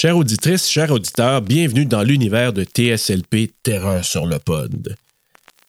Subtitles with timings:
[0.00, 4.96] Chères auditrices, chers auditeurs, bienvenue dans l'univers de TSLP Terreur sur le pod.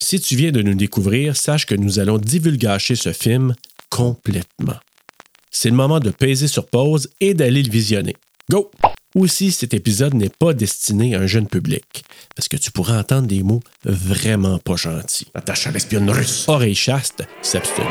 [0.01, 3.53] Si tu viens de nous découvrir, sache que nous allons divulgacher ce film
[3.89, 4.77] complètement.
[5.49, 8.15] C'est le moment de peser sur pause et d'aller le visionner.
[8.49, 8.71] Go!
[9.15, 13.27] Aussi, cet épisode n'est pas destiné à un jeune public, parce que tu pourras entendre
[13.27, 15.27] des mots vraiment pas gentils.
[15.33, 16.45] Attache à l'espionne russe.
[16.47, 17.89] Oreille chaste, s'abstenir.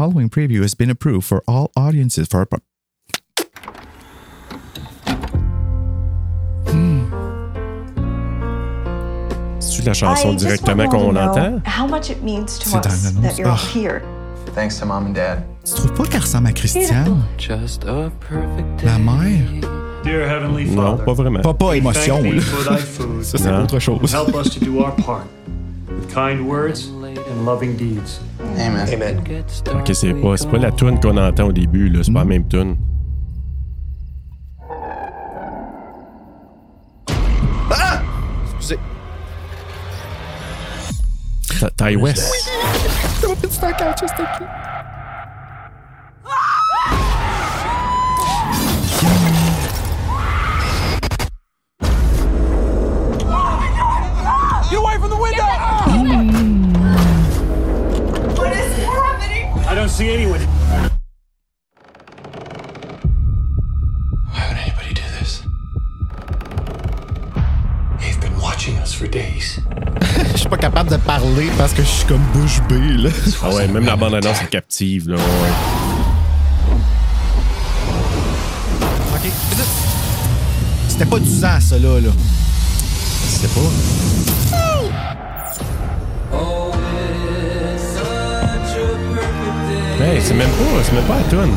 [0.00, 2.62] Following preview has been approved for all audiences for.
[9.58, 11.62] C'est-tu la chanson directement want you all qu'on entend?
[11.66, 13.22] How much it means to C'est us l'annonce.
[13.22, 13.70] that you're all Ah.
[13.74, 14.02] here.
[14.54, 15.42] Thanks to mom and dad.
[15.64, 17.22] Tu trouves pas qu'elle ressemble à Christiane?
[17.38, 19.46] Just a perfect La mère?
[20.02, 21.40] Dear Heavenly Non, Father, pas vraiment.
[21.42, 22.40] Pas, pas we émotion, thee là.
[22.40, 23.22] for thy food.
[23.22, 23.62] Ça, c'est Non.
[23.64, 24.12] autre chose.
[24.14, 25.26] Help us to do our part
[25.90, 26.99] with kind words and loving deeds.
[28.58, 28.86] Amen.
[28.92, 29.20] Amen.
[29.74, 32.00] Ok, c'est pas, c'est pas la tune qu'on entend au début, là.
[32.02, 32.76] C'est pas la même tune.
[38.44, 38.78] Excusez.
[41.60, 42.50] Ta- Ty West.
[55.32, 55.69] I
[59.80, 60.40] don't see anyone.
[64.30, 65.42] Why would anybody do this?
[67.98, 69.58] They've been watching us for days.
[70.32, 73.10] Je suis pas capable de parler parce que je suis comme bouche bée, là.
[73.42, 75.16] Ah ouais, même la bande-annonce est captive, là.
[75.16, 75.52] ouais.
[79.14, 79.32] OK.
[80.88, 82.00] C'était pas du sang, ça, là.
[82.00, 82.10] là.
[83.28, 83.70] C'est pas.
[90.02, 91.54] Hey, c'est même pas, c'est même pas la tune.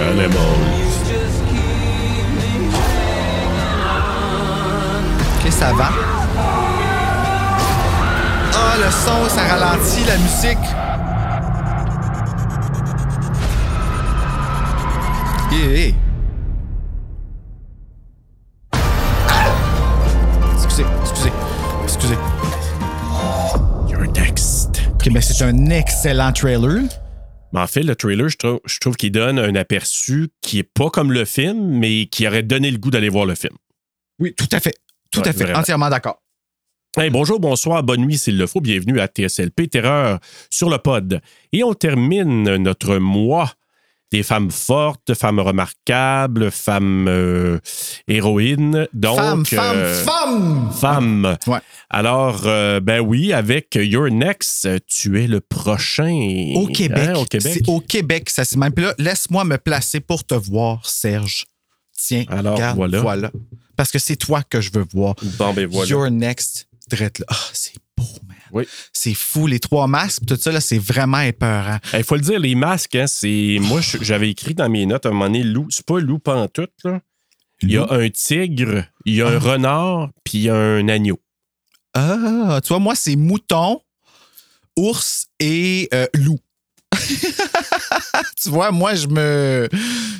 [0.00, 0.38] Elle est molle.
[5.36, 5.90] OK, ça va.
[8.54, 10.58] Ah, le son, ça ralentit la musique.
[15.52, 15.94] Hey,
[25.34, 26.82] c'est un excellent trailer.
[27.52, 30.62] Mais en fait, le trailer, je trouve, je trouve qu'il donne un aperçu qui est
[30.62, 33.54] pas comme le film, mais qui aurait donné le goût d'aller voir le film.
[34.20, 34.74] Oui, tout à fait.
[35.10, 35.44] Tout Ouais, à fait.
[35.44, 35.58] vraiment.
[35.58, 36.20] Entièrement d'accord.
[36.96, 38.60] Hey, bonjour, bonsoir, bonne nuit s'il le faut.
[38.60, 41.20] Bienvenue à TSLP Terreur sur le pod.
[41.52, 43.52] Et on termine notre mois
[44.14, 47.58] des femmes fortes, femmes remarquables, femmes euh,
[48.06, 48.86] héroïnes.
[48.92, 50.70] Donc, femme, femme, euh, femme!
[50.72, 51.36] femmes.
[51.48, 51.58] Ouais.
[51.90, 56.52] Alors, euh, ben oui, avec Your Next, tu es le prochain.
[56.54, 57.08] Au Québec.
[57.08, 57.52] Hein, au Québec.
[57.54, 58.72] C'est au Québec, ça se même.
[58.72, 61.46] Puis là, laisse-moi me placer pour te voir, Serge.
[61.98, 63.00] Tiens, Alors, regarde, voilà.
[63.00, 63.32] voilà.
[63.76, 65.16] Parce que c'est toi que je veux voir.
[65.38, 65.90] Bon, ben voilà.
[65.90, 67.26] Your next, drette là.
[67.30, 67.72] Ah, c'est.
[68.54, 68.66] Oui.
[68.92, 69.46] C'est fou.
[69.46, 71.78] Les trois masques, tout ça, là, c'est vraiment épeurant.
[71.92, 73.58] Il faut le dire, les masques, hein, c'est.
[73.60, 75.66] Moi, j'avais écrit dans mes notes à un moment donné, loup.
[75.70, 77.00] C'est pas loup pantoute, là.
[77.62, 80.88] Il y a un tigre, il y a un renard, puis il y a un
[80.88, 81.18] agneau.
[81.94, 83.80] Ah, tu vois, moi, c'est mouton,
[84.76, 86.38] ours et euh, loup.
[88.42, 89.68] tu vois, moi, je me.
[89.70, 89.78] Tu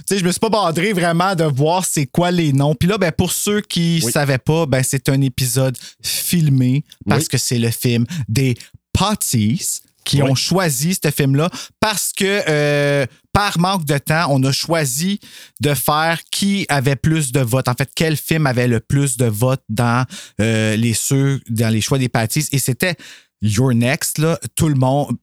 [0.09, 2.75] sais, je me suis pas badré vraiment de voir c'est quoi les noms.
[2.75, 4.13] Puis là, ben, pour ceux qui Oui.
[4.13, 7.29] savaient pas, ben, c'est un épisode filmé parce Oui.
[7.29, 8.57] que c'est le film des
[8.93, 10.31] Potties qui Oui.
[10.31, 11.51] ont choisi ce film-là
[11.81, 15.19] parce que euh, par manque de temps, on a choisi
[15.61, 17.69] de faire qui avait plus de votes.
[17.69, 20.05] En fait, quel film avait le plus de votes dans
[20.41, 22.47] euh, les ceux, dans les choix des Patties.
[22.53, 22.95] Et c'était
[23.43, 24.39] Your Next, là.
[24.55, 25.17] Tout le monde.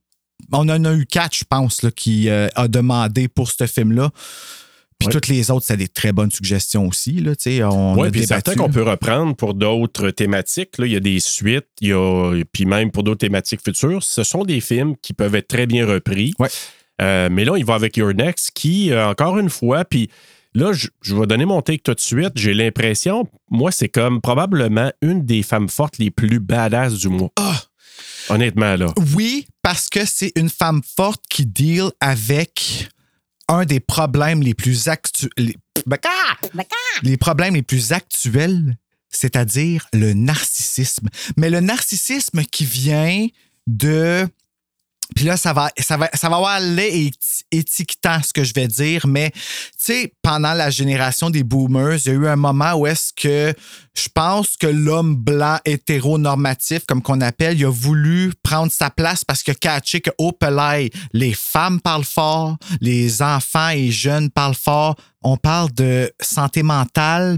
[0.51, 4.11] On en a eu quatre, je pense, là, qui euh, a demandé pour ce film-là.
[4.99, 7.13] Puis toutes les autres, c'est des très bonnes suggestions aussi.
[7.13, 7.33] Là,
[7.71, 10.77] on a puis certains qu'on peut reprendre pour d'autres thématiques.
[10.77, 14.03] Là, il y a des suites, il y a, puis même pour d'autres thématiques futures.
[14.03, 16.33] Ce sont des films qui peuvent être très bien repris.
[16.39, 16.49] Ouais.
[17.01, 20.09] Euh, mais là, il va avec Your Next, qui, euh, encore une fois, puis
[20.53, 22.33] là, je, je vais donner mon take tout de suite.
[22.35, 27.31] J'ai l'impression, moi, c'est comme probablement une des femmes fortes les plus badass du mois.
[27.39, 27.59] Ah!
[28.29, 28.93] Honnêtement, là.
[29.15, 32.89] Oui, parce que c'est une femme forte qui deal avec
[33.47, 35.31] un des problèmes les plus actuels.
[35.37, 35.55] Les...
[35.85, 36.47] Ben, ah!
[37.03, 38.77] Les problèmes les plus actuels
[39.11, 41.09] c'est-à-dire le narcissisme.
[41.37, 43.27] Mais le narcissisme qui vient
[43.67, 44.27] de
[45.15, 48.53] puis là, ça va, ça va, ça va avoir l'air éti- étiquetant ce que je
[48.53, 49.39] vais dire, mais tu
[49.77, 53.53] sais, pendant la génération des boomers, il y a eu un moment où est-ce que
[53.93, 59.25] je pense que l'homme blanc hétéronormatif, comme qu'on appelle, il a voulu prendre sa place
[59.25, 64.55] parce que catché que au pelay, les femmes parlent fort, les enfants et jeunes parlent
[64.55, 64.95] fort.
[65.21, 67.37] On parle de santé mentale,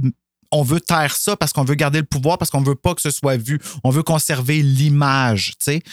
[0.54, 3.02] on veut taire ça parce qu'on veut garder le pouvoir, parce qu'on veut pas que
[3.02, 3.60] ce soit vu.
[3.84, 5.84] On veut conserver l'image, tu sais.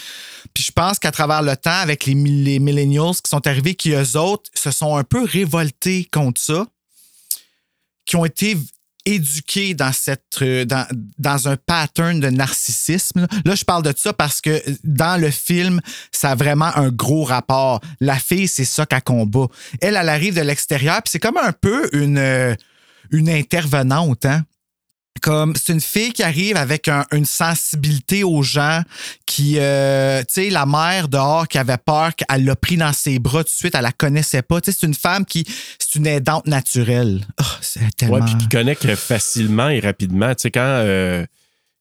[0.54, 3.92] Puis je pense qu'à travers le temps, avec les, les millennials qui sont arrivés, qui
[3.92, 6.66] eux autres se sont un peu révoltés contre ça,
[8.04, 8.56] qui ont été
[9.06, 10.86] éduqués dans cette euh, dans,
[11.18, 13.26] dans un pattern de narcissisme.
[13.46, 15.80] Là, je parle de ça parce que dans le film,
[16.12, 17.80] ça a vraiment un gros rapport.
[18.00, 19.46] La fille, c'est ça qu'elle combat.
[19.80, 22.54] Elle, elle arrive de l'extérieur, puis c'est comme un peu une, euh,
[23.12, 24.44] une intervenante, hein?
[25.22, 28.82] comme c'est une fille qui arrive avec un- une sensibilité aux gens
[29.26, 33.18] qui euh, tu sais la mère dehors qui avait peur qu'elle l'a pris dans ses
[33.18, 35.44] bras tout de suite elle la connaissait pas tu sais c'est une femme qui
[35.78, 40.30] c'est une aidante naturelle Oh, c'est tellement Ouais, puis qui connecte facilement et rapidement.
[40.34, 40.60] Tu sais, quand.
[40.62, 41.26] euh,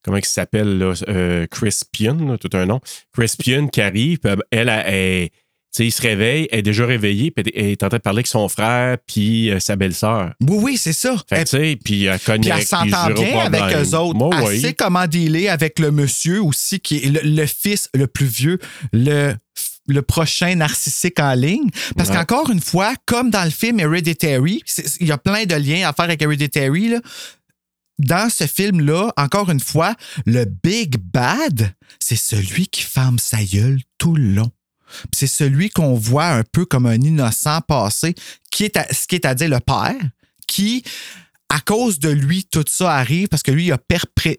[0.03, 0.93] comment il s'appelle, là?
[1.07, 2.81] Euh, Crispian, tout un nom.
[3.13, 4.19] Crispian qui arrive,
[4.51, 5.29] elle, elle,
[5.71, 8.17] sais, il se réveille, elle est déjà réveillée, puis elle est en train de parler
[8.19, 10.33] avec son frère, puis euh, sa belle-sœur.
[10.41, 12.49] oui oui c'est ça Fait tu sais, puis elle connecte.
[12.49, 13.83] Puis elle s'entend bien avec problème.
[13.83, 14.17] eux autres.
[14.17, 14.61] Moi, elle oui.
[14.61, 18.57] sait comment dealer avec le monsieur aussi, qui est le, le fils le plus vieux,
[18.93, 19.35] le,
[19.87, 21.69] le prochain narcissique en ligne.
[21.97, 22.15] Parce Ouais.
[22.15, 24.63] qu'encore une fois, comme dans le film Hereditary,
[24.99, 26.99] il y a plein de liens à faire avec Hereditary, là.
[27.99, 29.93] Dans ce film-là, encore une fois,
[30.25, 34.49] le Big Bad, c'est celui qui ferme sa gueule tout le long.
[35.13, 38.15] C'est celui qu'on voit un peu comme un innocent passé,
[38.51, 39.95] qui est à- ce qui est à dire le père,
[40.47, 40.83] qui,
[41.51, 43.77] à cause de lui, tout ça arrive parce que lui, il a,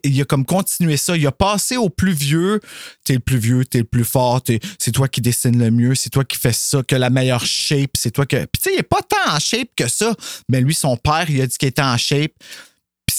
[0.03, 1.17] il a comme continué ça.
[1.17, 2.61] Il a passé au plus vieux.
[3.03, 4.41] T'es le plus vieux, t'es le plus fort,
[4.79, 7.91] c'est toi qui dessines le mieux, c'est toi qui fais ça, que la meilleure shape,
[7.97, 8.37] c'est toi que.
[8.37, 10.15] Puis tu sais, il est pas tant en shape que ça.
[10.47, 12.31] Mais lui, son père, il a dit qu'il était en shape.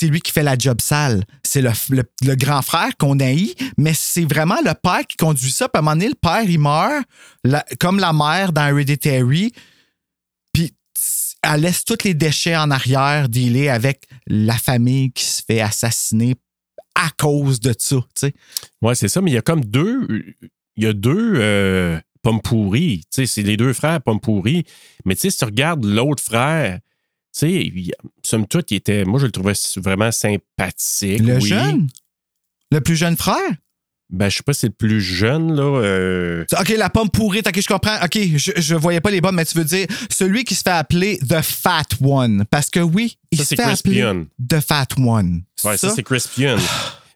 [0.03, 1.23] C'est lui qui fait la job sale.
[1.45, 5.69] C'est le, grand frère qu'on haït, mais c'est vraiment le père qui conduit ça.
[5.69, 7.05] Puis à un moment donné, le père, il meurt,
[7.79, 9.53] comme la mère dans Hereditary.
[10.53, 10.75] Puis
[11.45, 16.35] elle laisse tous les déchets en arrière dealer avec la famille qui se fait assassiner
[16.97, 17.99] à cause de ça.
[18.81, 20.09] Ouais, c'est ça, mais il y a comme deux.
[20.75, 23.05] Il y a deux euh, pommes pourries.
[23.09, 24.65] C'est les deux frères pommes pourries.
[25.05, 26.81] Mais tu sais, si tu regardes l'autre frère,
[27.33, 27.93] sais, il-
[28.23, 29.05] somme toute, il était.
[29.05, 31.21] Moi, je le trouvais vraiment sympathique.
[31.21, 31.49] Le oui.
[31.49, 31.89] jeune?
[32.71, 33.37] Le plus jeune frère?
[34.11, 35.63] Ben, je sais pas si c'est le plus jeune, là.
[35.63, 37.97] euh, OK, la pomme pourrie, OK, je comprends.
[38.05, 40.69] OK, je, je voyais pas les pommes, mais tu veux dire celui qui se fait
[40.71, 42.45] appeler The Fat One.
[42.51, 44.05] Parce que oui, il Ça, se fait appeler.
[44.47, 45.43] The Fat One.
[45.65, 46.57] Ouais, ça, c'est Chris Pion.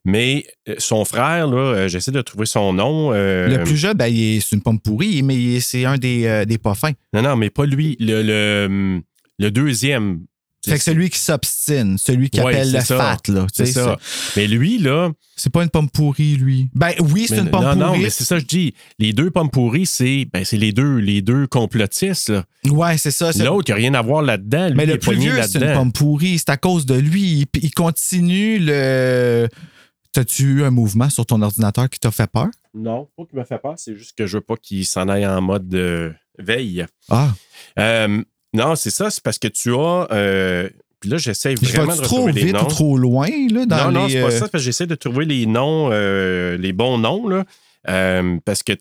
[0.06, 3.12] Mais euh, son frère, là, euh, j'essaie de trouver son nom.
[3.12, 6.24] euh, Le plus jeune, ben, il est- c'est une pomme pourrie, mais c'est un des,
[6.26, 6.92] euh, des pas fins.
[7.12, 7.96] Non, non, mais pas lui.
[8.00, 9.02] Le, le,
[9.38, 10.24] le deuxième.
[10.64, 12.96] Fait que celui qui s'obstine, celui qui Ouais, appelle c'est le ça.
[12.98, 13.46] fat, là.
[13.54, 13.96] C'est ça.
[14.36, 15.12] Mais lui, là.
[15.36, 16.70] C'est pas une pomme pourrie, lui.
[16.74, 17.98] Ben oui, c'est une pomme non, pourrie.
[17.98, 18.74] non, mais c'est ça que je dis.
[18.98, 22.30] Les deux pommes pourries, c'est ben, c'est les deux, les deux complotistes.
[22.30, 22.44] là.
[22.68, 23.32] Ouais, c'est ça.
[23.32, 24.70] c'est- L'autre, il n'y a rien à voir là-dedans.
[24.74, 26.38] Mais le plus vieux, c'est une pomme pourrie.
[26.38, 27.46] C'est à cause de lui.
[27.54, 29.46] Il, il continue le.
[30.12, 32.48] T'as-tu eu un mouvement sur ton ordinateur qui t'a fait peur?
[32.74, 35.26] Non, pas qu'il me fait peur, c'est juste que je veux pas qu'il s'en aille
[35.26, 36.86] en mode euh, veille.
[37.10, 37.28] Ah.
[37.78, 38.22] Euh,
[38.56, 40.08] non, c'est ça, c'est parce que tu as.
[40.12, 40.68] euh,
[41.00, 42.62] puis là, j'essaie Je vraiment de trop retrouver les vite noms.
[42.64, 44.94] ou trop loin, là, dans non, non, c'est pas euh, ça, parce que j'essaie de
[44.94, 47.44] trouver les noms, euh, les bons noms, là.
[47.88, 48.72] Euh, parce que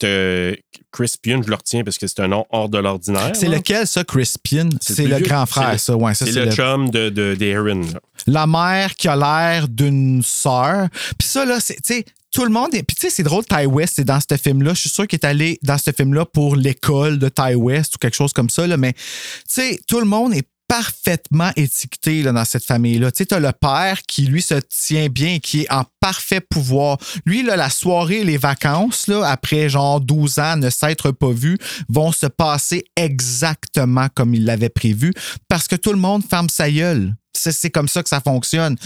[0.92, 3.32] Chris Pion, je le retiens parce que c'est un nom hors de l'ordinaire.
[3.36, 4.70] C'est lequel, ça, Crispian?
[4.82, 5.96] C'est le grand frère, le- ça.
[5.96, 8.00] Ouais, ça, C'est le, le- chum de, de, d'Aaron, là.
[8.28, 10.88] La mère qui a l'air d'une sœur.
[11.20, 12.84] Puis ça, là, c'est, tu sais, tout le monde est.
[12.84, 14.74] Puis tu sais, c'est drôle, Ty West, c'est dans ce film-là.
[14.74, 17.98] Je suis sûr qu'il est allé dans ce film-là pour l'école de Ty West ou
[18.00, 18.76] quelque chose comme ça, là.
[18.78, 19.00] Mais, tu
[19.48, 23.12] sais, tout le monde est parfaitement étiqueté là, dans cette famille-là.
[23.12, 26.98] Tu sais, t'as le père qui, lui, se tient bien, qui est en parfait pouvoir.
[27.26, 31.58] Lui, là, la soirée, les vacances, là, après genre 12 ans, ne s'être pas vu,
[31.90, 35.14] vont se passer exactement comme il l'avait prévu
[35.48, 37.16] parce que tout le monde ferme sa gueule.
[37.34, 38.78] C'est comme ça que ça fonctionne.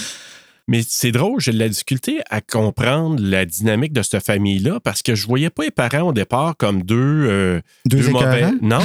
[0.70, 5.02] Mais c'est drôle, j'ai de la difficulté à comprendre la dynamique de cette famille-là parce
[5.02, 8.52] que je voyais pas les parents au départ comme deux, euh, Deux mauvais.
[8.62, 8.78] Non,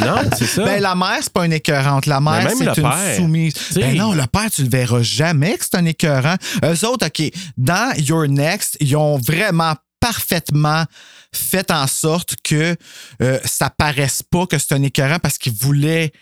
[0.00, 0.64] non, c'est ça.
[0.66, 2.06] Ben, la mère, c'est pas une écœurante.
[2.06, 3.52] La mère, même c'est une père, soumise.
[3.74, 6.36] Ben non, le père, tu le verras jamais que c'est un écœurant.
[6.64, 10.84] Eux autres, OK, dans Your Next, ils ont vraiment parfaitement
[11.32, 12.76] fait en sorte que
[13.22, 16.12] euh, ça paraisse pas que c'est un écœurant parce qu'ils voulaient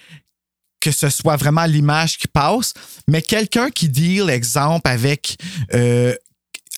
[0.85, 2.75] que ce soit vraiment l'image qui passe,
[3.09, 5.37] mais quelqu'un qui deal, exemple, avec
[5.73, 6.15] euh,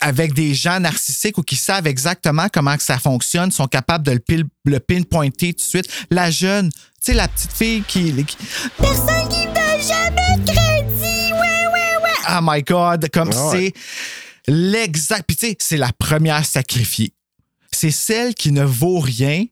[0.01, 4.13] avec des gens narcissiques ou qui savent exactement comment que ça fonctionne, sont capables de
[4.13, 5.89] le, pil- le pinpointer tout de suite.
[6.11, 8.37] La jeune, tu sais, la petite fille qui, qui-
[8.77, 11.33] Personne qui donne jamais de crédit.
[11.33, 12.13] Ouais, ouais, ouais.
[12.31, 13.73] Oh my God, comme Ah ouais.
[14.47, 15.25] c'est l'exact.
[15.27, 17.13] Puis tu sais, c'est la première sacrifiée.
[17.73, 19.45] C'est celle qui ne vaut rien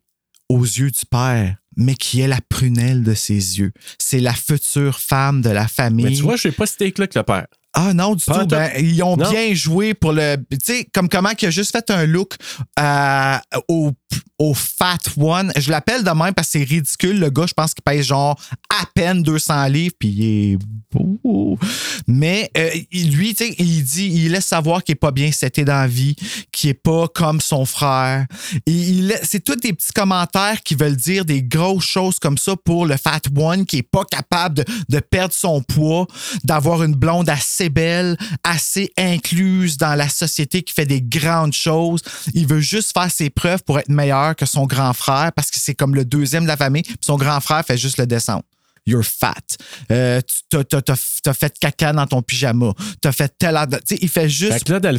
[0.50, 3.72] aux yeux du père, mais qui est la prunelle de ses yeux.
[3.98, 6.04] C'est la future femme de la famille.
[6.04, 7.46] Mais tu vois, je sais pas si t'es que le père.
[7.74, 8.40] Ah non, du Pas tout.
[8.42, 9.30] en Ben, ils ont Non.
[9.30, 10.36] bien joué pour le.
[10.50, 12.34] Tu sais, comme comment qu'il a juste fait un look
[12.78, 13.36] euh,
[13.68, 13.90] au,
[14.38, 15.52] au Fat One.
[15.56, 17.18] Je l'appelle de même parce que c'est ridicule.
[17.18, 18.40] Le gars, je pense qu'il pèse genre
[18.70, 20.58] à peine 200 livres, puis il est
[20.92, 21.58] beau.
[22.06, 25.32] Mais euh, il- lui, tu sais, il dit, il laisse savoir qu'il est pas bien
[25.32, 26.14] seté dans la vie,
[26.52, 28.26] qu'il est pas comme son frère.
[28.66, 32.86] Il c'est tous des petits commentaires qui veulent dire des grosses choses comme ça pour
[32.86, 36.06] le Fat One qui est pas capable de, de perdre son poids,
[36.44, 42.02] d'avoir une blonde assez belle, assez incluse dans la société qui fait des grandes choses.
[42.34, 45.58] Il veut juste faire ses preuves pour être meilleur que son grand frère parce que
[45.58, 46.84] c'est comme le deuxième de la famille.
[47.00, 48.44] son grand frère fait juste le descendre.
[48.86, 49.56] You're fat.
[49.90, 52.72] Euh, tu t'as, fait caca dans ton pyjama.
[53.00, 53.58] T'as fait tel.
[53.88, 54.68] Tu il fait juste.
[54.68, 54.98] Là, dans le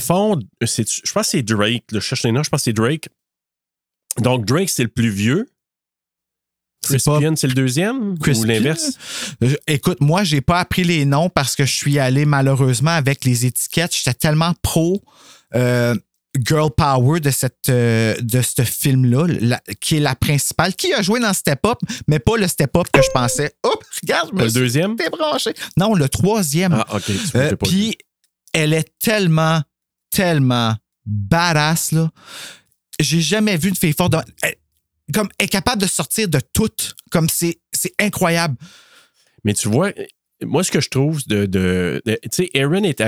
[0.62, 1.84] je pense que c'est Drake.
[1.92, 3.10] là, je cherche je pense que c'est Drake.
[4.22, 5.48] Donc, Drake, c'est le plus vieux.
[6.86, 8.18] C'est Chris pas- Pian, c'est le deuxième?
[8.20, 8.92] Chris ou l'inverse?
[9.44, 13.26] Euh, Écoute, moi, j'ai pas appris les noms parce que je suis allé malheureusement avec
[13.26, 13.96] les étiquettes.
[13.96, 15.02] J'étais tellement pro
[15.56, 15.96] euh,
[16.38, 21.02] girl power de cette euh, de ce film-là, la- qui est la principale, qui a
[21.02, 21.78] joué dans Step Up,
[22.08, 23.54] mais pas le Step Up que je pensais.
[23.64, 24.96] Hop, regarde, je me le suis deuxième?
[24.96, 25.54] débranché.
[25.78, 26.74] Non, le troisième.
[26.74, 27.04] Ah, OK.
[27.36, 27.56] Euh.
[27.64, 27.98] Puis
[28.54, 29.62] elle est tellement,
[30.12, 30.76] tellement
[31.06, 32.10] badass, là.
[33.00, 34.12] J'ai jamais vu une fille forte.
[34.14, 34.56] dans- elle-
[35.14, 36.70] comme, est capable de sortir de tout.
[37.12, 38.56] Comme c'est c'est incroyable.
[39.44, 39.92] Mais tu vois,
[40.44, 41.46] moi, ce que je trouve de.
[41.46, 43.02] de- de- tu sais, Aaron est.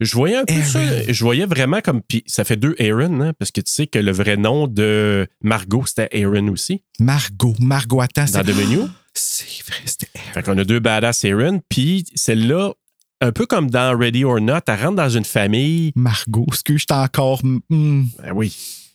[0.00, 0.64] Je voyais un peu Aaron.
[0.66, 1.12] ça.
[1.12, 2.02] Je voyais vraiment comme.
[2.02, 5.26] Puis ça fait deux Aaron, hein, parce que tu sais que le vrai nom de
[5.42, 8.24] Margot, c'était Aaron aussi, Margot, Margot, attends.
[8.26, 8.78] dans The Menu.
[9.14, 11.62] C'est vrai, c'était Fait qu'on a deux badass Aaron.
[11.68, 12.72] Puis celle-là,
[13.20, 15.92] un peu comme dans Ready or Not, elle rentre dans une famille.
[15.94, 16.44] Margot.
[16.48, 17.40] Excuse, j'étais encore.
[17.44, 18.54] hmm, Ben oui.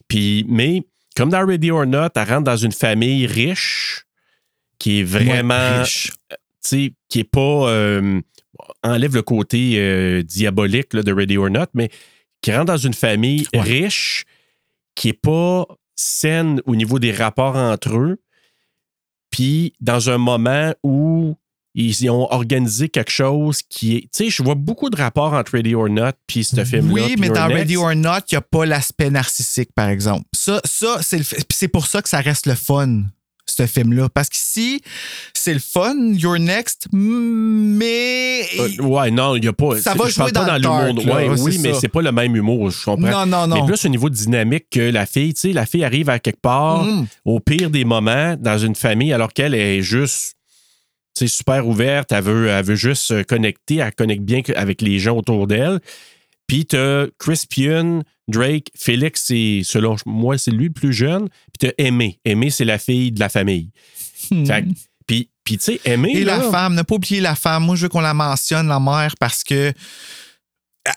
[0.09, 0.83] Puis, mais
[1.19, 4.05] comme dans Ready or Not, elle rentre dans une famille riche
[4.77, 5.81] qui est vraiment.
[5.81, 6.11] riche.
[6.29, 7.69] tu sais, qui est pas.
[7.69, 8.21] euh,
[8.83, 11.89] enlève le côté euh, diabolique là, de Ready or Not, mais
[12.41, 13.59] qui rentre dans une famille Ouais.
[13.61, 14.23] riche,
[14.95, 18.21] qui est pas saine au niveau des rapports entre eux,
[19.29, 21.35] puis dans un moment où
[21.87, 24.01] ils ont organisé quelque chose qui est.
[24.01, 26.93] Tu sais, je vois beaucoup de rapports entre Ready or Not puis ce film-là.
[27.05, 27.47] Oui, mais dans.
[27.47, 30.23] Ready or Not, il n'y a pas l'aspect narcissique, par exemple.
[30.35, 33.03] Ça, ça c'est le- puis c'est pour ça que ça reste le fun,
[33.45, 34.09] ce film-là.
[34.09, 34.81] Parce qu'ici,
[35.33, 38.41] c'est le fun, Your Next, mais.
[38.59, 39.77] Euh, ouais, non, il n'y a pas.
[39.79, 41.05] Ça va je parle jouer pas dans l'humour.
[41.15, 43.09] Ouais, oui, mais c'est pas le même humour, je comprends.
[43.09, 43.61] non, non, non.
[43.61, 46.41] Mais plus au niveau dynamique que la fille, tu sais, la fille arrive à quelque
[46.41, 47.07] part, Mm.
[47.25, 50.35] au pire des moments, dans une famille, alors qu'elle est juste,
[51.27, 54.99] sais, super ouverte, elle veut, elle veut juste se connecter, elle connecte bien avec les
[54.99, 55.79] gens autour d'elle.
[56.47, 61.29] Puis t'as Chris Pion, Drake, Félix, c'est, selon moi, c'est lui le plus jeune.
[61.29, 62.19] Puis t'as Aimé.
[62.25, 63.69] Aimé, c'est la fille de la famille.
[64.29, 64.69] Fait que-
[65.07, 66.17] puis, puis tu sais, Aimé, Hmm.
[66.17, 67.65] Et là, la femme, ne pas oublier la femme.
[67.65, 69.73] Moi, je veux qu'on la mentionne, la mère, parce que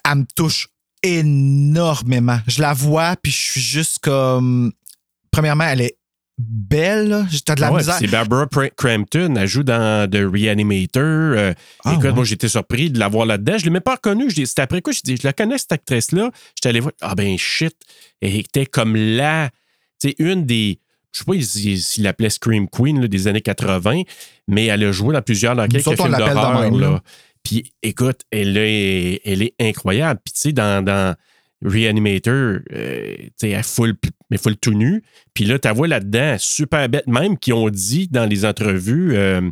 [0.05, 0.69] elle me touche
[1.03, 2.39] énormément.
[2.47, 4.73] Je la vois, puis je suis juste comme.
[5.31, 5.97] Premièrement, elle est
[6.39, 7.09] belle.
[7.09, 7.27] là.
[7.31, 7.97] J'ai de la Ah ouais, misère.
[7.99, 8.47] c'est Barbara
[8.77, 9.35] Crampton.
[9.37, 11.03] Elle joue dans The Reanimator.
[11.03, 11.53] Euh,
[11.85, 12.13] Ah écoute, ouais.
[12.13, 13.55] moi, j'étais surpris de la voir là-dedans.
[13.59, 14.31] Je ne l'ai même pas reconnue.
[14.31, 14.93] C'était après quoi?
[14.93, 16.31] Je dis, je la connais, cette actrice-là.
[16.57, 16.93] J'étais allé voir.
[17.01, 17.75] Ah ben, shit.
[18.21, 19.51] Elle était comme là.
[20.01, 20.79] Tu sais, une des.
[21.13, 24.01] Je sais pas s'il l'appelait Scream Queen là, des années 80,
[24.49, 27.01] mais elle a joué dans plusieurs, dans quelques films d'horreur.
[27.45, 30.21] Puis écoute, elle est, elle est incroyable.
[30.25, 31.15] Puis tu sais, dans, dans
[31.63, 33.95] Reanimator, euh, tu sais, elle full,
[34.33, 35.05] mais full tout nu.
[35.35, 37.07] Puis là, ta voix là-dedans, super bête.
[37.07, 39.43] Même qui ont dit dans les entrevues, euh,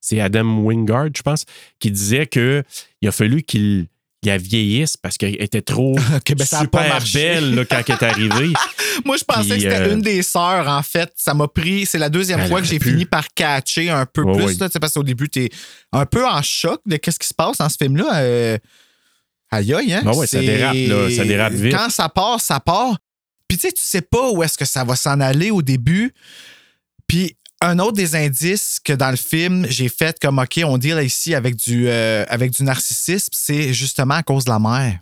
[0.00, 1.44] c'est Adam Wingard, je pense,
[1.80, 2.62] qui disait que
[3.02, 3.88] il a fallu qu'il
[4.22, 5.94] il la vieillisse parce qu'elle était trop
[6.28, 7.18] ben, ça a pas super marché.
[7.18, 8.52] belle là, quand elle est arrivée.
[9.04, 11.10] Moi, je pensais Puis, que c'était euh, une des sœurs, en fait.
[11.16, 11.84] Ça m'a pris.
[11.84, 12.90] C'est la deuxième Elle fois que j'ai pu.
[12.90, 14.44] fini par catcher un peu plus.
[14.44, 14.54] ouais.
[14.54, 15.50] Là, tu parce qu'au début, t'es
[15.92, 18.20] un peu en choc de qu'est-ce qui se passe dans ce film-là.
[18.20, 18.58] Euh,
[19.50, 20.02] Aïe, aïe, hein?
[20.04, 21.74] Ah ouais, ça dérape, là, ça dérape vite.
[21.74, 22.98] Quand ça part, ça part.
[23.48, 26.12] Puis, tu sais, tu sais pas où est-ce que ça va s'en aller au début.
[27.06, 31.00] Puis, un autre des indices que dans le film, j'ai fait comme, OK, on deal
[31.02, 35.00] ici avec du, euh, avec du narcissisme, c'est justement à cause de la mère.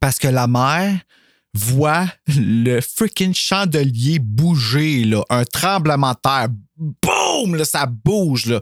[0.00, 0.98] Parce que la mère
[1.52, 6.48] voit le freaking chandelier bouger, un tremblement de terre.
[6.76, 7.64] Boum!
[7.64, 8.60] Ça bouge, là.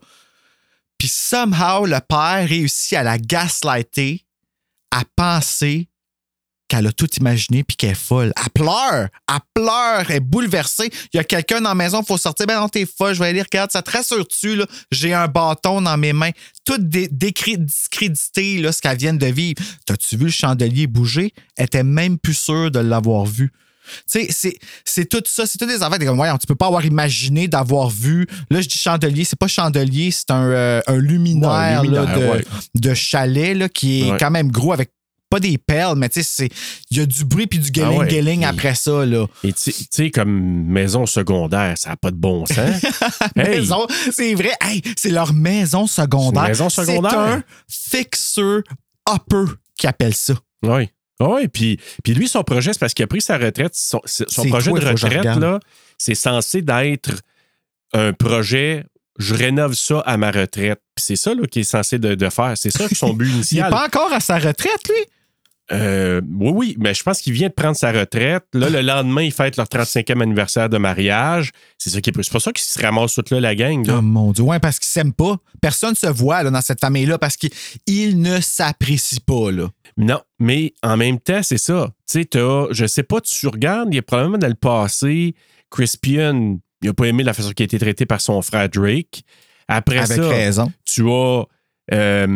[0.98, 4.24] Puis somehow, le père réussit à la gaslighter,
[4.90, 5.88] à penser
[6.68, 8.32] qu'elle a tout imaginé puis qu'elle est folle.
[8.36, 9.08] Elle pleure.
[9.28, 10.04] Elle pleure.
[10.08, 10.90] Elle est bouleversée.
[11.12, 12.46] Il y a quelqu'un dans la maison, il faut sortir.
[12.46, 13.14] Ben non, t'es folle.
[13.14, 14.66] Je vais aller, regarde, ça te rassure-tu, là?
[14.90, 16.30] J'ai un bâton dans mes mains.
[16.64, 19.62] Tout discrédité, là, ce qu'elle vient de vivre.
[19.84, 21.32] T'as-tu vu le chandelier bouger?
[21.56, 23.52] Elle était même plus sûre de l'avoir vu.
[24.10, 26.00] Tu sais, c'est- c'est tout ça, c'est tout des affaires.
[26.00, 28.26] Comme, voyons, tu peux pas avoir imaginé d'avoir vu.
[28.50, 32.04] Là, je dis chandelier, c'est pas chandelier, c'est un, euh, un luminaire, Ouais, un luminaire,
[32.04, 32.44] là, de, ouais.
[32.74, 34.16] de chalet là, qui est Ouais.
[34.18, 34.90] quand même gros avec
[35.36, 36.48] pas des perles, mais tu sais,
[36.90, 39.04] il y a du bruit puis du Ah ouais, guéling-guéling après ça.
[39.04, 39.26] Là.
[39.44, 42.56] Et tu sais, comme maison secondaire, ça n'a pas de bon sens.
[43.36, 43.60] Hey!
[43.60, 46.44] Maison, c'est vrai, hey, c'est leur maison secondaire.
[46.44, 47.42] Maison secondaire.
[47.66, 48.60] C'est un fixer
[49.08, 50.34] upper qui appelle ça.
[50.62, 50.88] Oui.
[51.20, 53.74] Oui, puis, puis lui, son projet, c'est parce qu'il a pris sa retraite.
[53.74, 54.00] Son,
[54.48, 55.60] projet de retraite, là,
[55.98, 57.10] c'est censé d'être
[57.92, 58.84] un projet.
[59.18, 60.80] Je rénove ça à ma retraite.
[60.94, 62.52] Puis c'est ça là, qu'il est censé de, de faire.
[62.56, 63.70] C'est ça son but Il n'est initial.
[63.70, 65.04] pas encore à sa retraite, lui?
[65.72, 68.44] Euh, oui, oui, mais je pense qu'il vient de prendre sa retraite.
[68.54, 71.50] Là, le lendemain, ils fêtent leur 35e anniversaire de mariage.
[71.76, 73.84] C'est ça qui est C'est pour ça qu'ils se ramassent toute là, la gang.
[73.86, 73.96] là.
[73.98, 75.36] Oh mon Dieu, ouais, parce qu'ils s'aiment pas.
[75.60, 79.50] Personne se voit là, dans cette famille-là parce qu'ils ne s'apprécient pas.
[79.50, 79.68] Là.
[79.96, 81.90] Non, mais en même temps, c'est ça.
[82.10, 85.34] Tu sais, je sais pas, tu regardes, il y a probablement dans le passé,
[85.70, 89.22] Crispian, il a pas aimé la façon qu'il a été traité par son frère Drake.
[89.68, 90.72] Après Avec ça, raison.
[90.84, 91.44] tu as
[91.92, 92.26] euh,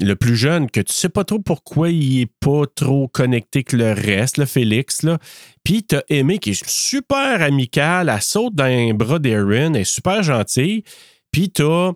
[0.00, 3.76] le plus jeune que tu sais pas trop pourquoi il est pas trop connecté que
[3.76, 5.02] le reste, le Félix.
[5.02, 5.18] Là.
[5.64, 9.80] Puis tu as Aimé qui est super amical, elle saute dans les bras d'Erin, elle
[9.80, 10.84] est super gentille.
[11.32, 11.92] Puis tu as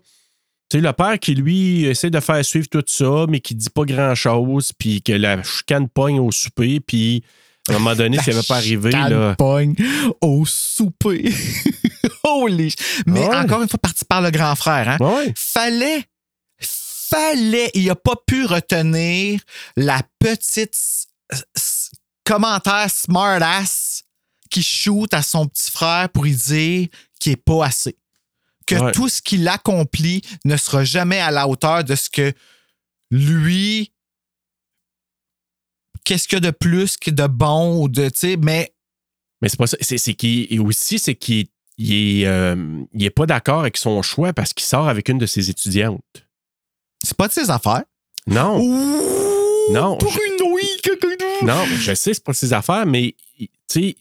[0.70, 3.68] tu sais, le père qui, lui, essaie de faire suivre tout ça, mais qui dit
[3.68, 7.22] pas grand-chose, puis que la chicane pogne au souper, puis
[7.68, 9.34] à un moment donné, ça n'avait pas arrivé, là.
[9.38, 9.74] Calpogne
[10.22, 11.30] au souper.
[12.24, 12.70] Holy.
[12.70, 13.36] sh- Mais Ouais.
[13.36, 14.88] encore une fois, parti par le grand frère.
[14.88, 14.96] Hein?
[15.00, 15.32] Ouais.
[15.36, 16.02] Fallait,
[17.08, 19.40] fallait, il a pas pu retenir
[19.76, 20.76] la petite
[22.24, 24.04] commentaire smart-ass
[24.50, 27.96] qui shoot à son petit frère pour lui dire qu'il est pas assez.
[28.66, 28.92] Que Ouais.
[28.92, 32.32] tout ce qu'il accomplit ne sera jamais à la hauteur de ce que
[33.10, 33.92] lui
[36.04, 38.74] qu'est-ce qu'il y a de plus que de bon ou de tu sais mais
[39.42, 39.76] Mais c'est pas ça.
[39.80, 43.76] C'est, c'est qu'il, et aussi, c'est qu'il il est, euh, il est pas d'accord avec
[43.76, 46.23] son choix parce qu'il sort avec une de ses étudiantes.
[47.04, 47.84] C'est pas de ses affaires.
[48.26, 48.60] Non.
[48.60, 50.62] Ouh, Non, Pour je- une oui,
[51.42, 53.96] Non, je sais, c'est pas ses affaires, mais tu sais,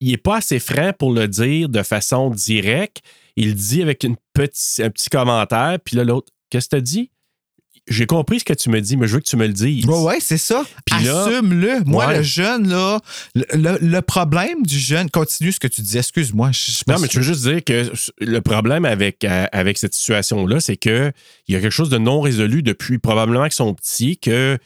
[0.00, 3.02] il est pas assez franc pour le dire de façon directe.
[3.36, 6.82] Il le dit avec une petit, un petit commentaire, puis là, l'autre, qu'est-ce que tu
[6.82, 7.10] dit?
[7.90, 9.84] J'ai compris ce que tu me dis, mais je veux que tu me le dises.
[9.84, 10.64] Ouais, ouais, c'est ça.
[10.92, 11.82] Assume-le.
[11.84, 12.18] Moi, Ouais.
[12.18, 13.00] le jeune, là,
[13.34, 16.50] le, le- le problème du jeune, continue ce que tu disais, excuse-moi.
[16.86, 20.76] Non, mais tu veux juste dire que le problème avec, euh, avec cette situation-là, c'est
[20.76, 21.12] qu'il
[21.48, 24.56] y a quelque chose de non résolu depuis probablement qu'ils sont petits, que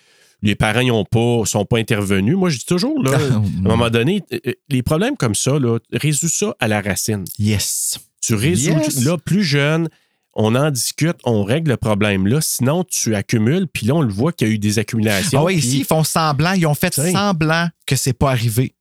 [0.43, 2.37] les parents ne pas, sont pas intervenus.
[2.37, 5.79] Moi, je dis toujours, là, à un moment donné, euh, les problèmes comme ça, là,
[5.93, 7.25] résous ça à la racine.
[7.39, 7.99] Yes.
[8.21, 9.05] Tu résous, Yes.
[9.05, 9.89] là, plus jeune,
[10.37, 12.41] on en discute, on règle le problème là.
[12.41, 15.41] Sinon, tu accumules, puis là, on le voit qu'il y a eu des accumulations.
[15.41, 18.75] Ah ouais, puis- ici, ils font semblant, ils ont fait semblant que c'est pas arrivé.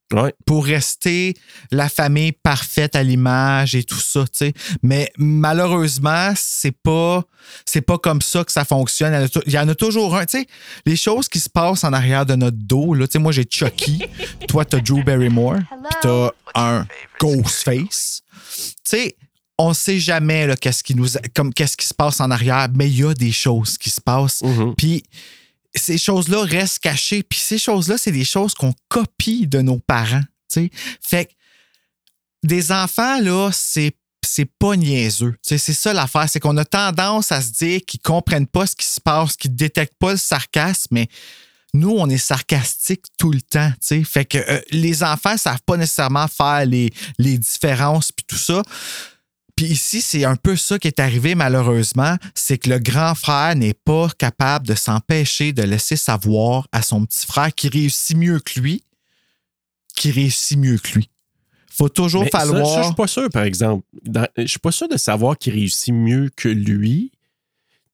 [0.45, 1.33] Pour rester
[1.71, 4.53] la famille parfaite à l'image et tout ça, tu sais.
[4.83, 7.23] Mais malheureusement, c'est pas,
[7.65, 9.11] c'est pas comme ça que ça fonctionne.
[9.11, 10.47] Il y en a, tou- il y en a toujours un, tu sais.
[10.85, 13.45] Les choses qui se passent en arrière de notre dos, là, tu sais, moi j'ai
[13.49, 14.03] Chucky,
[14.47, 16.85] toi t'as Drew Barrymore, puis t'as un
[17.19, 18.21] Ghostface.
[18.55, 19.15] Tu sais,
[19.63, 22.99] on sait jamais qu'est-ce qui nous, comme qu'est-ce qui se passe en arrière, mais il
[22.99, 24.41] y a des choses qui se passent.
[24.41, 24.75] Mhm.
[24.75, 25.03] Puis
[25.73, 27.23] ces choses-là restent cachées.
[27.23, 30.21] Puis ces choses-là, c'est des choses qu'on copie de nos parents.
[31.01, 31.31] Fait que
[32.43, 33.95] des enfants, là, c'est
[34.25, 35.35] c'est pas niaiseux.
[35.41, 38.85] C'est ça l'affaire, c'est qu'on a tendance à se dire qu'ils comprennent pas ce qui
[38.85, 41.07] se passe, qu'ils détectent pas le sarcasme, mais
[41.73, 43.71] nous, on est sarcastique tout le temps.
[44.05, 48.61] Fait que euh, les enfants savent pas nécessairement faire les, les différences puis tout ça.
[49.55, 53.55] Puis ici, c'est un peu ça qui est arrivé malheureusement, c'est que le grand frère
[53.55, 58.39] n'est pas capable de s'empêcher de laisser savoir à son petit frère qui réussit mieux
[58.39, 58.83] que lui,
[59.95, 61.09] qui réussit mieux que lui.
[61.71, 62.67] Faut toujours Mais ça, falloir.
[62.67, 63.85] ça, je suis pas sûr, par exemple.
[64.03, 67.11] Dans- je suis pas sûr de savoir qu'il réussit mieux que lui.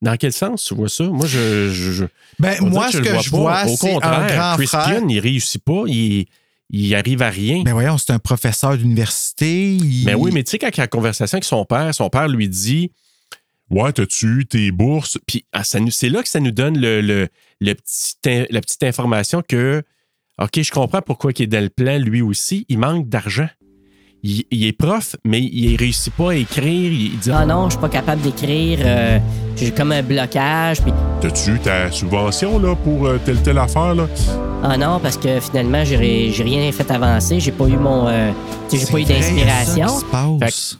[0.01, 1.03] Dans quel sens tu vois ça?
[1.05, 1.69] Moi, je.
[1.71, 2.05] je- je-
[2.39, 5.01] ben, on moi, ce que je vois, Au c'est un contraire, grand Crispian, frère.
[5.09, 5.83] il réussit pas.
[5.87, 6.25] Il,
[6.69, 7.63] il arrive à rien.
[7.63, 9.75] Ben voyons, c'est un professeur d'université.
[9.75, 11.93] il- Mais oui, mais tu sais, quand il y a la conversation avec son père,
[11.95, 12.91] son père lui dit
[13.71, 15.19] Ouais, t'as-tu eu tes bourses?
[15.27, 17.27] Puis ah, ça nous- c'est là que ça nous donne le, le-
[17.61, 18.15] le petit
[18.49, 19.83] la petite information que
[20.41, 23.49] OK, je comprends pourquoi il est dans le plan, lui aussi, il manque d'argent.
[24.23, 26.91] Il, il est prof, mais il réussit pas à écrire.
[26.91, 28.79] Il, il dit Ah non, je suis pas capable d'écrire.
[28.83, 29.19] euh,
[29.55, 30.81] j'ai comme un blocage.
[30.81, 33.95] Puis T'as-tu eu ta subvention là, pour euh, telle telle affaire?
[33.95, 34.07] Là?
[34.63, 37.39] ah non, parce que finalement, j'ai j'ai rien fait avancer.
[37.39, 38.07] J'ai pas eu mon.
[38.07, 38.31] euh,
[38.71, 39.87] j'ai pas eu d'inspiration.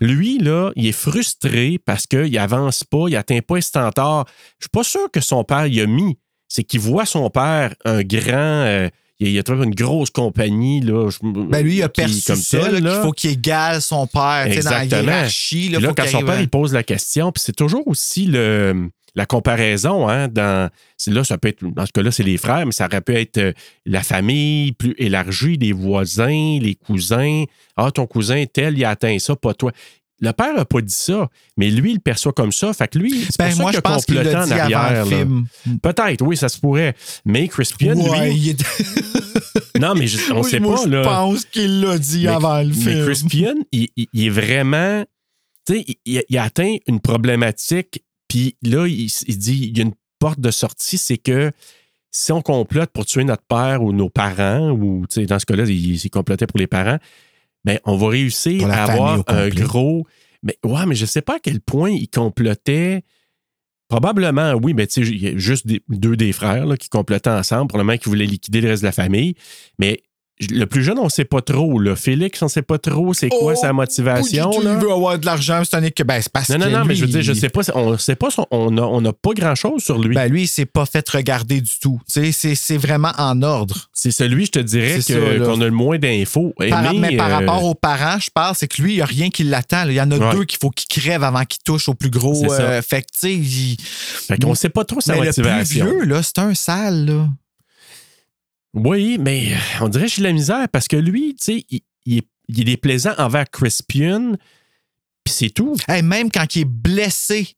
[0.02, 4.26] Lui, là, il est frustré parce qu'il avance pas, il atteint pas les standards.
[4.60, 6.18] Je suis pas sûr que son père y a mis.
[6.48, 8.90] C'est qu'il voit son père, un grand.
[9.20, 10.80] Il a, trouvé une grosse compagnie.
[10.82, 14.08] Là, Ben lui, il a perçu comme ça, tel, là, qu'il faut qu'il égale son
[14.08, 15.12] père sais, dans la Exactement.
[15.12, 15.70] hiérarchie.
[15.70, 17.86] Là, Puis là, faut quand son père à- il pose la question, puis c'est toujours
[17.88, 20.08] aussi le, la comparaison.
[20.08, 22.86] Hein, dans, c'est là, ça peut être, dans ce cas-là, c'est les frères, mais ça
[22.86, 23.52] aurait pu être euh,
[23.86, 27.44] la famille plus élargie, les voisins, les cousins.
[27.76, 29.72] Ah, ton cousin tel, il a atteint ça, pas toi.
[30.22, 32.74] Le père n'a pas dit ça, mais lui, il le perçoit comme ça.
[32.74, 34.54] Fait que lui, c'est Ben, pour ça moi, qu'il je pense qu'il en dit avant
[34.78, 35.06] arrière.
[35.06, 35.46] le film.
[35.82, 36.94] Peut-être, oui, ça se pourrait.
[37.26, 38.64] Mais Crispian, Ouais, lui, il est-
[39.80, 41.02] non, mais je- on Oui, sait moi, pas, je là.
[41.04, 43.06] pense qu'il l'a dit Mais- avant le Mais film.
[43.06, 45.04] Crispian, il, il- il est vraiment.
[45.66, 49.94] Tu sais, il, a atteint une problématique, puis là, il, dit il y a une
[50.20, 51.52] porte de sortie, c'est que
[52.12, 55.46] si on complote pour tuer notre père ou nos parents, ou tu sais, dans ce
[55.46, 56.98] cas-là, il, il complotait pour les parents,
[57.64, 60.08] ben, on va réussir à avoir un gros.
[60.44, 63.04] Mais, ouais, mais je sais pas à quel point il complotait.
[63.88, 66.90] Probablement, oui, mais tu sais, il y a juste des- deux des frères là, qui
[66.90, 69.34] complotaient ensemble, probablement qui voulaient liquider le reste de la famille.
[69.80, 70.04] Mais
[70.50, 71.80] le plus jeune, on ne sait pas trop.
[71.80, 71.96] Là.
[71.96, 74.52] Félix, on ne sait pas trop c'est quoi Oh, sa motivation.
[74.60, 74.76] Il Là.
[74.76, 76.96] veut avoir de l'argent, c'est un que ben, c'est parce Non, non, que non, mais
[76.96, 77.62] je veux dire, je sais pas.
[77.76, 80.16] On sait pas, on n'a on a pas grand-chose sur lui.
[80.16, 82.00] Ben lui, il s'est pas fait regarder du tout.
[82.08, 83.90] C'est vraiment en ordre.
[83.94, 85.00] c'est celui, je te dirais,
[85.40, 86.54] qu'on a le moins d'infos.
[86.60, 86.70] Mais
[87.18, 89.44] par euh, rapport aux parents, je parle, c'est que lui, il n'y a rien qui
[89.44, 89.86] l'attend.
[89.88, 90.32] Il y en a Ouais.
[90.36, 92.46] deux qu'il faut qu'il crève avant qu'il touche au plus gros.
[92.52, 95.42] Euh, fait que, tu sais, il- Fait qu'on sait pas trop sa mais le plus
[95.44, 95.86] motivation.
[95.86, 97.28] vieux, là, c'est un sale, là.
[98.74, 101.66] Oui, mais on dirait que j'ai la misère parce que lui, tu sais,
[102.06, 104.34] il, est, il est plaisant envers Crispian,
[105.24, 105.76] puis c'est tout.
[105.88, 107.56] Hey, même quand il est blessé,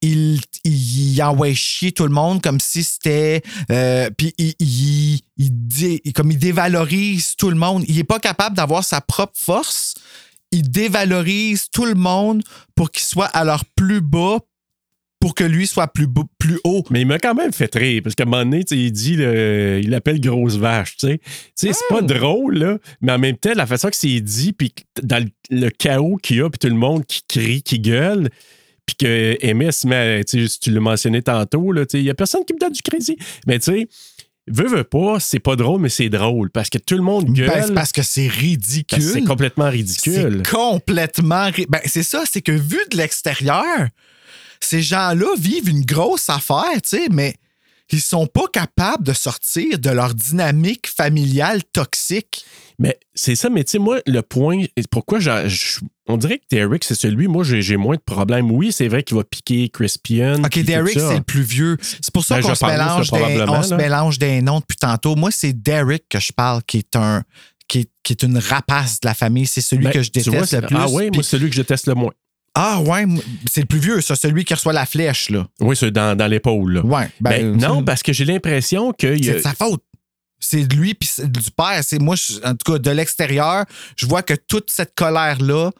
[0.00, 3.42] il, il, envoie chier tout le monde comme si c'était.
[3.70, 7.84] euh, puis il dé- comme il dévalorise tout le monde.
[7.88, 9.94] Il n'est pas capable d'avoir sa propre force.
[10.52, 12.42] Il dévalorise tout le monde
[12.74, 14.38] pour qu'il soit à leur plus bas,
[15.20, 16.84] pour que lui soit plus, beau- plus haut.
[16.90, 19.80] Mais il m'a quand même fait rire, parce qu'à un moment donné, il dit, le-
[19.82, 21.20] il appelle grosse vache, tu sais.
[21.54, 25.22] C'est pas drôle, là, mais en même temps, la façon que c'est dit, puis dans
[25.22, 28.28] le, le chaos qu'il y a, puis tout le monde qui crie, qui gueule,
[28.86, 32.72] puis que met, à- tu l'as mentionné tantôt, il y a personne qui me donne
[32.72, 33.16] du crédit.
[33.46, 33.88] Mais tu sais,
[34.46, 37.48] veut, veut pas, c'est pas drôle, mais c'est drôle, parce que tout le monde gueule.
[37.48, 38.84] Ben, c'est parce que c'est ridicule.
[38.88, 40.42] parce que c'est complètement ridicule.
[40.44, 41.50] C'est complètement.
[41.68, 43.88] Ben, c'est ça, c'est que vu de l'extérieur,
[44.60, 47.34] ces gens-là vivent une grosse affaire, tu sais, mais
[47.90, 52.44] ils sont pas capables de sortir de leur dynamique familiale toxique.
[52.78, 56.84] Mais c'est ça, mais tu sais, moi, le point, pourquoi je- on dirait que Derek,
[56.84, 58.50] c'est celui, moi, j'ai moins de problèmes.
[58.50, 60.44] Oui, c'est vrai qu'il va piquer Crispian.
[60.44, 61.76] OK, Derek, c'est le plus vieux.
[61.80, 65.16] C'est pour ça Ben, qu'on se, mélange des, on se mélange des noms depuis tantôt.
[65.16, 67.22] Moi, c'est Derek que je parle, qui est un.
[67.68, 69.46] Qui est, qui est une rapace de la famille.
[69.46, 70.76] C'est celui Ben, que je vois, déteste le plus.
[70.78, 72.12] Ah oui, moi, c'est celui que je teste le moins.
[72.60, 73.04] Ah ouais,
[73.50, 75.46] c'est le plus vieux, ça, celui qui reçoit la flèche, là.
[75.60, 76.72] Oui, c'est dans, dans l'épaule.
[76.74, 76.84] là.
[76.84, 77.08] Ouais.
[77.20, 79.16] Ben, ben, non, parce que j'ai l'impression que.
[79.16, 79.82] C'est de sa faute.
[80.40, 81.80] C'est de lui puis c'est du père.
[81.82, 83.64] C'est moi, je- en tout cas, de l'extérieur,
[83.96, 85.70] je vois que toute cette colère-là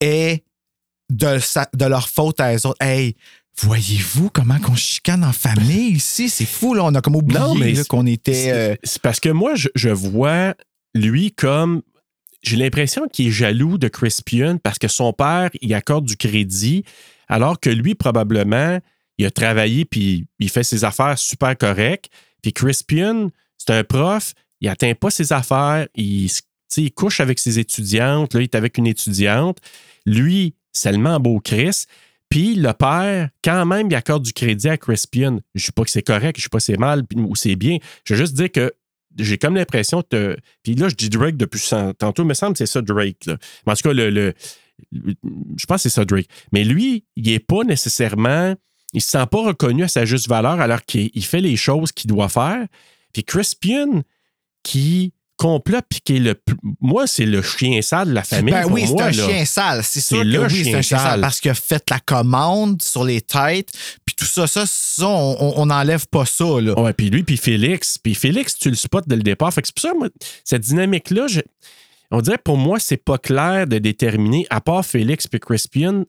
[0.00, 0.44] est
[1.10, 2.76] de, sa- de leur faute à eux autres.
[2.80, 3.16] Hey,
[3.62, 6.28] voyez-vous comment qu'on chicane en famille ici?
[6.28, 6.84] C'est fou, là.
[6.84, 7.38] On a comme oublié
[7.88, 8.34] qu'on était.
[8.34, 10.54] C'est euh, c'est parce que moi, je, je vois
[10.94, 11.82] lui comme.
[12.42, 16.84] J'ai l'impression qu'il est jaloux de Crispian parce que son père, il accorde du crédit,
[17.28, 18.78] alors que lui, probablement,
[19.18, 22.10] il a travaillé puis il fait ses affaires super correctes.
[22.42, 26.30] Puis Crispian, c'est un prof, il atteint pas ses affaires, il,
[26.76, 29.58] il couche avec ses étudiantes, là, il est avec une étudiante.
[30.06, 31.86] Lui, seulement beau Chris.
[32.28, 35.40] Puis le père, quand même, il accorde du crédit à Crispian.
[35.54, 37.34] Je ne dis pas que c'est correct, je ne dis pas que c'est mal ou
[37.34, 37.78] c'est bien.
[38.04, 38.72] Je veux juste dire que
[39.16, 40.36] j'ai comme l'impression que.
[40.62, 41.60] Puis là, je dis Drake depuis
[41.98, 43.26] tantôt, il me semble que c'est ça Drake.
[43.26, 43.36] Là.
[43.66, 44.34] Mais en tout cas, le,
[44.92, 46.28] je pense que c'est ça Drake.
[46.52, 48.54] Mais lui, il n'est pas nécessairement.
[48.94, 51.56] Il ne se sent pas reconnu à sa juste valeur alors qu'il il fait les
[51.56, 52.66] choses qu'il doit faire.
[53.12, 54.02] Puis Crispian,
[54.62, 56.34] qui complote, puis qui est le.
[56.34, 58.52] plus- Moi, c'est le chien sale de la famille.
[58.52, 59.12] ben pour oui, c'est un là.
[59.12, 59.80] chien sale.
[59.84, 61.20] C'est sûr que oui, c'est chien un chien sale.
[61.22, 63.70] parce qu'il a fait la commande sur les têtes.
[64.04, 66.60] Puis tout ça, ça, ça on on n'enlève pas ça.
[66.60, 66.78] Là.
[66.78, 67.96] Ouais, puis lui, puis Félix.
[67.96, 69.52] Puis Félix, tu le spots dès le départ.
[69.54, 70.08] Fait que c'est pour ça, moi,
[70.44, 71.40] cette dynamique-là, je-
[72.10, 76.04] on dirait pour moi, c'est pas clair de déterminer, à part Félix puis Crispian,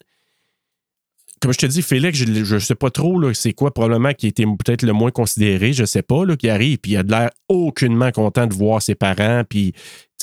[1.42, 4.46] comme je te dis, Félix, je ne sais pas trop c'est quoi probablement qui était
[4.46, 7.30] peut-être le moins considéré, je sais pas, là, qui arrive, puis il a de l'air
[7.48, 9.74] aucunement content de voir ses parents, puis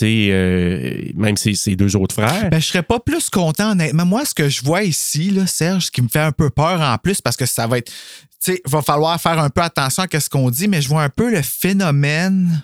[0.02, 2.50] euh, même ses, deux autres frères.
[2.50, 4.04] Ben, je serais pas plus content, honnêtement.
[4.04, 6.98] Moi, ce que je vois ici, là, Serge, qui me fait un peu peur en
[6.98, 7.90] plus, parce que ça va être.
[8.38, 11.08] Sais, va falloir faire un peu attention à ce qu'on dit, mais je vois un
[11.08, 12.62] peu le phénomène.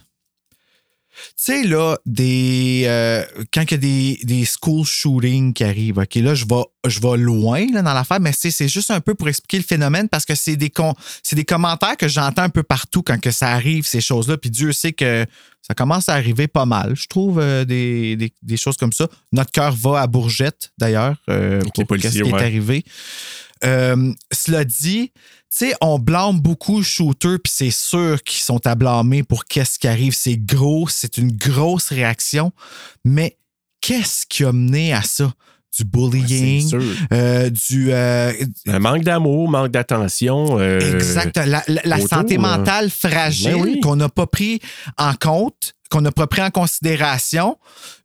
[1.13, 5.99] Tu sais, là, des, euh, quand il y a des, des school shootings qui arrivent,
[5.99, 9.15] OK, là, je vais, je vais loin là, dans l'affaire, mais c'est juste un peu
[9.15, 12.49] pour expliquer le phénomène parce que c'est des, con- c'est des commentaires que j'entends un
[12.49, 14.37] peu partout quand que ça arrive, ces choses-là.
[14.39, 15.27] Puis Dieu sait que
[15.61, 19.07] ça commence à arriver pas mal, je trouve, euh, des, des- des choses comme ça.
[19.33, 22.85] Notre cœur va à Bourgette, d'ailleurs, euh, pour policiers, qui est arrivé.
[24.33, 25.13] Cela dit,
[25.59, 29.89] sais, on blâme beaucoup shooter, puis c'est sûr qu'ils sont à blâmer pour qu'est-ce qui
[29.89, 30.15] arrive.
[30.15, 32.53] C'est gros, c'est une grosse réaction,
[33.05, 33.37] mais
[33.81, 35.33] qu'est-ce qui a mené à ça?
[35.79, 36.71] Du bullying,
[37.15, 37.93] euh, du.
[37.95, 38.31] euh,
[38.67, 40.59] Un manque d'amour, manque d'attention.
[40.61, 41.39] euh, exact.
[41.39, 43.81] La, la- la autour, santé euh, mentale fragile ben oui.
[43.81, 44.61] qu'on n'a pas pris
[44.99, 47.57] en compte, qu'on n'a pas pris en considération,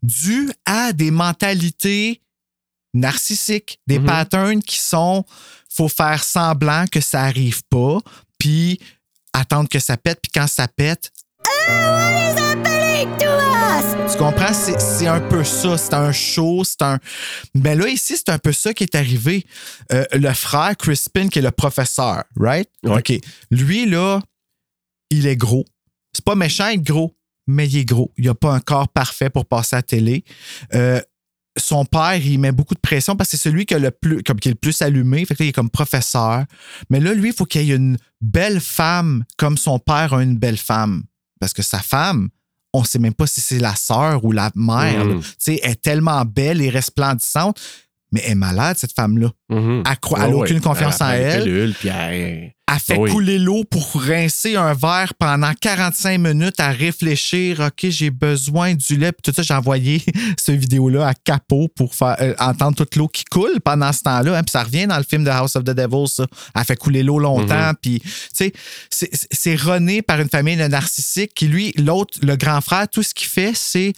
[0.01, 2.21] dû à des mentalités
[2.99, 4.05] narcissiques, des Mhm.
[4.05, 5.23] patterns qui sont
[5.69, 7.99] faut faire semblant que ça arrive pas,
[8.39, 8.79] puis
[9.33, 11.11] attendre que ça pète, puis quand ça pète,
[11.67, 14.07] Les toi!
[14.11, 14.53] tu comprends?
[14.53, 15.77] C'est un peu ça.
[15.77, 16.97] C'est un show, c'est un.
[17.53, 19.45] Mais là, ici, c'est un peu ça qui est arrivé.
[19.91, 22.69] Euh, le frère Crispin, qui est le professeur, right?
[22.83, 22.97] Ouais.
[22.99, 23.13] OK.
[23.51, 24.19] Lui, là,
[25.09, 25.65] il est gros.
[26.13, 28.11] C'est pas méchant être gros, mais il est gros.
[28.17, 30.23] Il a pas un corps parfait pour passer à la télé.
[30.73, 31.01] Euh,
[31.57, 34.23] son père, il met beaucoup de pression parce que c'est celui qui, a le plus,
[34.23, 35.25] comme, qui est le plus allumé.
[35.25, 36.45] Fait que là, il est comme professeur.
[36.89, 40.23] Mais là, lui, il faut qu'il y ait une belle femme comme son père a
[40.23, 41.03] une belle femme.
[41.39, 42.29] Parce que sa femme,
[42.73, 45.05] on sait même pas si c'est la sœur ou la mère.
[45.05, 45.15] Là.
[45.15, 47.59] Tu sais, elle est tellement belle et resplendissante,
[48.11, 49.29] mais elle est malade, cette femme-là.
[49.49, 49.83] mhm.
[49.89, 51.37] Elle croit- elle a Ah aucune confiance en Elle elle.
[51.39, 53.09] une pilule, puis elle- Elle fait oui.
[53.11, 57.61] couler l'eau pour rincer un verre pendant 45 minutes à réfléchir.
[57.61, 59.13] OK, j'ai besoin du lait.
[59.13, 60.01] Puis tout ça, j'ai envoyé
[60.37, 64.37] cette vidéo-là à Capot pour faire euh, entendre toute l'eau qui coule pendant ce temps-là.
[64.37, 64.43] hein.
[64.43, 66.25] Puis ça revient dans le film de House of the Devil, ça.
[66.55, 67.71] Elle fait couler l'eau longtemps.
[67.81, 68.51] Puis, tu sais,
[68.89, 72.87] c'est- c'est- c'est rené par une famille de narcissiques qui, lui, l'autre, le grand frère,
[72.89, 73.93] tout ce qu'il fait, c'est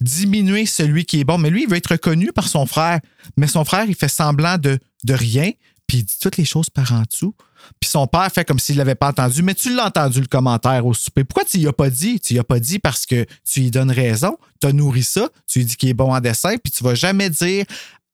[0.00, 1.38] diminuer celui qui est bon.
[1.38, 3.00] Mais lui, il veut être reconnu par son frère.
[3.36, 5.50] Mais son frère, il fait semblant de, de rien,
[5.86, 7.34] puis il dit toutes les choses par en dessous.
[7.80, 9.42] Puis son père fait comme s'il ne l'avait pas entendu.
[9.42, 11.24] Mais tu l'as entendu, le commentaire au souper.
[11.24, 12.20] Pourquoi tu y as pas dit?
[12.20, 14.36] Tu y as pas dit parce que tu lui donnes raison.
[14.60, 15.28] Tu as nourri ça.
[15.46, 16.56] Tu lui dis qu'il est bon en dessin.
[16.62, 17.64] Puis tu vas jamais dire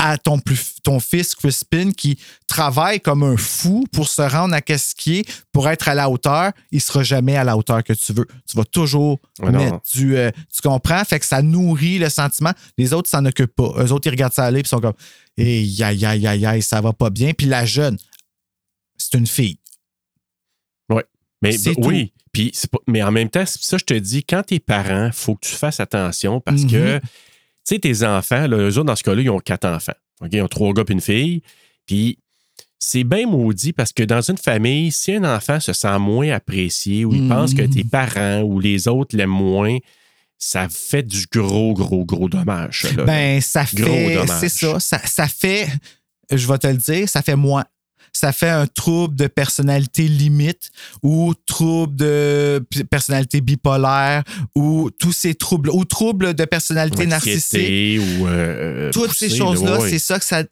[0.07, 4.61] à ton, plus, ton fils Crispin qui travaille comme un fou pour se rendre à
[4.61, 8.27] est, pour être à la hauteur, il sera jamais à la hauteur que tu veux.
[8.49, 10.17] Tu vas toujours Ouais, mettre du...
[10.17, 11.03] euh, tu comprends?
[11.05, 12.53] Fait que ça nourrit le sentiment.
[12.77, 13.73] Les autres s'en occupent pas.
[13.79, 14.95] Eux autres, ils regardent ça aller ils sont comme
[15.39, 17.97] «Hey, aïe, aïe, aïe, aïe, ça va pas bien.» Puis la jeune,
[18.99, 19.59] c'est une fille.
[21.43, 22.13] Mais C'est ben, oui.
[22.33, 25.11] Puis c'est pas- mais en même temps, c'est ça, je te dis, quand t'es parent,
[25.13, 26.71] faut que tu fasses attention parce Mhm.
[26.71, 27.07] que, tu
[27.65, 29.93] sais, tes enfants, là, eux autres, dans ce cas-là, ils ont quatre enfants.
[30.21, 30.29] OK?
[30.33, 31.43] Ils ont trois gars et une fille.
[31.87, 32.19] Puis
[32.79, 37.05] c'est bien maudit parce que dans une famille, si un enfant se sent moins apprécié
[37.05, 37.29] ou il Mhm.
[37.29, 39.79] pense que tes parents ou les autres l'aiment moins,
[40.39, 42.83] ça fait du gros, gros, gros dommage.
[42.97, 43.05] là.
[43.05, 44.27] Ben, ça Gros fait.
[44.41, 44.99] C'est ça, ça.
[45.07, 45.69] Ça fait.
[46.31, 47.65] Je vais te le dire, ça fait moins.
[48.17, 50.71] Ça fait un trouble de personnalité limite
[51.03, 54.23] ou trouble de personnalité bipolaire
[54.55, 58.01] ou tous ces troubles ou troubles de personnalité narcissique.
[58.01, 58.27] Ou.
[58.29, 60.45] euh, Toutes poussée, ces là, choses-là, c'est ça que ça.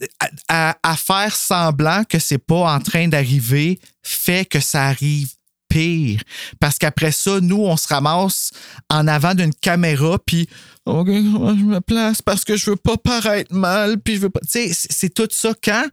[0.48, 5.28] À, à- faire semblant que c'est pas en train d'arriver fait que ça arrive
[5.68, 6.20] pire.
[6.60, 8.50] Parce qu'après ça, nous, on se ramasse
[8.90, 10.48] en avant d'une caméra, puis
[10.84, 12.20] OK, je me place?
[12.22, 14.40] Parce que je veux pas paraître mal, puis je veux pas.
[14.40, 15.86] Tu sais, c'est tout ça quand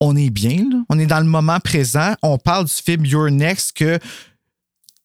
[0.00, 0.82] on est bien, là.
[0.88, 2.14] on est dans le moment présent.
[2.22, 3.98] On parle du film Your Next que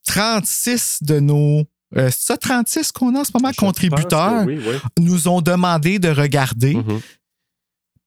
[0.08, 1.64] 36 de nos.
[1.98, 4.76] euh, c'est ça, 36 qu'on a en ce moment, Je contributeurs, que Oui, oui.
[5.00, 6.76] nous ont demandé de regarder.
[6.76, 7.02] Mhm.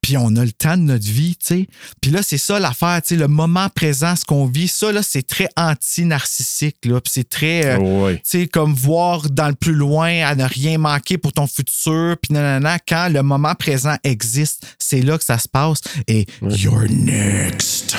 [0.09, 1.67] Puis on a le temps de notre vie, tu sais.
[2.01, 5.03] Puis là, c'est ça l'affaire, tu sais, le moment présent, ce qu'on vit, ça, là,
[5.03, 6.99] c'est très anti-narcissique, là.
[7.03, 8.15] Puis c'est très, euh, Ouais.
[8.17, 12.17] tu sais, comme voir dans le plus loin, à ne rien manquer pour ton futur,
[12.23, 15.81] puis nanana, quand le moment présent existe, c'est là que ça se passe.
[16.07, 17.95] Et you're next.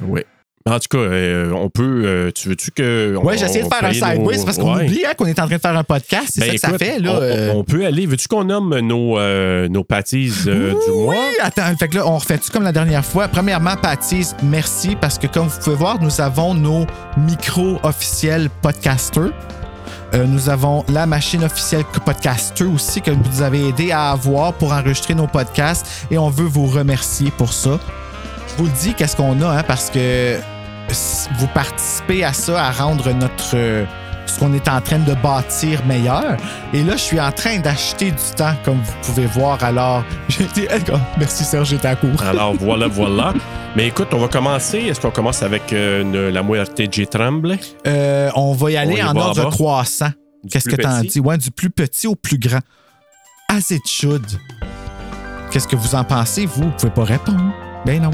[0.00, 0.20] Oui.
[0.70, 2.02] En tout cas, euh, on peut.
[2.04, 3.16] euh, tu veux-tu que.
[3.18, 4.84] on- Ouais, j'ai essayé de on faire un paye nos- sideways c'est parce qu'on Ouais.
[4.84, 6.28] oublie hein, qu'on est en train de faire un podcast.
[6.34, 7.10] C'est Ben, ça que ça fait, là.
[7.14, 7.52] On, euh.
[7.54, 8.06] on peut aller.
[8.06, 11.14] Veux-tu qu'on nomme nos, euh, nos pâtisses euh, du mois?
[11.14, 13.28] Oui, attends, fait que là, on refait tout comme la dernière fois?
[13.28, 19.30] Premièrement, Patisse, merci parce que comme vous pouvez voir, nous avons nos micros officiels podcasters.
[20.14, 24.54] Euh, nous avons la machine officielle podcaster aussi que vous nous avez aidé à avoir
[24.54, 27.78] pour enregistrer nos podcasts et on veut vous remercier pour ça.
[28.48, 30.36] je vous le dis, qu'est-ce qu'on a, hein, parce que
[31.38, 33.84] vous participez à ça, à rendre notre euh,
[34.26, 36.36] ce qu'on est en train de bâtir meilleur.
[36.72, 39.62] Et là, je suis en train d'acheter du temps, comme vous pouvez voir.
[39.64, 42.22] Alors, j'ai dit, gars, merci Serge, j'étais à court.
[42.22, 43.32] Alors voilà, voilà.
[43.76, 44.78] Mais écoute, on va commencer.
[44.78, 47.06] Est-ce qu'on commence avec euh, une- la muerte J.
[47.06, 47.58] Tremblay?
[47.86, 49.50] Euh, on va y aller en ordre bas.
[49.50, 50.10] croissant.
[50.50, 51.20] Qu'est-ce que t'en dis?
[51.20, 52.60] Ouais, du plus petit au plus grand.
[53.48, 54.24] As it should.
[55.50, 56.64] Qu'est-ce que vous en pensez, vous?
[56.64, 57.40] Vous pouvez pas répondre.
[57.86, 58.10] Ben non.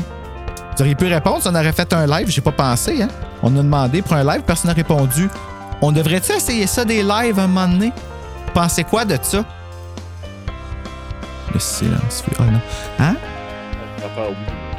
[0.77, 3.09] Vous auriez pu répondre on aurait fait un live, j'ai pas pensé, hein?
[3.43, 5.29] On a demandé pour un live, personne n'a répondu.
[5.81, 7.93] On devrait-tu essayer ça des lives un moment donné?
[8.47, 9.45] Vous pensez quoi de ça?
[11.53, 12.25] Le silence.
[12.39, 12.61] Ah non.
[12.99, 13.17] Hein?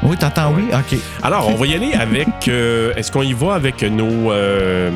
[0.04, 0.66] Oui, t'entends oui?
[0.74, 1.00] OK.
[1.24, 2.48] Alors, on va y aller avec.
[2.48, 4.92] euh, Est-ce qu'on y va avec nos, euh,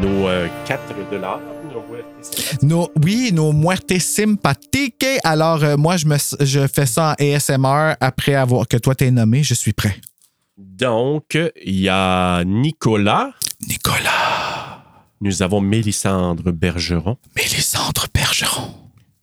[0.00, 1.40] nos euh, 4 dollars?
[2.62, 5.04] nos oui, nos muertes sympathiques.
[5.24, 9.10] Alors, euh, moi, je, me, je fais ça en ASMR après avoir que toi t'es
[9.10, 9.42] nommé.
[9.42, 9.96] Je suis prêt.
[10.58, 13.32] Donc, il y a Nicolas.
[13.66, 14.82] Nicolas,
[15.20, 18.74] Nous avons Mélissandre Bergeron, Mélissandre Bergeron,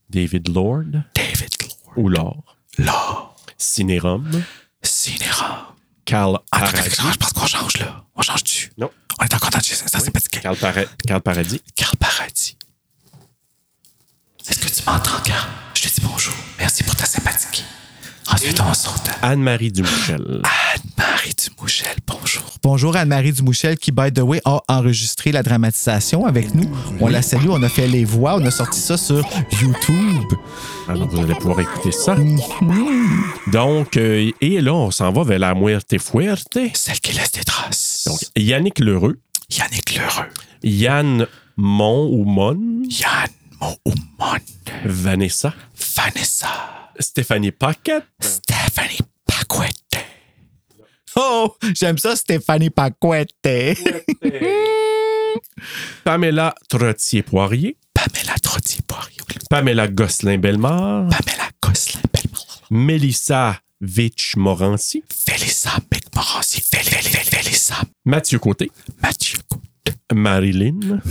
[0.10, 1.50] David Lord David
[1.98, 4.30] ou Laure, Laure, Cinérum,
[4.82, 5.74] Cinéra.
[6.06, 6.68] Carl Attends,
[7.12, 8.04] je pense qu'on change là.
[8.16, 8.72] On change dessus.
[8.78, 8.90] Non.
[9.20, 11.62] On est encore dans ça, c'est Carl, Para- Carl Paradis.
[11.76, 12.58] Carl Paradis.
[14.48, 15.50] Est-ce que tu m'entends, Carl?
[15.74, 16.34] Je te dis bonjour.
[16.60, 17.64] Merci pour ta sympathie.
[18.32, 19.10] Ensuite, on saute.
[19.22, 20.42] Anne-Marie Dumouchel.
[20.44, 22.44] Anne-Marie Dumouchel, bonjour.
[22.64, 26.70] Bonjour Anne-Marie Dumouchel qui, by the way, a enregistré la dramatisation avec nous.
[27.00, 29.28] On la salue, on a fait les voix, on a sorti ça sur
[29.62, 30.34] YouTube.
[30.88, 32.16] Alors, vous allez pouvoir écouter ça.
[33.52, 36.58] Donc, euh, et là, on s'en va vers la Muerte Fuerte.
[36.74, 38.06] Celle qui laisse des traces.
[38.08, 39.20] Donc, Yannick Lheureux,
[39.52, 40.30] Yannick Lheureux,
[40.64, 42.58] Yann Mon ou Mon,
[42.90, 43.30] Yann
[44.86, 45.54] Vanessa,
[45.96, 50.06] Vanessa, Stéphanie Paquette, Stéphanie Paquette.
[51.16, 53.30] Oh, j'aime ça, Stéphanie Paquette.
[56.04, 62.02] Pamela Trottier-Poirier, Pamela Trottier-Poirier, Pamela Gosselin-Bellemare, Pamela Gosselin,
[62.70, 65.80] Mélissa Vitch-Morancy, Félissa
[66.16, 69.62] Morancy, Félissa, Mathieu Côté, Mathieu Côte,
[70.14, 71.02] Marilyn,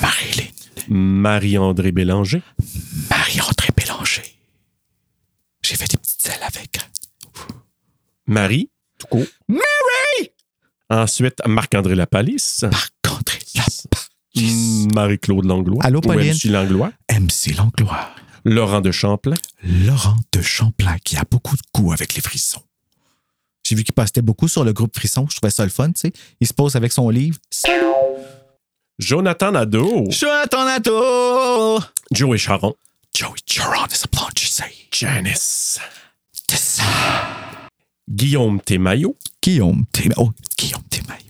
[0.00, 0.50] Marilyn,
[0.88, 2.42] Marie-André Bélanger,
[3.10, 4.22] Marie-André Bélanger.
[5.62, 6.78] J'ai fait des petites ailes avec.
[8.26, 9.26] Marie, tout court.
[9.48, 10.30] Mary!
[10.88, 13.86] Ensuite, Marc-André Lapalisse, Marc-André Lapalisse.
[14.94, 15.82] Marie-Claude Langlois.
[15.84, 16.32] Allô, ou Pauline?
[16.32, 16.92] MC Langlois.
[17.10, 18.10] MC Langlois.
[18.44, 19.34] Laurent de Champlain.
[19.64, 22.62] Laurent de Champlain, qui a beaucoup de goût avec les frissons.
[23.66, 25.26] J'ai vu qu'il postait beaucoup sur le groupe Frisson.
[25.28, 26.12] Je trouvais ça le fun, tu sais.
[26.40, 27.38] Il se pose avec son livre.
[27.50, 27.82] Salut!
[28.98, 30.08] Jonathan Nadeau.
[30.50, 31.80] Ton ato!
[32.12, 32.74] Joey Charon.
[33.14, 34.72] Joey Charon is a blonde, say.
[34.90, 35.78] Janice.
[36.48, 36.80] This-
[38.08, 39.16] Guillaume Témaillot.
[39.42, 40.14] Guillaume Témaillot.
[40.18, 41.20] Oh, Guillaume Témaillot.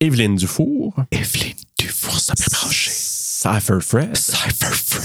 [0.00, 0.94] Evelyne Dufour.
[1.12, 2.90] Evelyne Dufour, ça peut brancher.
[2.92, 4.16] Cypher Fred.
[4.16, 5.02] Cypher Fred.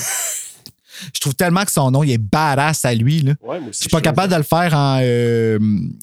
[1.13, 3.33] Je trouve tellement que son nom, il est badass à lui, là.
[3.43, 5.59] Ouais, moi Je suis pas capable de le faire en, euh,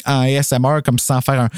[0.06, 1.48] en ASMR comme sans faire un.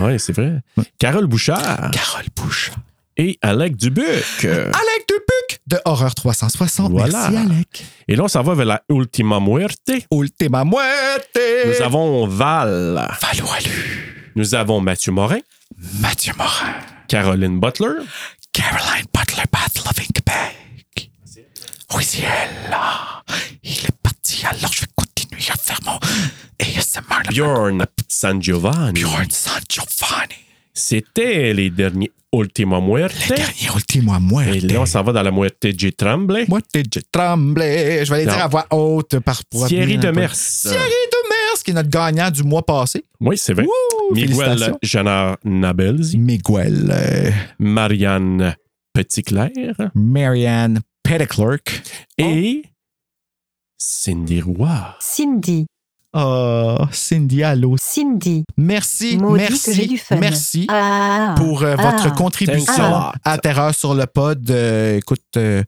[0.00, 0.60] Oui, c'est vrai.
[0.98, 1.90] Carole Bouchard.
[1.90, 2.76] Carole Bouchard.
[3.22, 4.44] Et Alec Dubuc.
[4.44, 6.90] Alec Dubuc de Horreur 360.
[6.90, 7.28] Voilà.
[7.28, 7.84] Merci, Alec.
[8.08, 9.92] Et là, on s'en va vers la Ultima Muerte.
[10.10, 11.38] Ultima Muerte.
[11.66, 12.94] Nous avons Val.
[13.20, 14.32] Valo Alu.
[14.36, 15.40] Nous avons Mathieu Morin.
[16.00, 16.72] Mathieu Morin.
[17.08, 18.04] Caroline Butler.
[18.54, 21.10] Caroline Butler Bath Loving Québec.
[21.94, 22.74] Oui, c'est elle.
[23.62, 25.98] Il est parti, alors je vais continuer à faire mon
[26.58, 27.28] ASMR.
[27.28, 29.02] Bjorn San Giovanni.
[29.02, 30.49] Bjorn San Giovanni.
[30.80, 33.14] C'était les derniers Ultima Muerte.
[33.28, 34.54] Le dernier Ultima Muerte.
[34.56, 35.92] Et là, on s'en va dans la Muerte J.
[35.92, 36.46] Tremblay.
[36.48, 38.04] Muerte je tremblais.
[38.04, 38.32] Je vais aller Non.
[38.32, 39.98] dire à voix haute par pour Thierry.
[39.98, 40.32] Demers.
[40.32, 43.04] Thierry Demers, qui est notre gagnant du mois passé.
[43.20, 43.66] Oui, c'est vrai.
[44.12, 44.74] Miguel.
[44.82, 46.18] Janard Nabelzi.
[46.18, 46.88] Miguel.
[46.92, 48.56] euh, Marianne
[48.94, 49.90] Petitclerc.
[49.94, 51.82] Marianne Petticlerk.
[52.18, 52.62] Et
[53.78, 54.96] Cindy Roy.
[55.00, 55.66] Cindy.
[56.12, 57.76] Oh, Cindy, allô.
[57.80, 58.44] Cindy.
[58.56, 61.34] Merci, Maudit merci, merci Ah.
[61.36, 61.92] pour euh, Ah.
[61.92, 64.50] votre contribution à Terreur sur le pod.
[64.50, 65.62] Euh, écoute, euh,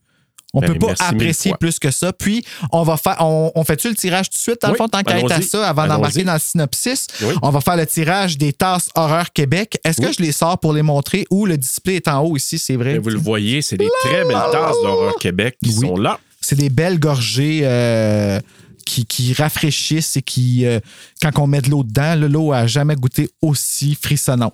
[0.52, 2.12] on Ben, peut pas apprécier plus que ça.
[2.12, 4.88] Puis, on va faire, on, on fait-tu le tirage tout de suite, dans le fond,
[4.88, 7.07] tant qu'à être à ça, avant d'embarquer dans le synopsis?
[7.22, 7.35] Oui.
[7.40, 9.78] On va faire le tirage des tasses Horreur Québec.
[9.84, 12.59] Est-ce que je les sors pour les montrer ou le display est en haut ici,
[12.59, 12.95] c'est vrai?
[12.95, 15.86] Et vous le voyez, c'est des très belles tasses d'Horreur Québec qui Oui.
[15.86, 16.18] sont là.
[16.40, 18.40] C'est des belles gorgées euh,
[18.85, 20.80] qui, qui rafraîchissent et qui, euh,
[21.20, 24.53] quand on met de l'eau dedans, l'eau a jamais goûté aussi frissonnant.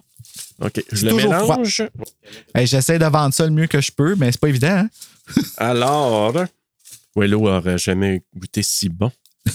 [0.61, 1.57] OK, je le toujours froid.
[1.57, 1.83] mélange.
[2.55, 4.69] Hey, J'essaie de vendre ça le mieux que je peux, mais c'est pas évident.
[4.87, 4.89] Hein?
[5.57, 6.35] Alors,
[7.17, 9.11] ouais, l'eau aurait jamais goûté si bon.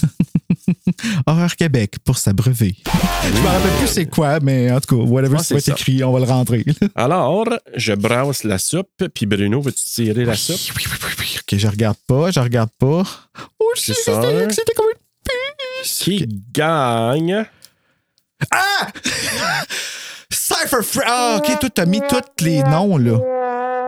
[1.26, 2.76] Horreur Québec pour s'abreuver.
[3.24, 6.11] Je me rappelle plus c'est quoi, mais en tout cas, whatever Ah, c'est écrit, on
[6.11, 6.66] va le rentrer.
[6.95, 10.59] Alors, je brasse la soupe, puis Bruno, veux-tu tirer la soupe?
[10.78, 11.38] Oui, oui, oui, oui.
[11.39, 13.03] Ok, je regarde pas, je regarde pas.
[13.59, 15.99] Oh, je c'était comme une puce.
[15.99, 17.45] Qui gagne?
[18.51, 18.88] Ah!
[20.62, 21.06] Cypher Fred.
[21.08, 23.20] Ah, ok, toi, t'as mis tous les noms, là.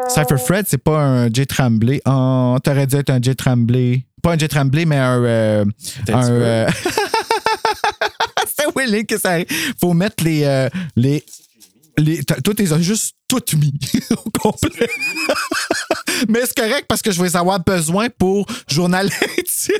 [0.09, 1.47] Cypher Fred, c'est pas un J.
[1.47, 2.01] Tremblay.
[2.05, 3.35] Oh, t'aurais dû être un J.
[3.35, 4.05] Tremblay.
[4.21, 4.47] Pas un J.
[4.47, 5.23] Tremblay, mais un.
[5.23, 5.65] euh,
[6.09, 6.69] un euh,
[8.57, 9.47] c'est Willy que ça arrive.
[9.79, 10.43] Faut mettre les.
[10.43, 11.23] euh, les
[11.97, 13.73] les, toi, t'es juste toutes mis
[14.11, 14.89] au complet.
[16.29, 19.75] Mais c'est correct parce que je vais avoir besoin pour journal intime.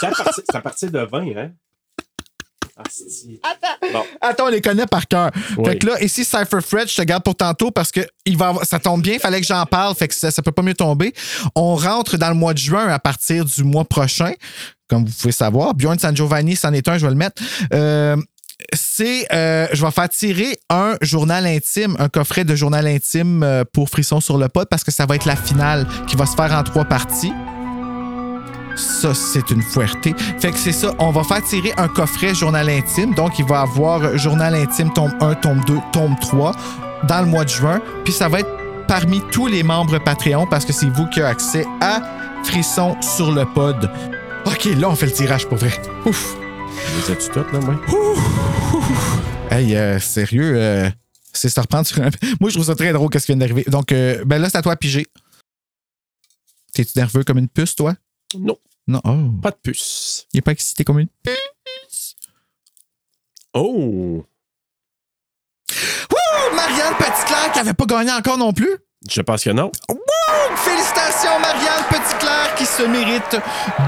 [0.00, 1.50] C'est à partir de 20, hein?
[3.92, 4.02] Bon.
[4.20, 5.30] Attends, on les connaît par cœur.
[5.58, 5.64] Oui.
[5.66, 8.48] Fait que là, ici, Cypher Fred, je te garde pour tantôt parce que il va
[8.48, 10.62] avoir- ça tombe bien, il fallait que j'en parle, fait que ça, ça peut pas
[10.62, 11.12] mieux tomber.
[11.54, 14.32] On rentre dans le mois de juin à partir du mois prochain,
[14.88, 15.74] comme vous pouvez savoir.
[15.74, 17.42] Bjorn San Giovanni, c'en est un, je vais le mettre.
[17.74, 18.16] Euh,
[18.74, 23.64] c'est, euh, je vais faire tirer un journal intime, un coffret de journal intime euh,
[23.70, 26.36] pour Frisson sur le pod parce que ça va être la finale qui va se
[26.36, 27.32] faire en trois parties.
[28.82, 30.14] Ça, c'est une fouerté.
[30.40, 30.94] Fait que c'est ça.
[30.98, 33.14] On va faire tirer un coffret journal intime.
[33.14, 36.52] Donc, il va avoir journal intime tome 1, tome 2, tome 3
[37.08, 37.80] dans le mois de juin.
[38.04, 38.50] Puis ça va être
[38.88, 42.02] parmi tous les membres Patreon parce que c'est vous qui avez accès à
[42.44, 43.88] Frisson sur le pod.
[44.46, 45.72] OK, là, on fait le tirage pour vrai.
[46.04, 46.36] Ouf.
[46.96, 47.80] Vous êtes toutes, là, moi?
[49.50, 50.90] Hey, euh, sérieux, euh,
[51.32, 52.10] c'est se reprendre sur un...
[52.40, 53.64] Moi, je trouve ça très drôle qu'est-ce qui vient d'arriver.
[53.68, 55.06] Donc, euh, ben là, c'est à toi à piger.
[56.72, 57.94] T'es-tu nerveux comme une puce, toi?
[58.38, 58.56] Non,
[58.86, 59.00] Non.
[59.04, 59.30] Oh.
[59.40, 60.26] pas de puce.
[60.32, 61.08] Il est pas excité comme une
[63.54, 64.24] Oh!
[66.10, 66.56] Wouh!
[66.56, 68.76] Marianne Petitclerc qui avait pas gagné encore non plus.
[69.10, 69.70] Je pense que non.
[69.88, 70.56] Wouh!
[70.56, 73.36] Félicitations, Marianne Petitclerc qui se mérite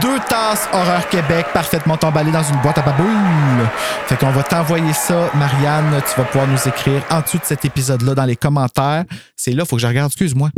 [0.01, 3.67] deux tasses Horreur Québec parfaitement emballées dans une boîte à babouille.
[4.07, 6.03] Fait qu'on va t'envoyer ça, Marianne.
[6.09, 9.05] Tu vas pouvoir nous écrire en dessous de cet épisode-là dans les commentaires.
[9.37, 10.51] C'est là, faut que je regarde, excuse-moi.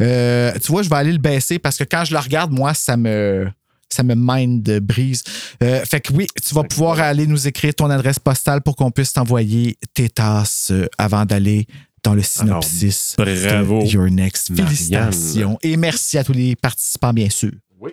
[0.00, 2.74] Euh, tu vois, je vais aller le baisser parce que quand je le regarde, moi,
[2.74, 3.50] ça me.
[3.92, 5.22] Ça me mind brise.
[5.62, 8.90] Euh, fait que oui, tu vas pouvoir aller nous écrire ton adresse postale pour qu'on
[8.90, 11.66] puisse t'envoyer tes tasses euh, avant d'aller
[12.02, 13.16] dans le synopsis.
[13.18, 14.50] Alors, bravo, de Your Next.
[14.50, 14.66] Marianne.
[14.66, 15.58] Félicitations.
[15.62, 17.52] Et merci à tous les participants, bien sûr.
[17.80, 17.92] Oui.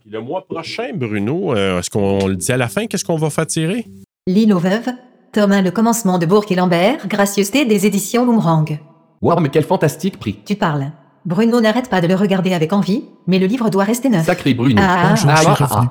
[0.00, 2.86] Puis le mois prochain, Bruno, euh, est-ce qu'on le dit à la fin?
[2.86, 3.86] Qu'est-ce qu'on va faire tirer?
[4.26, 4.88] L'île aux veuves,
[5.32, 8.78] tome 1 Le commencement de Bourg et Lambert, gracieuseté des éditions Boomerang.
[9.20, 10.38] Wow, mais quel fantastique prix.
[10.44, 10.92] Tu parles.
[11.28, 14.24] Bruno n'arrête pas de le regarder avec envie, mais le livre doit rester neuf.
[14.24, 14.80] Sacré Bruno.
[14.82, 15.88] Ah, Bonjour, ah, je suis ah, revenu.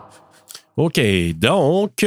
[0.78, 1.00] OK,
[1.38, 2.06] donc,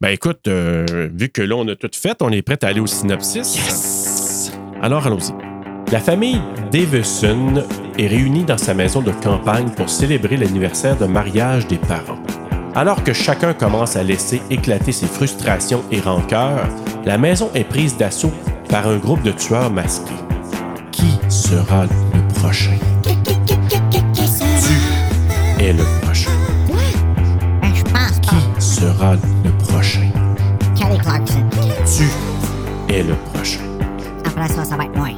[0.00, 2.78] ben écoute, euh, vu que là, on a tout fait, on est prêt à aller
[2.78, 4.52] au synopsis.
[4.80, 5.32] Alors, allons-y.
[5.90, 6.40] La famille
[6.70, 7.64] Davison
[7.98, 12.22] est réunie dans sa maison de campagne pour célébrer l'anniversaire de mariage des parents.
[12.76, 16.68] Alors que chacun commence à laisser éclater ses frustrations et rancœurs,
[17.04, 18.32] la maison est prise d'assaut
[18.68, 20.12] par un groupe de tueurs masqués.
[20.92, 22.11] Qui sera le
[22.42, 22.76] prochain?
[23.04, 23.10] Tu
[25.62, 26.30] es le prochain.
[27.60, 28.36] Ben, je pense pas.
[28.58, 29.14] Qui sera
[29.44, 30.10] le prochain?
[30.74, 31.44] Kelly Clarkson.
[31.86, 33.60] Tu es le prochain.
[34.26, 35.10] Après ça, ça va être moi.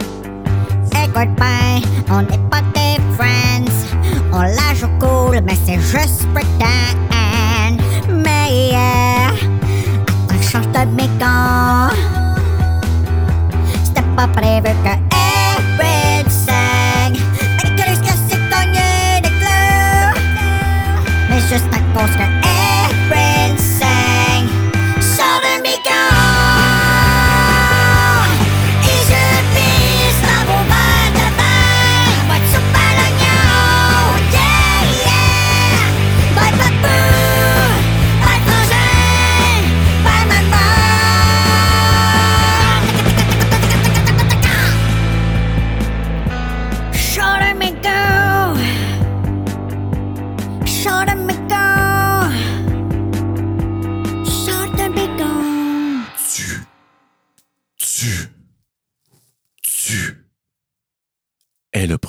[1.02, 3.72] Écoute bien, on n'est pas des friends.
[4.30, 7.72] On la joue cool, mais c'est juste pretend.
[8.10, 11.88] Mais yeah, attends, change de mécan.
[13.82, 15.13] C'était pas prévu que
[21.54, 22.43] Mais juste à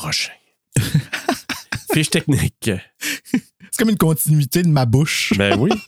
[0.06, 0.32] prochain.
[1.94, 2.70] Fiche technique.
[3.32, 5.34] C'est comme une continuité de ma bouche.
[5.38, 5.72] Ben oui.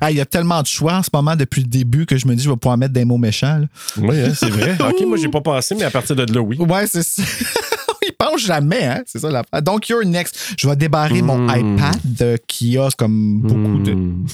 [0.00, 2.26] Ah, Il y a tellement de choix en ce moment depuis le début que je
[2.26, 3.58] me dis je vais pouvoir mettre des mots méchants.
[3.60, 3.66] là.
[3.96, 4.76] Oui, hein, c'est vrai.
[4.78, 6.58] OK, moi, j'ai pas pensé, mais à partir de là, oui.
[6.58, 7.22] Ouais, c'est ça.
[8.02, 9.02] Il pense jamais, hein?
[9.06, 9.62] C'est ça l'affaire.
[9.62, 10.54] Donc, you're next.
[10.58, 11.76] Je vais débarrer mon Mm.
[11.76, 13.92] iPad euh, qui a comme beaucoup de.
[13.92, 14.26] Hmm.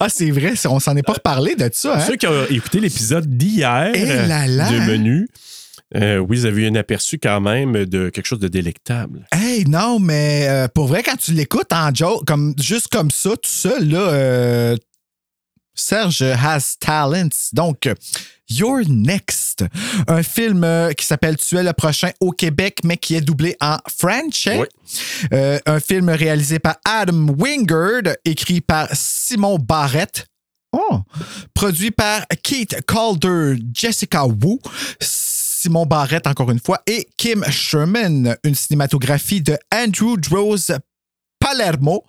[0.00, 2.04] Ah, c'est vrai, on s'en est pas reparlé de ça, hein?
[2.06, 5.28] Ceux qui ont écouté l'épisode d'hier Eh là là, du menu,
[5.94, 9.26] Euh, oui, vous avez eu un aperçu quand même de quelque chose de délectable.
[9.32, 13.30] Hey, non, mais euh, pour vrai, quand tu l'écoutes en joke, comme, juste comme ça,
[13.30, 14.76] tout seul, là, euh,
[15.74, 17.52] Serge has talents.
[17.52, 17.88] Donc,
[18.48, 19.64] You're Next,
[20.08, 20.66] un film
[20.96, 23.76] qui s'appelle Tu es le prochain au Québec, mais qui est doublé en?
[24.02, 24.66] Oui.
[25.32, 30.26] Euh, un film réalisé par Adam Wingard, écrit par Simon Barrett.
[30.72, 31.00] Oh.
[31.54, 34.58] Produit par Keith Calder, Jessica Wu,
[35.58, 38.36] Simon Barrett, encore une fois, et Kim Sherman.
[38.44, 40.76] Une cinématographie de Andrew Drose
[41.38, 42.04] Palermo,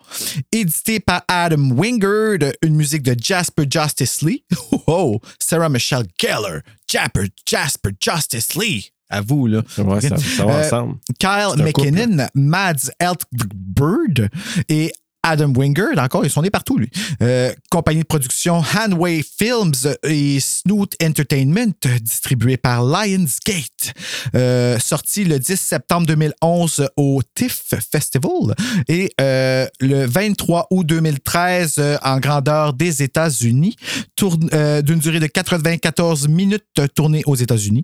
[0.51, 4.43] édité par Adam Wingard, une musique de Jasper Justice Lee.
[4.89, 8.89] Oh, Sarah Michelle Gellar, Jasper, Jasper Justice Lee.
[9.09, 9.61] À vous, là.
[9.77, 10.95] Ouais, ça, ça va Euh, ensemble.
[11.19, 14.29] Kyle McKinnon, Mads Eltbird
[14.69, 14.91] et
[15.27, 16.89] Adam Wingard, encore, ils sont nés partout, lui.
[17.21, 23.93] Euh, compagnie de production Hanway Films et Snoot Entertainment, distribué par Lionsgate.
[24.35, 28.55] Euh, sorti le 10 septembre 2011 au TIFF Festival
[28.87, 33.75] et euh, le 23 août 2013 euh, en grandeur des États-Unis,
[34.17, 36.63] d'une durée de 94 minutes
[36.95, 37.83] tournée aux États-Unis.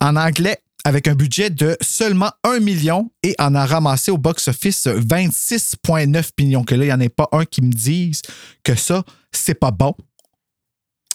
[0.00, 4.86] En anglais, avec un budget de seulement 1 million et en a ramassé au box-office
[4.86, 6.62] 26,9 millions.
[6.62, 8.22] Que là, il n'y en a pas un qui me dise
[8.62, 9.96] que ça, c'est pas bon.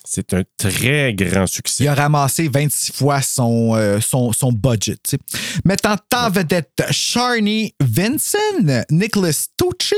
[0.03, 1.85] C'est un très grand succès.
[1.85, 4.97] Il a ramassé 26 fois son, euh, son, son budget.
[5.05, 5.19] tu sais.
[5.63, 9.95] Mettant en vedette Sharni Vincent, Nicholas Tucci,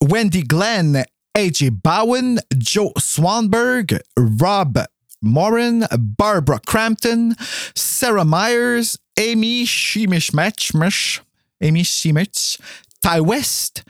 [0.00, 1.02] Wendy Glenn,
[1.34, 4.80] AJ Bowen, Joe Swanberg, Rob
[5.26, 7.34] Moran, Barbara Crampton,
[7.74, 11.20] Sarah Myers, Amy Shimishmatch,
[11.60, 12.58] Amy Shimich,
[13.02, 13.84] Ty West,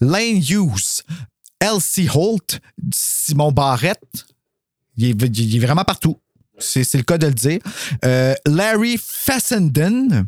[0.00, 1.02] Lane Hughes,
[1.60, 2.60] Elsie Holt,
[2.92, 3.98] Simon Barrett,
[4.96, 6.18] il est, il est vraiment partout.
[6.58, 7.60] C'est le cas de le dire.
[8.04, 10.26] Euh, Larry Fessenden,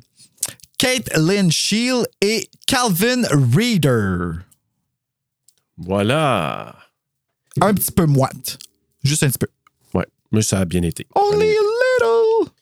[0.79, 4.45] Kate Lynn Shield et Calvin Reeder.
[5.79, 6.77] Voilà.
[7.61, 8.59] Un petit peu moite.
[9.03, 9.49] Juste un petit peu.
[10.33, 11.07] Mais ça a bien été.
[11.15, 12.53] Only a little.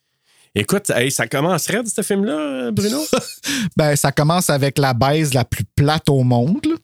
[0.54, 3.00] Écoute, hey, ça commence raide, ce film-là, Bruno?
[3.76, 6.64] Ben, ça commence avec la baise la plus plate au monde.
[6.64, 6.76] là.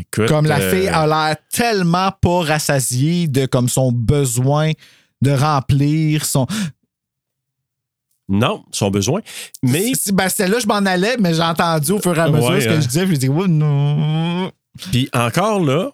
[0.00, 0.28] Écoute.
[0.28, 4.72] Comme la euh, fille a l'air tellement pas rassasiée de comme son besoin
[5.20, 6.46] de remplir son.
[8.28, 9.20] Non, son besoin.
[9.62, 12.50] Mais, Ben, c'est là je m'en allais, mais j'ai entendu au fur et à mesure
[12.50, 12.80] Ouais, ce que hein.
[12.80, 14.50] je disais, je dis, oh non.
[14.90, 15.90] puis encore là,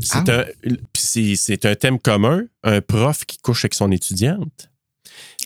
[0.00, 0.40] c'est Ah.
[0.40, 0.44] un,
[0.92, 4.70] puis c'est- c'est un thème commun, un prof qui couche avec son étudiante.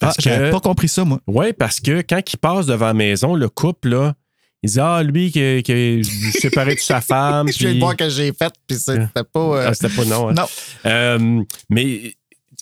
[0.00, 1.20] Ah, Parce j'avais que, pas compris ça, moi.
[1.26, 4.14] ouais, parce que quand il passe devant la maison, le couple, là,
[4.62, 6.02] il dit Ah, lui qui, qui est
[6.40, 7.48] séparé de sa femme.
[7.52, 9.40] Je viens de puis- voir que j'ai fait, puis c'était pas.
[9.40, 10.28] euh, Ah, c'était pas non.
[10.30, 10.34] hein.
[10.34, 10.46] Non.
[10.86, 12.14] Euh, mais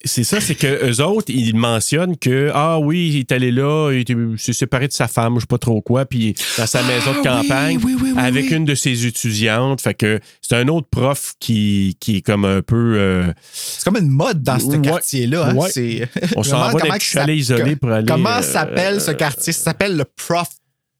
[0.04, 3.90] c'est ça, c'est que eux autres, ils mentionnent que ah oui, il est allé là,
[3.92, 4.04] il
[4.38, 7.18] s'est séparé de sa femme, je sais pas trop quoi, puis dans sa maison de
[7.26, 9.80] Ah, campagne oui, oui, oui, avec une de ses étudiantes.
[9.80, 12.94] Fait que c'est un autre prof qui, qui est comme un peu.
[12.98, 14.80] euh, C'est comme une mode dans ce Ouais.
[14.80, 15.48] quartier-là.
[15.48, 15.54] hein.
[15.54, 16.08] Ouais.
[16.36, 18.06] On s'en va chalet isolé pour aller.
[18.06, 19.52] Comment euh, s'appelle ce quartier?
[19.52, 20.48] Ça s'appelle le prof.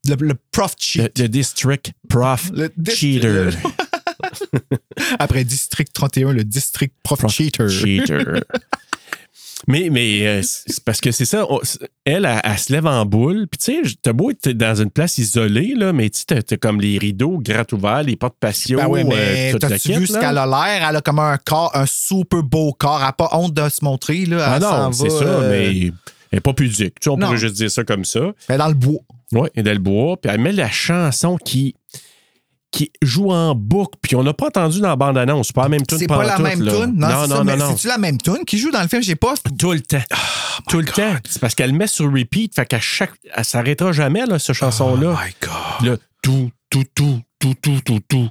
[0.08, 1.16] Le, le prof cheat.
[1.18, 3.50] le district prof Le district- cheater.
[5.18, 7.68] Après District 31, le District Prof, Cheater.
[7.68, 8.40] Cheater.
[9.68, 11.60] Mais, mais euh, c'est parce que c'est ça, on-
[12.04, 13.46] elle, elle, elle se lève en boule.
[13.48, 16.42] Puis tu sais, t'as beau être dans une place isolée, là, mais tu sais, t'as-
[16.42, 18.78] t'as comme les rideaux grands ouverts, les portes patio.
[18.78, 20.88] Ben oui, euh, mais t'as-tu kit, vu ce qu'elle a l'air?
[20.88, 22.98] Elle a comme un corps, un super beau corps.
[23.00, 24.26] Elle n'a pas honte de se montrer.
[24.26, 24.44] Là.
[24.46, 25.92] Ah Elle non, c'est ça, euh, mais elle
[26.32, 26.98] n'est pas pudique.
[27.00, 27.26] Tu sais, on Non.
[27.26, 28.32] pourrait juste dire ça comme ça.
[28.48, 29.00] Elle est dans le bois.
[29.32, 30.16] Oui, et dans le bois.
[30.20, 31.74] Puis elle met la chanson qui,
[32.72, 33.98] qui joue en boucle.
[34.02, 35.48] Puis on n'a pas entendu dans la bande-annonce.
[35.48, 36.94] C'est pas la même tune C'est pas la même tune?
[36.96, 37.68] Non, non, non.
[37.68, 39.02] C'est-tu la même tune qui joue dans le film?
[39.02, 39.34] J'ai pas.
[39.58, 40.02] Tout le temps.
[40.10, 41.14] Oh Tout le temps.
[41.28, 42.54] C'est parce qu'elle le met sur repeat.
[42.54, 43.12] Fait qu'à chaque.
[43.32, 45.14] Elle s'arrêtera jamais, là, cette chanson-là.
[45.14, 45.88] Oh my God.
[45.88, 48.28] Là, tout, tout, tout, tout, tout, tout, tout.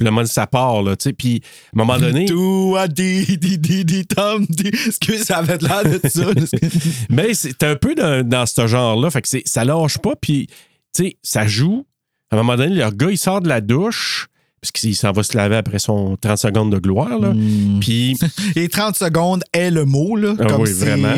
[0.00, 1.12] Le mode, ça part, là, tu sais.
[1.12, 2.24] Puis, à un moment donné.
[2.24, 4.72] Tout a dit, dit, dit, dit, tom, dit.
[4.86, 6.24] Excuse, ça avait l'air de ça?
[7.10, 9.10] Mais c'est un peu dans, ce genre-là.
[9.10, 10.16] Fait que ça lâche pas.
[10.16, 10.48] Puis,
[10.94, 11.86] tu sais, ça joue.
[12.32, 14.26] À un moment donné, le gars, il sort de la douche.
[14.60, 17.32] Parce qu'il s'en va se laver après son 30 secondes de gloire, là.
[17.34, 17.80] Hmm.
[17.80, 18.16] Puis,
[18.54, 20.34] Et 30 secondes est le mot, là.
[20.38, 21.14] Ah comme oui, vraiment.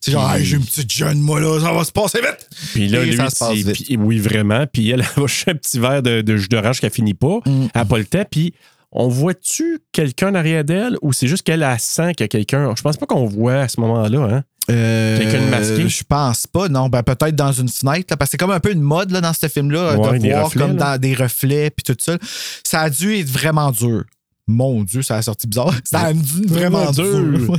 [0.00, 2.48] C'est genre, Hey, j'ai une petite jeune, moi, là, ça va se passer vite.
[2.72, 3.72] puis là, Et lui, ça se passe c'est- vite.
[3.86, 4.64] puis- oui, vraiment.
[4.72, 7.40] Puis elle, elle va chercher un petit verre de, de jus d'orange qu'elle finit pas.
[7.44, 7.50] Mm.
[7.62, 8.24] Elle n'a pas le temps.
[8.30, 8.54] Puis,
[8.90, 12.72] on voit-tu quelqu'un derrière d'elle ou c'est juste qu'elle elle sent qu'il y a quelqu'un?
[12.74, 14.44] Je pense pas qu'on voit à ce moment-là, hein?
[14.66, 15.82] Quelqu'un de masqué?
[15.82, 16.88] Euh, Je pense pas, non.
[16.88, 19.20] Ben, peut-être dans une fenêtre, là, parce que c'est comme un peu une mode là,
[19.20, 20.92] dans ce film-là, Ouais, de des voir reflets, comme là.
[20.94, 22.16] dans des reflets puis tout ça.
[22.64, 24.04] Ça a dû être vraiment dur.
[24.48, 25.74] Mon Dieu, ça a sorti bizarre.
[25.84, 27.38] Ça a dû être vraiment Vraiment dur.
[27.38, 27.56] dur.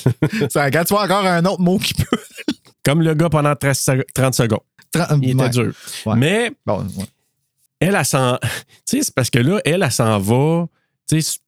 [0.50, 2.04] ça, quand tu vois encore un autre mot qui peut
[2.84, 4.60] comme le gars pendant 13 sec- 30 secondes.
[4.94, 5.50] Tra- Il était ouais.
[5.50, 5.72] dur.
[6.06, 6.14] Ouais.
[6.16, 7.04] Mais Bon, ouais.
[7.80, 8.38] elle, elle s'en.
[8.40, 8.48] Tu
[8.98, 10.66] sais, c'est parce que là, elle, elle s'en va.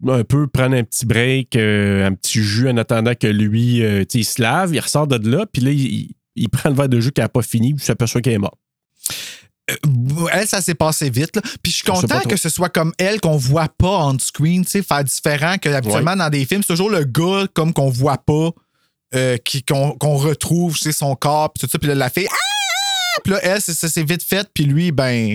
[0.08, 4.04] Un peu prendre un petit break, euh, un petit jus en attendant que lui, euh,
[4.14, 7.00] il se lave, il ressort de là, puis là, il, il prend le verre de
[7.00, 8.58] jus qu'il n'a pas fini, puis il s'aperçoit qu'elle est morte.
[10.32, 11.36] Elle, ça s'est passé vite.
[11.36, 11.42] là.
[11.62, 14.70] Puis je suis content que ce soit comme elle qu'on voit pas on screen, tu
[14.72, 18.18] sais, faire différent que habituellement dans des films, c'est toujours le gars comme qu'on voit
[18.18, 18.50] pas,
[19.14, 23.20] euh, qui qu'on retrouve, sais, son corps, puis tout ça, puis là, la fille, ah!
[23.22, 25.34] Puis là, elle, c'est- ça s'est vite fait, puis lui, ben,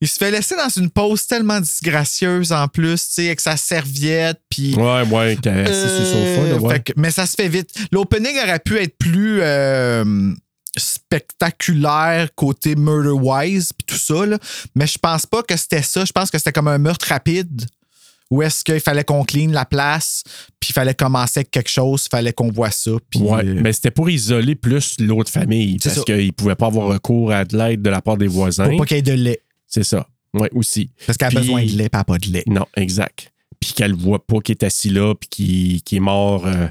[0.00, 3.56] il se fait laisser dans une pause tellement disgracieuse en plus, tu sais, avec sa
[3.56, 4.74] serviette, puis.
[4.74, 6.74] Ouais, ouais, t'es assis sur le sofa, là, Euh, ouais.
[6.74, 7.70] fait que- mais ça se fait vite.
[7.92, 10.32] L'opening aurait pu être plus euh,
[11.10, 14.38] spectaculaire côté murder-wise puis tout ça, là.
[14.74, 16.04] mais je pense pas que c'était ça.
[16.04, 17.66] Je pense que c'était comme un meurtre rapide
[18.30, 20.24] où est-ce qu'il fallait qu'on clean la place
[20.60, 22.90] puis il fallait commencer avec quelque chose, il fallait qu'on voit ça.
[23.08, 26.66] Puis, Ouais, euh, mais c'était pour isoler plus l'autre famille, parce qu'ils ne pouvaient pas
[26.66, 28.68] avoir recours à de l'aide de la part des voisins.
[28.68, 29.40] pour pas qu'il y ait de lait.
[29.66, 30.06] C'est ça.
[30.34, 30.90] Oui, aussi.
[31.06, 32.44] Parce qu'elle a besoin de lait, pas pas de lait.
[32.46, 33.32] Non, exact.
[33.60, 36.46] Puis qu'elle voit pas qu'il est assis là, puis qu'il qu'il est mort.
[36.46, 36.68] euh,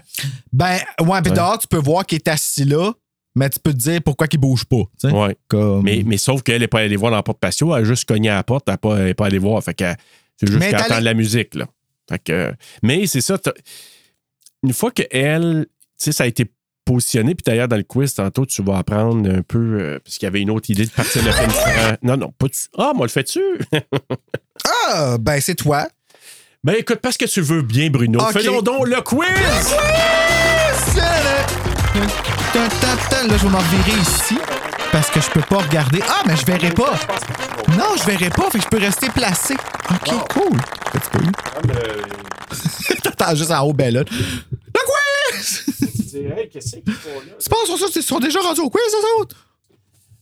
[0.53, 2.93] Ben, ouais, puis dehors, tu peux voir qu'il est assis là,
[3.35, 4.83] mais tu peux te dire pourquoi il bouge pas.
[4.99, 5.11] tu sais.
[5.11, 5.35] ouais.
[5.47, 5.83] Comme...
[5.83, 8.05] Mais, mais sauf qu'elle n'est pas allée voir dans la porte patio, elle a juste
[8.05, 9.63] cogné à la porte, elle n'est pas, elle est pas allée voir.
[9.63, 9.93] Fait que
[10.37, 11.55] c'est juste qu'elle entend de la musique.
[11.55, 11.67] Là.
[12.07, 13.37] Fait que, mais c'est ça.
[14.63, 15.65] Une fois qu'elle,
[15.97, 16.45] tu sais, ça a été
[16.85, 20.25] positionné, puis d'ailleurs, dans le quiz, tantôt, tu vas apprendre un peu, euh, parce qu'il
[20.25, 21.95] y avait une autre idée de partir le film différent.
[22.03, 22.59] Non, non, pas tu.
[22.77, 23.41] Ah, moi, le fais-tu?
[24.87, 25.85] Ah, ben, c'est toi.
[26.63, 28.19] ben écoute, parce que tu veux bien, Bruno.
[28.31, 29.75] Faisons donc le quiz!
[33.27, 34.37] Là, je vais m'en virer ici
[34.91, 35.99] parce que je peux pas regarder.
[36.07, 36.93] Ah, mais je verrai pas.
[37.77, 39.55] Non, je verrai pas, fait que je peux rester placé.
[39.89, 40.57] OK, cool.
[41.11, 41.31] Pas eu?
[43.03, 44.01] T'attends juste en haut, ben là.
[44.01, 44.05] Le
[44.85, 45.04] quiz!
[46.15, 49.35] Tu penses sur ça, ils sont déjà rendus au quiz, eux autres?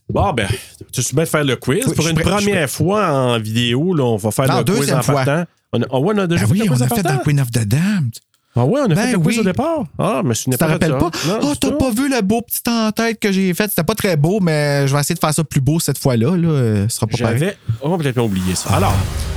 [0.09, 0.47] Bon, ben,
[0.91, 1.85] tu suis bien de faire le quiz?
[1.87, 4.91] Oui, Pour une prêt, première fois en vidéo, là, on va faire Non, le quiz
[4.91, 5.23] en fois.
[5.25, 5.45] partant.
[5.71, 6.87] On a, ah ouais, on a déjà Ben fait oui, le on quiz a en
[6.89, 7.17] fait partant?
[7.17, 8.15] dans Queen of the Damned.
[8.55, 9.41] Ah ouais, on a Ben fait le quiz oui.
[9.41, 9.83] au départ?
[9.97, 11.09] Ah, mais je Tu t'en rappelles pas?
[11.41, 13.67] Oh, t'as pas vu le beau petit en-tête que j'ai fait?
[13.69, 16.37] C'était pas très beau, mais je vais essayer de faire ça plus beau cette fois-là.
[16.37, 16.47] Là.
[16.49, 17.17] Euh, Ce sera pas.
[17.17, 18.69] J'avais complètement oublié ça.
[18.75, 18.93] Alors,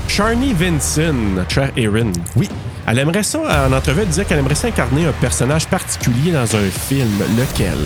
[0.07, 2.13] Charney Vinson, notre chère Erin.
[2.37, 2.49] Oui.
[2.87, 6.55] Elle aimerait ça, en entrevue, elle disait qu'elle aimerait ça incarner un personnage particulier dans
[6.55, 7.09] un film.
[7.39, 7.79] Lequel?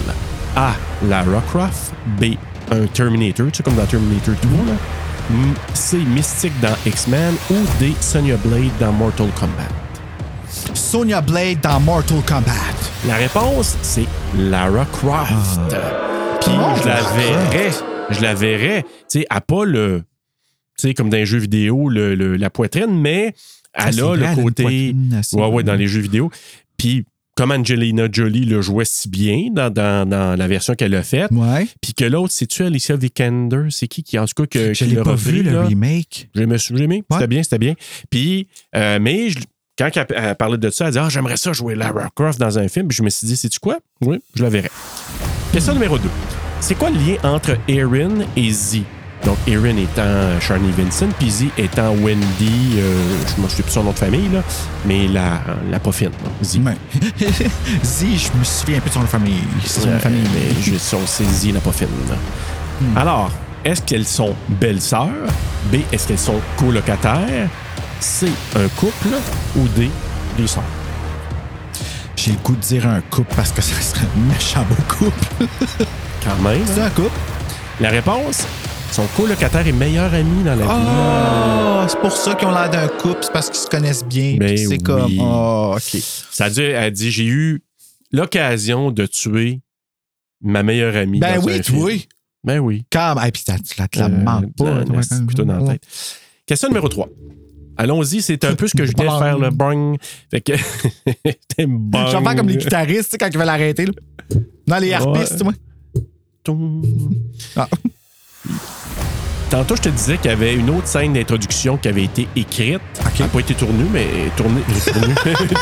[0.56, 0.72] A.
[1.08, 1.92] Lara Croft.
[2.20, 2.34] B.
[2.72, 4.48] Un Terminator, tu sais, comme dans Terminator 2.
[4.48, 4.76] là.
[5.30, 5.98] M- C.
[5.98, 7.34] Mystique dans X-Men.
[7.52, 7.94] Ou D.
[8.00, 9.68] Sonya Blade dans Mortal Kombat.
[10.90, 12.50] Sonya Blade dans Mortal Kombat.
[13.06, 15.60] La réponse, c'est Lara Croft.
[16.40, 17.70] Puis Oh, je la verrais.
[18.10, 18.82] Je la verrais.
[18.82, 20.02] Tu sais, elle n'a pas le.
[20.78, 23.34] Tu sais, comme dans les jeux vidéo, le- le- la poitrine, mais
[23.74, 24.62] Ah, elle a le côté.
[24.64, 26.30] poitrine Ouais, ouais, dans les jeux vidéo.
[26.76, 27.04] Puis
[27.36, 31.30] comme Angelina Jolie le jouait si bien dans, dans- dans la version qu'elle a faite,
[31.30, 31.68] Ouais.
[31.80, 33.66] puis que l'autre, c'est-tu Alicia Vikander?
[33.70, 35.60] C'est qui qui, en tout cas, que, Je qui l'ai l'a pas repris, vu, le
[35.60, 36.28] remake.
[36.34, 37.04] Je me suis aimé.
[37.10, 37.16] Ouais.
[37.18, 37.74] C'était bien, c'était bien.
[38.10, 39.38] Puis, euh, mais je-
[39.80, 42.58] quand elle, elle parlait de ça, elle disait Ah, j'aimerais ça jouer Lara Croft dans
[42.58, 42.88] un film.
[42.88, 43.78] Puis je me suis dit C'est-tu quoi?
[44.02, 44.70] Oui, je la verrai.
[45.52, 46.08] Question numéro 2.
[46.60, 48.82] C'est quoi le lien entre Erin et Z
[49.24, 53.02] Donc, Erin étant Charney Vincent, puis Z étant Wendy, euh,
[53.36, 54.42] je ne sais plus son nom de famille, là,
[54.86, 56.10] mais la, la poffine.
[56.10, 56.58] là, Z.
[56.58, 56.76] Ouais.
[57.82, 59.42] Zi, je me souviens un peu de son famille.
[59.64, 60.22] C'est son Euh, famille.
[60.34, 60.72] mais je
[61.06, 61.88] c'est Z la poffine.
[62.08, 62.16] là.
[62.80, 62.96] Hmm.
[62.98, 63.30] Alors,
[63.64, 65.08] est-ce qu'elles sont belles-sœurs?
[65.72, 67.48] B, est-ce qu'elles sont colocataires?
[68.00, 68.26] C,
[68.56, 69.08] un couple?
[69.56, 69.90] Ou D,
[70.38, 70.62] deux sœurs?
[72.16, 75.46] J'ai le goût de dire un couple parce que ça serait un méchant beau couple.
[76.24, 76.62] Quand même.
[76.66, 76.86] C'est hein?
[76.86, 77.10] un couple.
[77.80, 78.46] La réponse,
[78.92, 80.68] son colocataire et meilleur ami dans la vie.
[80.68, 84.36] Ah, c'est pour ça qu'ils ont l'air d'un couple, c'est parce qu'ils se connaissent bien.
[84.38, 84.78] Ben c'est oui.
[84.78, 85.12] comme.
[85.20, 86.00] Ah, OK.
[86.30, 87.62] Ça a dit, elle dit, j'ai eu
[88.12, 89.60] l'occasion de tuer
[90.42, 91.20] ma meilleure amie.
[91.20, 92.08] Ben dans oui.
[92.44, 92.84] Ben oui.
[92.90, 93.18] Comme.
[93.26, 94.84] Et puis, tu la, la Euh, manques pas.
[94.84, 95.82] toi, plutôt dans la tête.
[96.46, 97.08] Question numéro 3.
[97.76, 99.96] Allons-y, c'est un peu ce que je de faire, le bang.
[100.30, 100.52] Fait que.
[101.58, 103.86] Je vais faire comme les guitaristes, tu sais, quand ils veulent l'arrêter.
[103.86, 103.92] là.
[104.68, 105.38] Non, les harpistes, Ouais.
[105.38, 105.52] tu vois.
[106.44, 106.82] Toum.
[107.56, 107.68] Ah.
[109.50, 112.80] Tantôt, je te disais qu'il y avait une autre scène d'introduction qui avait été écrite.
[113.14, 114.06] Elle n'a pas été tournée, mais
[114.36, 114.60] tournée.
[114.92, 115.14] tournée.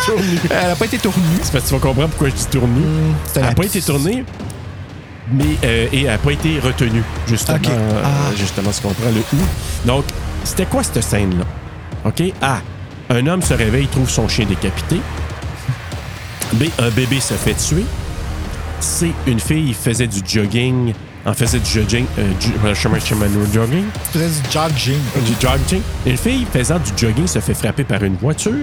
[0.06, 0.38] tournée.
[0.50, 1.16] Elle n'a pas été tournée.
[1.42, 2.82] C'est parce que tu vas comprendre pourquoi je dis tournée.
[3.26, 4.24] c'était elle n'a pas été tournée,
[5.32, 7.56] mais euh, et elle n'a pas été retenue, justement.
[7.56, 7.68] Ok.
[7.70, 8.30] euh, Ah.
[8.36, 9.86] Justement, tu comprends le où.
[9.86, 10.04] Donc,
[10.44, 11.46] c'était quoi cette scène-là?
[12.04, 12.22] OK?
[12.42, 12.60] A.
[13.10, 15.00] Un homme se réveille, trouve son chien décapité.
[16.54, 16.64] B.
[16.78, 17.84] Un bébé se fait tuer.
[18.80, 19.12] C.
[19.26, 20.94] Une fille faisait du jogging.
[21.26, 22.06] En faisait du jogging.
[22.18, 23.84] Euh, du, euh, chemin, chemin, jogging.
[24.12, 24.20] Du
[24.50, 25.00] jogging.
[25.26, 25.82] Du jogging.
[26.06, 28.52] Une fille faisant du jogging se fait frapper par une voiture.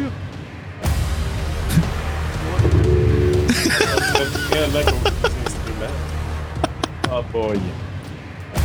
[7.31, 7.59] boy.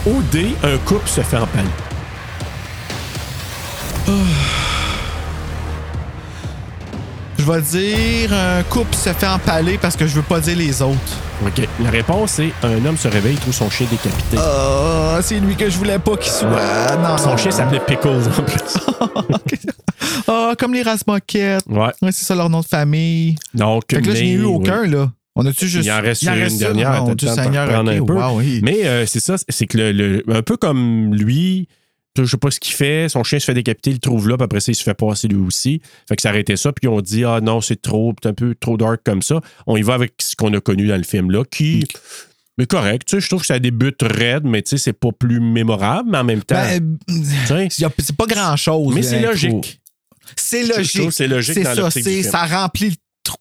[0.06, 1.68] Au D, un couple se fait empaler.
[7.40, 10.82] Je vais dire un couple se fait empaler parce que je veux pas dire les
[10.82, 10.98] autres.
[11.46, 11.66] OK.
[11.82, 14.36] La réponse est un homme se réveille, trouve son chien décapité.
[14.38, 16.96] Ah, c'est lui que je voulais pas qu'il soit.
[17.02, 19.24] Non, son chien s'appelait Pickles en plus.
[20.28, 21.62] Ah, comme les Rasmoquettes.
[21.68, 21.78] ouais.
[22.02, 23.36] Ouais, c'est ça leur nom de famille.
[23.54, 24.90] Donc, Fait que là, je n'ai mais, eu aucun, oui.
[24.90, 25.10] là.
[25.34, 25.84] On a-tu juste.
[25.86, 26.58] Il en reste une?
[26.58, 26.92] dernière.
[27.02, 28.12] Mon t'as Dieu le temps de Seigneur, un peu.
[28.12, 28.60] wow, oui.
[28.62, 31.68] Mais euh, c'est ça, c'est que le, le- un peu comme lui,
[32.16, 34.36] je sais pas ce qu'il fait, son chien se fait décapiter, il le trouve là,
[34.36, 35.80] puis après ça, il se fait passer lui aussi.
[36.08, 38.76] Fait que ça arrêtait ça, puis on dit Ah non, c'est trop, un peu trop
[38.76, 39.40] dark comme ça.
[39.66, 41.86] On y va avec ce qu'on a connu dans le film là, qui.
[42.58, 45.12] Mais correct, tu sais, je trouve que ça débute raide, mais tu sais, c'est pas
[45.12, 46.56] plus mémorable, mais en même temps.
[46.56, 46.98] Ben,
[47.70, 48.94] c'est pas grand-chose.
[48.94, 49.80] mais c'est logique.
[50.36, 51.06] C'est logique.
[51.06, 52.22] que c'est logique dans ça, du film.
[52.22, 53.36] ça remplit le trou.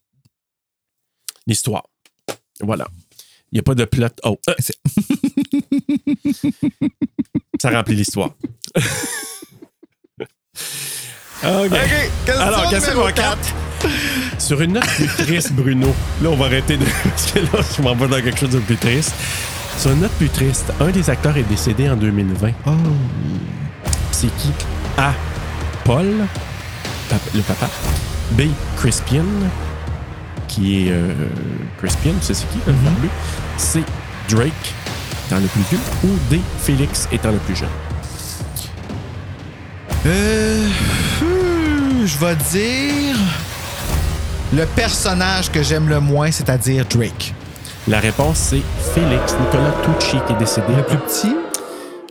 [1.45, 1.87] L'histoire.
[2.61, 2.87] Voilà.
[3.51, 4.07] Il n'y a pas de plot.
[4.23, 4.39] Oh.
[7.61, 8.29] ça remplit l'histoire.
[11.43, 11.69] OK.
[12.25, 13.37] question Alors, question numéro numéro 4.
[14.37, 15.93] Sur une note plus triste, Bruno.
[16.21, 16.85] Là, on va arrêter de.
[17.03, 19.13] Parce que là, je m'en vais dans quelque chose de plus triste.
[19.77, 22.51] Sur une note plus triste, un des acteurs est décédé en 2020.
[22.65, 22.71] Oh.
[24.11, 24.51] C'est qui?
[24.97, 25.13] A.
[25.85, 26.05] Paul,
[27.33, 27.69] le papa.
[28.31, 28.41] B.
[28.77, 29.23] Crispian,
[30.47, 30.91] qui est.
[30.91, 31.13] euh,
[31.77, 33.09] Crispian, c'est c'est qui, barbu?
[33.57, 33.81] C.
[34.29, 34.73] Drake,
[35.29, 35.79] étant le plus vieux.
[36.05, 36.39] Ou D.
[36.59, 37.69] Félix, étant le plus jeune?
[40.05, 40.67] Euh,
[41.21, 43.15] hmm, je vais dire
[44.53, 47.33] le personnage que j'aime le moins, c'est-à-dire Drake.
[47.87, 48.61] La réponse, c'est
[48.95, 50.67] Félix Nicolas Tucci, qui est décédé.
[50.75, 51.35] Le plus petit?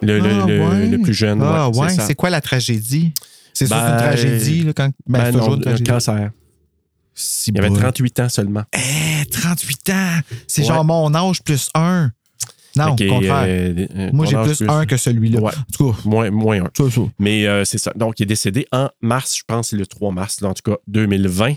[0.03, 0.87] Le, le- Ah, le- ouais.
[0.87, 1.43] le plus jeune.
[1.43, 3.13] Ah ouais, c'est quoi la tragédie?
[3.53, 4.91] C'est c'est Ben, une tragédie, là, quand.
[5.09, 5.91] Ben, Ben non, toujours une un tragédie.
[5.91, 6.31] cancer.
[7.15, 7.79] Si Il avait bol.
[7.81, 8.63] 38 ans seulement.
[8.75, 9.95] Eh, 38 ans!
[10.47, 10.69] C'est Ouais.
[10.69, 12.13] genre mon âge plus un.
[12.79, 13.45] Non, au que, contraire.
[13.47, 15.41] euh, euh, Moi, j'ai plus un que celui-là.
[15.41, 15.53] Ouais.
[15.53, 16.69] En tout cas, Moins, moins un.
[16.77, 17.01] ça, ça.
[17.19, 17.93] Mais euh, c'est ça.
[17.97, 20.71] Donc, il est décédé en mars, je pense, c'est le 3 mars, là, en tout
[20.71, 21.55] cas, 2020.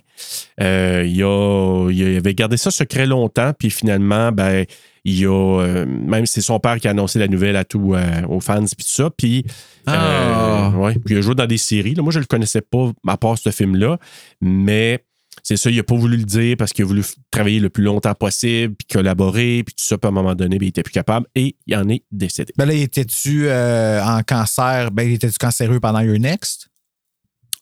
[0.61, 4.65] Euh, il, a, il avait gardé ça secret longtemps, puis finalement, ben,
[5.05, 5.29] il a.
[5.61, 8.63] euh, même c'est son père qui a annoncé la nouvelle à tous euh, aux fans,
[8.65, 9.09] puis tout ça.
[9.09, 9.45] Puis.
[9.87, 10.71] Ah.
[10.73, 11.95] euh, ouais, puis il a joué dans des séries.
[11.95, 12.03] là.
[12.03, 13.97] Moi, je le connaissais pas, à part ce film-là,
[14.41, 15.03] mais.
[15.43, 17.83] C'est ça, il n'a pas voulu le dire parce qu'il a voulu travailler le plus
[17.83, 20.83] longtemps possible, puis collaborer, puis tout ça, puis à un moment donné, ben, il était
[20.83, 22.53] plus capable et il en est décédé.
[22.57, 24.91] Ben là, il était-tu euh, en cancer?
[24.91, 26.67] Ben, il était-tu cancéreux pendant Your Next?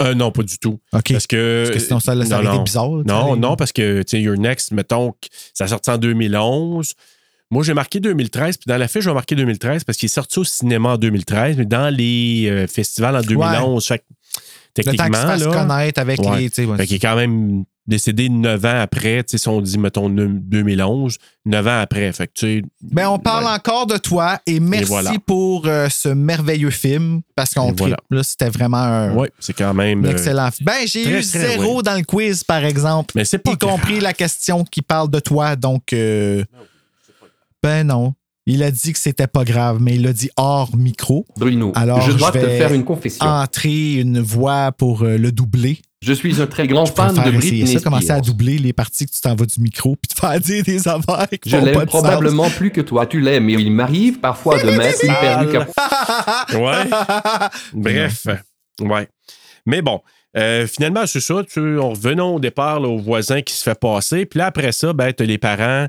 [0.01, 0.79] Euh, non, pas du tout.
[0.93, 1.11] OK.
[1.11, 1.65] Parce que.
[1.65, 2.89] Parce que sinon, ça, ça non, aurait été bizarre.
[3.05, 6.93] Non, non, parce que, tu sais, Your Next, mettons, que ça a sorti en 2011.
[7.51, 10.37] Moi, j'ai marqué 2013, puis dans la fiche, j'ai marqué 2013 parce qu'il est sorti
[10.39, 13.85] au cinéma en 2013, mais dans les euh, festivals en 2011.
[13.85, 14.03] Fait
[14.83, 16.49] que, Le temps techniquement, qu'il se fasse là, connaître avec Ouais.
[16.57, 16.65] les.
[16.65, 16.77] ouais.
[16.77, 20.09] fait qu'il est quand même décédé neuf ans après, tu sais, si on dit, mettons,
[20.09, 22.11] ne- 2011, neuf ans après.
[22.13, 22.65] Fait que, tu.
[22.81, 23.51] Ben, on parle ouais.
[23.51, 25.11] encore de toi et merci voilà.
[25.25, 27.97] pour euh, ce merveilleux film parce qu'on voilà.
[28.11, 30.05] là, c'était vraiment un, c'est quand même.
[30.05, 30.65] un euh, excellent film.
[30.65, 31.83] Ben, j'ai eu zéro ouais.
[31.83, 35.19] dans le quiz, par exemple, mais c'est pas y compris la question qui parle de
[35.19, 35.55] toi.
[35.55, 36.43] Donc, euh,
[37.63, 38.13] ben non.
[38.51, 41.25] Il a dit que c'était pas grave, mais il l'a dit hors micro.
[41.37, 43.25] Bruno, Alors, je dois je te vais faire une confession.
[43.25, 45.79] Entrer une voix pour euh, le doubler.
[46.01, 48.21] Je suis un très grand Je fan de Britney ça, commencer à Spears.
[48.21, 51.27] doubler les parties que tu t'en vas du micro puis te faire dire des affaires
[51.41, 51.85] qui Je l'aime sens.
[51.87, 53.05] probablement plus que toi.
[53.05, 57.49] Tu l'aimes, mais il m'arrive parfois de mettre une perruque à Ouais.
[57.73, 58.27] Bref.
[58.81, 59.07] Ouais.
[59.65, 59.99] Mais bon.
[60.37, 61.43] euh, finalement, c'est ça.
[61.51, 64.25] Tu, on revenons au départ là, au voisin qui se fait passer.
[64.25, 65.87] Puis là, après ça, ben, tu as les parents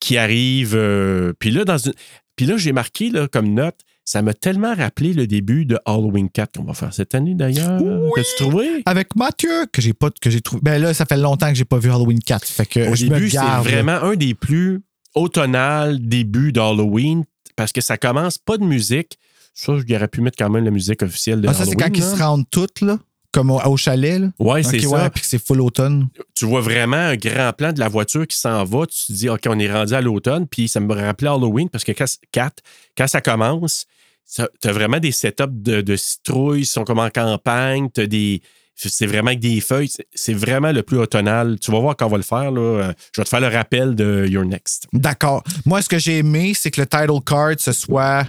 [0.00, 0.74] qui arrivent.
[0.76, 1.92] euh, puis là, dans une.
[2.36, 6.28] Puis là, j'ai marqué là, comme note, ça m'a tellement rappelé le début de Halloween
[6.30, 7.80] 4 qu'on va faire cette année d'ailleurs.
[7.82, 8.10] Oui.
[8.16, 8.82] T'as-tu trouvé?
[8.86, 10.62] Avec Mathieu, que j'ai pas que j'ai trouvé.
[10.64, 12.44] Ben là, ça fait longtemps que j'ai pas vu Halloween 4.
[12.48, 14.80] Fait que Au je début, c'est vraiment un des plus
[15.14, 17.24] automnal débuts d'Halloween
[17.56, 19.18] parce que ça commence pas de musique.
[19.54, 22.02] Ça, j'aurais pu mettre quand même la musique officielle de Ah, ça, c'est quand ils
[22.02, 22.98] se rendent toutes, là,
[23.32, 24.18] comme au, au chalet.
[24.20, 24.28] Là.
[24.38, 24.88] Ouais, c'est Ok, ça.
[25.04, 26.08] ouais, puis que c'est full automne.
[26.34, 28.86] tu vois vraiment un grand plan de la voiture qui s'en va.
[28.86, 30.46] Tu te dis, OK, on est rendu à l'automne.
[30.46, 32.50] Puis ça me rappelait Halloween parce que quand, quand,
[32.96, 33.86] quand ça commence,
[34.34, 37.88] tu as vraiment des setups de, de citrouilles, ils sont comme en campagne.
[37.92, 38.42] T'as des.
[38.74, 39.90] C'est vraiment avec des feuilles.
[40.14, 41.58] C'est- vraiment le plus automnal.
[41.60, 42.50] Tu vas voir quand on va le faire.
[42.50, 42.60] Là.
[42.60, 44.86] Euh, Je vais te faire le rappel de Your Next.
[44.94, 45.44] D'accord.
[45.66, 48.24] Moi, ce que j'ai aimé, c'est que le title card, ce soit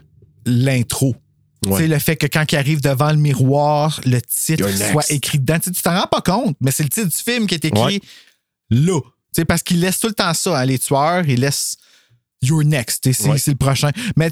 [0.46, 1.16] l'intro.
[1.68, 1.88] Ouais.
[1.88, 5.60] Le fait que quand il arrive devant le miroir, le titre soit écrit dedans.
[5.60, 7.66] Tu sais, tu t'en rends pas compte, mais c'est le titre du film qui est
[7.66, 8.02] écrit Ouais.
[8.72, 9.00] là.
[9.48, 11.78] Parce qu'il laisse tout le temps ça, hein, les tueurs, ils laissent
[12.42, 13.04] Your next.
[13.14, 13.38] C'est Ouais.
[13.46, 13.92] le prochain.
[14.18, 14.32] Mais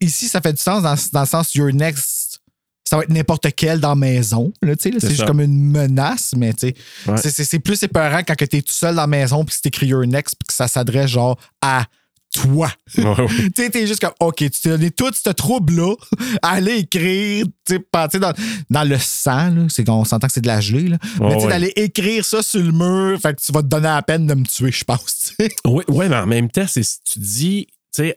[0.00, 2.40] ici, ça fait du sens dans, dans le sens Your next.
[2.88, 4.50] Ça va être n'importe quel dans la maison.
[4.62, 8.72] là, là, C'est juste comme une menace, mais c'est- plus épeurant quand tu es tout
[8.72, 11.38] seul dans la maison puis que c'est écrit Your next puis que ça s'adresse genre
[11.60, 11.84] à
[12.32, 12.70] toi.
[12.96, 13.26] Ouais, ouais.
[13.54, 15.94] tu sais, t'es juste comme, OK, tu t'es donné tout ce trouble-là
[16.42, 18.32] aller écrire, tu sais, tu dans,
[18.70, 20.98] dans le sang, là, c'est qu'on s'entend que c'est de la gelée, là.
[21.20, 21.48] Mais tu sais, ouais.
[21.48, 24.34] d'aller écrire ça sur le mur, fait que tu vas te donner la peine de
[24.34, 25.48] me tuer, je pense, tu.
[25.66, 28.16] Oui, ouais, mais en même temps, c'est, tu dis, tu sais,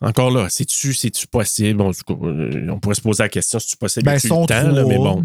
[0.00, 1.78] encore là, c'est-tu, c'est-tu possible?
[1.78, 4.04] Bon, euh, on pourrait se poser la question si tu possible?
[4.04, 5.24] Ben, sont le temps, là, mais bon.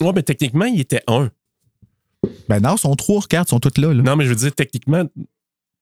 [0.00, 1.30] Ouais, mais techniquement, il était un.
[2.48, 4.02] Ben non, ils sont trois, regarde, ils sont toutes là, là.
[4.02, 5.04] Non, mais je veux dire, techniquement,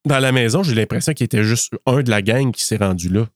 [0.06, 3.08] dans la maison, j'ai l'impression qu'il était juste un de la gang qui s'est rendu
[3.08, 3.26] là.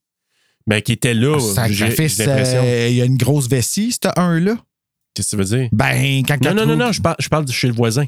[0.67, 2.63] Ben, qui était là, Sacrifice, j'ai l'impression.
[2.65, 4.57] euh, il y a une grosse vessie, ce un-là.
[5.15, 5.69] Qu'est-ce que tu veux dire?
[5.73, 8.07] Ben, quand Non, non, non, non, je parle, je parle de chez le voisin.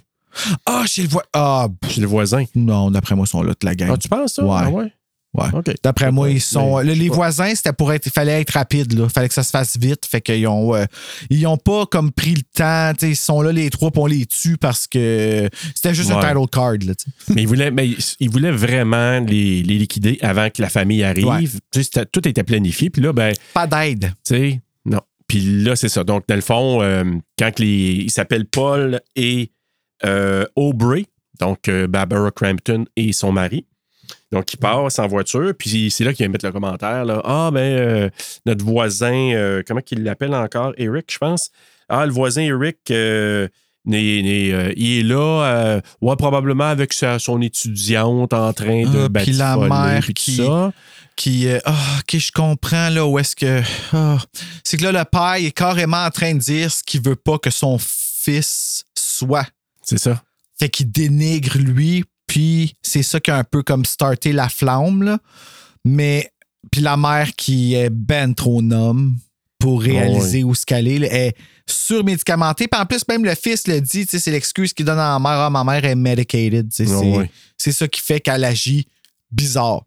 [0.64, 1.26] Ah, chez le voisin.
[1.32, 2.44] Ah, Chez le voisin.
[2.54, 3.90] non, d'après moi, ils sont là, toute la gang.
[3.92, 4.44] Ah, tu penses ça?
[4.44, 4.50] Ouais.
[4.56, 4.92] Ah ouais?
[5.34, 5.74] Ouais.
[5.82, 6.82] D'après moi, ils sont.
[6.82, 8.06] Mais, les voisins, c'était pour être.
[8.06, 9.08] Il fallait être rapide, là.
[9.08, 10.06] fallait que ça se fasse vite.
[10.06, 10.74] Fait qu'ils ont.
[10.76, 10.84] euh,
[11.28, 12.92] ils ont pas comme pris le temps.
[13.02, 16.46] Ils sont là, les trois, puis on les tue parce que c'était juste un title
[16.50, 16.92] card, là.
[17.34, 21.26] Mais il voulait, mais il voulait vraiment les, les liquider avant que la famille arrive.
[21.26, 22.04] Ouais.
[22.12, 22.90] Tout était planifié.
[22.90, 24.12] Puis là, ben, Pas d'aide.
[24.24, 25.00] tu sais, non.
[25.26, 26.04] Puis là, c'est ça.
[26.04, 27.02] Donc, dans le fond, euh,
[27.38, 29.50] quand les, ils s'appellent Paul et
[30.04, 31.06] euh, Aubrey,
[31.40, 33.66] donc Barbara Crampton et son mari.
[34.34, 37.04] Donc, ils passent en voiture, puis c'est là qu'ils viennent mettre le commentaire.
[37.04, 37.20] Là.
[37.24, 38.10] Ah, ben, euh,
[38.46, 40.72] notre voisin, euh, comment qu'il l'appelle encore?
[40.76, 41.50] Eric, je pense.
[41.88, 43.48] Ah, le voisin Eric, euh,
[43.86, 49.22] euh, il est là, euh, ouais, probablement avec sa- son étudiante en train de Ah,
[49.22, 50.72] puis la mère qui- ça.
[51.16, 51.46] Qui.
[51.48, 53.62] euh, Ah, ok, je comprends, là, où est-ce que.
[53.92, 54.18] ah.
[54.64, 57.14] C'est que là, le père il est carrément en train de dire ce qu'il veut
[57.16, 59.46] pas que son fils soit.
[59.82, 60.22] C'est ça.
[60.58, 62.04] Fait qu'il dénigre lui,
[62.34, 65.18] puis c'est ça qui a un peu comme starté la flamme, là.
[65.84, 66.32] Mais,
[66.72, 69.14] puis la mère qui est ben trop nomme
[69.60, 72.66] pour réaliser où ce qu'elle est, là, est surmédicamentée.
[72.66, 75.38] Puis en plus, même le fils le dit, c'est l'excuse qu'il donne à la mère.
[75.42, 76.68] Ah, ma mère est medicated.
[77.56, 78.88] c'est, ça qui fait qu'elle agit
[79.30, 79.84] bizarre.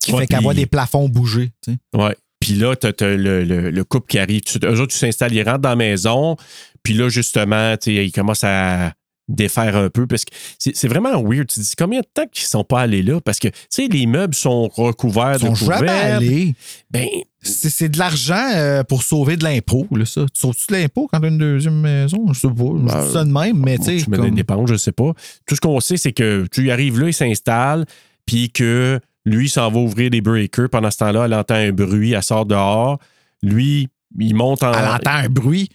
[0.00, 1.52] Qui Ouais, fait qu'elle voit des plafonds bouger.
[1.92, 2.16] Ouais.
[2.40, 4.40] Puis là, t'as, t'as le, le- le couple qui arrive.
[4.40, 6.38] Tu, eux autres, tu s'installes, ils rentrent dans la maison.
[6.82, 8.94] Puis là, justement, ils commencent à
[9.28, 11.46] défaire un peu parce que c'est, vraiment weird.
[11.48, 13.20] Tu te dis combien de temps qu'ils sont pas allés là?
[13.20, 16.16] Parce que, tu sais, les meubles sont recouverts Ils sont de couverts.
[16.16, 16.54] allés.
[16.90, 17.06] Ben,
[17.42, 20.22] C'est, de l'argent euh, pour sauver de l'impôt, là, ça.
[20.32, 22.24] Tu sauves-tu de l'impôt quand tu as une deuxième maison?
[22.32, 22.54] Je sais pas.
[22.54, 24.04] Je dis ça de même, mais tu sais.
[24.04, 25.12] tu mets comme- des dépenses, je sais pas.
[25.46, 27.84] Tout ce qu'on sait, c'est que tu y arrives là, il s'installe,
[28.26, 30.68] puis que lui, il s'en va ouvrir des breakers.
[30.70, 32.98] Pendant ce temps-là, elle entend un bruit, elle sort dehors.
[33.42, 34.72] Lui, il monte en.
[34.72, 35.68] Elle entend un bruit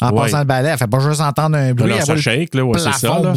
[0.00, 0.22] en Ouais.
[0.22, 0.68] passant le balai.
[0.70, 1.90] Elle fait pas juste entendre un bruit.
[1.90, 3.20] Non, elle ça shake, là, ouais, c'est ça.
[3.20, 3.32] là.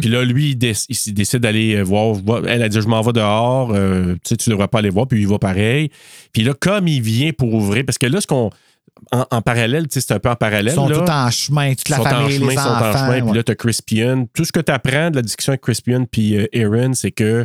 [0.00, 3.12] Puis là, lui, il, décide d'aller euh, voir, voir- Elle a dit Je m'en vais
[3.12, 5.90] dehors, euh, tu sais, tu devrais pas aller voir, puis il va pareil.
[6.32, 8.50] Puis là, comme il vient pour ouvrir, parce que là, ce qu'on.
[9.12, 10.72] En, en parallèle, tu sais, c'est un peu en parallèle.
[10.72, 10.98] Ils sont là.
[10.98, 12.90] tous en chemin, toute la sont famille, en chemin, les sont enfants.
[12.90, 13.26] en chemin.
[13.26, 14.26] Puis là, tu as Crispian.
[14.34, 17.44] Tout ce que tu apprends de la discussion avec Crispian puis euh, Aaron, c'est que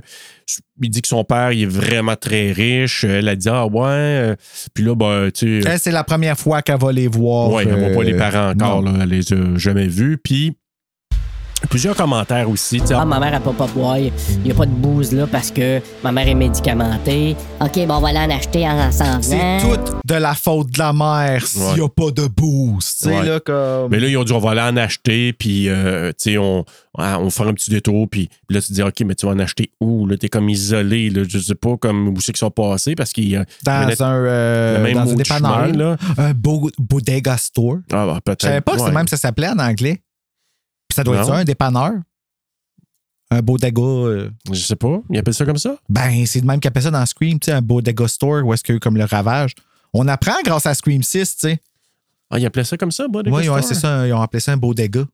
[0.82, 3.04] il dit que son père, il est vraiment très riche.
[3.04, 3.82] Elle a dit Ah ouais.
[3.88, 4.36] euh,
[4.74, 5.70] Puis là, ben, tu sais.
[5.70, 7.50] Elle, c'est la première fois qu'elle va les voir.
[7.52, 8.92] Ouais, on voit pas euh, les parents encore, non.
[8.92, 10.18] là, elle les a jamais vus.
[10.24, 10.58] Puis
[11.70, 12.82] plusieurs commentaires aussi.
[12.94, 13.98] Ah, ma mère, elle peut pas boire.
[13.98, 14.12] Il
[14.44, 17.36] n'y a pas de bouse là parce que ma mère est médicamentée.
[17.62, 19.76] OK, bon, on va aller en acheter en s'en C'est venant.
[19.76, 22.28] tout de la faute de la mère s'il n'y a pas de
[22.82, 23.26] sais, Ouais.
[23.26, 23.90] là, comme.
[23.92, 26.66] Mais là, ils ont dit, on va aller en acheter, puis, euh, tu sais, on,
[26.98, 29.26] ah, on va faire un petit détour, puis, là, tu te dis, OK, mais tu
[29.26, 30.06] vas en acheter où?
[30.08, 33.12] Là, t'es comme isolé, là, je sais pas, comme où c'est qu'ils sont passés, parce
[33.12, 35.66] qu'il y a dans un, euh, même dans un dépanneur.
[35.68, 35.98] chemin, là.
[36.18, 37.78] Un bo- bodega store.
[37.92, 38.42] Ah, bah, peut-être.
[38.42, 38.86] Je savais pas que ouais.
[38.88, 40.02] c'est même ça s'appelait en anglais.
[40.96, 41.94] Ça doit être ça, un dépanneur?
[43.32, 43.82] Un bodega.
[43.82, 45.76] euh, Je sais pas, ils appellent ça comme ça?
[45.90, 48.54] Ben, c'est de même qu'ils appellent ça dans Scream, tu sais, un bodega store où
[48.54, 49.54] est-ce qu'il y a eu comme le ravage.
[49.94, 51.60] On apprend grâce à Scream 6, tu sais.
[52.30, 53.64] Ah, ils appelaient ça comme ça, Bodega Oui, Store?
[53.64, 55.06] c'est ça, ils ont appelé ça un bodega.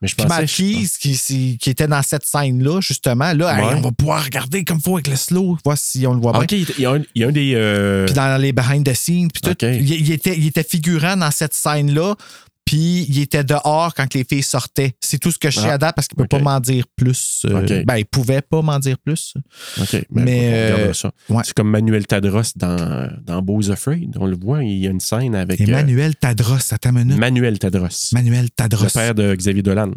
[0.00, 0.46] Mais je Puis pensais...
[0.46, 3.74] Keys, qui, qui était dans cette scène-là, justement, là, hey, Ouais.
[3.76, 6.32] on va pouvoir regarder comme il faut avec le slow, voir si on le voit
[6.32, 6.40] bien.
[6.40, 7.52] Ah, OK, il y a un, il y a un des...
[7.54, 11.30] euh, Puis dans les behind the scenes, puis tout, il était, il était figurant dans
[11.30, 12.16] cette scène-là,
[12.64, 14.94] puis il était dehors quand les filles sortaient.
[15.00, 16.30] C'est tout ce que je sais Ah, à date parce qu'il peut OK.
[16.30, 17.42] pas m'en dire plus.
[17.46, 17.84] euh, OK.
[17.84, 19.34] Ben, il pouvait pas m'en dire plus.
[19.80, 21.10] OK, Mais, mais, euh, ça.
[21.28, 21.42] ouais.
[21.44, 24.16] C'est comme Manuel Tadros dans, dans Beaux Afraid.
[24.18, 25.60] On le voit, il y a une scène avec...
[25.60, 27.18] euh, Emmanuel Tadros, à ta minute.
[27.18, 27.88] Manuel Tadros.
[28.12, 28.84] Manuel Tadros.
[28.84, 29.90] Le père de Xavier Dolan.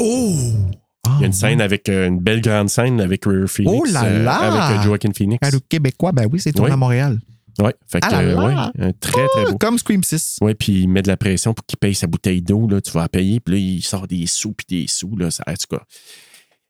[0.00, 0.36] Oh!
[1.16, 3.74] Il y a une scène avec euh, une belle grande scène avec River Phoenix.
[3.76, 4.66] Oh là euh, là!
[4.68, 5.40] avec Joaquin Phoenix.
[5.68, 6.74] Québécois, ben oui, c'est tourné Oui.
[6.74, 7.18] à Montréal.
[7.60, 9.58] Ouais, fait que, Ah euh, ouais, un très, très beau.
[9.58, 10.38] Comme Scream 6.
[10.40, 12.66] Ouais, puis il met de la pression pour qu'il paye sa bouteille d'eau.
[12.68, 15.14] Là, tu vas la payer, puis là, il sort des sous, puis des sous.
[15.16, 15.82] Là, ça, en tout cas.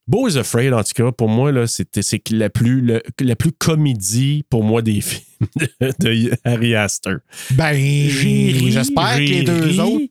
[0.09, 3.37] Beau is Afraid, en tout cas, pour moi, là, c'était, c'est la plus, le- la
[3.37, 5.49] plus comédie, pour moi, des films
[5.81, 7.19] de, de Harry Astor.
[7.53, 9.81] Ben, j'espère que les deux ri.
[9.81, 10.05] autres.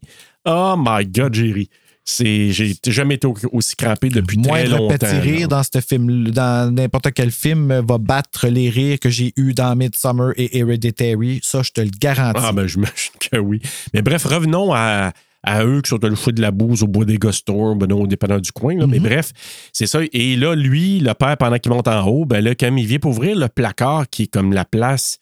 [0.45, 1.69] Oh my God, j'ai ri.
[2.13, 4.97] C'est, j'ai jamais été au- aussi crampé depuis très Moindre longtemps.
[4.97, 9.31] petit rire dans ce film, dans n'importe quel film, va battre les rires que j'ai
[9.37, 11.39] eus dans Midsummer et Hereditary.
[11.41, 12.41] Ça, je te le garantis.
[12.43, 13.61] Ah, ben, j'imagine que oui.
[13.93, 17.31] Mais bref, revenons à, à eux qui sont allés foutre de la bouse au Bodega
[17.31, 18.75] Store, ben non, au dépendant du coin.
[18.77, 18.87] là.
[18.87, 19.03] Mais Mhm.
[19.05, 19.31] bref,
[19.71, 19.99] c'est ça.
[20.11, 22.99] Et là, lui, le père, pendant qu'il monte en haut, ben là, quand il vient
[22.99, 25.17] pour ouvrir le placard qui est comme la place,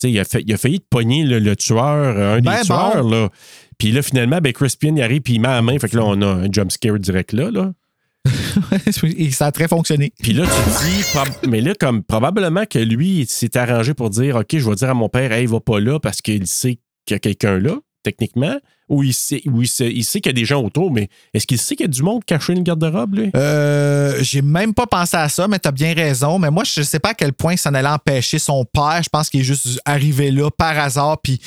[0.00, 1.78] tu sais, il a, fait- il a failli te pogner le, le tueur,
[2.18, 3.28] un Ben des tueurs, là.
[3.78, 5.78] Puis là, finalement, ben, Crispian, il arrive, puis il met la main.
[5.78, 7.72] Fait que là, on a un jump scare direct là, là.
[9.02, 10.12] Et ça a très fonctionné.
[10.22, 14.10] Puis là, tu te dis, mais là, comme probablement que lui, il s'est arrangé pour
[14.10, 16.46] dire, OK, je vais dire à mon père, hey, il va pas là parce qu'il
[16.46, 18.56] sait qu'il y a quelqu'un là, techniquement,
[18.88, 21.08] ou il sait, ou il sait, il sait qu'il y a des gens autour, mais
[21.32, 23.30] est-ce qu'il sait qu'il y a du monde caché dans le garde-robe, lui?
[23.34, 26.38] Euh, j'ai même pas pensé à ça, mais t'as bien raison.
[26.38, 29.00] Mais moi, je sais pas à quel point ça allait empêcher son père.
[29.02, 31.40] Je pense qu'il est juste arrivé là par hasard, puis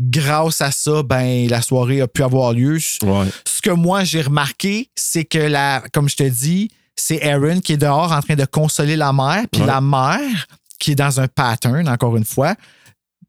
[0.00, 2.78] grâce à ça, ben la soirée a pu avoir lieu.
[3.02, 3.26] Ouais.
[3.46, 7.74] Ce que moi j'ai remarqué, c'est que la, comme je te dis, c'est Aaron qui
[7.74, 9.66] est dehors en train de consoler la mère, puis Ouais.
[9.66, 10.46] la mère
[10.78, 12.54] qui est dans un pattern, encore une fois,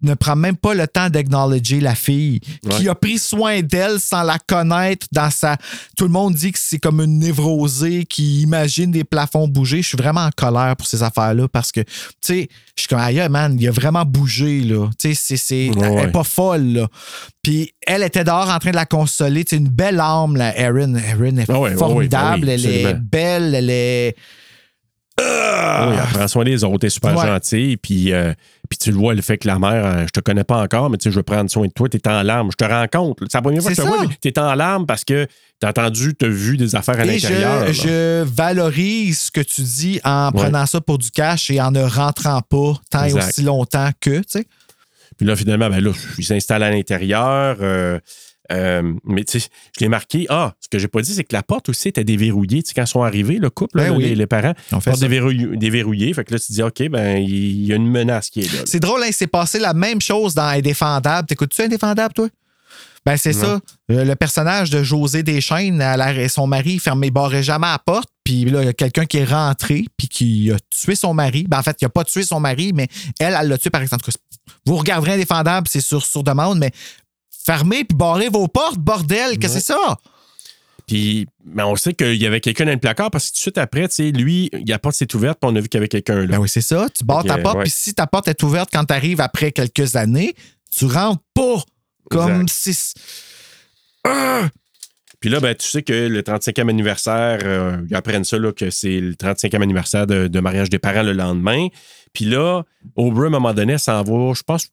[0.01, 2.39] ne prend même pas le temps d'acknowledger la fille,
[2.69, 5.57] qui a pris soin d'elle sans la connaître dans sa.
[5.97, 9.81] Tout le monde dit que c'est comme une névrosée qui imagine des plafonds bouger.
[9.81, 11.87] Je suis vraiment en colère pour ces affaires-là parce que, tu
[12.21, 14.89] sais, je suis comme, aïe, man, il a vraiment bougé, là.
[14.97, 15.69] Tu sais, c'est-.
[15.69, 16.87] Ouais, Elle est pas folle, là.
[17.41, 19.43] Puis elle était dehors en train de la consoler.
[19.47, 20.95] C'est une belle âme, là, Erin.
[20.95, 22.47] Erin est Ah ouais, ouais, formidable.
[22.47, 24.15] elle est belle, elle est.
[25.19, 28.33] Oui, elle prend soin des autres, elle est super gentille, puis, euh,
[28.69, 30.89] puis tu le vois, le fait que la mère, euh, je te connais pas encore,
[30.89, 33.23] mais tu sais, je veux prendre soin de toi, t'es en larmes, je te rencontre.
[33.27, 35.27] C'est la première fois que je vois, mais t'es en larmes parce que
[35.59, 37.67] t'as entendu, t'as vu des affaires à Et l'intérieur.
[37.67, 40.43] je, je valorise ce que tu dis en Ouais.
[40.43, 44.19] prenant ça pour du cash et en ne rentrant pas tant et aussi longtemps que,
[44.19, 44.45] tu sais.
[45.17, 47.57] Puis là, finalement, ben là, il s'installe à l'intérieur.
[47.61, 47.99] euh,
[48.51, 50.25] euh, mais tu sais, je l'ai marqué.
[50.29, 52.63] Ah, ce que j'ai pas dit, c'est que la porte aussi était déverrouillée.
[52.63, 54.03] Tu sais, quand ils sont arrivés, le couple, là, Ben oui.
[54.05, 56.13] les, les parents, On fait porte déverrouillée, déverrouillée.
[56.13, 58.53] Fait que là, tu te dis, OK, ben, il y a une menace qui est
[58.53, 58.59] là.
[58.65, 61.27] C'est drôle, hein, il s'est passé la même chose dans Indéfendable.
[61.27, 62.27] T'écoutes-tu Indéfendable, toi?
[63.05, 63.59] Ben, c'est ça.
[63.91, 68.09] Euh, le personnage de José Deschaines, elle son mari fermé, barrait jamais la porte.
[68.23, 71.45] Puis là, il y a quelqu'un qui est rentré, puis qui a tué son mari.
[71.47, 72.87] Ben, en fait, il n'a pas tué son mari, mais
[73.19, 74.07] elle, elle l'a tué par exemple.
[74.65, 76.71] Vous regarderez Indéfendable, c'est sur, sur demande, mais
[77.43, 79.97] fermez puis barrez vos portes, bordel, que c'est ça?
[80.87, 83.41] Puis, ben, on sait qu'il y avait quelqu'un dans le placard parce que tout de
[83.41, 85.81] suite après, tu sais, lui, la porte s'est ouverte, puis on a vu qu'il y
[85.81, 86.27] avait quelqu'un là.
[86.27, 86.87] Ben oui, c'est ça.
[86.89, 87.63] Tu barres ta porte, ouais.
[87.63, 90.33] puis si ta porte est ouverte quand tu arrives après quelques années,
[90.75, 91.61] tu rentres pas.
[92.09, 92.73] Comme Exact.
[92.73, 92.93] si.
[95.19, 98.69] Puis là, ben, tu sais que le 35e anniversaire, euh, ils apprennent ça, là, que
[98.69, 101.67] c'est le 35e anniversaire de, de mariage des parents le lendemain.
[102.13, 102.63] Puis là,
[102.95, 104.69] Aubrey, à un moment donné, s'en va, je pense,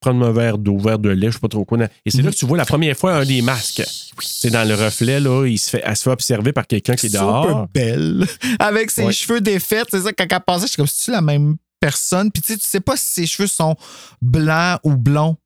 [0.00, 1.78] prendre un verre d'eau, verre de lait, je sais pas trop quoi.
[2.04, 3.82] Et c'est là que tu vois la première fois un des masques.
[4.20, 7.06] C'est dans le reflet, là, il se fait, elle se fait observer par quelqu'un qui
[7.06, 7.68] est super dehors.
[7.72, 8.26] belle.
[8.58, 11.22] Avec ses cheveux défaits, c'est ça, quand elle passait, je suis comme si tu la
[11.22, 12.30] même personne?
[12.30, 13.76] Puis tu sais, tu sais pas si ses cheveux sont
[14.22, 15.36] blancs ou blonds.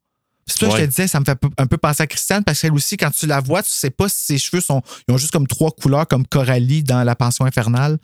[0.47, 2.61] C'est ça que je te disais, ça me fait un peu penser à Christiane, parce
[2.61, 4.81] qu'elle aussi, quand tu la vois, tu sais pas si ses cheveux sont.
[5.07, 7.99] Ils ont juste comme trois couleurs, comme Coralie dans La Pension infernale.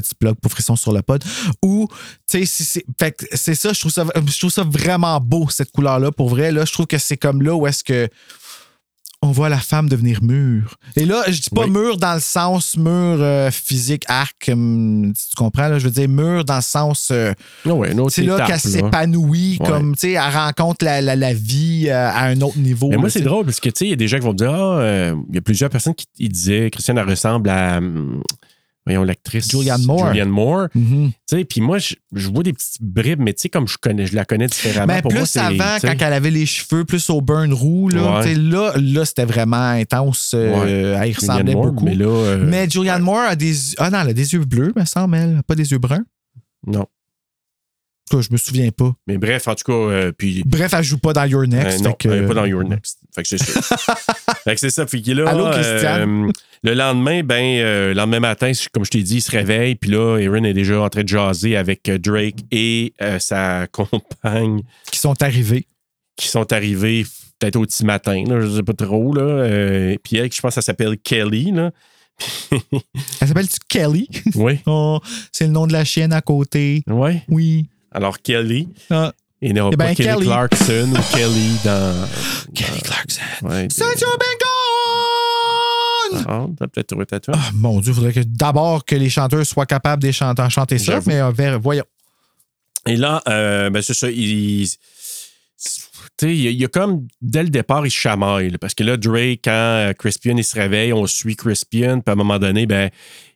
[0.00, 1.22] Petit blog pour frisson sur le pod.
[1.62, 1.88] Ou,
[2.30, 3.54] tu sais, si c'est.
[3.54, 6.12] Ça, je trouve ça, je trouve ça vraiment beau, cette couleur-là.
[6.12, 8.08] Pour vrai, là, je trouve que c'est comme là où est-ce que
[9.20, 10.76] on voit la femme devenir mûre.
[10.94, 11.70] Et là, je dis pas Oui.
[11.70, 12.86] mûre dans le sens mûr
[13.20, 15.66] euh, physique, arc, hum, tu comprends?
[15.66, 17.08] Là, je veux dire mûre dans le sens.
[17.10, 17.32] euh,
[17.66, 19.66] Ah autre c'est là qu'elle s'épanouit, Ouais.
[19.66, 22.90] comme, tu sais, elle rencontre la, la- la vie euh, à un autre niveau.
[22.90, 24.32] Mais moi, c'est drôle parce que, tu sais, il y a des gens qui vont
[24.32, 27.50] me dire, ah, euh, il y a plusieurs personnes qui ils disaient, Christiane, elle ressemble
[27.50, 28.22] à, hum,
[28.88, 29.50] voyons, l'actrice.
[29.50, 30.08] Julianne Moore.
[30.08, 30.68] Julianne Moore.
[31.30, 34.06] Sais, puis moi, je, je vois des petites bribes, mais tu sais, comme je connais,
[34.06, 34.92] je la connais différemment.
[34.94, 38.20] Mais pour plus moi, avant, quand elle avait les cheveux plus au burn roux, là,
[38.20, 38.34] Ouais.
[38.34, 40.32] là, là c'était vraiment intense.
[40.34, 41.84] euh, elle y ressemblait Moore, beaucoup.
[41.84, 43.54] Mais là, euh, Mais Julianne Moore a des.
[43.78, 45.42] Ah non, elle a des yeux bleus, me semble, elle.
[45.46, 46.04] Pas des yeux bruns.
[46.66, 46.86] non.
[48.08, 48.92] En tout cas, je me souviens pas.
[49.06, 50.42] Mais bref, en tout cas, euh, puis.
[50.46, 51.80] Bref, elle joue pas dans Your Next.
[51.80, 52.98] euh, non, que- elle est pas dans Your Next.
[53.14, 53.60] Fait que c'est ça.
[54.44, 54.86] fait que c'est ça.
[54.86, 56.30] Fait que là, Allô, euh,
[56.62, 59.90] le lendemain, ben, euh, le lendemain matin, comme je t'ai dit, il se réveille, puis
[59.90, 65.22] là, Erin est déjà en train de jaser avec Drake et sa compagne Qui sont
[65.22, 65.66] arrivés.
[66.16, 67.04] qui sont arrivés
[67.38, 69.12] peut-être au petit matin, là, je sais pas trop.
[69.14, 71.52] Là, puis elle, je pense qu'elle s'appelle Kelly.
[71.52, 71.70] Là.
[73.20, 74.08] Elle s'appelle-tu Kelly?
[74.34, 74.98] oui, Oh,
[75.30, 76.82] c'est le nom de la chienne à côté.
[76.88, 77.20] oui.
[77.28, 77.68] Oui.
[77.92, 78.68] Alors, Kelly.
[78.90, 79.12] Ah.
[79.40, 80.26] Et non Eh pas ben, Kelly, Kelly.
[80.26, 82.08] Clarkson ou Kelly dans.
[82.54, 83.22] Kelly Clarkson.
[83.42, 83.68] Ouais!
[86.26, 87.18] Ah, t'as peut-être trouvé ta.
[87.32, 90.78] Ah, mon Dieu, il faudrait que d'abord que les chanteurs soient capables de chanter, chanter
[90.78, 91.84] ça, mais euh, voyons.
[92.86, 94.10] Et là, euh, ben, c'est ça.
[94.10, 94.68] Il, y,
[96.22, 98.50] a- il y a comme, dès le départ, il se chamaille.
[98.50, 102.10] là, parce que là, Drake, quand euh, Crispian, il se réveille, on suit Crispian, puis
[102.10, 102.90] à un moment donné, ben,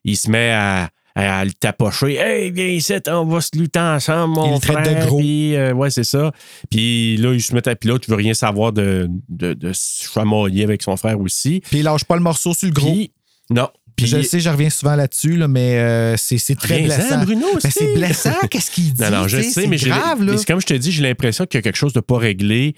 [0.05, 2.17] il se met à, à, le tapocher.
[2.17, 5.07] Hey, viens ici, on va se lutter ensemble, mon Il le traite de frère.
[5.07, 5.19] gros.
[5.19, 6.33] Puis, euh, ouais, c'est ça.
[6.71, 7.77] Puis là, il se met à.
[7.77, 11.63] Puis là, tu veux rien savoir de, de, de se chamailler avec son frère aussi.
[11.69, 12.93] Puis il lâche pas le morceau sur le gros.
[12.93, 13.13] Puis,
[13.51, 13.69] non.
[13.97, 17.23] Puis, je le sais, je reviens souvent là-dessus, là, mais euh, c'est très blessant.
[17.25, 17.71] Bruno, Mais aussi.
[17.71, 19.03] c'est blessant, qu'est-ce qu'il dit?
[19.03, 20.33] Non, non, je sais, mais grave, là.
[20.33, 22.17] mais c'est comme je te dis, j'ai l'impression qu'il y a quelque chose de pas
[22.17, 22.75] réglé,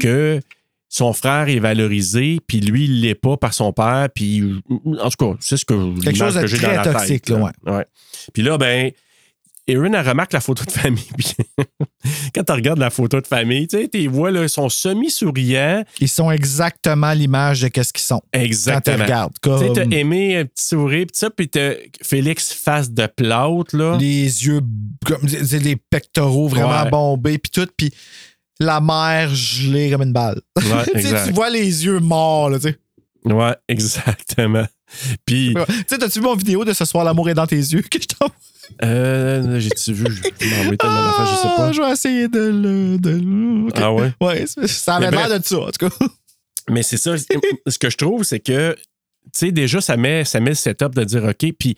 [0.00, 0.40] que
[0.88, 4.42] son frère est valorisé, puis lui, il l'est pas par son père, puis
[5.00, 7.24] en tout cas, c'est ce que Quelque chose de que j'ai très dans la toxique,
[7.26, 7.84] tête, là, ouais.
[8.32, 8.90] Puis là, ben,
[9.70, 11.04] Erin, elle remarque la photo de famille.
[11.18, 11.34] puis
[12.34, 15.84] quand tu regardes la photo de famille, tu sais, tu vois, là, ils sont semi-souriants.
[16.00, 18.22] Ils sont exactement l'image de qu'est-ce qu'ils sont.
[18.32, 18.96] Exactement.
[18.96, 19.32] Quand tu regardes.
[19.42, 21.72] Tu sais, Comme t'as aimé un petit sourire, puis ça, puis t'as
[22.02, 23.98] Félix face de plâtre, là.
[23.98, 24.62] les yeux,
[25.04, 26.90] comme les pectoraux vraiment Ouais.
[26.90, 27.92] bombés, puis tout, puis
[28.60, 30.40] la mère gelée comme une balle.
[30.56, 32.78] Ouais, Tu vois les yeux morts, là, tu sais.
[33.24, 34.66] Ouais, exactement.
[35.26, 37.82] Puis, Tu sais, t'as-tu vu mon vidéo de ce soir, l'amour est dans tes yeux
[37.82, 38.34] que je t'envoie?
[38.84, 40.04] euh, j'ai-tu vu?
[40.40, 41.72] Je m'en envoyé tellement d'affaires, je sais Ah, pas.
[41.72, 42.98] Je vais essayer de le.
[42.98, 43.74] De le- ok.
[43.76, 44.12] Ah ouais?
[44.20, 46.06] Ouais, ça- avait l'air de ça, en tout cas.
[46.70, 47.14] Mais c'est ça.
[47.16, 50.94] ce que je trouve, c'est que, tu sais, déjà, ça met, ça met le setup
[50.94, 51.76] de dire, OK, puis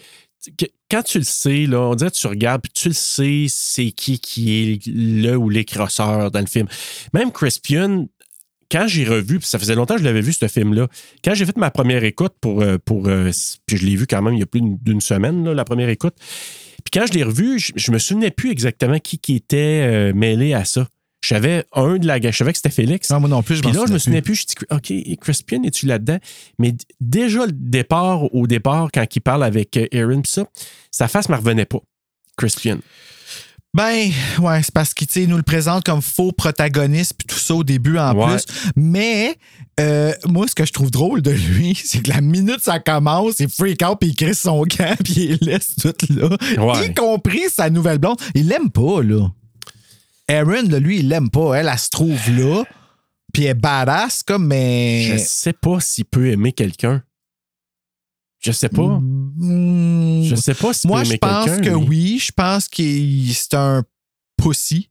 [0.91, 3.91] quand tu le sais, là, on dirait que tu regardes, puis tu le sais, c'est
[3.91, 6.67] qui qui est le ou les crosseurs dans le film.
[7.13, 8.07] Même Crispian,
[8.71, 10.89] quand j'ai revu, puis ça faisait longtemps que je l'avais vu, ce film-là,
[11.25, 12.63] quand j'ai fait ma première écoute pour.
[12.63, 13.31] euh, pour euh,
[13.67, 16.15] puis je l'ai vu quand même il y a plus d'une semaine, la première écoute.
[16.19, 20.13] Puis quand je l'ai revu, je, je me souvenais plus exactement qui, qui était euh,
[20.15, 20.89] mêlé à ça.
[21.31, 23.09] Je savais un de la gang, je savais que c'était Félix.
[23.11, 24.35] Non, moi non plus, je Puis là, je me souvenais souvenais plus.
[24.35, 24.55] Je dis,
[25.15, 26.19] OK, Crispian, es-tu là-dedans?
[26.59, 30.45] Mais déjà, le départ, au départ, quand il parle avec euh, Aaron, pis ça,
[30.91, 31.79] sa face ne me revenait pas.
[32.37, 32.79] Crispian.
[33.73, 34.11] Ben,
[34.41, 37.97] ouais, c'est parce qu'il nous le présente comme faux protagoniste puis tout ça au début
[37.97, 38.35] en Ouais.
[38.35, 38.45] plus.
[38.75, 39.37] Mais
[39.79, 43.39] euh, moi, ce que je trouve drôle de lui, c'est que la minute ça commence,
[43.39, 46.29] il freak out puis il crisse son camp puis il laisse tout là.
[46.59, 46.87] Ouais.
[46.89, 48.21] Y compris sa nouvelle blonde.
[48.35, 49.29] Il l'aime pas, là.
[50.31, 51.55] Aaron, là, lui, il l'aime pas.
[51.55, 52.65] Elle, elle se trouve là.
[53.33, 55.05] Puis elle est badass, comme, mais.
[55.05, 57.03] Je sais pas s'il peut aimer quelqu'un.
[58.41, 58.83] Je sais pas.
[58.83, 60.23] Hmm.
[60.25, 61.71] Je sais pas s'il Moi, peut je aimer pense quelqu'un.
[61.71, 62.19] que oui.
[62.19, 62.83] Je pense que
[63.33, 63.85] c'est un
[64.37, 64.90] pussy.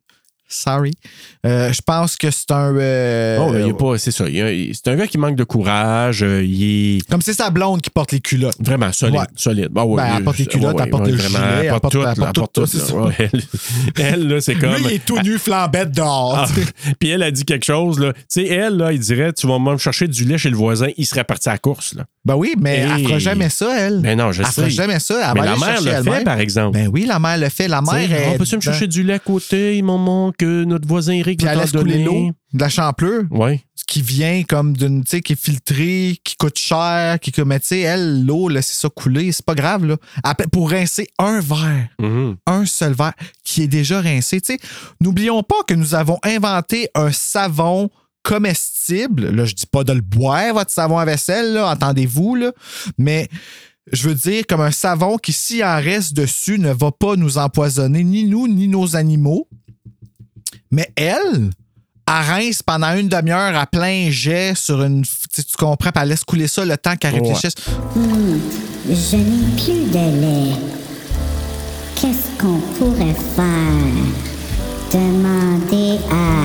[0.51, 0.93] Sorry.
[1.45, 2.75] Euh, je pense que c'est un.
[2.75, 4.25] euh, Oh, il est pas, c'est ça.
[4.25, 6.23] C'est un gars qui manque de courage.
[6.23, 8.55] euh, il est Comme c'est sa blonde qui porte les culottes.
[8.59, 9.19] vraiment solide.
[9.19, 9.25] Ouais.
[9.35, 9.69] solide.
[9.75, 11.91] Ah ouais, Ben, elle porte les culottes, ouais, elle porte le vraiment, gilet, elle porte
[11.93, 11.99] tout.
[12.01, 13.31] elle là, porte tout, Elle,
[14.03, 14.73] elle, là, c'est comme.
[14.73, 16.35] Lui, il est tout nu, flambette dehors.
[16.35, 16.47] Ah,
[16.99, 18.13] puis elle a dit quelque chose, là.
[18.13, 20.87] Tu sais, elle, là, il dirait, tu vas me chercher du lait chez le voisin,
[20.97, 22.05] il serait parti à la course, là.
[22.29, 23.03] Ben oui, mais elle Hey.
[23.05, 24.01] fera jamais ça, elle.
[24.01, 24.53] Ben non, je elle sais.
[24.53, 25.15] fera jamais ça.
[25.29, 26.77] Elle Mais va la mère le fait, par exemple.
[26.77, 27.67] Ben oui, la mère le fait.
[27.67, 28.29] La mère est.
[28.29, 31.71] on peut-tu me chercher du lait à côté, maman, que notre voisin Eric va elle
[31.71, 32.03] t'en donner?
[32.03, 33.23] l'eau, de la champlure.
[33.31, 33.59] Oui.
[33.75, 37.47] ce qui vient comme d'une, tu sais, qui est filtré, qui coûte cher, qui, comme,
[37.47, 39.95] mais tu sais, elle, l'eau, laisser ça couler, c'est pas grave, là.
[40.23, 42.35] Après, Pour rincer un verre, Mhm.
[42.45, 43.13] un seul verre,
[43.43, 44.59] qui est déjà rincé, tu sais,
[45.01, 47.89] n'oublions pas que nous avons inventé un savon
[48.23, 49.29] comestible.
[49.29, 52.51] Là, je dis pas de le boire, votre savon à vaisselle, là, entendez-vous, là.
[52.97, 53.27] Mais
[53.91, 57.37] je veux dire, comme un savon qui, s'il en reste dessus, ne va pas nous
[57.37, 59.47] empoisonner, ni nous, ni nos animaux.
[60.71, 61.49] Mais elle,
[62.07, 65.03] elle rince pendant une demi-heure à plein jet sur une.
[65.03, 67.21] Tu comprends, puis elle laisse couler ça le temps qu'elle Ouais.
[67.21, 67.55] réfléchisse.
[67.95, 70.55] Je n'ai plus de lait.
[71.95, 74.38] Qu'est-ce qu'on pourrait faire?
[74.91, 76.39] Demander à...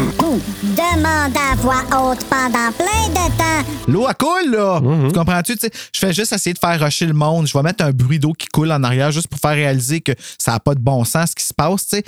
[0.63, 3.71] Demande à voix haute pendant plein de temps.
[3.89, 4.81] L'eau, elle coule, là.
[4.81, 5.09] Mhm.
[5.09, 5.57] Tu comprends-tu?
[5.57, 7.47] Tu sais, je fais juste essayer de faire rusher le monde.
[7.47, 10.13] Je vais mettre un bruit d'eau qui coule en arrière juste pour faire réaliser que
[10.39, 11.87] ça n'a pas de bon sens ce qui se passe.
[11.87, 12.05] tu sais.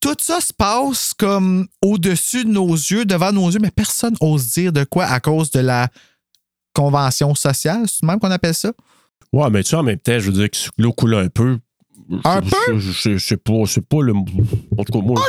[0.00, 4.52] Tout ça se passe comme au-dessus de nos yeux, devant nos yeux, mais personne n'ose
[4.52, 5.88] dire de quoi à cause de la
[6.74, 7.82] convention sociale.
[7.86, 8.72] C'est même qu'on appelle ça?
[9.32, 11.58] Ouais, mais tu sais, en même temps, je veux dire que l'eau coule un peu.
[12.24, 12.78] Un Je- peu?
[12.78, 14.12] Je je- je sais pas, c'est pas le.
[14.12, 15.20] En tout cas, moi,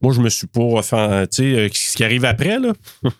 [0.00, 0.62] moi je me suis pas.
[0.62, 2.72] Enfin, tu sais, euh, ce qui arrive après, là.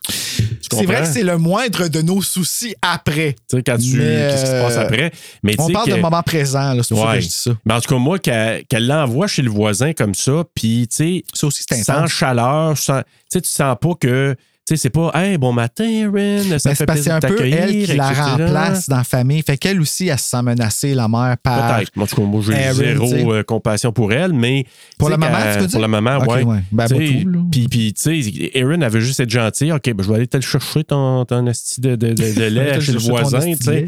[0.68, 3.34] C'est vrai que c'est le moindre de nos soucis après.
[3.48, 3.92] Tu sais, quand tu.
[3.98, 5.12] Qu'est-ce qui se passe euh, après?
[5.42, 7.50] Mais On parle de moment présent, là, c'est pour ça que je dis ça.
[7.64, 11.52] Mais en tout cas, moi, qu'elle l'envoie chez le voisin comme ça, puis, tu sais,
[11.84, 14.34] sans chaleur, sans- tu sais, tu sens pas que,
[14.68, 17.58] sais, c'est pas, hey, bon matin, Erin, ça Mais fait plaisir un de peu t'accueillir,
[17.58, 19.42] elle qui la remplace dans la famille.
[19.42, 21.76] Fait qu'elle aussi, elle se sent menacée, la mère, par.
[21.76, 21.92] Peut-être.
[21.96, 24.66] En tout cas, moi, j'ai Erin, zéro euh, compassion pour elle, mais.
[24.98, 25.70] Pour la maman, tu veux dire?
[25.70, 26.42] Pour la maman, ouais.
[26.42, 26.62] ouais.
[26.72, 26.86] Ben.
[26.88, 29.70] Puis, tu sais, Erin, elle veut juste être gentille.
[29.70, 32.80] OK, ben, je vais aller te le chercher, ton, ton de, de, de, de lait
[32.80, 33.86] chez le voisin, tu sais.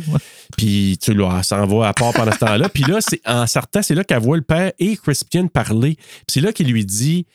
[0.56, 2.68] Puis, tu là, elle s'en va à part pendant ce temps-là.
[2.68, 5.96] Puis là, c'est, en sortant, c'est là qu'elle voit le père et Crispian parler.
[5.96, 7.26] Puis c'est là qu'il lui dit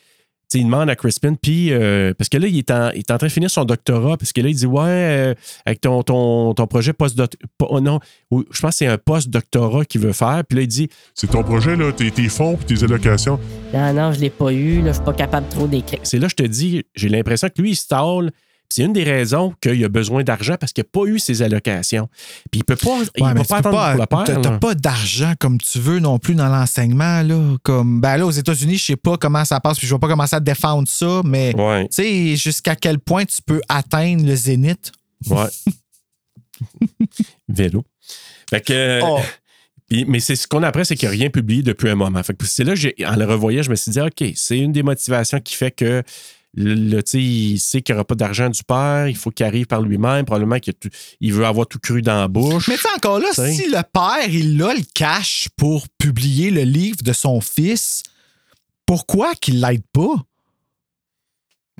[0.52, 3.18] il demande à Crispin, puis euh, parce que là, il est, en, il est en
[3.18, 5.34] train de finir son doctorat, parce que là, il dit Ouais, euh,
[5.66, 7.80] avec ton, ton, ton projet post-doctorat.
[7.80, 7.98] non,
[8.30, 10.42] ou- je pense que c'est un post-doctorat qu'il veut faire.
[10.48, 13.38] Puis là, il dit C'est ton projet, là, tes, tes fonds puis tes allocations.
[13.72, 14.80] Non, non, je l'ai pas eu.
[14.82, 16.00] Là, je suis pas capable trop d'écrire.
[16.02, 18.30] C'est là, je te dis, j'ai l'impression que lui, il stall.
[18.70, 22.08] C'est une des raisons qu'il a besoin d'argent parce qu'il n'a pas eu ses allocations.
[22.50, 23.62] Puis il peut pas, il peut pas tu attendre
[23.92, 24.24] pour le pas, père.
[24.24, 24.58] t'as- t'as là.
[24.58, 27.22] pas d'argent comme tu veux non plus dans l'enseignement.
[27.22, 27.56] Là.
[27.62, 30.08] Comme, ben là, aux États-Unis, je sais pas comment ça passe, puis je vais pas
[30.08, 34.34] commencer à défendre ça, mais Ouais, tu sais, jusqu'à quel point tu peux atteindre le
[34.34, 34.90] zénith?
[35.30, 35.46] ouais.
[37.48, 37.84] Vélo.
[38.50, 39.00] Fait que.
[39.02, 39.20] Oh.
[40.08, 42.20] Mais c'est ce qu'on apprend, c'est qu'il n'y a rien publié depuis un moment.
[42.44, 42.72] C'est là,
[43.06, 46.02] en le revoyant, je me suis dit, OK, c'est une des motivations qui fait que
[46.56, 49.30] le, le- tu sais, il sait qu'il n'y aura pas d'argent du père, il faut
[49.30, 50.74] qu'il arrive par lui-même, probablement qu'il
[51.20, 52.68] il veut avoir tout cru dans la bouche.
[52.68, 53.52] Mais tu sais, encore là, T'sais.
[53.54, 58.02] si le père, il a le cash pour publier le livre de son fils,
[58.86, 60.14] pourquoi qu'il l'aide pas?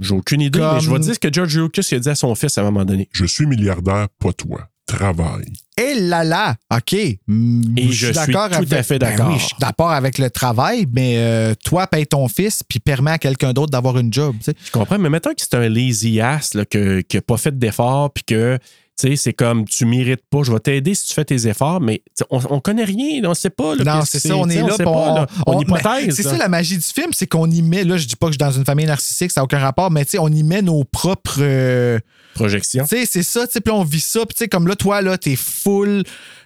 [0.00, 2.08] J'ai aucune idée, Comme- mais je vais te dire ce que George Lucas a dit
[2.08, 3.08] à son fils à un moment donné.
[3.12, 4.68] Je suis milliardaire, pas toi.
[4.86, 5.46] Travaille.
[5.80, 6.94] Et là là, OK.
[7.26, 9.28] mm, Et je suis tout à fait Ben d'accord.
[9.32, 13.12] oui, je suis d'accord avec le travail, mais euh, toi, paye ton fils puis permets
[13.12, 14.36] à quelqu'un d'autre d'avoir une job.
[14.38, 14.54] tu sais.
[14.64, 17.58] Je comprends, mais mettons que c'est un lazy ass là, que- qui n'a pas fait
[17.58, 18.58] d'efforts, puis que
[18.96, 21.80] tu sais, c'est comme tu mérites pas, je vais t'aider si tu fais tes efforts,
[21.80, 23.74] mais on, on connaît rien, on sait pas.
[23.74, 25.26] là, Non, c'est ça, on est là, pas, on, là.
[25.46, 25.82] on, on- hypothèse.
[26.06, 28.26] ben, C'est ça la magie du film, c'est qu'on y met, là, je dis pas
[28.26, 30.28] que je suis dans une famille narcissique, ça n'a aucun rapport, mais tu sais, on
[30.28, 31.38] y met nos propres.
[31.40, 31.98] euh,
[32.34, 32.84] projection.
[32.84, 34.76] Tu sais, c'est ça, tu sais, puis on vit ça, puis tu sais, comme là,
[34.76, 36.02] toi, là, t'es full,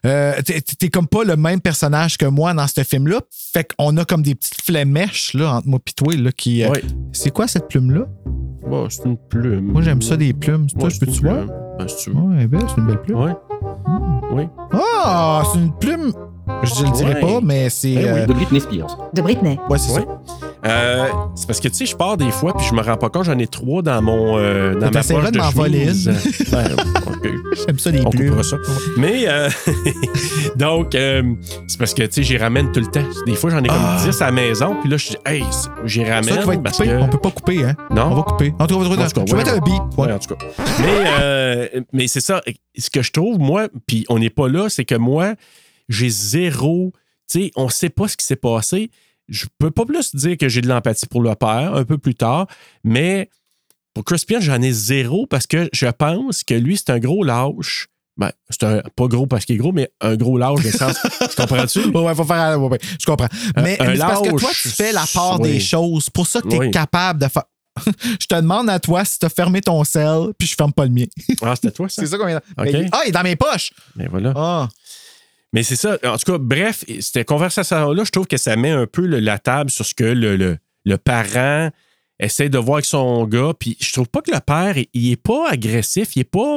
[0.07, 3.21] euh, t'es t'es comme pas le même personnage que moi dans ce film-là,
[3.53, 6.65] fait qu'on a comme des petites flémèches, là, entre moi pis toi, là, qui...
[6.65, 6.73] euh.
[7.13, 8.07] C'est quoi cette plume-là?
[8.69, 9.73] Bon, c'est une plume.
[9.73, 10.67] Moi, j'aime ça, des plumes.
[10.79, 11.47] Toi, je c'est peux-tu une voir?
[11.79, 12.17] Ben, si tu veux.
[12.17, 13.19] Ouais, elle est belle, c'est une belle plume.
[13.19, 13.33] Ouais.
[14.33, 14.43] Oui.
[14.73, 16.13] Ah, c'est une plume...
[16.63, 17.21] Je le dirais Ouais.
[17.21, 17.95] pas, mais c'est...
[17.95, 18.21] Ben oui.
[18.21, 19.11] euh, De Britney Spears.
[19.15, 19.59] De Britney.
[19.69, 20.01] ouais, c'est Ouais.
[20.01, 20.48] ça.
[20.67, 21.07] Euh,
[21.37, 23.25] c'est parce que, tu sais, je pars des fois, puis je me rends pas compte,
[23.25, 24.39] j'en ai trois dans mon.
[24.39, 26.11] Euh, dans ma poche de chemise.
[26.51, 26.77] Ben.
[27.67, 28.57] J'aime ça, les On coupera ça.
[28.97, 29.49] Mais, euh,
[30.57, 31.23] donc, euh,
[31.67, 33.05] c'est parce que, tu sais, j'y ramène tout le temps.
[33.27, 34.01] Des fois, j'en ai comme Ah.
[34.05, 35.43] 10 à la maison, puis là, je dis, hey,
[35.85, 36.25] j'y ramène.
[36.35, 36.89] ça qui va être parce coupé.
[36.91, 36.97] que...
[36.97, 37.75] On peut pas couper, hein?
[37.91, 38.09] Non.
[38.13, 38.53] On va couper.
[38.59, 39.75] En tout cas, on va je vais mettre un beat.
[39.97, 40.13] Ouais, Ouais.
[40.13, 40.47] en tout cas.
[40.81, 42.43] Mais, euh, mais c'est ça.
[42.77, 45.35] Ce que je trouve, moi, puis on n'est pas là, c'est que moi,
[45.89, 46.93] j'ai zéro.
[47.31, 48.91] Tu sais, on sait pas ce qui s'est passé.
[49.29, 52.15] Je peux pas plus dire que j'ai de l'empathie pour le père un peu plus
[52.15, 52.47] tard,
[52.85, 53.29] mais
[53.95, 57.89] pour Crispian, j'en ai zéro parce que je pense que lui, c'est un gros lâche.
[58.17, 60.97] Ben, c'est un, pas gros parce qu'il est gros, mais un gros lâche de sens.
[61.21, 61.87] tu comprends-tu?
[61.87, 62.59] Ouais, faut faire.
[62.61, 63.29] ouais, ouais, je comprends.
[63.57, 65.53] Mais, un mais c'est parce que toi, tu fais la part oui.
[65.53, 66.11] des choses.
[66.11, 66.71] Pour ça que tu es Oui.
[66.71, 67.45] capable de faire.
[68.21, 70.85] je te demande à toi si tu as fermé ton sel, puis je ferme pas
[70.85, 71.05] le mien.
[71.43, 72.03] Ah, c'était toi, ça?
[72.03, 72.39] c'est ça qu'on vient.
[72.59, 72.65] OK.
[72.73, 73.73] Mais- ah, il est dans mes poches.
[73.95, 74.33] Mais voilà.
[74.35, 74.69] Ah.
[75.53, 75.99] Mais c'est ça.
[76.05, 79.71] En tout cas, bref, cette conversation-là, je trouve que ça met un peu la table
[79.71, 81.71] sur ce que le, le, le parent
[82.21, 83.53] essaie de voir avec son gars.
[83.59, 86.57] Puis je trouve pas que le père, il- est pas agressif, il est pas.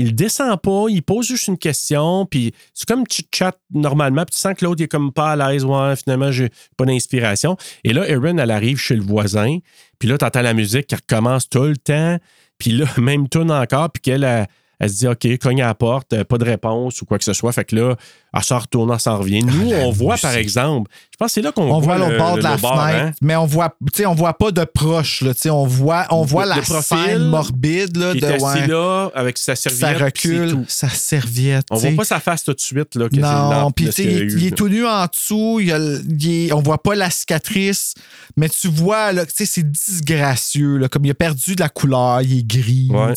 [0.00, 4.32] Il descend pas, il pose juste une question, puis c'est comme tu chat normalement, puis
[4.36, 7.56] tu sens que l'autre est comme pas à l'aise, ouais, finalement, j'ai pas d'inspiration.
[7.82, 9.58] Et là, Erin, elle arrive chez le voisin,
[9.98, 12.16] puis là, tu entends la musique qui recommence tout le temps,
[12.58, 14.46] puis là, même tourne encore, puis qu'elle,
[14.80, 17.24] elle, se dit, OK, cogne à la porte, euh, pas de réponse ou quoi que
[17.24, 17.52] ce soit.
[17.52, 17.96] Fait que là,
[18.34, 19.42] elle s'en retourne, elle s'en revient.
[19.42, 22.18] Nous, on voit, par exemple, je pense que c'est là qu'on On voit le- l'autre
[22.18, 23.12] bord de la bord, fenêtre, hein?
[23.22, 23.74] mais on voit,
[24.06, 25.22] on voit pas de proche.
[25.22, 29.38] Là, on voit, on voit la profil, scène morbide là, de assis ouais, là, avec
[29.38, 29.98] sa ça serviette.
[29.98, 30.64] c'est recule, tout.
[30.68, 31.66] sa serviette.
[31.70, 32.94] On voit pas sa face tout de suite.
[32.94, 35.72] Là, que Non, puis de il, eu, il est tout nu en dessous, il y
[35.72, 37.94] a le- il est- on voit pas la cicatrice,
[38.36, 41.68] mais tu vois, là, tu sais, c'est disgracieux, là, comme il a perdu de la
[41.68, 42.88] couleur, il est gris.
[42.90, 43.14] Ouais.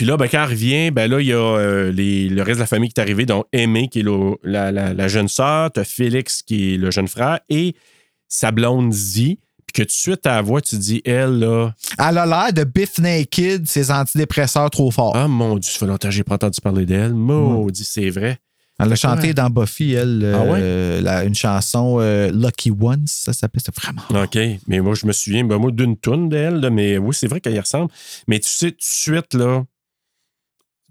[0.00, 2.56] Puis là, ben, quand elle revient, ben là, il y a euh, les- le reste
[2.56, 5.28] de la famille qui est arrivé, donc Aimé, qui est le- la, la- la jeune
[5.28, 7.74] sœur, t'as Félix, qui est le jeune frère, et
[8.26, 9.36] sa blonde Z, puis
[9.74, 12.64] que tout de suite, à la voix, tu dis, elle, là, Elle a l'air de
[12.64, 15.14] Biff Naked, ses antidépresseurs trop forts.
[15.14, 17.12] ah mon Dieu, ça fait longtemps que j'ai pas entendu parler d'elle.
[17.12, 18.38] Maudit, c'est vrai.
[18.78, 21.02] Elle a chanté dans Buffy, elle, euh, Ah ouais?
[21.02, 24.00] la- une chanson euh, Lucky Ones, ça s'appelle, c'était vraiment.
[24.24, 24.38] OK.
[24.66, 27.52] Mais moi, je me souviens, ben, moi, d'une toune d'elle, mais oui, c'est vrai qu'elle
[27.52, 27.90] y ressemble.
[28.28, 29.64] Mais tu sais, tout de suite, là,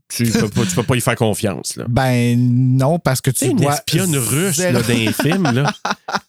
[0.10, 1.86] tu peux pas, tu peux pas y faire confiance, là.
[1.88, 2.38] Ben
[2.77, 3.76] non, parce que Tu sais, tu une vois.
[3.76, 5.72] espionne russe là, dans les films, là.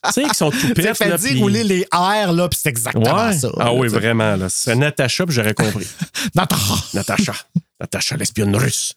[0.05, 2.59] tu sais, qui sont tout Tu pètes, fait dire puis- rouler les airs, là, puis
[2.61, 3.33] c'est exactement Ouais.
[3.37, 3.49] ça.
[3.59, 4.35] Ah oui, tu vraiment.
[4.35, 4.47] Là.
[4.49, 5.87] C'est Natacha, puis j'aurais compris.
[6.35, 6.75] Natacha.
[6.93, 7.33] Natacha.
[7.79, 8.93] Natacha, l'espionne russe.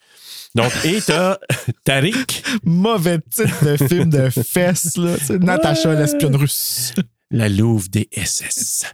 [0.54, 1.38] Donc, et t'as
[1.84, 5.16] Tariq, Mauvais titre de film de fesses, là.
[5.18, 6.92] tu sais, Natacha, l'espionne russe.
[7.30, 8.84] la louve des SS.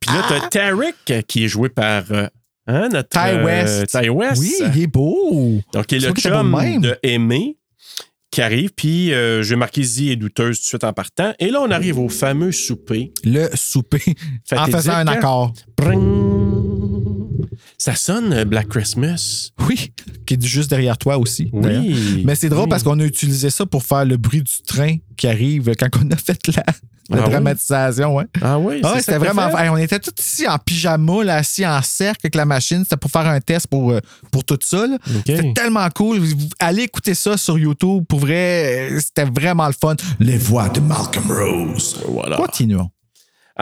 [0.00, 2.26] Puis là, t'as Tariq, qui est joué par euh,
[2.66, 3.08] hein, notre...
[3.08, 3.86] Ty euh, West.
[3.88, 4.40] Ty West.
[4.40, 5.60] Oui, il est beau.
[5.72, 7.56] Donc, il est C'est le chum de Aimé.
[8.30, 11.32] qui arrive, puis euh, je vais marquer Z est douteuse tout de suite en partant.
[11.38, 13.12] Et là, on arrive au fameux souper.
[13.24, 14.02] Le souper.
[14.56, 15.52] en faisant un accord.
[17.78, 19.50] Ça sonne euh, Black Christmas.
[19.68, 19.92] Oui,
[20.26, 21.50] qui est juste derrière toi aussi.
[21.52, 22.22] Oui.
[22.24, 22.70] Mais c'est drôle Oui.
[22.70, 26.10] parce qu'on a utilisé ça pour faire le bruit du train qui arrive quand on
[26.10, 26.64] a fait la,
[27.10, 27.30] la Ah oui?
[27.30, 28.14] dramatisation.
[28.16, 28.24] Ouais.
[28.40, 29.58] Ah oui, Ah c'est ouais, ça c'était vraiment.
[29.58, 32.80] Hey, on était tous ici en pyjama, là, assis en cercle avec la machine.
[32.84, 34.00] C'était pour faire un test pour, euh,
[34.30, 34.86] pour tout ça.
[35.26, 36.20] C'était tellement cool.
[36.58, 38.04] Allez écouter ça sur YouTube.
[38.08, 39.96] Pour vrai, euh, c'était vraiment le fun.
[40.20, 42.00] Les voix de Malcolm Rose.
[42.08, 42.36] Voilà.
[42.36, 42.88] Continuons.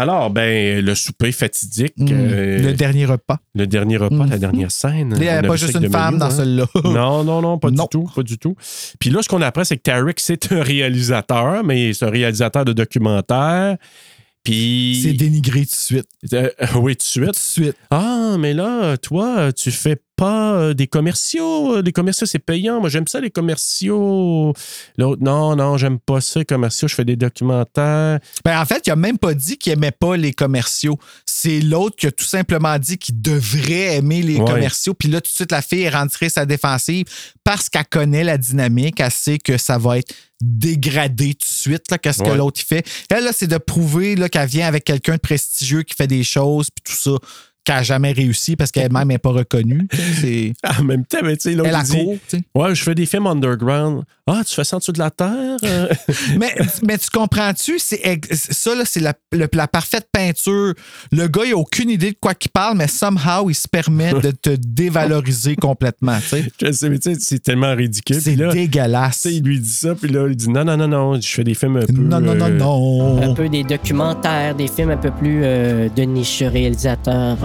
[0.00, 2.08] Alors, ben, le souper fatidique, Mm.
[2.10, 3.38] euh, le dernier repas.
[3.54, 5.12] le dernier repas, la dernière scène.
[5.16, 6.30] Il n'y a avait pas juste une femme dans hein?
[6.30, 6.64] celle-là.
[6.84, 7.84] Non, non, non, pas Non.
[7.84, 8.54] du tout, pas du tout.
[8.98, 12.64] Puis là, ce qu'on apprend, c'est que Tarek, c'est un réalisateur, mais c'est un réalisateur
[12.64, 13.76] de documentaire.
[14.44, 15.00] Puis.
[15.02, 16.08] C'est dénigré tout de suite.
[16.32, 17.24] Euh, oui, tout de suite.
[17.26, 17.76] Tout de suite.
[17.90, 21.80] Ah, mais là, toi, tu fais pas euh, des commerciaux.
[21.80, 22.80] Les commerciaux, c'est payant.
[22.80, 24.52] Moi, j'aime ça, les commerciaux.
[24.98, 26.88] L'autre, non, non, j'aime pas ça, les commerciaux.
[26.88, 28.18] Je fais des documentaires.
[28.44, 30.98] Ben, en fait, il a même pas dit qu'il aimait pas les commerciaux.
[31.26, 34.44] C'est l'autre qui a tout simplement dit qu'il devrait aimer les Ouais.
[34.50, 34.94] commerciaux.
[34.94, 37.04] Puis là, tout de suite, la fille est rentrée sa défensive
[37.44, 39.00] parce qu'elle connaît la dynamique.
[39.00, 42.86] Elle sait que ça va être dégradé tout de suite, là, qu'est-ce que l'autre fait.
[43.10, 46.24] Elle, là, c'est de prouver là, qu'elle vient avec quelqu'un de prestigieux qui fait des
[46.24, 47.18] choses, puis tout ça,
[47.64, 49.86] qu'elle n'a jamais réussi parce qu'elle-même n'est pas reconnue.
[50.20, 52.42] C'est- En même temps, mais tu sais, l'autre, Elle a il dit.
[52.54, 54.02] Ouais, je fais des films underground.
[54.26, 55.56] Ah, tu fais ça en dessous de la terre?
[55.64, 55.86] Euh,
[56.38, 56.54] mais,
[56.86, 57.78] mais tu comprends-tu?
[57.78, 58.00] C'est
[58.32, 60.74] ça, là, c'est la, la parfaite peinture.
[61.12, 64.12] Le gars, il a aucune idée de quoi qu'il parle, mais somehow, il se permet
[64.14, 66.18] de te dévaloriser complètement.
[66.20, 66.44] tu sais.
[66.62, 68.20] je sais, mais tu sais, c'est tellement ridicule.
[68.20, 69.18] C'est là, dégueulasse.
[69.18, 71.44] sais, il lui dit ça, puis là, il dit non, non, non, non, je fais
[71.44, 71.92] des films un peu.
[71.92, 73.22] Non, non, non, euh, non.
[73.30, 77.36] Un peu des documentaires, des films un peu plus euh, de niche réalisateur.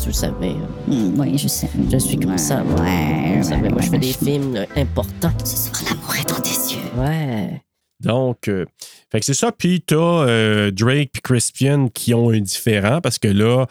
[0.00, 0.48] Tu le savais.
[0.50, 0.68] hein?
[0.92, 1.68] Hmm, oui, je sais.
[1.90, 2.80] Je suis comme ça, moi.
[2.80, 5.32] Ouais, Vous savez, ouais, moi, je fais ouais, des je- films là, importants.
[5.44, 6.80] Ce soir, l'amour est dans tes yeux.
[6.96, 7.62] Ouais.
[8.00, 8.64] Donc, euh,
[9.10, 9.50] fait que c'est ça.
[9.52, 13.66] Puis t'as euh, Drake puis Crispian qui ont un différent parce que là,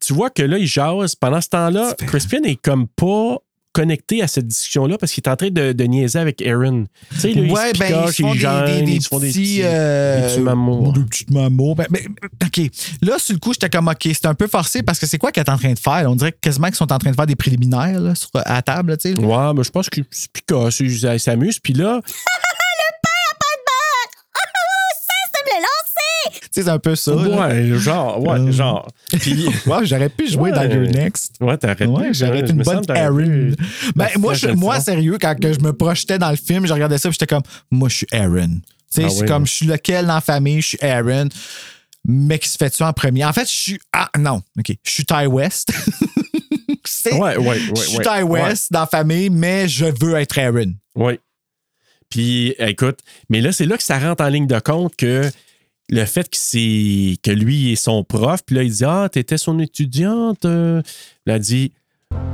[0.00, 1.14] tu vois que là, ils jasent.
[1.14, 1.94] Pendant ce temps-là.
[2.06, 3.38] Crispian est comme pas
[3.78, 6.86] connecté à cette discussion-là parce qu'il est en train de, de niaiser avec Aaron.
[7.12, 8.92] Tu sais, là, il Ouais, se ben, ils se font il des, gêne, des, des
[8.92, 9.40] ils se font des petits...
[9.40, 10.92] petits, euh, des petits mamours.
[10.94, 11.76] Des petits mamours.
[11.76, 12.02] Ben, ben,
[12.44, 12.70] OK.
[13.02, 15.30] Là, sur le coup, j'étais comme, OK, c'est un peu forcé parce que c'est quoi
[15.30, 16.10] qu'elle est en train de faire?
[16.10, 18.62] On dirait quasiment qu'ils sont en train de faire des préliminaires là, sur, à la
[18.62, 19.20] table, tu sais.
[19.20, 21.60] Ouais, mais je pense se picoche, il il s'amuse.
[21.60, 22.00] Puis là,
[25.34, 25.98] Ça me l'a lancé!
[26.32, 27.14] Tu sais, c'est un peu ça.
[27.14, 28.52] ouais, genre, ouais, Euh.
[28.52, 28.88] genre.
[29.20, 30.52] Puis, Ouais, j'aurais pu jouer Ouais.
[30.52, 31.36] dans Your Next.
[31.40, 33.56] ouais, t'aurais Ouais, j'aurais hein, une bonne pu-
[33.94, 36.98] Ben, moi, je- moi, sérieux, quand que je me projetais dans le film, je regardais
[36.98, 38.48] ça et j'étais comme, moi, je suis Aaron.
[38.48, 39.48] Tu sais, Ah c'est oui, comme, ouais.
[39.48, 41.28] je suis lequel dans la famille, je suis Aaron.
[42.06, 43.24] Mais qui se fait tuer en premier?
[43.24, 43.78] En fait, je suis.
[43.92, 44.72] Ah, non, OK.
[44.84, 45.68] Je suis Ty West.
[46.84, 47.60] C'est- Ouais, ouais, ouais.
[47.76, 48.22] je suis Ty.
[48.22, 50.72] West dans la famille, mais je veux être Aaron.
[50.94, 51.18] Oui.
[52.08, 55.30] Puis, écoute, mais là, c'est là que ça rentre en ligne de compte que
[55.90, 59.38] le fait que c'est que lui est son prof, puis là, il dit Ah, t'étais
[59.38, 60.44] son étudiante.
[60.44, 60.82] euh.
[61.26, 61.72] Il a dit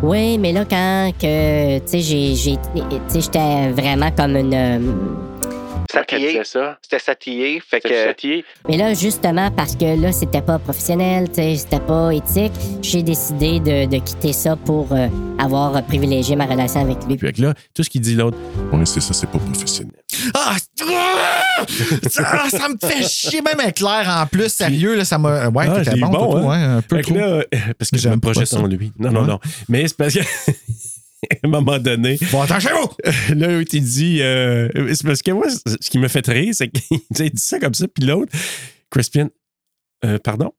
[0.03, 4.55] Oui, mais là, quand que, tu sais, j'ai, j'ai, tu sais, j'étais vraiment comme une.
[4.55, 4.79] euh,
[5.93, 6.41] Satillé.
[6.45, 6.77] ça.
[6.83, 7.61] C'était satillé.
[7.65, 8.13] Fait que.
[8.69, 12.53] Mais là, justement, parce que là, c'était pas professionnel, tu sais, c'était pas éthique,
[12.83, 15.07] j'ai décidé de, de quitter ça pour euh,
[15.39, 17.17] avoir privilégié ma relation avec lui.
[17.17, 18.37] Puis avec là, tout ce qu'il dit l'autre,
[18.73, 19.93] Ouais, c'est ça, c'est pas professionnel.
[20.35, 20.57] Ah, ah!
[22.11, 24.49] Ça, ça me fait chier, même avec l'air en plus.
[24.49, 25.49] Sérieux, là, ça m'a.
[25.49, 26.49] Ouais, Ah, bon, bon, hein?
[26.49, 27.15] ouais, un peu trop.
[27.15, 27.45] là,
[27.79, 28.47] parce que je me ça.
[28.47, 28.93] sur lui.
[28.99, 29.41] Non, non, non.
[29.69, 30.21] Mais c'est parce que.
[31.31, 32.91] À un moment donné, Bon, attends, chez vous!
[33.35, 34.21] là, il dit.
[34.21, 37.59] euh, c'est parce que moi, ce qui me fait rire, c'est qu'il il dit ça
[37.59, 38.31] comme ça, puis l'autre,
[38.91, 39.31] Crispian,
[40.05, 40.53] euh, pardon?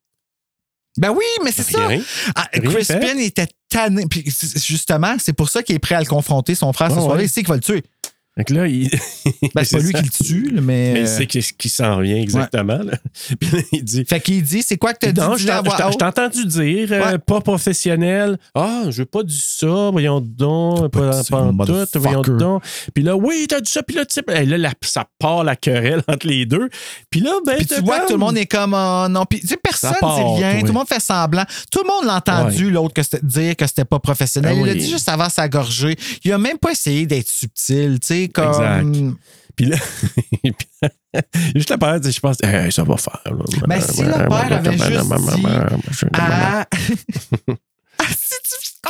[0.97, 1.85] Ben oui, mais c'est ça.
[1.85, 2.01] Rien.
[2.33, 3.25] Ah, Rien Crispin fait.
[3.27, 4.05] était tanné.
[4.09, 4.23] Puis
[4.65, 7.17] justement, c'est pour ça qu'il est prêt à le confronter, son frère, ce Ah soir-là.
[7.17, 7.25] ouais.
[7.25, 7.83] Il sait qu'il va le tuer.
[8.43, 8.89] Que là, il.
[9.53, 10.01] Ben, c'est pas lui ça.
[10.01, 10.91] qui le tue, mais.
[10.93, 12.79] Mais il euh, sait qu'est-ce qui s'en vient exactement.
[12.79, 12.97] là.
[13.39, 14.03] Puis là, il dit.
[14.05, 15.21] Fait qu'il dit, c'est quoi que t'as dit?
[15.21, 15.45] Non, je
[15.97, 18.37] t'ai entendu dire, euh, pas professionnel.
[18.53, 22.63] Ah, je veux pas dire ça, voyons donc, pas pas tout, voyons donc.
[22.93, 25.55] Puis là, oui, t'as dit ça, puis là, tu sais, hey, là, ça part la
[25.55, 26.69] querelle entre les deux.
[27.09, 29.39] Puis là, ben, Puis tu vois que tout le monde est comme oh, non puis
[29.39, 30.61] tu sais personne part, dit rien oui.
[30.61, 32.93] tout le monde fait semblant tout le monde l'a entendu l'autre
[33.23, 36.37] dire que c'était pas professionnel Ah il l'a dit juste avant sa gorgée il a
[36.37, 39.17] même pas essayé d'être subtil tu sais comme Exact.
[39.55, 39.77] Puis là,
[41.55, 43.21] juste la période, je pense, Hey, ça va faire.
[43.67, 45.45] Ben, si le père avait juste dit
[46.13, 46.67] à...
[48.85, 48.89] Ah,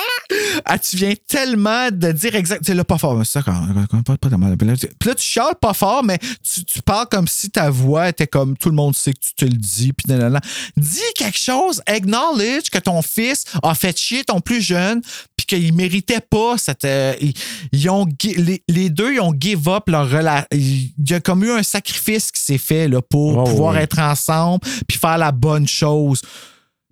[0.65, 2.60] Ah, tu viens tellement de dire exact.
[2.60, 3.15] Tu sais, là, pas fort.
[3.15, 3.53] mais ça, quand,
[3.90, 7.07] quand- pas, pas, pas- Puis là, tu- là, chiales pas fort, mais tu, tu parles
[7.10, 9.94] comme si ta voix était comme tout le monde sait que tu te le dis.
[9.94, 10.41] Puis nanana.
[10.76, 11.82] Dis quelque chose.
[11.86, 15.02] Acknowledge que ton fils a fait chier ton plus jeune,
[15.38, 16.86] puis qu'il méritait pas cette.
[16.86, 17.34] euh, ils,
[17.72, 20.48] ils ont, les, les deux, ils ont give up leur relation.
[20.52, 23.80] Il y a comme eu un sacrifice qui s'est fait là, pour Oh, pouvoir oui.
[23.82, 26.22] être ensemble, puis faire la bonne chose.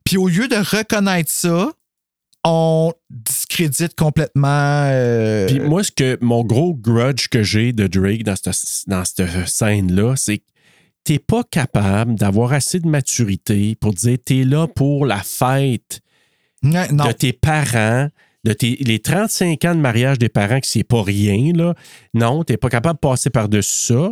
[0.05, 1.69] Puis au lieu de reconnaître ça,
[2.43, 4.87] on discrédite complètement.
[4.91, 9.05] euh, Puis moi, ce que mon gros grudge que j'ai de Drake dans cette, dans
[9.05, 10.43] cette scène-là, c'est que
[11.03, 16.01] t'es pas capable d'avoir assez de maturité pour dire t'es là pour la fête
[16.63, 16.83] non.
[17.07, 18.07] de tes parents,
[18.45, 21.75] de tes, les 35 ans de mariage des parents, que c'est pas rien, là.
[22.13, 24.11] Non, t'es pas capable de passer par-dessus ça.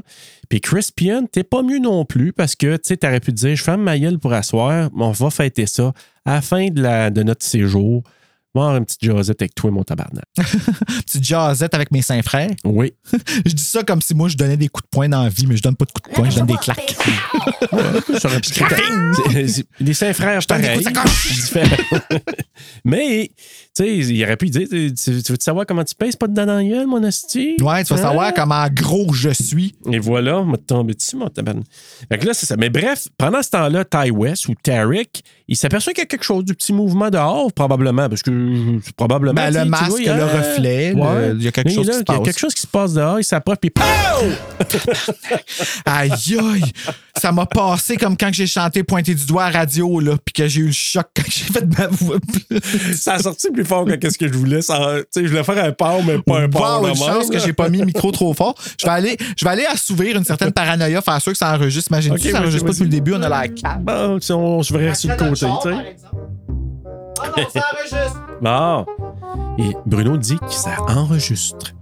[0.49, 3.55] Puis Crispian, t'es pas mieux non plus parce que, tu sais, t'aurais pu te dire,
[3.55, 5.93] je ferme ma gueule pour asseoir, mais on va fêter ça
[6.25, 8.03] à la fin de, la, de notre séjour.
[8.53, 10.25] Avoir une petite jasette avec toi, mon tabarnak.
[11.05, 12.51] petite jazzette avec mes cinq frères.
[12.65, 12.93] Oui.
[13.45, 15.47] je dis ça comme si moi je donnais des coups de poing dans la vie,
[15.47, 16.95] mais je donne pas de coups de poing, je donne des claques.
[19.79, 21.31] Les cinq frères, sacoche.
[21.31, 21.77] Différent.
[22.85, 23.31] Mais,
[23.73, 26.15] tu sais, il aurait pu dire tu, tu veux savoir comment tu pèses?
[26.15, 27.55] Pas de dents dans la gueule, mon asti?
[27.61, 28.03] Ouais, tu vas Hein?
[28.03, 29.75] savoir comment gros je suis.
[29.91, 31.63] Et voilà, on m'a tombé dessus, mon tabarnak.
[32.09, 32.57] Fait que là, c'est ça.
[32.57, 36.23] Mais bref, pendant ce temps-là, Ty West ou Tarek, il s'aperçoit qu'il y a quelque
[36.23, 38.31] chose, du petit mouvement dehors, probablement, parce que
[38.83, 39.33] c'est probablement.
[39.33, 41.87] Ben, tu le tu masque, vois, le reflet, le- il y a quelque Mais chose
[41.87, 42.25] là, qui se Il y a passe.
[42.25, 43.81] quelque chose qui se passe dehors, il s'approche, puis POW!
[45.85, 46.63] Aïe, aïe!
[47.19, 50.47] Ça m'a passé comme quand j'ai chanté Pointer du doigt à radio, là, puis que
[50.47, 52.17] j'ai eu le choc quand j'ai fait ma voix.
[52.95, 54.61] Ça a sorti plus fort que ce que je voulais.
[54.61, 56.81] Ça, tu sais, je voulais faire un port, mais pas un port.
[56.81, 58.55] Wow, une même, chance que j'ai pas mis le micro trop fort.
[58.79, 61.91] Je vais aller, je vais aller assouvir une certaine paranoïa, faire sûr que ça enregistre.
[61.91, 63.81] Imagine-tu, Ok, ça vas-y, enregistre pas depuis le début, on a la carte.
[63.81, 65.95] Bon, sais, on se verrait sur le côté, tu sais.
[67.23, 68.21] Ah non, ça enregistre!
[68.41, 68.85] Bon.
[69.59, 71.73] Et Bruno dit que ça enregistre.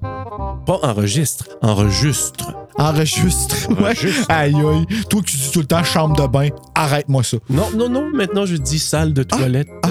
[0.65, 2.53] Pas enregistre, enregistre.
[2.77, 3.69] Enregistre.
[3.69, 3.75] Ouais.
[3.81, 4.25] Enregistre.
[4.29, 4.85] Aïe, aïe.
[5.09, 7.37] Toi qui dis tout le temps chambre de bain, arrête-moi ça.
[7.49, 9.69] Non, non, non, maintenant je dis salle de toilette.
[9.83, 9.89] Ah,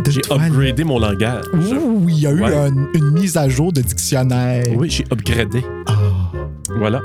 [0.00, 1.44] de J'ai upgradé mon langage.
[1.52, 2.54] Ouh, il y a eu Ouais.
[2.54, 4.64] un- une mise à jour de dictionnaire.
[4.76, 5.64] Oui, j'ai upgradé.
[5.86, 5.92] Ah.
[6.78, 7.00] Voilà.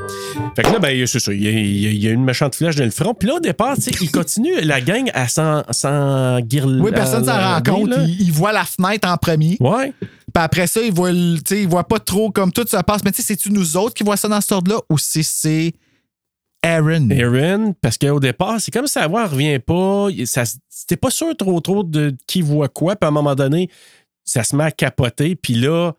[0.55, 1.31] Fait que là, ben, c'est ça.
[1.31, 3.13] Il y, a, il y a- il y a une méchante flèche dans le front.
[3.13, 6.81] Puis là, au départ, tu sais, il continue, la gang, à s'en, s'en guirlander.
[6.81, 7.89] Oui, personne s'en rend compte.
[7.89, 7.97] là.
[8.07, 9.57] Il, il voit la fenêtre en premier.
[9.59, 9.93] Ouais.
[10.01, 12.77] Puis après ça, il voit, le- tu sais, il voit pas trop comme tout se
[12.77, 13.03] passe.
[13.03, 15.73] Mais tu sais, c'est-tu nous autres qui voient ça dans ce ordre-là ou c'est- c'est
[16.61, 17.09] Aaron?
[17.11, 20.07] Aaron, parce qu'au départ, c'est comme si sa voix ne revient pas.
[20.25, 22.95] Ça, c'était pas sûr trop trop de qui voit quoi.
[22.95, 23.69] Puis à un moment donné,
[24.25, 25.35] ça se met à capoter.
[25.35, 25.93] Puis là,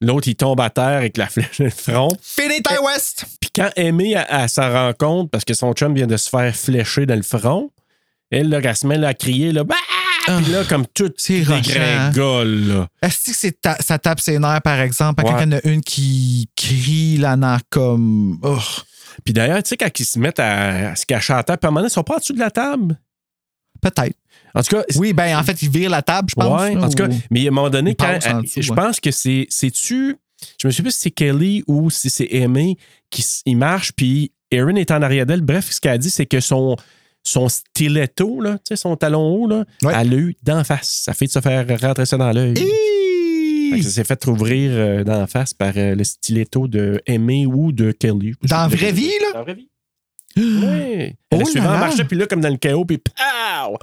[0.00, 2.08] l'autre, il tombe à terre avec la flèche dans le front.
[2.22, 3.24] Fini Ty West!
[3.40, 6.28] Puis quand Amy, elle, elle s'en rend compte, parce que son chum vient de se
[6.30, 7.70] faire flécher dans le front,
[8.30, 9.74] elle, là, elle se met là, à crier, là, bah!
[10.26, 12.88] Puis là, comme tout C'est dégringole, là.
[13.00, 15.44] Est-ce que c'est ta- ça tape ses nerfs, par exemple, quand Ouais.
[15.44, 18.38] il y en a une qui crie la nerf comme.
[18.42, 18.58] Oh.
[19.24, 21.66] Puis d'ailleurs, tu sais, quand ils se mettent à, à se cacher à terre, puis
[21.66, 22.98] à un moment donné, ils sont pas en dessous de la table?
[23.80, 24.16] Peut-être.
[24.54, 26.60] En tout cas, Oui, ben en fait, il vire la table, je pense.
[26.60, 28.76] Ouais, là, en tout cas, mais à un moment donné, quand, dessous, je ouais.
[28.76, 29.46] pense que c'est.
[29.50, 30.16] C'est-tu.
[30.60, 32.76] Je me souviens plus si c'est Kelly ou si c'est Amy
[33.10, 35.42] qui il marche, puis Aaron est en arrière d'elle.
[35.42, 36.76] Bref, ce qu'elle a dit, c'est que son,
[37.24, 39.92] son stiletto, là, tu sais, son talon haut, là, Ouais.
[39.96, 41.02] elle l'a eu d'en face.
[41.04, 42.54] Ça fait de se faire rentrer ça dans l'œil.
[43.70, 47.46] Fait que Ça s'est fait ouvrir euh, d'en face par euh, le stiletto de Amy
[47.46, 48.34] ou de Kelly.
[48.42, 49.32] Dans la vraie vie, là?
[49.32, 49.68] Dans la vraie vie.
[50.36, 50.42] Oui.
[50.42, 53.12] Elle Oh a suivi là marchait, puis là, comme dans le chaos, puis pow!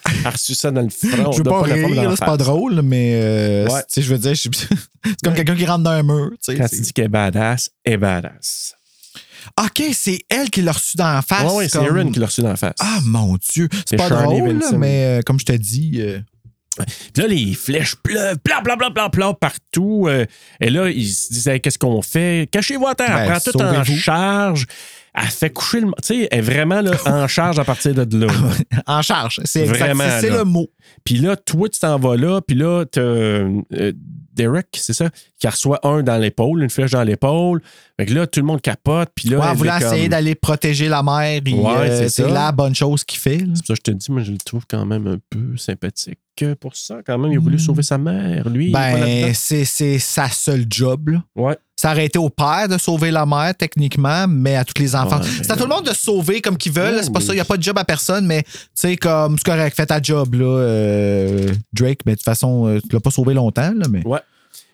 [0.09, 1.31] Elle a reçu ça dans le front.
[1.31, 3.81] Je veux pas la forme rire, c'est pas drôle, mais euh, Ouais.
[3.81, 4.49] tu sais, je veux dire, je-
[5.03, 6.31] c'est comme quelqu'un qui rentre dans un mur.
[6.31, 8.73] tu sais, Quand c'est- tu dis qu'elle est badass, elle est badass.
[9.63, 11.43] OK, c'est elle qui l'a reçu dans la face.
[11.51, 12.73] Oui, oui, c'est comme- Aaron qui l'a reçu dans la face.
[12.79, 13.67] Ah, mon Dieu.
[13.85, 14.77] C'est pas Charlie drôle, là, Vincent.
[14.79, 15.97] mais euh, comme je te dis.
[16.01, 16.19] euh,
[17.13, 20.05] Puis là, les flèches pleuvent, bla, bla, bla, bla, bla, partout.
[20.07, 20.25] euh,
[20.59, 22.47] et là, ils se disaient, qu'est-ce qu'on fait?
[22.51, 23.09] Cachez-vous à terre.
[23.09, 24.65] Ben, Elle prend tout en charge.
[25.17, 25.87] Elle fait coucher le...
[25.87, 28.33] Tu sais, elle est vraiment là, en charge à partir de là.
[28.85, 29.39] en charge.
[29.45, 30.67] C'est Vraiment, c'est- le mot.
[31.05, 32.41] Puis là, toi, tu t'en vas là.
[32.41, 33.61] Puis là, euh,
[34.35, 35.09] Derek, c'est ça,
[35.39, 37.61] qui reçoit un dans l'épaule, une flèche dans l'épaule.
[37.97, 39.09] Fait que là, tout le monde capote.
[39.15, 42.27] Puis là, Ouais, elle voulant est comme- essayer d'aller protéger la mère, Ouais, euh, c'est
[42.29, 43.39] la bonne chose qu'il fait.
[43.39, 45.55] C'est pour ça que je te dis, moi, je le trouve quand même un peu
[45.57, 46.19] sympathique
[46.59, 46.97] pour ça.
[47.05, 48.49] Quand même, il a voulu sauver sa mère.
[48.49, 49.63] Lui, Ben, c'est
[49.99, 51.09] sa seule job.
[51.09, 51.23] là.
[51.35, 51.57] Ouais.
[51.77, 55.19] Ça aurait été au père de sauver la mère, techniquement, mais à tous les enfants.
[55.19, 56.95] Ouais, c'est à tout le monde de sauver comme qu'ils veulent.
[56.95, 57.33] Ouais, c'est pas ça.
[57.33, 59.85] Il n'y a pas de job à personne, mais tu sais, comme c'est correct, fais
[59.85, 60.45] ta job, là.
[60.45, 64.05] euh, Drake, mais de toute façon, euh, tu l'as pas sauvé longtemps, là, mais.
[64.07, 64.19] Ouais.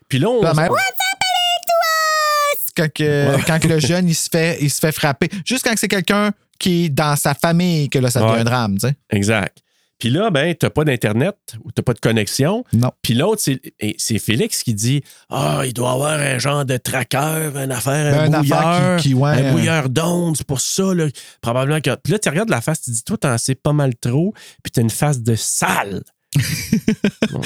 [0.08, 0.40] Puis là, on.
[2.74, 3.42] Quand, que, Ouais.
[3.46, 5.28] quand le jeune, il se, fait, il se fait frapper.
[5.44, 8.74] Juste quand c'est quelqu'un qui est dans sa famille que là, ça devient un drame,
[8.78, 8.94] tu sais.
[9.10, 9.58] Exact.
[10.02, 12.64] Puis là, ben, t'as pas d'Internet ou t'as pas de connexion.
[12.72, 12.90] Non.
[13.02, 15.00] Puis l'autre, c'est Félix qui dit
[15.30, 18.96] Ah, il doit avoir un genre de tracker, une affaire, un Ben, une bouilleur, affaire
[18.96, 21.06] qui- qui- ouais, un bouilleur d'ondes, c'est pour ça, là,
[21.40, 21.94] probablement que.
[22.02, 24.34] Puis là, tu regardes la face, tu dis Toi, t'en sais pas mal trop,
[24.64, 26.02] puis t'as une face de sale.
[27.30, 27.40] Bon,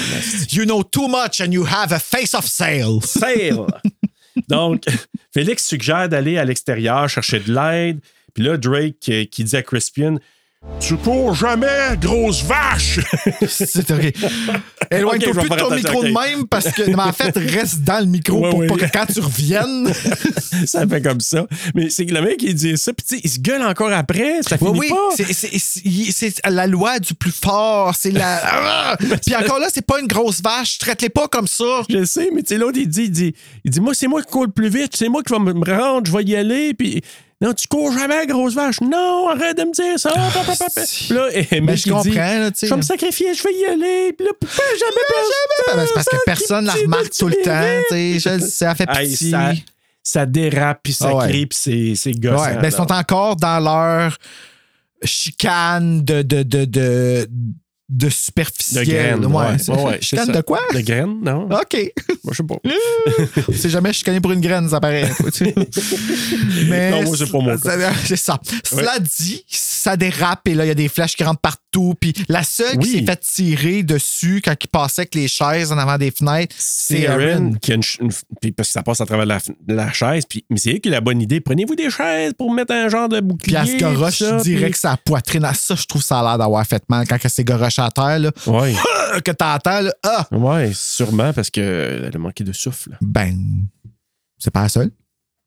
[0.51, 3.01] You know too much and you have a face of sale.
[3.03, 3.67] Sale.
[4.49, 4.83] Donc,
[5.31, 7.99] Félix suggère d'aller à l'extérieur chercher de l'aide.
[8.33, 10.17] Puis là, Drake euh, qui dit à Crispian
[10.79, 12.99] Tu cours jamais, grosse vache!
[13.47, 14.13] C'est OK.
[14.91, 17.35] Éloigne-toi Ok, je vais plus de ton micro de même parce que, mais en fait,
[17.35, 19.91] reste dans le micro Ouais, pour pas que quand tu reviennes.
[20.65, 21.47] ça fait comme ça.
[21.75, 23.91] Mais c'est que le mec, il dit ça, puis tu sais, il se gueule encore
[23.91, 25.23] après, ça finit oui, pas.
[26.13, 27.95] c'est- la loi du plus fort.
[27.95, 28.41] C'est la.
[28.59, 28.97] Ah!
[29.25, 30.77] Puis encore là, c'est pas une grosse vache.
[30.77, 31.83] Traite-les pas comme ça.
[31.89, 34.21] Je sais, mais tu sais, l'autre, il dit, il dit, il dit, moi, c'est moi
[34.21, 36.35] qui cours le plus vite, c'est moi qui vais me me rendre, je vais y
[36.35, 37.01] aller, puis
[37.39, 38.81] non, tu cours jamais, grosse vache.
[38.81, 40.09] Non, arrête de me dire ça.
[40.09, 42.49] Puis là, Mais mec, je il comprends, dit, là.
[42.59, 44.13] Je vais me sacrifier, je vais y aller.
[44.13, 45.77] Puis là, pourquoi jamais personne?
[45.77, 47.81] Ben, c'est parce que personne la remarque tout le temps.
[47.91, 49.29] Je ça fait pitié.
[49.29, 49.51] ça,
[50.01, 51.29] ça dérape, puis ça Ah ouais.
[51.29, 52.43] crie, puis c'est, gossant.
[52.43, 54.17] Ouais, ben, ils sont encore dans leur
[55.03, 57.29] chicane de, de, de, de,
[57.89, 58.85] de de superficiel.
[58.85, 59.25] graines.
[59.27, 60.31] Ouais, c'est- ouais, ouais, c'est chicane ça.
[60.33, 60.59] de quoi?
[60.73, 61.43] De graines, non?
[61.49, 61.91] OK.
[62.23, 62.57] Moi, je sais pas.
[63.55, 65.09] C'est jamais chicané pour une graine, ça paraît.
[66.69, 68.39] Mais Non, moi, c'est pas mon ça- C'est ça.
[68.63, 71.93] Cela dit, ça dérape et là, il y a des flèches qui rentrent partout.
[71.99, 75.77] Puis la seule qui s'est fait tirer dessus quand il passait avec les chaises en
[75.77, 77.07] avant des fenêtres, c'est.
[77.07, 78.11] Aaron qui a une, ch- une-
[78.41, 80.25] puis parce que ça passe à travers la, chaise.
[80.27, 81.39] Puis, mais c'est elle qui a la bonne idée.
[81.39, 83.57] Prenez-vous des chaises pour mettre un genre de Puis bouclier.
[83.57, 85.45] elle se goroche direct puis- sa poitrine.
[85.45, 87.43] Ah, ça, je trouve ça a l'air d'avoir fait mal quand elle s'est
[87.77, 88.19] gorochée à terre.
[88.19, 88.31] Là.
[88.47, 88.73] Ouais.
[89.23, 89.93] Que t'entends, là.
[90.03, 90.27] Ah!
[90.31, 92.97] Ouais, sûrement parce qu'elle a manqué de souffle.
[93.01, 93.65] Ben,
[94.37, 94.91] c'est pas la seule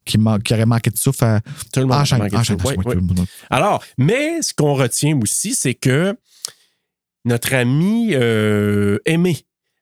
[0.04, 1.40] qui, aurait manqué de souffle à.
[1.72, 3.26] Tout le monde Enchaîne, manqué de souffle.
[3.50, 6.16] Alors, mais ce qu'on retient aussi, c'est que
[7.24, 8.98] notre amie euh,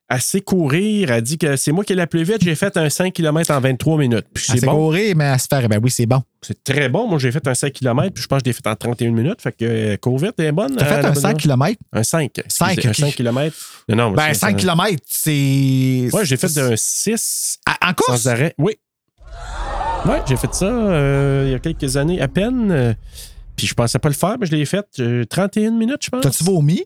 [0.09, 1.11] elle sait courir.
[1.11, 2.41] Elle dit que c'est moi qui ai la plus vite.
[2.41, 4.25] J'ai fait un 5 km en 23 minutes.
[4.33, 4.71] Puis Elle c'est bon.
[4.73, 5.67] courée, mais elle se fait.
[5.67, 6.23] Ben oui, c'est bon.
[6.41, 7.07] C'est très bon.
[7.07, 8.13] Moi, j'ai fait un 5 km.
[8.13, 9.41] Puis je pense que je l'ai fait en 31 minutes.
[9.41, 9.97] Fait que euh,
[10.37, 10.75] elle est bonne.
[10.75, 11.37] T'as fait a un bonne 5 heure.
[11.37, 11.79] km?
[11.93, 12.31] Un 5.
[12.47, 13.11] Cinq, excusez, Un ok.
[13.11, 13.55] 5 km.
[13.89, 14.11] Non, non.
[14.11, 16.09] Ben, c'est- 5 km, c'est.
[16.11, 18.21] Ouais, j'ai fait un 6 Ah, En course?
[18.21, 18.55] sans arrêt.
[18.57, 18.73] Oui.
[20.05, 22.71] Ouais, j'ai fait ça euh, il y a quelques années à peine.
[22.71, 22.93] euh,
[23.55, 24.85] puis je pensais pas le faire, mais je l'ai fait.
[24.99, 26.21] euh, 31 minutes, je pense.
[26.21, 26.83] T'as-tu vomi?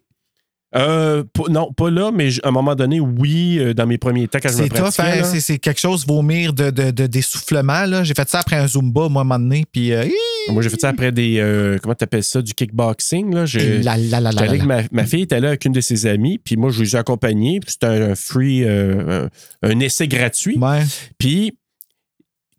[0.75, 4.39] Euh, non, pas là, mais à un moment donné, oui, euh, dans mes premiers temps,
[4.41, 5.19] quand je me pratiquais.
[5.19, 5.23] hein?
[5.23, 7.85] C'est- c'est quelque chose, vomir de, de, de- d'essoufflement.
[7.85, 8.03] là.
[8.03, 9.65] J'ai fait ça après un Zumba, moi, à un moment donné.
[9.71, 10.05] Puis, euh,
[10.49, 11.37] Moi, j'ai fait ça après des.
[11.39, 12.41] euh, comment t'appelles ça?
[12.41, 13.33] Du kickboxing.
[13.35, 13.45] Là?
[13.45, 15.81] J'ai- la, la, la, J'étais la, avec ma, ma fille était là avec une de
[15.81, 17.59] ses amies, puis moi, je les ai accompagnés.
[17.67, 19.29] C'était un, un free, un,
[19.61, 20.57] un essai gratuit.
[20.57, 20.81] Ouais.
[21.19, 21.55] Puis,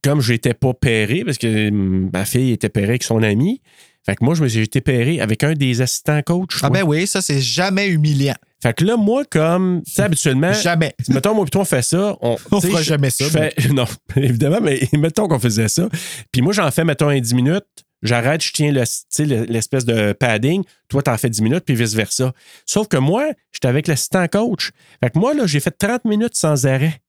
[0.03, 3.61] comme je n'étais pas pairé, parce que hum, ma fille était pairée avec son ami,
[4.07, 6.59] fait que moi, je me suis j'ai été pairé avec un des assistants coach.
[6.63, 6.81] Ah, moi.
[6.81, 8.35] ben oui, ça, c'est jamais humiliant.
[8.63, 10.95] Fait que là, moi, comme, tu sais, habituellement, Jamais.
[11.09, 12.17] mettons, moi, puis toi, on fait ça.
[12.21, 13.25] On, On fera je- jamais ça,
[13.73, 13.85] non,
[14.17, 15.89] évidemment, mais mettons qu'on faisait ça.
[16.33, 17.65] Puis moi, j'en fais, mettons, un 10 minutes.
[18.03, 20.63] J'arrête, je tiens le- l'espèce de padding.
[20.89, 22.33] Toi, t'en fais 10 minutes, puis vice-versa.
[22.67, 24.71] Sauf que moi, j'étais avec l'assistant coach.
[25.03, 27.01] Fait que moi, là, j'ai fait 30 minutes sans arrêt.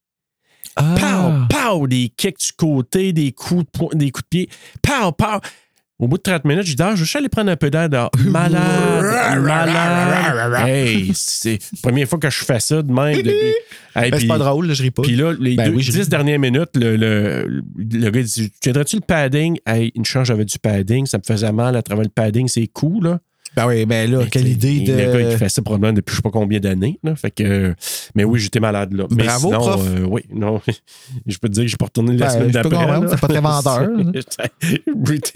[0.77, 0.95] Ah.
[1.49, 4.49] Pow, pow, des kicks du côté, des coups de, des coups de pied.
[4.81, 5.39] Pow, pow.
[5.97, 7.69] Au bout de 30 minutes, je dis, ah, je vais juste aller prendre un peu
[7.69, 8.11] d'air dehors.
[8.25, 10.65] Malade, malade.
[10.67, 13.17] Hey, c'est la première fois que je fais ça de même.
[13.21, 13.53] Depuis.
[13.97, 15.03] Hey, Ben, c'est pas drôle, là, je ris pas.
[15.03, 16.07] Puis là, les Ben deux- oui, je 10 ris.
[16.09, 19.57] dernières minutes, le, le, le gars dit Tu tiendrais-tu le padding?
[19.65, 21.05] Hey, une chance, j'avais du padding.
[21.05, 22.49] Ça me faisait mal à travers le padding.
[22.49, 23.19] C'est cool, là.
[23.55, 24.93] Ben oui, ben là, Mais quelle idée de.
[24.93, 26.99] Le gars, il fait ça probablement depuis je sais pas combien d'années.
[27.03, 27.15] là.
[27.15, 27.73] Fait que,
[28.15, 29.05] mais oui, j'étais malade là.
[29.11, 29.81] Mais Bravo, sinon, prof.
[29.85, 30.61] euh, oui, non.
[31.27, 33.07] je peux te dire que j'ai pas retourné la Ben, semaine je peux d'après.
[33.09, 33.89] c'est pas très vendeur,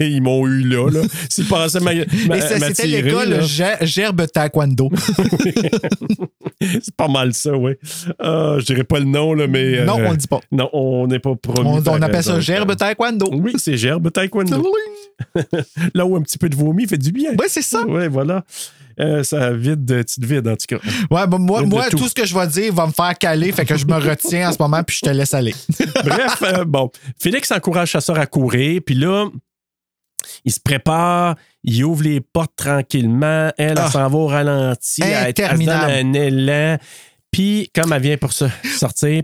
[0.00, 0.90] Ils m'ont eu là.
[0.90, 1.00] là.
[1.28, 1.92] S'ils pensaient ma,
[2.28, 3.40] ma, c'était l'école
[3.82, 4.90] Gerbe Taekwondo.
[6.60, 7.72] C'est pas mal ça, oui.
[8.18, 9.78] Ah, je dirais pas le nom, là, mais.
[9.78, 10.40] euh, non, on le dit pas.
[10.52, 11.80] Non, on n'est pas promis.
[11.86, 12.40] On, appelle ça.
[12.40, 13.30] Gerbe Taekwondo.
[13.32, 14.62] Oui, c'est gerbe taekwondo.
[15.94, 17.30] Là où un petit peu de vomi fait du bien.
[17.38, 17.84] Oui, c'est ça.
[18.10, 18.44] Voilà.
[18.98, 20.76] Euh, ça vide de petite vide, en tout cas.
[21.10, 21.96] Ouais, ben, moi, Une de moi tout.
[21.96, 22.08] tout.
[22.08, 24.52] ce que je vais dire va me faire caler, fait que je me retiens en
[24.52, 25.54] ce moment, puis je te laisse aller.
[26.04, 26.90] Bref, euh, bon.
[27.18, 29.26] Félix encourage Chasseur à courir, puis là,
[30.44, 33.50] il se prépare, il ouvre les portes tranquillement.
[33.56, 33.90] Elle, elle Ah.
[33.90, 35.00] s'en va au ralenti.
[35.02, 35.92] Elle, elle se donne Interminable.
[35.92, 36.76] un élan.
[37.30, 38.44] Puis, comme elle vient pour se
[38.76, 39.22] sortir,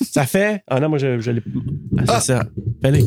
[0.00, 0.62] ça fait.
[0.68, 1.42] Ah non, moi, je, je l'ai.
[2.08, 2.44] Ah, c'est ça.
[2.80, 3.02] Fallait.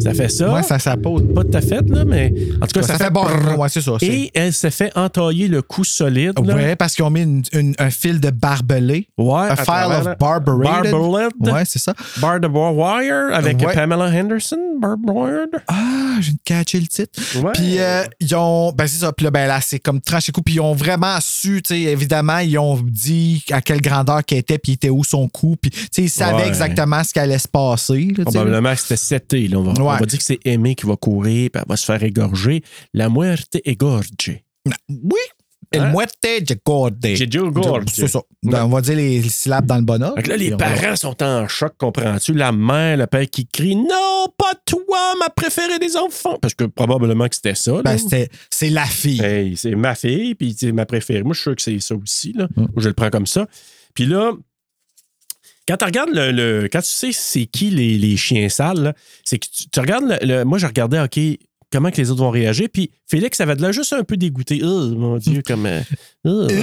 [0.00, 0.52] Ça fait ça.
[0.52, 1.22] Ouais, ça, ça pose.
[1.34, 3.26] Pas de ta fête, là, mais en tout cas, Ça, ça, fait bon.
[3.56, 3.92] Ouais, c'est ça.
[4.02, 6.32] Et elle s'est fait entailler le coup solide.
[6.44, 6.54] là.
[6.54, 9.08] Ouais, parce qu'ils ont mis une- une- un fil de barbelé.
[9.18, 10.92] Ouais, A à file of barbarated.
[10.92, 11.52] Barbeled.
[11.52, 11.94] Ouais, c'est ça.
[12.18, 13.74] Bar de wire avec Ouais.
[13.74, 14.56] Pamela Henderson.
[14.80, 15.46] Barbed wire.
[15.66, 15.74] Ah,
[16.18, 17.20] de catcher le titre.
[17.42, 17.50] Ouais.
[17.54, 18.72] Puis euh, ils ont.
[18.72, 19.12] Ben, c'est ça.
[19.12, 20.42] Puis là, ben là, c'est comme tranché coup.
[20.42, 24.38] Puis ils ont vraiment su, tu sais, évidemment, ils ont dit à quelle grandeur qu'elle
[24.38, 25.56] était, puis était où son coup.
[25.60, 28.12] Puis, tu sais, ils savaient exactement ce qui allait se passer.
[28.16, 28.24] là.
[28.24, 29.48] Probablement que c'était seté.
[29.48, 29.58] Là.
[29.58, 31.84] On, va, on va dire que c'est Aimé qui va courir, puis elle va se
[31.84, 32.62] faire égorger.
[32.94, 34.08] La muerte égorge.
[34.88, 35.20] Oui.
[35.70, 35.90] El Hein?
[35.92, 36.14] muerte
[37.52, 37.84] Gorge.
[37.92, 38.20] C'est ça.
[38.42, 40.16] Ben, on va dire les syllabes dans le bon ordre.
[40.16, 42.32] Fait que là, les parents sont en choc, comprends-tu?
[42.32, 46.38] La mère, le père qui crie Non, pas toi, ma préférée des enfants.
[46.40, 47.82] Parce que probablement que c'était ça.
[47.82, 49.20] Ben, c'était- c'est la fille.
[49.22, 51.22] Hey, c'est ma fille, puis c'est ma préférée.
[51.22, 52.32] Moi, je suis sûr que c'est ça aussi.
[52.32, 52.48] Là.
[52.56, 52.66] Mm.
[52.78, 53.46] Je le prends comme ça.
[53.94, 54.32] Puis là,
[55.68, 59.38] quand tu regardes le, le- Quand tu sais c'est qui les, les chiens sales, c'est
[59.38, 60.04] que tu, tu regardes.
[60.04, 61.20] le- le- moi, je regardais, OK,
[61.70, 62.68] comment que les autres vont réagir.
[62.72, 64.60] Puis Félix avait de là juste un peu dégoûté.
[64.64, 65.66] Oh, mon Dieu, comme.
[65.66, 65.80] euh,
[66.24, 66.46] oh,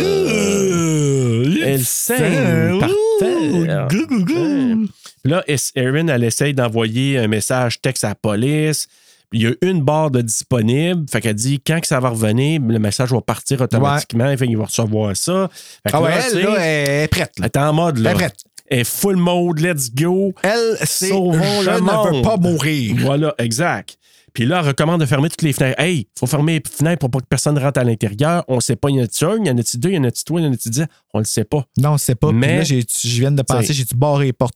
[0.46, 3.88] Euh, elle saigne par terre.
[3.90, 4.34] Gou, gou, gou.
[4.34, 4.76] Ouais.
[5.24, 5.44] Puis Là,
[5.76, 8.88] Erin, elle essaye d'envoyer un message texte à la police.
[9.34, 11.06] Il y a une barre de disponible.
[11.12, 14.36] Fait qu'elle dit quand que ça va revenir, le message va partir automatiquement.
[14.38, 15.50] Fait qu'il va recevoir ça.
[15.84, 17.32] Fait que Ah ouais, là, elle, là, elle est prête.
[17.40, 17.98] elle est en mode.
[17.98, 18.12] Là.
[18.12, 18.36] Elle est prête.
[18.70, 20.34] Est full mode, let's go.
[20.42, 22.24] Elle, c'est je le ne veux monde.
[22.24, 22.96] pas mourir.
[23.00, 23.98] Voilà, exact.
[24.34, 25.80] Puis là, elle recommande de fermer toutes les fenêtres.
[25.80, 28.44] Hey, faut fermer les fenêtres pour pas que personne rentre à l'intérieur.
[28.50, 29.98] On sait pas, il y en a-tu un, il y en a-tu deux, il y
[30.00, 30.86] en a-tu trois, il y en a-tu dix?
[31.14, 31.64] On le sait pas.
[31.78, 32.32] Non, c'est pas.
[32.34, 34.56] Mais- Mais là, j'ai- je viens de penser, j'ai-tu barré les portes?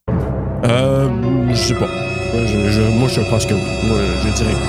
[0.66, 1.10] Euh,
[1.52, 1.88] je sais pas.
[2.34, 3.62] Je- je- moi, je pense que oui.
[3.88, 4.68] Moi, je dirais oui.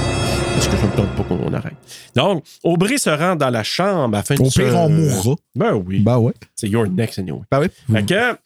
[0.54, 1.74] Parce que je ne tente pas qu'on arrête.
[2.14, 5.34] Donc, Aubry se rend dans la chambre afin de Au se- pire, on mourra.
[5.54, 6.00] Ben oui.
[6.00, 6.32] Ben ouais.
[6.54, 7.40] C'est your next anyway.
[7.50, 7.66] Ben oui.
[7.92, 8.36] Fait que,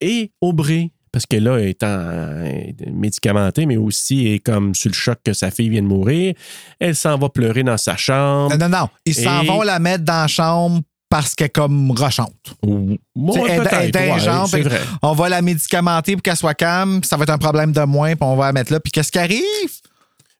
[0.00, 2.44] et Aubry, parce que là, étant euh,
[2.92, 6.34] médicamentée, mais aussi est comme sur le choc que sa fille vient de mourir,
[6.78, 8.54] elle s'en va pleurer dans sa chambre.
[8.56, 8.88] Non, non, non.
[9.06, 12.34] Ils s'en vont la mettre dans la chambre parce qu'elle est comme rochante.
[12.62, 14.80] Ou- Ouais, elle- elle ouais, que vrai.
[15.02, 17.02] On va la médicamenter pour qu'elle soit calme.
[17.04, 18.80] Ça va être un problème de moins, puis on va la mettre là.
[18.80, 19.40] Puis qu'est-ce qui arrive?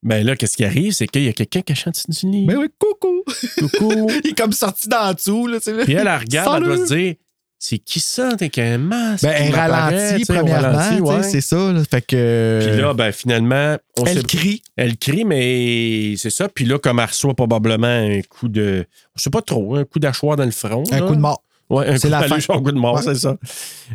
[0.03, 0.93] Ben là, qu'est-ce qui arrive?
[0.93, 2.47] C'est qu'il y a quelqu'un qui chante du lit.
[2.47, 3.23] Ben oui, coucou.
[3.59, 4.11] Coucou.
[4.25, 5.47] Il est comme sorti d'en dessous.
[5.47, 5.85] Là, tu sais.
[5.85, 7.15] Puis elle, elle regarde, elle doit se dire
[7.59, 8.31] c'est qui ça?
[8.37, 9.25] T'es qu'un masque.
[9.25, 10.83] Ben, elle ralentit, sais, premièrement.
[10.83, 11.23] sais, ouais.
[11.23, 11.73] C'est ça.
[11.73, 11.83] là.
[11.91, 12.61] Fait que.
[12.67, 14.63] Puis là, ben, finalement, on elle crie.
[14.77, 16.49] elle crie, mais c'est ça.
[16.49, 18.85] Puis là, comme elle reçoit probablement un coup de.
[19.17, 20.85] On sait pas trop, un coup d'achoir dans le front.
[20.93, 21.07] Un là.
[21.07, 21.43] coup de mort.
[21.69, 23.03] Ouais, un C'est coup la paluche, un coup de mort, Ouais.
[23.03, 23.37] c'est ça.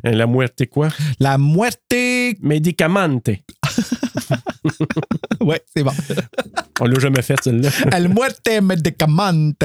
[0.06, 0.90] Euh, La muerte, quoi?
[1.22, 1.78] La muerte.
[2.42, 3.30] Médicamente.
[5.42, 5.92] Ouais, c'est bon.
[6.80, 7.70] On l'a jamais fait, celle-là.
[7.92, 9.56] El muerte medicamente.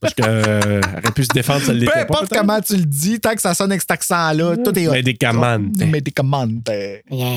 [0.00, 1.90] Parce qu'elle aurait pu se défendre, celle-là.
[1.92, 4.88] Peu importe comment tu le dis, tant que ça sonne avec cet accent-là, tout est
[4.88, 4.92] hot.
[4.92, 5.78] Médicamente.
[5.78, 6.70] Medicamente.
[7.10, 7.28] Yeah.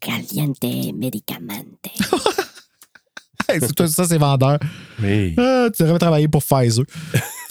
[0.00, 0.62] Caliente
[0.94, 1.90] medicamente.
[3.86, 4.58] Ça, c'est vendeur.
[5.02, 5.34] Oui.
[5.38, 6.84] Ah, tu devrais travailler pour Pfizer.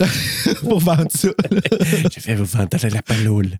[0.62, 1.28] pour vendre ça.
[1.50, 3.50] Je vais vous vendre la paloule.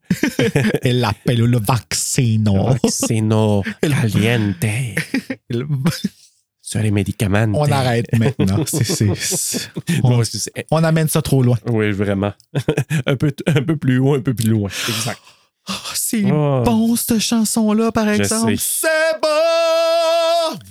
[0.82, 2.70] Elle appelle le vaccino.
[2.82, 4.66] Vaccino caliente.
[6.60, 7.46] Sur les médicaments.
[7.54, 8.64] On arrête maintenant.
[8.66, 9.70] C'est- c'est- c'est-
[10.70, 11.58] on, amène ça trop loin.
[11.66, 12.32] Oui, vraiment.
[13.06, 14.70] un, peu, un peu plus haut, un peu plus loin.
[14.88, 15.20] Exact.
[15.68, 16.62] Oh, c'est Oh.
[16.64, 18.54] bon, cette chanson-là, par exemple.
[18.58, 18.88] C'est
[19.22, 19.28] bon!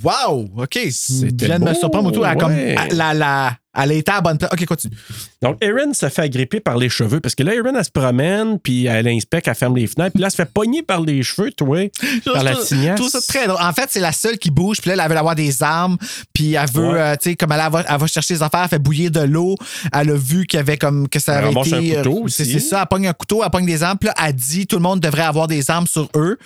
[0.04, 0.50] Wow!
[0.58, 0.80] OK.
[0.92, 2.26] C'était viens de me surprendre autour.
[2.40, 2.76] Comme, ouais.
[2.90, 4.52] elle, la, la- elle été à la bonne place.
[4.54, 4.96] OK, continue.
[5.42, 8.60] Donc, Erin se fait agripper par les cheveux parce que là, Erin, elle se promène,
[8.60, 11.24] puis elle inspecte, elle ferme les fenêtres, puis là, elle se fait pogner par les
[11.24, 11.90] cheveux, toi,
[12.26, 12.98] par la Je tignasse.
[12.98, 13.62] Je trouve ça très drôle.
[13.62, 15.98] En fait, c'est la seule qui bouge, puis là, elle veut avoir des armes,
[16.34, 17.00] puis elle veut, Ouais.
[17.00, 19.22] euh, tu sais, comme elle va, elle va chercher des affaires, elle fait bouillir de
[19.22, 19.56] l'eau.
[19.92, 21.98] Elle a vu qu'il y avait comme que ça avait été.
[21.98, 24.14] un couteau euh, c'est ça, elle pogne un couteau, elle pogne des armes, puis là,
[24.26, 26.38] elle dit tout le monde devrait avoir des armes sur eux.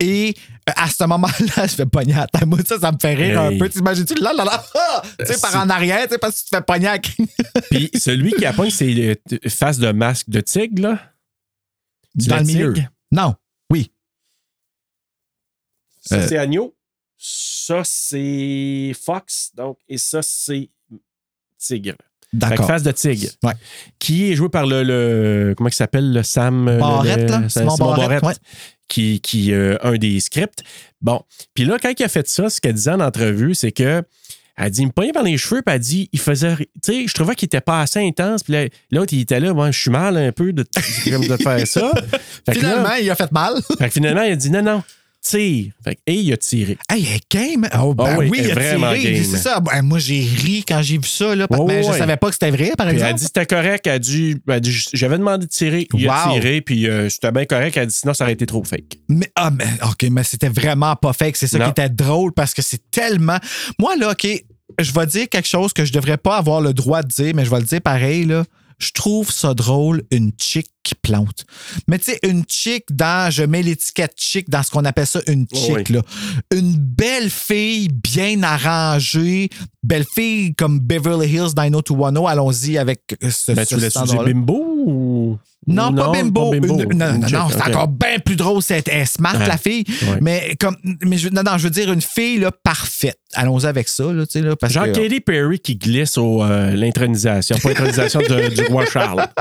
[0.00, 0.34] Et
[0.68, 1.32] euh, à ce moment-là,
[1.62, 3.56] elle se fait pogner à ta Moi, ça, ça me fait rire Hey.
[3.56, 3.68] un peu.
[3.68, 5.02] T'imagines-tu là, là, là, ah!
[5.20, 7.90] tu sais, par en arrière, tu sais, parce que tu te fais pogner à Puis
[7.98, 9.16] celui qui appogne, c'est le
[9.48, 11.12] face de masque de tigre, là?
[12.14, 12.72] dans La le milieu.
[12.72, 12.88] tigre.
[13.12, 13.34] Non,
[13.70, 13.90] oui.
[16.00, 16.26] Ça, Euh.
[16.28, 16.74] c'est agneau.
[17.16, 19.50] Ça, c'est fox.
[19.54, 20.70] Donc, et ça, c'est
[21.58, 21.94] tigre.
[22.32, 22.66] D'accord.
[22.66, 23.30] face de tigre.
[23.44, 23.52] Ouais.
[24.00, 24.82] Qui est joué par le.
[24.82, 26.64] le- comment il s'appelle, le Sam.
[26.78, 27.38] Barrette, le- là?
[27.40, 28.34] le- Simon Barrette, ouais.
[28.88, 30.62] Qui, qui euh, un des scripts.
[31.00, 31.22] Bon.
[31.54, 34.02] Puis là, quand il a fait ça, ce qu'elle disait en entrevue, c'est que.
[34.56, 36.54] Elle dit, il me pognait par les cheveux, puis elle dit, il faisait.
[36.56, 38.42] Tu sais, je trouvais qu'il était pas assez intense.
[38.44, 40.62] Puis là, l'autre, il était là, moi, je suis mal un peu de,
[41.06, 41.92] de faire ça.
[42.46, 43.54] Fait que là- Finalement, il a fait mal.
[43.78, 44.82] fait que finalement, il a dit, non, non,
[45.24, 45.72] tire.
[45.82, 46.76] Fait que, et il a tiré.
[46.90, 47.68] Hey, elle est game.
[47.80, 49.24] Oh, ben Ah oui, il a tiré.
[49.24, 49.58] C'est ça.
[49.60, 52.34] Ben, moi, j'ai ri quand j'ai vu ça, là, parce- mais je savais pas que
[52.34, 53.18] c'était vrai, par Puis elle a exemple.
[53.20, 53.86] dit c'était correct.
[53.86, 55.88] Elle a dit, elle a dit, j'avais demandé de tirer.
[55.94, 56.34] Il a Wow.
[56.34, 57.76] tiré, puis euh, c'était bien correct.
[57.76, 58.98] Elle a dit sinon, ça aurait été trop fake.
[59.08, 61.36] Mais, ah, mais, OK, mais c'était vraiment pas fake.
[61.36, 61.64] C'est ça Non.
[61.66, 63.38] qui était drôle parce que c'est tellement.
[63.78, 64.26] Moi, là, OK,
[64.80, 67.44] je vais dire quelque chose que je devrais pas avoir le droit de dire, mais
[67.44, 68.44] je vais le dire pareil, là.
[68.78, 71.44] je trouve ça drôle, une chick qui plante.
[71.88, 75.20] Mais tu sais, une chick dans, je mets l'étiquette chick dans ce qu'on appelle ça
[75.26, 75.94] une chick, Oui.
[75.96, 76.02] là.
[76.54, 79.48] Une belle fille bien arrangée,
[79.82, 84.32] belle fille comme Beverly Hills 90210, allons-y avec ce, Ben, ce tu standard-là.
[84.32, 85.38] bimbo ou?
[85.66, 86.52] Non, ou pas bimbo.
[86.52, 86.66] Une-
[86.98, 88.60] non, non, non, c'est encore bien plus drôle.
[88.62, 89.84] C'est smart, la fille.
[90.02, 90.18] ouais.
[90.20, 93.18] Mais comme, mais je, non, non, je veux dire une fille là, parfaite.
[93.32, 96.42] Allons-y avec ça, là, tu sais, là, parce Genre que, Katy Perry qui glisse au
[96.42, 99.26] euh, l'intronisation, pas l'intronisation du roi Charles.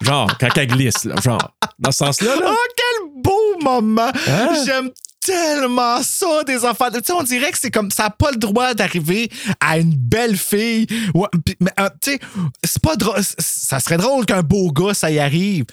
[0.00, 1.54] Genre, quand elle glisse, là, genre.
[1.78, 2.52] Dans ce sens-là, là.
[2.52, 4.10] Oh, quel beau moment!
[4.28, 4.48] Hein?
[4.66, 4.90] J'aime
[5.24, 6.86] tellement ça, des enfants.
[6.92, 9.94] Tu sais, on dirait que c'est comme ça n'a pas le droit d'arriver à une
[9.94, 10.86] belle fille.
[11.14, 11.28] Ouais,
[11.60, 12.20] mais, euh, tu sais,
[12.64, 13.20] c'est pas drôle.
[13.38, 15.64] Ça serait drôle qu'un beau gars, ça y arrive.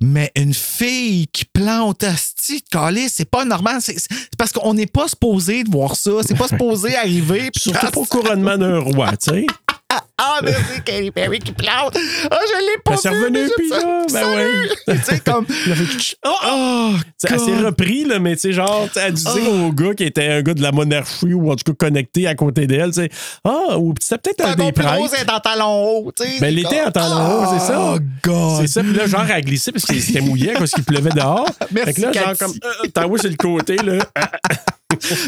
[0.00, 3.76] Mais une fille qui plante asti de c'est pas normal.
[3.80, 3.96] C'est
[4.36, 6.10] parce qu'on n'est pas supposé de voir ça.
[6.26, 7.50] C'est pas supposé arriver.
[7.56, 9.46] Surtout pas au couronnement d'un roi, tu sais.
[10.16, 11.96] Ah, c'est Katy Perry qui plante.
[12.30, 14.96] Ah, je l'ai pas c'est revenu, mais puis là, ben ouais.
[14.96, 15.44] tu sais, comme...
[16.24, 20.04] Oh, T'sais, Elle s'est repris, là, mais tu sais, genre, elle disait au gars qui
[20.04, 23.02] était un gars de la monarchie ou en tout cas connecté à côté d'elle, tu
[23.02, 23.10] sais.
[23.44, 25.10] Ah, ou c'était peut-être un des prêtres.
[25.10, 26.38] c'est en talon haut, tu sais.
[26.40, 27.94] Ben, elle était en talon haut, c'est ça.
[27.94, 28.60] Oh, God.
[28.60, 31.48] C'est ça, puis là, genre, elle glissait parce que c'était mouillé parce qu'il pleuvait dehors.
[31.72, 33.98] Merci, fait que là, genre, comme, euh, t'as sur le côté, là.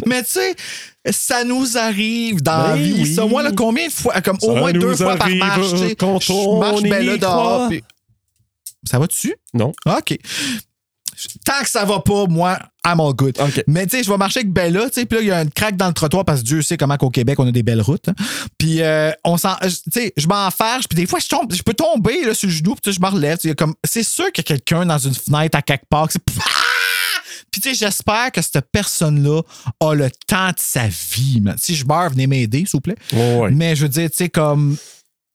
[0.07, 0.55] Mais tu sais,
[1.13, 3.15] ça nous arrive dans la Ben vie.
[3.15, 4.21] Ça, moi, là, combien de fois?
[4.21, 5.97] Comme au moins deux fois par marche, tu sais.
[5.99, 7.71] Je marche ben là dehors.
[8.89, 9.35] Ça va dessus?
[9.55, 9.73] Non.
[9.87, 10.17] OK.
[11.47, 13.39] Tant que ça va pas, moi, I'm all good.
[13.41, 13.65] OK.
[13.67, 15.41] Mais tu sais, je vais marcher avec Bella, tu sais, puis là, il y a
[15.43, 17.63] une craque dans le trottoir parce que Dieu sait comment qu'au Québec, on a des
[17.63, 18.09] belles routes.
[18.11, 18.15] hein.
[18.59, 19.55] Puis euh, on s'en.
[19.63, 22.55] Tu sais, je m'enfarge, puis des fois, je tombe, je peux tomber là, sur le
[22.55, 23.39] genou, puis tu sais, je me relève.
[23.85, 26.09] c'est sûr qu'il y a quelqu'un dans une fenêtre à quelque part.
[26.11, 26.21] c'est-!
[27.57, 29.41] Puis tu sais, j'espère que cette personne-là
[29.81, 31.41] a le temps de sa vie.
[31.41, 31.57] man.
[31.59, 32.97] Si je meurs, venez m'aider, s'il vous plaît.
[33.15, 33.51] Ouais.
[33.51, 34.77] Mais je veux dire, tu sais, comme.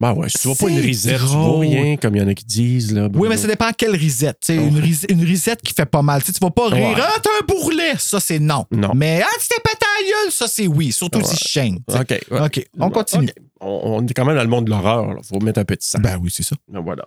[0.02, 1.65] Ben ouais, si tu vois pas une risette, tu vois drôle.
[1.68, 3.07] rien, comme il y en a qui disent, là.
[3.14, 4.40] Oui, mais ça dépend quelle risette.
[4.44, 6.23] tu une, ris- une risette qui fait pas mal.
[6.23, 6.88] Tu tu vas pas rire.
[6.90, 6.95] Ouais.
[6.98, 7.94] Ah, t'as un bourrelet.
[7.99, 8.65] Ça, c'est non.
[8.72, 8.94] Non.
[8.95, 10.32] Mais ah, tu t'es pété à gueule.
[10.32, 10.91] Ça, c'est oui.
[10.91, 11.78] Surtout si je chaîne.
[11.88, 11.95] tu.
[11.95, 12.19] OK.
[12.32, 13.30] OK, on continue.
[13.60, 15.18] On, on est quand même dans le monde de l'horreur.
[15.19, 15.99] Il faut mettre un de sang.
[16.02, 16.56] Ben oui, c'est ça.
[16.68, 17.06] Ben voilà.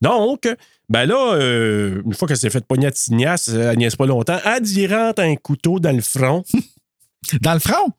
[0.00, 0.48] Donc,
[0.88, 4.38] ben là, euh, une fois qu'elle s'est fait pogner à Tignasse, elle niaise pas longtemps,
[4.46, 6.42] elle dit rentre un couteau dans le front.
[7.42, 7.90] Dans le front?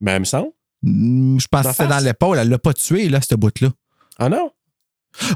[0.00, 0.50] ben, elle me semble.
[0.88, 2.38] Hmm, je pense que c'était dans l'épaule.
[2.38, 3.68] Elle l'a pas tué, là, cette bout-là.
[4.18, 4.50] Ah non?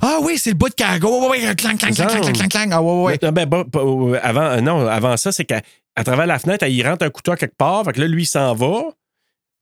[0.01, 1.29] Ah oui, c'est le bout de cargo.
[1.31, 2.69] Ouais, ouais, clang, clang, clang, clang, clang, clang.
[2.73, 3.19] Ah ouais.
[3.23, 3.49] Non, ben,
[4.23, 5.61] avant, euh, non, avant ça, c'est qu'à
[6.05, 7.85] travers la fenêtre, y rentre un couteau à quelque part.
[7.85, 8.83] Fait que là, lui, il s'en va.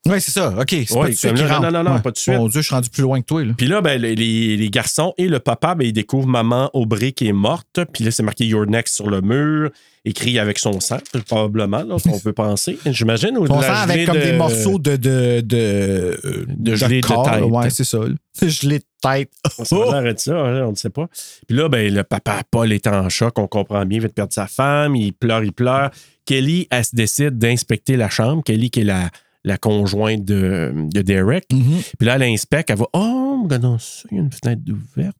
[0.06, 0.48] Ouais, c'est ça.
[0.58, 0.68] OK.
[0.70, 1.70] C'est Ouais, pas de suite comme qu'il là, rentre.
[1.70, 2.02] non, non, non, Ouais.
[2.02, 2.34] pas de suite.
[2.34, 3.52] Mon Dieu, je suis rendu plus loin que toi, là.
[3.56, 7.12] Puis là, ben, les, les- les garçons et le papa, ben, ils découvrent maman Aubry
[7.12, 7.80] qui est morte.
[7.92, 9.70] Puis là, c'est marqué Your Next sur le mur,
[10.04, 12.78] écrit avec son sang, probablement, là, on peut penser.
[12.86, 13.36] J'imagine.
[13.36, 14.96] ou On la sent avec comme de- des morceaux de.
[14.96, 17.42] De, de, De gelée de corps, tête.
[17.44, 17.98] Ouais, c'est ça.
[18.42, 19.30] Gelée de tête.
[19.64, 21.08] Ça a l'air de ça, hein, on ne sait pas.
[21.46, 24.12] Puis là, ben, le papa Paul est en choc, on comprend bien, il vient de
[24.14, 25.90] perdre sa femme, il pleure, il pleure.
[26.24, 28.42] Kelly, elle se décide d'inspecter la chambre.
[28.42, 29.10] Kelly, qui est la,
[29.44, 31.44] la conjointe de, de Derek.
[31.52, 31.80] Mhm.
[31.98, 35.16] Puis là, elle inspecte, elle va Oh, il y a une fenêtre ouverte.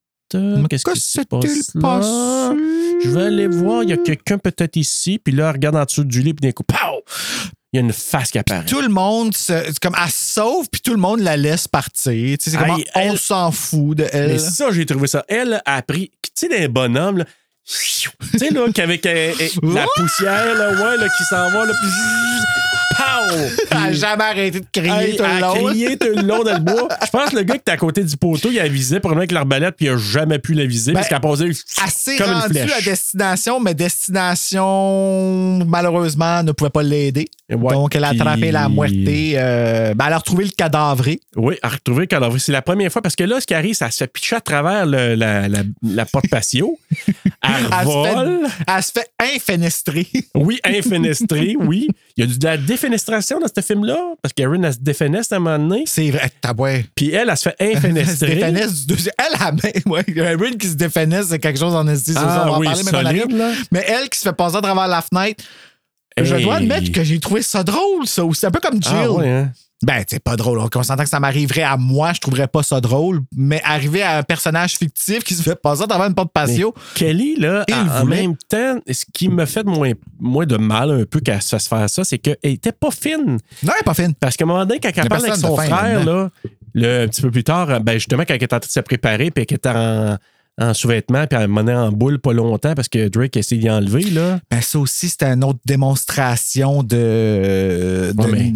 [0.68, 1.20] Qu'est-ce qui se
[1.78, 2.54] passe là?
[3.02, 5.18] Je vais aller voir, il y a quelqu'un peut-être ici.
[5.18, 7.02] Puis là, elle regarde en dessous du lit, puis d'un coup, pow!
[7.72, 8.66] Il y a une face qui apparaît.
[8.66, 12.36] Tout le monde, se, comme elle sauve, puis tout le monde la laisse partir.
[12.38, 14.32] Tu sais, C'est comme on s'en fout de elle.
[14.32, 15.24] Mais ça, j'ai trouvé ça.
[15.28, 17.24] Elle a pris, tu sais, des bonhommes, là.
[18.32, 21.72] Tu sais, là, qu'avec euh, euh, la poussière, là, ouais, là, qui s'en va, là,
[21.80, 22.69] puis.
[23.70, 25.54] Elle a jamais arrêté de crier tout le elle a long.
[25.54, 26.88] tout le long dans le bois.
[27.04, 29.20] Je pense que le gars qui était à côté du poteau, il a visé probablement
[29.20, 31.54] avec l'arbalète, puis il a jamais pu la viser parce Ben, qu'elle a posé Elle
[31.90, 32.72] s'est comme une rendue flèche.
[32.78, 33.74] à destination, mais
[34.60, 37.28] destination, malheureusement, ne pouvait pas l'aider.
[37.50, 39.34] Ouais, Donc, elle a puis- attrapé la moitié.
[39.36, 41.20] euh, ben, elle a retrouvé le cadavré.
[41.36, 42.38] Oui, à retrouver le cadavre.
[42.38, 44.40] C'est la première fois parce que là, ce qui arrive, ça se fait pitcher à
[44.40, 46.78] travers le- la, la- la porte patio.
[47.42, 50.06] Elle Elle se, fait, elle se fait infenestrer.
[50.34, 51.88] Oui, infenestrée, oui.
[52.16, 55.34] Il y a du- de la défenestration dans ce film-là, parce qu'Erin, elle se défenestre
[55.34, 55.84] à un moment donné.
[55.86, 56.30] C'est vrai.
[56.94, 59.14] Puis elle, elle se fait Elle se défenesse du deuxième.
[59.18, 59.70] Elle, la main.
[59.86, 60.04] Ouais.
[60.16, 60.76] Erin qui se
[61.28, 62.12] c'est quelque chose en esti.
[62.12, 63.52] c'est Ah ça, on va en oui, parler, mais solide, là.
[63.70, 65.44] Mais elle qui se fait passer à travers la fenêtre.
[66.16, 68.22] Je dois admettre que j'ai trouvé ça drôle, ça.
[68.34, 68.92] C'est un peu comme Jill.
[68.94, 69.52] Ah, ouais, hein?
[69.82, 70.60] Ben, c'est pas drôle.
[70.74, 73.20] On s'entend que ça m'arriverait à moi, je trouverais pas ça drôle.
[73.34, 76.74] Mais arriver à un personnage fictif qui se fait passer travers une porte patio.
[76.94, 81.04] Kelly, là, Il en, même temps, ce qui me fait moins, moins de mal un
[81.04, 83.38] peu qu'elle se fasse faire ça, c'est qu'elle était pas fine.
[83.62, 84.14] Non, elle est pas fine.
[84.14, 86.30] Parce qu'à un moment donné, quand elle parle avec son de frère, là,
[86.74, 88.80] le, un petit peu plus tard, ben justement, quand elle est en train de se
[88.80, 90.16] préparer, puis qu'elle est en,
[90.60, 93.70] en sous-vêtements, puis elle menait en boule pas longtemps parce que Drake a essayé d'y
[93.70, 94.40] enlever, là.
[94.50, 98.12] Ben, ça aussi, c'était une autre démonstration de.
[98.12, 98.52] de- Ouais, mais-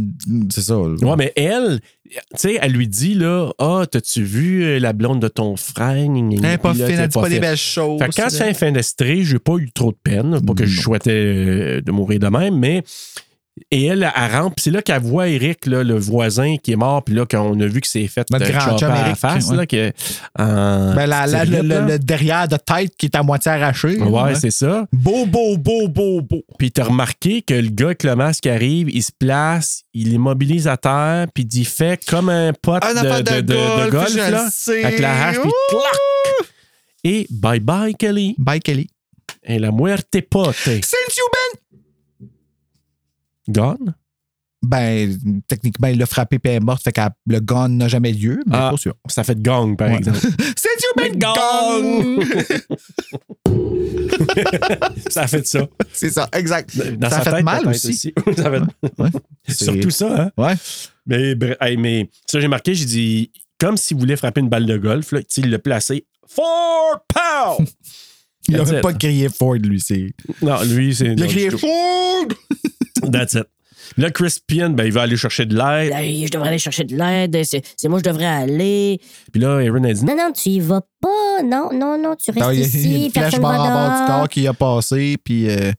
[0.50, 0.74] C'est ça.
[0.74, 0.94] là.
[1.08, 5.20] Ouais, mais elle, tu sais, elle lui dit, là, ah, t'as-tu vu euh, la blonde
[5.20, 5.90] de ton frère?
[5.96, 7.98] Elle n'est pas fine, t'es elle dit pas des belles choses.
[8.00, 10.40] Fait quand c'est infenestré, j'ai pas eu trop de peine.
[10.44, 12.82] Pas que je souhaitais euh, de mourir de même, mais.
[13.70, 16.76] Et elle, elle rentre, puis c'est là qu'elle voit Eric, là, le voisin qui est
[16.76, 19.06] mort, puis là, qu'on a vu que c'est fait Notre euh, grand chum à la
[19.06, 19.56] Eric, face, ouais.
[19.56, 19.92] là, que,
[20.36, 21.80] en Ben, la- la- le, là.
[21.82, 23.98] le derrière de tête qui est à moitié arraché.
[24.00, 24.86] Ouais, c'est ça.
[24.92, 26.42] Beau, beau, beau, beau, beau.
[26.58, 30.66] Puis t'as remarqué que le gars avec le masque arrive, il se place, il immobilise
[30.66, 33.90] à terre, puis il fait comme un pote Un de, de de- de- de golf,
[33.90, 34.48] golf, je là,
[34.88, 36.48] avec la hache, puis clac!
[37.04, 38.34] Et bye bye, Kelly.
[38.36, 38.88] Bye, Kelly.
[39.44, 40.54] Et la muerte pote.
[40.56, 41.60] Since you been.
[43.48, 43.94] Gone?
[44.62, 45.14] Ben,
[45.46, 48.40] techniquement, il l'a frappé et elle est morte, fait que le gun n'a jamais lieu,
[48.46, 48.94] mais Ah, pas sûr.
[49.08, 49.98] ça fait de gang, par Ouais.
[49.98, 50.18] exemple.
[50.18, 52.24] Since you been Gong!
[55.10, 55.66] ça a fait ça.
[55.92, 56.76] c'est ça, exact.
[56.96, 57.92] Dans ça sa fait tête, mal peut-être aussi.
[58.36, 58.62] ça fait-
[58.98, 59.10] Ouais.
[59.48, 60.30] Surtout ça, hein?
[60.38, 60.54] Ouais.
[61.06, 64.78] Mais, hey, mais ça, j'ai marqué, j'ai dit, comme s'il voulait frapper une balle de
[64.78, 66.06] golf, là, il l'a placé.
[66.26, 67.64] Four pow!
[68.48, 68.82] Il n'a That's même it.
[68.82, 69.80] pas crié Ford, lui.
[69.80, 70.12] C'est...
[70.42, 71.14] Non, lui, c'est.
[71.16, 71.50] Il a crié.
[71.50, 72.26] Ford!
[73.12, 73.44] That's it.
[73.96, 75.90] Là, Crispian, ben, il va aller chercher de l'aide.
[75.90, 77.38] Là, je devrais aller chercher de l'aide.
[77.44, 78.98] C'est c'est moi, je devrais aller.
[79.30, 81.42] Puis là, Aaron a dit Non, non, tu y vas pas.
[81.44, 82.82] Non, non, non, tu restes Non, il y a ici.
[82.84, 85.48] il y a une flèche en bas du corps qui a passé, puis...
[85.50, 85.70] euh,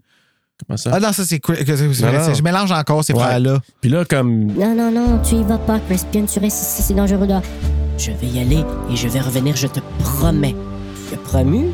[0.66, 0.92] Comment ça?
[0.94, 1.42] Ah non, ça, c'est...
[1.46, 3.20] Je mélange encore ces Ouais.
[3.20, 3.60] frères-là.
[3.82, 4.46] Puis là, comme.
[4.54, 6.26] Non, non, non, tu y vas pas, Crispian.
[6.26, 7.42] Tu restes ici, c'est dangereux dehors.
[7.98, 10.56] Je vais y aller et je vais revenir, je te promets.
[11.10, 11.66] Tu as promu?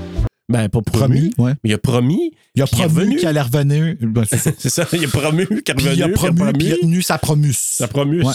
[0.51, 1.31] Ben, pas promu.
[1.31, 1.53] Promis, ouais.
[1.63, 2.33] Mais il a promis.
[2.55, 3.95] Il a promu qu'il allait revenir.
[4.01, 4.85] Ben, c'est ça.
[4.93, 5.95] Il a promu qu'il est Puis revenu.
[5.95, 7.53] il a promu, puis il a tenu sa promus.
[7.57, 8.23] Ça promus.
[8.23, 8.33] Ouais.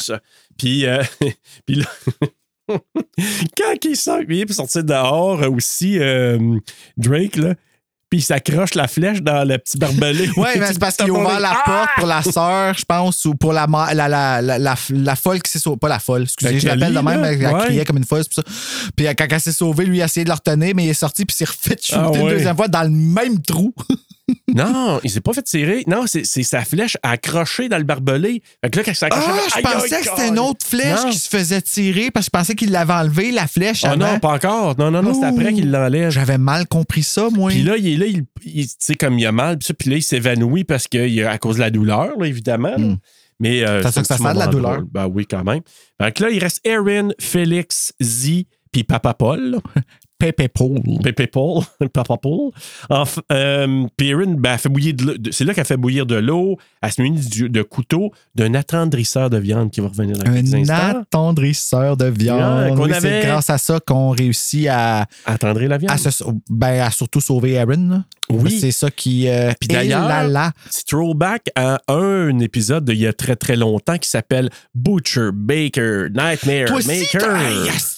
[0.59, 1.03] Puis, euh,
[1.67, 1.85] puis là,
[3.57, 6.59] quand il sort, il est pour sortir dehors euh, aussi, euh,
[6.97, 7.55] Drake, là,
[8.09, 10.31] puis il s'accroche la flèche dans le petit barbelé.
[10.37, 13.35] Oui, mais c'est parce qu'il a ouvert la porte pour la sœur, je pense, ou
[13.35, 14.09] pour la, la,
[14.41, 15.77] la, la, folle qui s'est sauvée.
[15.77, 18.43] Pas la folle, excusez, La je l'appelle de même, elle, criait comme une folle, c'est
[18.43, 18.91] pour ça.
[18.95, 20.95] Puis quand elle s'est sauvée, lui, il a essayé de la retenir, mais il est
[20.95, 23.75] sorti, puis il s'est refait shooter Ah une deuxième fois dans le même trou.
[24.55, 25.85] Non, il s'est pas fait tirer.
[25.87, 28.43] Non, c'est sa flèche accrochée dans le barbelé.
[28.65, 29.21] Fait que là, quand Ah,
[29.55, 31.11] je pensais aïe, que c'était une autre flèche Non.
[31.11, 33.85] qui se faisait tirer, parce que je pensais qu'il l'avait enlevé, la flèche.
[33.85, 34.77] Ah non, pas encore.
[34.79, 36.11] Non, non, non, c'est après qu'il l'enlève.
[36.11, 37.51] J'avais mal compris ça, moi.
[37.51, 38.07] Puis là, il est là,
[38.45, 41.61] il, sais, comme il a mal, puis là, il s'évanouit parce que à cause de
[41.61, 42.77] la douleur, là, évidemment.
[42.77, 42.97] Hmm.
[43.39, 44.77] Mais euh, Ça que ça fait de la douleur?
[44.77, 44.87] drôle.
[44.91, 45.61] Ben oui, quand même.
[46.01, 49.59] Fait que là, il reste Aaron, Félix, Z, puis Papa Paul.
[50.19, 50.81] Pépé Paul.
[51.03, 51.63] Pépé Paul,
[51.93, 52.51] Papa Paul.
[52.91, 55.77] Enf- euh, puis Erin, ben, elle fait bouillir de l'eau- de- c'est là qu'elle fait
[55.77, 56.57] bouillir de l'eau.
[56.83, 60.37] Elle se munit de couteau d'un attendrisseur de viande qui va revenir dans Un
[61.01, 62.79] attendrisseur de viande.
[62.79, 65.93] Oui, avait- C'est grâce à ça qu'on réussit à, Attendrir la viande.
[65.93, 67.89] à, se- ben, à surtout sauver Aaron.
[67.91, 68.05] là.
[68.29, 68.59] Oui.
[68.61, 69.29] C'est ça qui.
[69.29, 70.09] euh, Puis d'ailleurs,
[70.69, 76.07] petit throwback à un épisode d'il y a très très longtemps qui s'appelle Butcher, Baker,
[76.13, 77.21] Nightmare, Toi aussi, Maker.
[77.21, 77.96] t'as-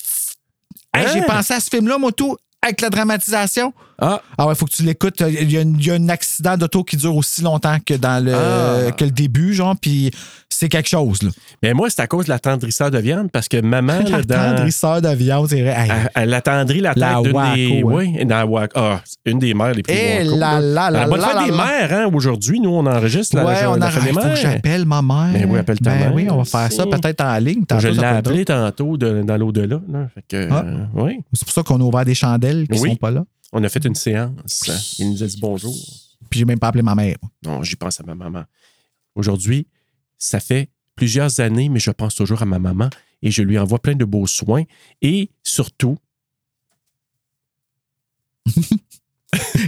[1.00, 1.08] Hey?
[1.12, 3.72] J'ai pensé à ce film-là, moi, tout, avec la dramatisation.
[4.00, 5.20] Ah, Ah ouais, faut que tu l'écoutes.
[5.26, 8.24] Il y, a, il y a un accident d'auto qui dure aussi longtemps que dans
[8.24, 8.92] le, Ah.
[8.92, 10.10] que le début, genre, puis
[10.48, 11.30] c'est quelque chose, là.
[11.62, 15.02] mais moi, c'est à cause de l'attendrisseur de viande parce que maman, là, dans, L'attendrisseur
[15.02, 15.76] de viande, c'est vrai.
[15.88, 17.78] Elle, elle attendrit la tête La d'une des.
[17.78, 17.82] hein.
[17.84, 18.68] Oui, dans la.
[18.76, 21.50] Ah, une des mères les plus Eh là là là La bonne fête là des
[21.52, 24.20] mères, hein, aujourd'hui, nous, on enregistre la, ouais, la, on la a fête des faut
[24.20, 24.36] que mères.
[24.36, 25.32] j'appelle ma mère.
[25.32, 27.62] Ben oui, appelle ta Ben mère oui, on va faire ça peut-être en ligne.
[27.62, 29.80] Je tantôt, l'ai appelé tantôt de- dans l'au-delà.
[29.92, 30.08] là.
[30.14, 30.64] Fait que, Ah.
[30.66, 31.18] euh, oui.
[31.32, 32.90] C'est pour ça qu'on a ouvert des chandelles qui Oui.
[32.90, 33.24] sont pas là.
[33.52, 34.96] On a fait une séance.
[34.98, 35.74] Il nous a dit bonjour.
[36.30, 37.16] Puis j'ai même pas appelé ma mère.
[37.44, 38.44] Non, j'y pense à ma maman.
[39.14, 39.66] Aujourd'hui,
[40.18, 42.90] ça fait plusieurs années, mais je pense toujours à ma maman
[43.22, 44.64] et je lui envoie plein de beaux soins.
[45.00, 45.96] Et surtout,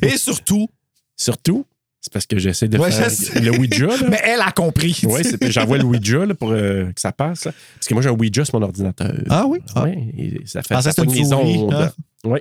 [0.02, 0.68] Et surtout,
[1.16, 1.66] surtout,
[2.00, 3.86] c'est parce que j'essaie de Ouais, faire je le Ouija.
[3.86, 4.08] Là.
[4.08, 4.98] mais elle a compris.
[5.04, 7.44] Oui, j'envoie le Ouija là, pour euh, que ça passe.
[7.44, 7.52] là.
[7.74, 9.12] Parce que moi, j'ai un Ouija sur mon ordinateur.
[9.28, 9.58] Ah oui?
[9.74, 9.84] Ah.
[9.84, 11.92] Ouais, et ça fait Ah, ça, une les souris, ondes.
[12.24, 12.40] Oui.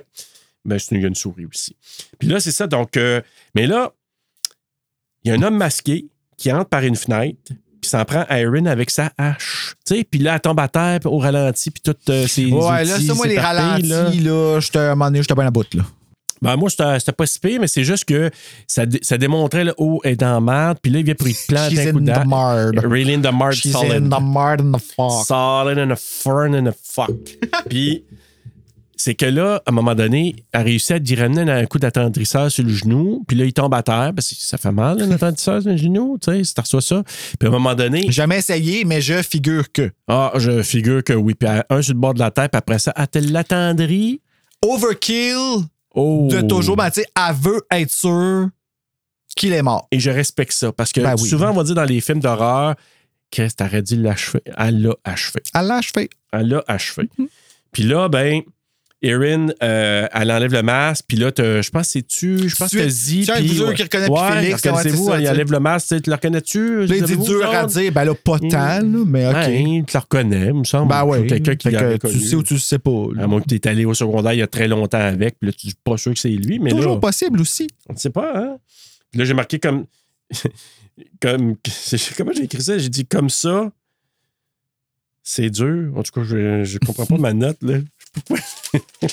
[0.68, 1.76] C'est une, il y a une souris aussi.
[2.18, 2.66] Puis là, c'est ça.
[2.66, 3.20] Donc, euh,
[3.54, 3.92] mais là,
[5.24, 6.06] il y a un homme masqué
[6.36, 9.74] qui entre par une fenêtre, puis s'en prend à Erin avec sa hache.
[9.86, 12.46] Tu sais, puis là, elle tombe à terre au ralenti, puis toutes euh, ses.
[12.46, 14.10] Ouais, là, ça, moi, les ralentis, là.
[14.10, 15.82] là, j'étais à un moment donné, j'étais bien à bout, là.
[16.42, 18.30] Ben, moi, c'était pas si pire, mais c'est juste que
[18.66, 21.36] ça, ça démontrait, oh, elle est dans la merde, puis là, il vient pour y
[21.48, 22.86] planter un coup in de.
[22.86, 24.04] Really in the mard She's solid.
[24.04, 25.26] in the mard and the fuck.
[25.26, 27.10] Solid and a fern and a fuck.
[27.68, 28.04] Puis,
[29.00, 32.50] c'est que là, à un moment donné, elle réussit à dire ramener un coup d'attendrisseur
[32.50, 35.10] sur le genou, puis là, il tombe à terre, parce que ça fait mal, un
[35.10, 37.02] attendrisseur sur le genou, tu sais, si tu reçois ça.
[37.38, 39.90] Puis à un moment donné, Jamais essayé, mais je figure que.
[40.08, 42.78] ah, je figure que oui, puis un sur le bord de la tête, puis après
[42.78, 44.20] ça, elle te l'attendrit.
[44.62, 45.64] Overkill
[45.94, 46.28] Oh.
[46.30, 48.48] de toujours, ben, tu sais, elle veut être sûre
[49.36, 49.88] qu'il est mort.
[49.90, 51.28] Et je respecte ça parce que Ben oui.
[51.28, 52.76] souvent, on va dire dans les films d'horreur,
[53.30, 54.40] qu'est-ce que t'aurais dû l'achever?
[54.56, 55.40] Elle l'a achevé.
[55.52, 56.10] Elle l'a achevé.
[56.32, 57.08] Elle l'a achevé.
[57.18, 57.26] Mhm.
[57.72, 58.42] Puis là, ben,
[59.02, 62.76] Erin, euh, elle enlève le masque, puis là, je pense que c'est-tu, je pense que
[62.76, 63.24] Tu- c'est Zi.
[63.26, 65.30] tu puis- viseur qui reconnaît, ouais, Félix, reconnaissez-vous, ouais, c'est tu sais.
[65.30, 66.76] enlève le masque, tu tu le reconnais-tu?
[66.76, 69.34] Là, il dit Savez-vous, dur à dire, ben là, pas tant, mais OK.
[69.36, 70.88] Ouais, tu le reconnais, il me semble.
[70.90, 71.26] Ben ouais.
[71.26, 72.06] Quelqu'un qui que.
[72.08, 73.06] Tu sais ou tu sais pas.
[73.14, 73.24] là.
[73.24, 75.48] À moins que tu es allé au secondaire il y a très longtemps avec, puis
[75.48, 77.68] là, tu pas sûr que c'est lui, mais Toujours là, possible aussi.
[77.88, 78.56] on ne sait pas, hein?
[79.10, 79.86] Puis là, j'ai marqué comme.
[81.22, 81.56] comme
[82.18, 82.76] comment j'ai écrit ça?
[82.76, 83.72] J'ai dit comme ça.
[85.22, 85.92] C'est dur.
[85.96, 87.78] En tout cas, je, je comprends pas ma note, là.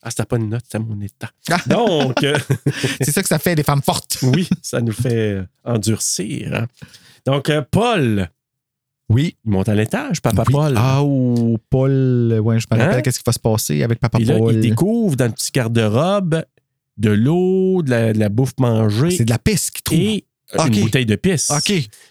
[0.00, 1.28] Ah, c'était pas une note, c'était mon état.
[1.66, 2.38] Donc, euh,
[3.00, 4.18] C'est ça que ça fait des femmes fortes.
[4.22, 6.54] oui, ça nous fait endurcir.
[6.54, 6.66] hein.
[7.26, 8.30] Donc, euh, Paul,
[9.08, 9.36] Oui.
[9.44, 10.52] il monte à l'étage, Papa Oui.
[10.52, 10.74] Paul.
[10.76, 12.38] Ah, ou Paul.
[12.40, 13.02] Ouais, je me rappelle Hein?
[13.02, 14.54] qu'est-ce qui va se passer avec Papa là, Paul.
[14.54, 16.44] il découvre dans le petit garde-robe
[16.96, 19.98] de l'eau, de la, de la bouffe mangée C'est de la pisse qu'il trouve.
[19.98, 20.24] et
[20.56, 21.50] une bouteille de pisse.
[21.50, 21.64] OK.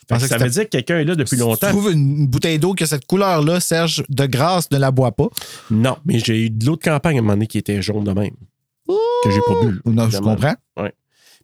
[0.10, 1.68] Que que ça veut dire que quelqu'un est là depuis Si longtemps.
[1.68, 5.12] tu trouves une bouteille d'eau qui a cette couleur-là, Serge, de grâce, ne la bois
[5.12, 5.28] pas.
[5.72, 8.04] Non, mais j'ai eu de l'eau de campagne à un moment donné qui était jaune
[8.04, 8.36] de même.
[8.88, 9.82] Que j'ai pas bu.
[9.86, 10.56] Non, je comprends.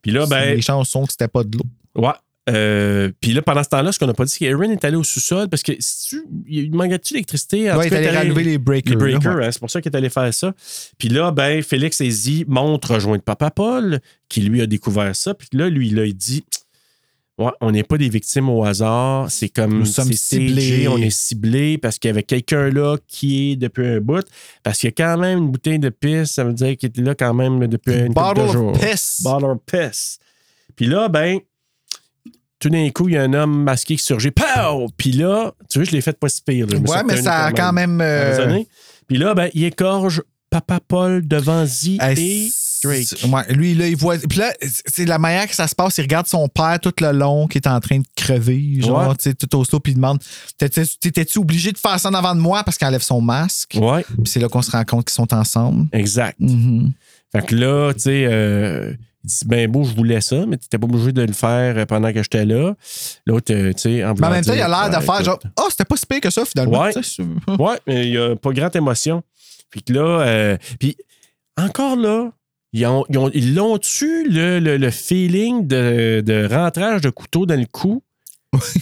[0.01, 2.01] Puis là, ben, Les chances sont que c'était pas de l'eau.
[2.01, 2.13] ouais.
[2.49, 4.97] Euh, puis là, pendant ce temps-là, ce qu'on n'a pas dit, c'est qu'Aaron est allé
[4.97, 7.71] au sous-sol parce que si tu, il manquait-tu d'électricité?
[7.71, 8.89] Ouais, il est allé relever les breakers.
[8.91, 10.53] Les breakers, hein, c'est pour ça qu'il est allé faire ça.
[10.97, 15.33] Puis là, ben, Félix et Zi montrent rejoindre Papa Paul, qui lui a découvert ça.
[15.33, 16.43] Puis là, lui, là, il dit
[17.39, 19.31] Ouais, on n'est pas des victimes au hasard.
[19.31, 20.87] C'est comme Nous sommes ciblés.
[20.87, 24.23] on est ciblé parce qu'il y avait quelqu'un là qui est depuis un bout.
[24.61, 27.01] Parce qu'il y a quand même une bouteille de pisse, ça veut dire qu'il était
[27.01, 28.79] là quand même depuis couple Bottle de jours.
[28.79, 29.21] piss.
[29.23, 30.19] Bottle of piss.
[30.75, 31.39] Puis là, ben,
[32.59, 34.31] tout d'un coup, il y a un homme masqué qui surgit.
[34.31, 34.87] Pow!
[34.95, 36.67] Puis là, tu vois, je l'ai fait pas si pire.
[36.67, 36.77] là.
[36.77, 37.99] Ouais, mais ça a quand même.
[37.99, 38.59] euh.
[39.07, 42.49] Puis là, ben, il écorge Papa Paul devant Z Hey, et
[42.83, 43.07] Drake.
[43.27, 44.17] Ouais, lui, là, il voit.
[44.17, 45.97] Puis là, c'est la manière que ça se passe.
[45.97, 49.15] Il regarde son père tout le long qui est en train de crever, genre, Ouais.
[49.15, 50.19] tu sais, tout au slow, puis il demande
[50.57, 53.77] T'étais- T'étais-tu obligé de faire ça en avant de moi parce qu'il enlève son masque?
[53.79, 55.87] Ouais, Puis c'est là qu'on se rend compte qu'ils sont ensemble.
[55.91, 56.39] exact.
[56.39, 56.91] Mhm.
[57.31, 58.93] Fait que là, tu sais, euh,
[59.23, 61.77] il dit ben beau, je voulais ça, mais tu n'étais pas obligé de le faire
[61.77, 62.73] euh, pendant que j'étais là.
[63.25, 65.15] L'autre, euh, tu sais, en Mais en même temps, il a l'air de ouais, faire
[65.15, 65.25] écoute.
[65.25, 66.81] genre Oh, c'était pas si pire que ça, finalement.
[66.83, 66.91] Ouais.
[67.57, 69.23] Ouais, mais il n'y a pas grande émotion.
[69.71, 70.95] Puis que là, euh, puis
[71.57, 72.31] encore là,
[72.73, 77.45] ils ont- ils ont- ils l'ont-tu le, le, le feeling de, de rentrage de couteau
[77.45, 78.03] dans le cou?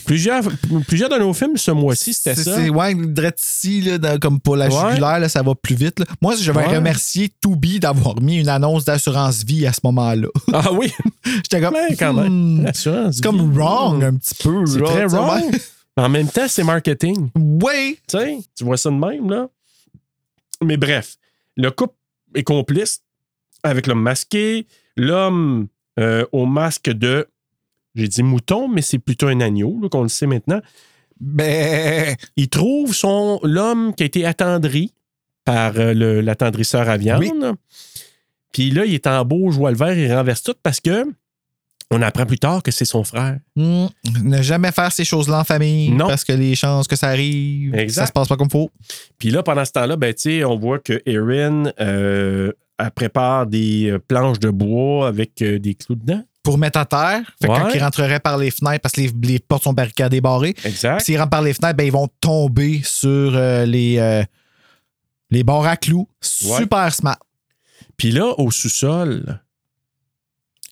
[0.06, 0.44] plusieurs,
[0.86, 2.58] plusieurs de nos films ce mois-ci, c'était ça.
[2.58, 2.94] C'est ouais,
[3.38, 4.90] ici, là, dans- comme pour la Ouais.
[4.90, 6.00] jugulaire, là, ça va plus vite.
[6.00, 6.06] là.
[6.22, 6.76] Moi, je vais Ouais.
[6.76, 10.28] remercier Toubi d'avoir mis une annonce d'assurance vie à ce moment-là.
[10.54, 10.92] Ah oui,
[11.26, 11.76] J'étais comme.
[11.98, 14.66] Quand hmm, c'est comme wrong un petit peu.
[14.66, 15.42] C'est très tu wrong.
[15.52, 15.58] ouais.
[15.98, 17.30] En même temps, c'est marketing.
[17.36, 17.98] Oui.
[18.10, 19.48] Tu sais, tu vois ça de même, là?
[20.64, 21.16] Mais bref,
[21.58, 21.96] le couple
[22.36, 23.00] est complice
[23.64, 24.68] avec l'homme masqué,
[24.98, 25.68] l'homme
[26.00, 27.28] euh, au masque de,
[27.96, 30.62] j'ai dit mouton, mais c'est plutôt un agneau, là, qu'on le sait maintenant.
[31.20, 32.16] Ben.
[32.36, 34.94] Il trouve son l'homme qui a été attendri
[35.46, 37.22] par euh, l'attendrisseur à viande.
[37.22, 37.32] Oui.
[38.52, 41.06] Puis là, il est en beau joie le vert, il renverse tout parce que
[41.94, 43.38] on apprend plus tard que c'est son frère.
[43.58, 43.88] hmm,
[44.24, 45.90] ne jamais faire ces choses-là en famille.
[45.92, 46.08] Non.
[46.08, 48.04] Parce que les chances que ça arrive, Exact.
[48.04, 48.72] ça se passe pas comme faut.
[49.18, 53.48] Puis là, pendant ce temps-là, ben, tu sais, on voit que Erin euh, elle prépare
[53.48, 56.24] des euh, planches de bois avec euh, des clous dedans.
[56.44, 57.22] Pour mettre à terre.
[57.40, 57.60] Fait que Ouais.
[57.60, 60.56] quand ils rentreraient par les fenêtres, parce que les, les portes sont barricadées, barrées.
[60.66, 61.02] Exact.
[61.02, 64.24] S'ils rentrent par les fenêtres, ben, ils vont tomber sur euh, les, euh,
[65.30, 66.08] les barres à clous.
[66.20, 67.20] Super smart.
[67.96, 69.40] Puis là, au sous-sol,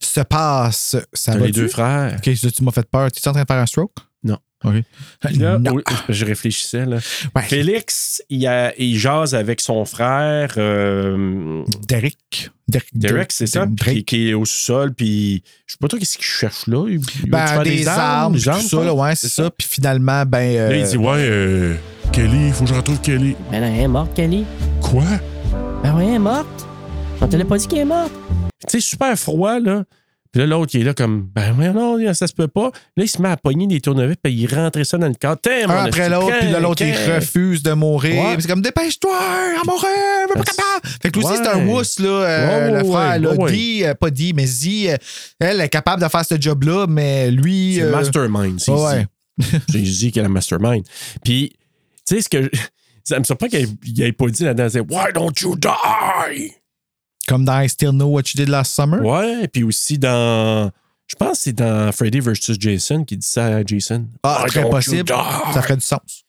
[0.02, 0.95] Se passe.
[1.14, 2.15] Ça va les deux frères.
[2.18, 3.11] Ok, tu m'as fait peur.
[3.11, 3.91] Tu es en train de faire un stroke?
[4.64, 4.72] Non.
[4.72, 4.84] OK.
[5.22, 5.53] Puis là,
[6.10, 6.86] je réfléchissais.
[6.86, 6.98] Là.
[7.36, 7.41] Ouais.
[7.44, 10.53] Félix, il, a- il jase avec son frère.
[10.57, 12.49] euh, Derek.
[12.68, 16.18] Derek, Derek, c'est ça, qui, qui est au sous-sol, puis je sais pas trop qu'est-ce
[16.18, 16.86] qu'il cherche là?
[16.88, 19.49] Il, Ben, des, armes, des tout armes, ça, là, ouais, c'est ça.
[19.49, 20.38] Puis finalement, ben.
[20.56, 21.76] euh, Là, il dit Ouais, euh,
[22.11, 23.36] Kelly, il faut que je retrouve Kelly.
[23.52, 24.45] Ben non, elle est morte, Kelly.
[24.81, 25.03] Quoi?
[25.81, 26.68] Ben oui, elle est morte.
[27.22, 28.11] On te l'a pas dit qu'elle est morte.
[28.68, 29.84] Tu sais, super froid, là.
[30.31, 32.72] Puis là, l'autre, il est là comme, ben non, ça se peut pas.
[32.95, 35.39] Là, il se met à pogner des tournevis, puis il rentrait ça dans le cadre.
[35.47, 38.23] Un après l'autre, puis là, l'autre, il refuse de mourir.
[38.23, 38.35] Ouais.
[38.39, 39.88] C'est comme, dépêche-toi, à mourir,
[40.30, 40.99] je pas capable.
[41.01, 43.51] Fait que lui aussi, c'est un mousse, là, euh, Ouais, le frère, ouais, là.
[43.51, 44.97] Dee, euh, pas Dee, mais Zee, euh,
[45.39, 47.76] elle est capable de faire ce job-là, mais lui.
[47.76, 49.07] C'est euh, mastermind, c'est ouais.
[49.69, 50.84] J'ai dit qu'elle est mastermind.
[51.23, 51.53] Puis,
[52.07, 52.51] tu sais, ce que.
[53.03, 56.59] Ça me surprend qu'il n'ait pas dit là-dedans, c'est Why don't you die?
[57.30, 59.06] Comme dans I Still Know What You Did Last Summer.
[59.06, 60.72] Ouais, puis aussi dans.
[61.06, 62.60] Je pense que c'est dans Freddy vs.
[62.60, 64.07] Jason qui dit ça à Jason.
[64.23, 65.07] Ah, très possible.
[65.53, 66.23] Ça ferait du sens.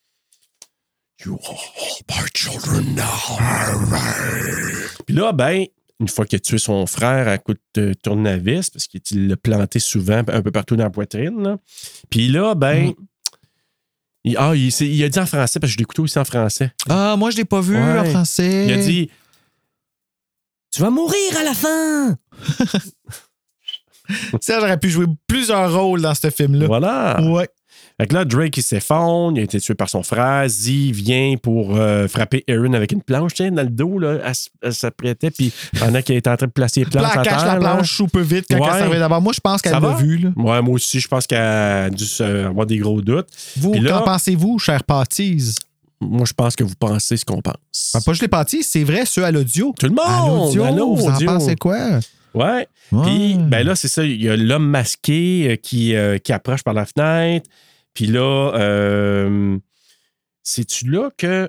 [1.24, 3.38] You are all my children now.
[5.06, 5.64] Puis là, ben,
[6.00, 9.78] une fois qu'il a tué son frère à coup de tournevis, parce qu'il l'a planté
[9.78, 11.42] souvent un peu partout dans la poitrine.
[11.42, 11.56] là.
[12.10, 12.88] Puis là, ben.
[12.88, 12.94] Mm.
[14.24, 16.72] il, ah, il, a dit en français, parce que je l'écoutais aussi en français.
[16.90, 17.98] Ah, moi, je l'ai pas vu Ouais.
[17.98, 18.66] en français.
[18.66, 19.10] Il a dit
[20.72, 22.16] Tu vas mourir à la fin
[24.40, 26.66] Serge aurait pu jouer plusieurs rôles dans ce film-là.
[26.66, 27.20] Voilà.
[27.22, 27.48] Ouais.
[28.00, 30.48] Fait que là, Drake, il s'effondre, il a été tué par son frère.
[30.48, 34.32] Z vient pour euh, frapper Erin avec une planche, sais, dans le dos, là.
[34.62, 37.60] Elle, s'apprêtait, puis pendant qu'il était en train de placer les planches elle cache terre,
[37.60, 38.88] la planche super vite quand Ouais.
[38.90, 39.20] elle d'abord.
[39.20, 40.16] Moi, je pense qu'elle l'a vu.
[40.16, 40.30] Là.
[40.34, 43.28] Ouais, moi aussi, je pense qu'elle a dû se- avoir des gros doutes.
[43.58, 45.56] Vous, qu'en pensez-vous, cher Patise?
[46.00, 47.54] Moi, je pense que vous pensez ce qu'on pense.
[47.94, 49.74] Ben, pas juste les Patise, c'est vrai, ceux à l'audio.
[49.78, 50.00] Tout le monde!
[50.06, 51.26] À l'audio, à vous en l'audio.
[51.26, 51.98] pensez quoi?
[52.34, 52.66] Ouais.
[52.92, 53.02] Ouais.
[53.04, 54.04] Puis, ben là, c'est ça.
[54.04, 57.48] Il y a l'homme masqué euh, qui, euh, qui approche par la fenêtre.
[57.92, 59.58] Puis là, euh,
[60.42, 61.48] c'est-tu là que.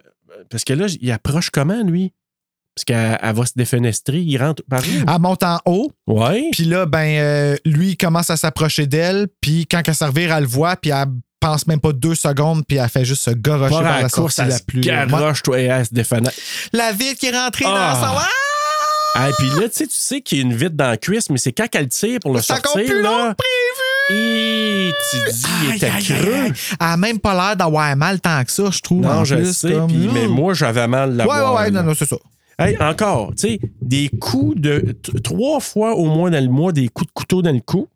[0.49, 2.13] Parce que là, il approche comment, lui?
[2.75, 4.21] Parce qu'elle elle va se défenestrer.
[4.21, 5.05] Il rentre par où?
[5.13, 6.49] Elle monte en haut, Ouais.
[6.51, 10.43] puis là, ben, euh, lui, il commence à s'approcher d'elle, puis quand elle servir, elle
[10.43, 11.07] le voit, puis elle
[11.41, 14.09] pense même pas deux secondes, puis elle fait juste se garocher Pas par la la
[14.09, 14.81] course, sortie la plus...
[14.81, 16.35] garoche, toi, et elle se défenêtre.
[16.71, 17.97] La vitre qui est rentrée Ah.
[17.99, 18.15] dans son...
[18.17, 18.27] Ah!
[19.13, 21.29] Ah, puis là, tu sais, tu sais qu'il y a une vitre dans la cuisse,
[21.29, 23.35] mais c'est quand qu'elle tire pour le encore sortir, plus là.
[23.37, 26.45] que Et tu dis, il était creux.
[26.45, 29.01] Elle a même pas l'air d'avoir mal tant que ça, je trouve.
[29.01, 31.83] Non, je plus, sais, comme- puis- mais moi, j'avais mal la Ouais, ouais, ouais, non,
[31.83, 32.15] non, c'est ça.
[32.57, 34.95] Hey, encore, tu sais, des coups de.
[35.23, 37.89] Trois fois au moins dans le mois, des coups de couteau dans le cou.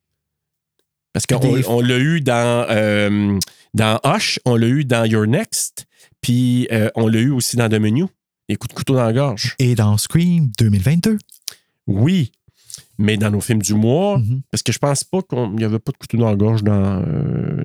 [1.15, 1.25] Parce
[1.65, 3.39] qu'on l'a eu dans, euh,
[3.73, 5.85] dans Hush, on l'a eu dans Your Next,
[6.21, 8.05] puis euh, on l'a eu aussi dans The Menu.
[8.49, 9.55] Des coups de couteau dans la gorge.
[9.57, 11.17] Et dans Scream 2022.
[11.87, 12.31] Oui,
[12.97, 14.41] mais dans nos films du mois, Mhm.
[14.51, 17.01] parce que je pense pas qu'il n'y avait pas de couteau dans la gorge dans,
[17.07, 17.63] euh,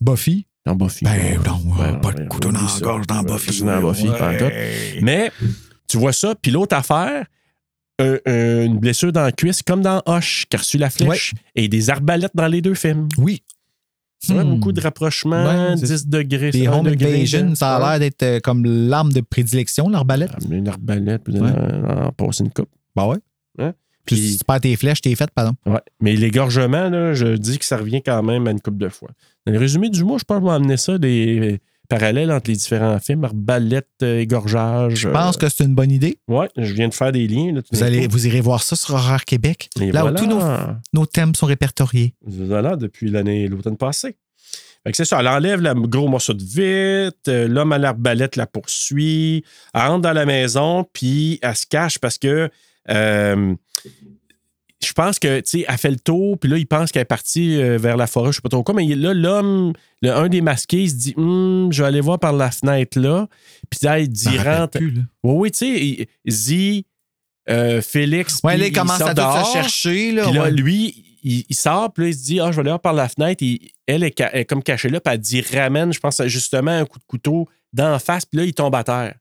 [0.00, 0.46] Buffy.
[0.64, 1.04] dans Buffy.
[1.04, 3.62] Ben non, ouais, pas de couteau dans la gorge dans Buffy.
[3.64, 4.98] dans Buffy, Ouais.
[5.02, 5.32] Mais
[5.88, 7.26] tu vois ça, puis l'autre affaire,
[7.98, 11.34] un- un- une blessure dans la cuisse, comme dans Hush, qui a reçu la flèche,
[11.54, 13.08] et des arbalètes dans les deux films.
[13.18, 13.42] Oui.
[14.28, 14.54] Ouais, Hmm.
[14.56, 16.50] beaucoup de rapprochements, Ouais, c'est- 10 degrés.
[16.50, 17.88] Des un Home degré, Invasion, ça a ouais.
[17.90, 20.30] l'air d'être euh, comme l'arme de prédilection, l'arbalète.
[20.34, 21.48] Ah, Une arbalète, puis Ouais.
[21.50, 22.68] en, en passer une coupe.
[22.96, 23.18] Bah ouais.
[23.60, 23.74] Hein?
[24.04, 25.52] Puis Puis- si tu perds tes flèches, t'es faite, pardon.
[25.66, 25.80] Ouais.
[26.00, 29.10] Mais l'égorgement, là, je dis que ça revient quand même à une coupe de fois.
[29.46, 32.56] Dans le résumé du mois, je pense qu'on va amener ça, des parallèles entre les
[32.56, 34.94] différents films, arbalète, euh, égorgeage.
[34.94, 36.18] Je pense que c'est une bonne idée.
[36.28, 37.52] Ouais, je viens de faire des liens.
[37.52, 39.70] Là, Vous, allez, vous irez voir ça sur Horreur Québec.
[39.80, 40.20] Et là voilà.
[40.20, 40.40] où tous nos,
[40.92, 42.14] nos thèmes sont répertoriés.
[42.24, 44.16] Voilà, depuis l'année, l'automne passé.
[44.84, 48.36] Fait que c'est ça, elle enlève le gros morceau de vitre, euh, l'homme à l'arbalète
[48.36, 49.44] la poursuit,
[49.74, 52.48] elle rentre dans la maison, puis elle se cache parce que
[52.90, 53.54] euh,
[54.84, 57.04] je pense que, tu sais, elle fait le tour, puis là, il pense qu'elle est
[57.04, 59.72] partie euh, vers la forêt, je sais pas trop quoi, mais là, l'homme,
[60.02, 62.98] le- un des masqués, il se dit, Hum, je vais aller voir par la fenêtre
[63.00, 63.26] là,
[63.70, 64.78] puis là, il dit, rentre.
[64.80, 64.92] Oui,
[65.24, 66.84] oui, tu sais, il- Z,
[67.50, 69.46] euh, Félix, Ouais, puis là, il commence sort à tout dehors.
[69.48, 70.12] se chercher.
[70.12, 70.50] Là, Puis là, ouais.
[70.52, 72.92] lui, il, il sort, puis là, il se dit Ah, je vais aller voir par
[72.92, 73.42] la fenêtre.
[73.42, 76.22] Et elle est, ca- elle est comme cachée là, puis elle dit Ramène, je pense,
[76.26, 79.14] justement, un coup de couteau d'en face, puis là, il tombe à terre,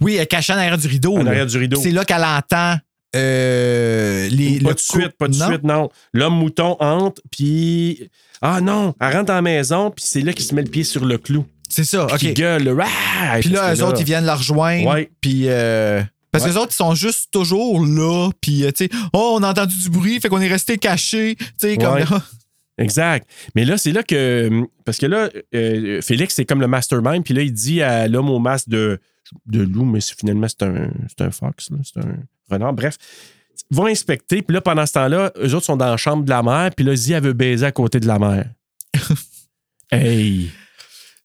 [0.00, 1.16] Oui, elle est cachée en arrière du rideau.
[1.16, 1.80] en arrière du rideau.
[1.80, 2.76] C'est là qu'elle entend
[3.16, 4.60] euh, les.
[4.60, 5.46] Pas de suite, pas de Non?
[5.48, 5.88] suite, non.
[6.12, 8.08] L'homme mouton entre, puis.
[8.42, 10.84] Ah non, elle rentre dans la maison, puis c'est là qu'il se met le pied
[10.84, 11.44] sur le clou.
[11.68, 12.34] C'est ça, Puis OK.
[12.34, 12.76] gueule.
[12.80, 13.38] Ah!
[13.40, 14.88] Puis là, eux autres, ils viennent la rejoindre.
[14.88, 15.10] Ouais.
[15.20, 15.44] Puis.
[15.48, 18.30] euh, parce que les autres, ils sont juste toujours là.
[18.42, 21.34] Puis, euh, tu sais, oh, on a entendu du bruit, fait qu'on est resté caché.
[21.36, 21.94] Tu sais, comme.
[21.94, 22.04] Ouais.
[22.78, 23.26] Exact.
[23.54, 24.64] Mais là, c'est là que.
[24.84, 28.28] Parce que là, euh, Félix, c'est comme le mastermind, puis là, il dit à l'homme
[28.28, 29.00] au masque de,
[29.46, 32.16] de loup, mais finalement, c'est un, c'est un fox, là, c'est un
[32.50, 32.72] renard.
[32.72, 32.96] Bref,
[33.70, 36.30] ils vont inspecter, puis là, pendant ce temps-là, eux autres sont dans la chambre de
[36.30, 38.46] la mère, puis là, Zi, elle veut baiser à côté de la mère.
[39.90, 40.50] hey!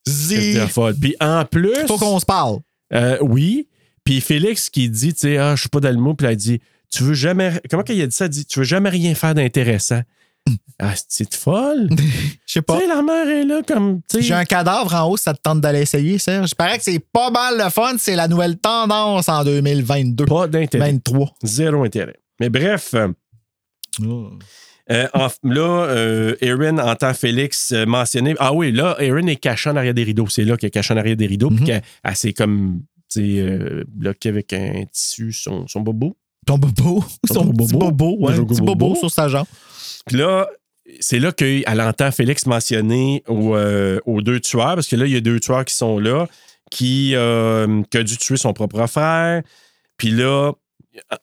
[0.06, 0.58] Zi.
[1.00, 1.86] Puis en plus.
[1.86, 2.58] faut qu'on se parle.
[2.92, 3.68] Euh, oui.
[4.04, 6.36] Puis Félix qui dit, tu sais, ah, je suis pas dans le mot, puis elle
[6.36, 7.60] dit, tu veux jamais.
[7.70, 8.24] Comment qu'il a dit ça?
[8.24, 10.02] Elle dit, tu veux jamais rien faire d'intéressant.
[10.78, 11.88] Ah, c'est folle.
[12.46, 12.78] Je sais Tu pas.
[12.80, 14.00] sais, la mère est là comme.
[14.10, 16.50] tu sais, J'ai un cadavre en haut, ça te tente d'aller essayer, Serge.
[16.50, 17.94] Je parais que c'est pas mal le fun.
[17.98, 20.24] C'est la nouvelle tendance en 2022.
[20.26, 20.90] Pas d'intérêt.
[20.92, 21.34] 23.
[21.44, 22.16] Zéro intérêt.
[22.40, 23.08] Mais bref, euh,
[24.90, 28.34] euh, en- là, euh, Erin entend Félix euh, mentionner.
[28.38, 30.26] Ah oui, là, Erin est cachée en arrière des rideaux.
[30.28, 32.82] C'est là qu'elle est cachée en arrière des rideaux, puis qu'elle elle s'est comme.
[33.08, 36.16] tu sais, euh, bloquée avec un tissu, son, son bobo.
[36.46, 37.04] Ton bobo.
[37.30, 38.16] Son petit bobo.
[38.18, 38.94] Ouais, petit bobo.
[38.96, 39.46] sur sa jambe.
[40.06, 40.48] Puis là,
[41.00, 45.12] c'est là qu'elle entend Félix mentionner aux, euh, aux deux tueurs, parce que là, il
[45.12, 46.26] y a deux tueurs qui sont là,
[46.70, 49.42] qui, euh, qui a dû tuer son propre frère.
[49.96, 50.52] Puis là,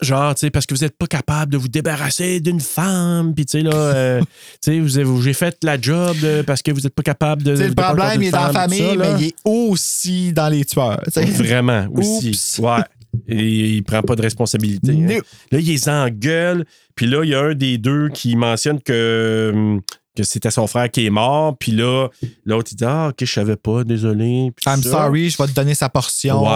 [0.00, 3.44] genre, tu sais, parce que vous n'êtes pas capable de vous débarrasser d'une femme, puis
[3.44, 4.20] tu sais, là, euh,
[4.62, 6.16] tu sais, vous j'ai fait la job
[6.46, 7.52] parce que vous n'êtes pas capable de.
[7.52, 10.64] Le de problème, il est dans la famille, ça, mais il est aussi dans les
[10.64, 11.02] tueurs.
[11.14, 12.30] Vraiment, aussi.
[12.30, 12.58] Oups.
[12.60, 12.82] Ouais.
[13.28, 14.92] Et il prend pas de responsabilité.
[14.92, 15.20] hein.
[15.50, 16.64] Là, il les engueule.
[16.94, 19.80] Puis là, il y a un des deux qui mentionne que, hum,
[20.16, 21.56] que c'était son frère qui est mort.
[21.58, 22.08] Puis là,
[22.44, 24.52] l'autre, il dit Ah, ok, je savais pas, désolé.
[24.54, 24.90] Puis I'm ça.
[24.90, 26.48] sorry, je vais te donner sa portion, Ouais.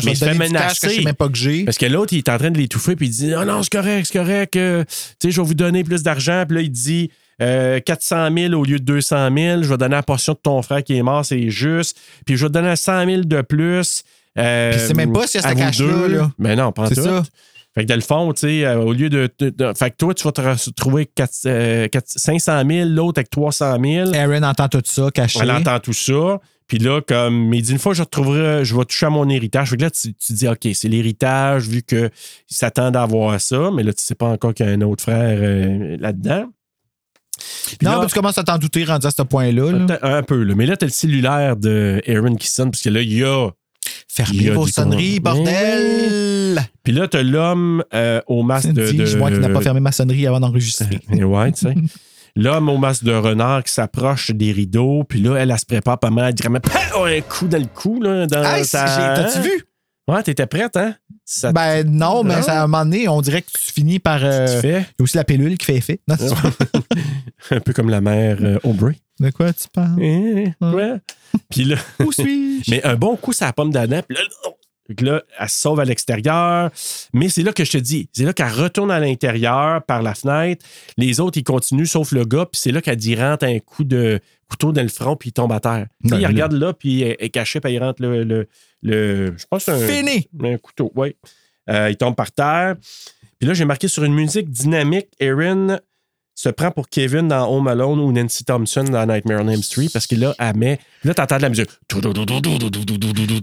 [0.00, 0.88] Je Mais vais te donner du que je menacer.
[0.90, 1.64] sais même pas que j'ai.
[1.64, 3.72] Parce que l'autre, il est en train de l'étouffer, puis il dit Ah non, c'est
[3.72, 4.56] correct, c'est correct.
[4.56, 6.44] euh, tu sais, je vais vous donner plus d'argent.
[6.46, 7.10] Puis là, il dit
[7.42, 9.62] euh, 400 000 au lieu de 200 000.
[9.62, 11.98] Je vais donner la portion de ton frère qui est mort, c'est juste.
[12.26, 14.02] Puis je vais te donner 100 000 de plus.
[14.38, 16.30] Euh, Puis c'est même pas ce vous cash-là.
[16.38, 16.94] Mais non, pas en tout.
[16.94, 17.22] ça.
[17.74, 19.96] Fait que dans le fond, tu sais, euh, au lieu de, de- de- Fait que
[19.96, 24.14] toi, tu vas te retrouver quatre- euh, quatre- 500 000, l'autre avec 300 000.
[24.14, 25.40] Aaron entend tout ça, caché.
[25.42, 26.38] Elle entend tout ça.
[26.68, 29.70] Puis là, comme, il dit une fois, je retrouverai, je vais toucher à mon héritage.
[29.70, 32.10] Fait que là, tu, tu dis, OK, c'est l'héritage, vu qu'ils
[32.46, 35.02] s'attendent à avoir ça, mais là, tu sais pas encore qu'il y a un autre
[35.02, 36.44] frère euh, là-dedans.
[37.66, 39.72] Puis Non, là, mais tu commences à t'en douter rendu à ce point-là.
[39.72, 39.98] là.
[40.02, 40.54] un peu, là.
[40.54, 43.50] Mais là, t'as le cellulaire de Aaron qui sonne, parce que là, il y a.
[44.14, 46.60] Fermez vos sonneries, bordel!
[46.84, 48.88] Puis là, t'as l'homme euh, au masque de.
[48.90, 51.00] Dis, de- moi qui n'a pas fermé ma sonnerie avant d'enregistrer.
[51.10, 51.74] Ouais, tu sais.
[52.36, 55.98] L'homme au masque de renard qui s'approche des rideaux, puis là, elle, elle se prépare
[55.98, 56.28] pas mal.
[56.28, 57.04] Elle dirait, mais Pow!
[57.04, 58.26] un coup dans le cou, là.
[58.26, 59.64] Dans Hey, T'as-tu vu?
[60.08, 60.94] Ouais, t'étais prête, hein?
[61.24, 62.42] Ça Ben non, mais Non?
[62.42, 64.20] ça, à un moment donné, on dirait que tu finis par.
[64.22, 64.80] euh, tu Il fais?
[64.80, 66.00] y a aussi la pilule qui fait effet.
[66.08, 66.16] Non,
[67.50, 68.96] un peu comme la mère euh, Aubrey.
[69.20, 70.02] De quoi tu parles?
[70.02, 70.94] Eh, ouais.
[71.50, 72.70] Puis là, Où suis-je?
[72.70, 74.00] mais un bon coup, ça la pomme d'Adam.
[74.06, 74.22] Puis là!
[74.86, 76.70] Fait que là, elle se sauve à l'extérieur.
[77.14, 80.14] Mais c'est là que je te dis, c'est là qu'elle retourne à l'intérieur par la
[80.14, 80.64] fenêtre.
[80.98, 82.44] Les autres, ils continuent, sauf le gars.
[82.44, 84.20] Puis c'est là qu'elle dit rentre un coup de
[84.50, 85.86] couteau dans le front, puis il tombe à terre.
[86.06, 88.24] Puis il regarde là, puis elle est caché, puis il rentre le.
[88.24, 88.46] le,
[88.82, 90.28] le- je pense un, Fini!
[90.42, 91.16] un couteau, oui.
[91.70, 92.76] Euh, il tombe par terre.
[93.38, 95.78] Puis là, j'ai marqué sur une musique dynamique, Erin
[96.36, 99.88] se prend pour Kevin dans Home Alone ou Nancy Thompson dans Nightmare on Elm Street
[99.92, 100.80] parce que là, elle met.
[101.04, 101.70] Là, t'entends de la musique.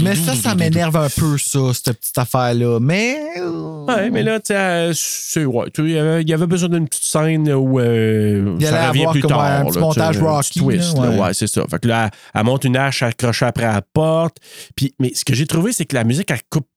[0.02, 2.80] Mais ça, ça m'énerve un peu, ça, cette petite affaire-là.
[2.82, 3.18] Mais.
[3.40, 5.90] euh, Ouais, mais là, tu sais, euh, c'est- ouais, il
[6.28, 9.42] y avait- besoin d'une petite scène où euh, Il ça revient plus tard.
[9.42, 11.20] un petit là, montage Rocky, twist, là, ouais.
[11.20, 11.66] ouais, c'est ça.
[11.70, 14.38] Fait que là, elle, monte une hache accrochée après la porte.
[14.76, 16.68] Puis, mais ce que j'ai trouvé, c'est que la musique, elle coupe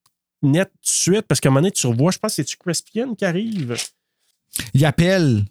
[0.43, 2.57] net tout de suite parce qu'à un moment donné, tu revois, je pense que c'est-tu
[2.57, 3.75] Crispian qui arrive?
[4.75, 5.45] Il appelle.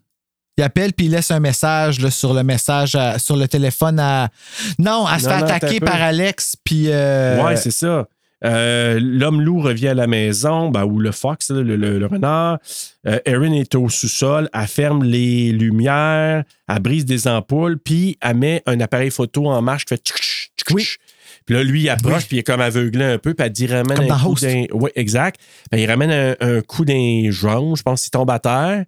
[0.58, 4.00] Il appelle puis il laisse un message là, sur le message à- sur le téléphone
[4.00, 4.30] à.
[4.78, 6.86] Non, elle se fait non, attaquer par Alex puis.
[6.90, 8.08] euh, Ouais, c'est ça.
[8.46, 12.60] Euh, L'homme loup revient à la maison, ben, ou le fox, le, le- le renard.
[13.08, 18.36] Euh, Erin est au sous-sol, elle ferme les lumières, elle brise des ampoules, puis elle
[18.38, 20.98] met un appareil photo en marche qui fait tchic, tchic.
[21.46, 22.26] Puis là, lui, il approche, Oui.
[22.28, 24.36] puis il est comme aveuglé un peu, puis elle dit ramène Comme un dans coup
[24.40, 24.66] d'un.
[24.74, 25.40] Oui, exact.
[25.72, 28.84] Ben, il ramène un, un coup d'un jonc, je pense qu'il tombe à terre.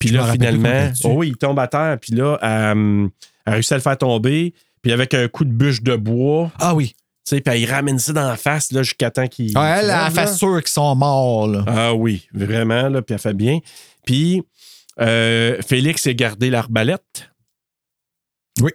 [0.00, 3.08] Puis là, finalement, oh oui, il tombe à terre, puis là, elle,
[3.46, 4.52] elle réussit à le faire tomber,
[4.82, 6.94] puis avec un coup de bûche de bois, Ah oui.
[7.26, 9.52] tu sais, puis il ramène ça dans la face là, jusqu'à temps qu'il.
[9.54, 11.46] Ah, elle, elle fait sûr qu'ils sont morts.
[11.46, 11.64] Là.
[11.66, 13.60] Ah oui, vraiment, là, puis elle fait bien.
[14.04, 14.42] Puis
[15.00, 17.30] euh, Félix a gardé l'arbalète.
[18.60, 18.70] Oui.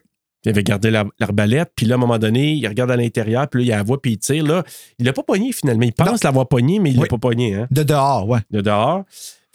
[0.45, 3.47] Il avait gardé l'ar- l'arbalète, puis là, à un moment donné, il regarde à l'intérieur,
[3.49, 4.43] puis là, il la voit, puis il tire.
[4.45, 4.63] Là,
[4.97, 5.83] il l'a pas pogné finalement.
[5.83, 7.07] Il pense l'avoir pogné, mais il l'a Oui.
[7.09, 8.39] pas pogné, hein, De dehors, ouais.
[8.49, 9.03] de dehors.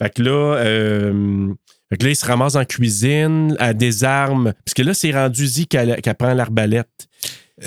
[0.02, 1.48] Fait que là, euh,
[1.90, 4.52] fait que là, il se ramasse en cuisine, à désarme.
[4.64, 6.88] Parce que là, c'est rendu Zi qu'elle qu'elle prend l'arbalète.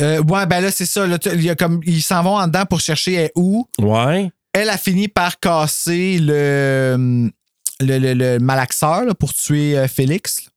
[0.02, 1.08] Euh, ouais, ben là, c'est ça.
[1.08, 3.66] là, il y a comme, ils s'en vont en dedans pour chercher elle où?
[3.80, 4.30] Ouais.
[4.54, 7.30] Elle a fini par casser le,
[7.80, 10.50] le, le- le malaxeur là, pour tuer euh, Félix.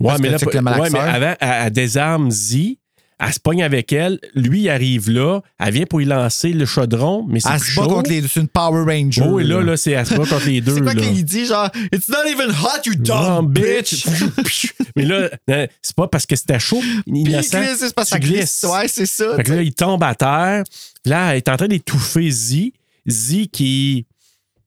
[0.00, 0.36] Ouais, mais là,
[0.78, 2.78] ouais, mais avant, elle, elle désarme Zi,
[3.18, 6.66] elle se pogne avec elle, lui il arrive là, elle vient pour y lancer le
[6.66, 9.22] chaudron, mais c'est Elle se bat contre les C'est une Power Ranger.
[9.26, 10.74] Oh, et là, là, c'est elle se bat contre les deux.
[10.74, 14.06] C'est quoi qu'il dit, genre, It's not even hot, you dumb bitch!
[14.96, 16.82] mais là, euh, c'est pas parce que c'était chaud.
[17.06, 18.66] Innocent, glisse, c'est parce que glisse.
[18.70, 19.36] Ouais, c'est ça.
[19.36, 20.64] Fait que là, il tombe à terre.
[21.06, 22.72] Là, elle est en train d'étouffer Z.
[23.08, 24.04] Z qui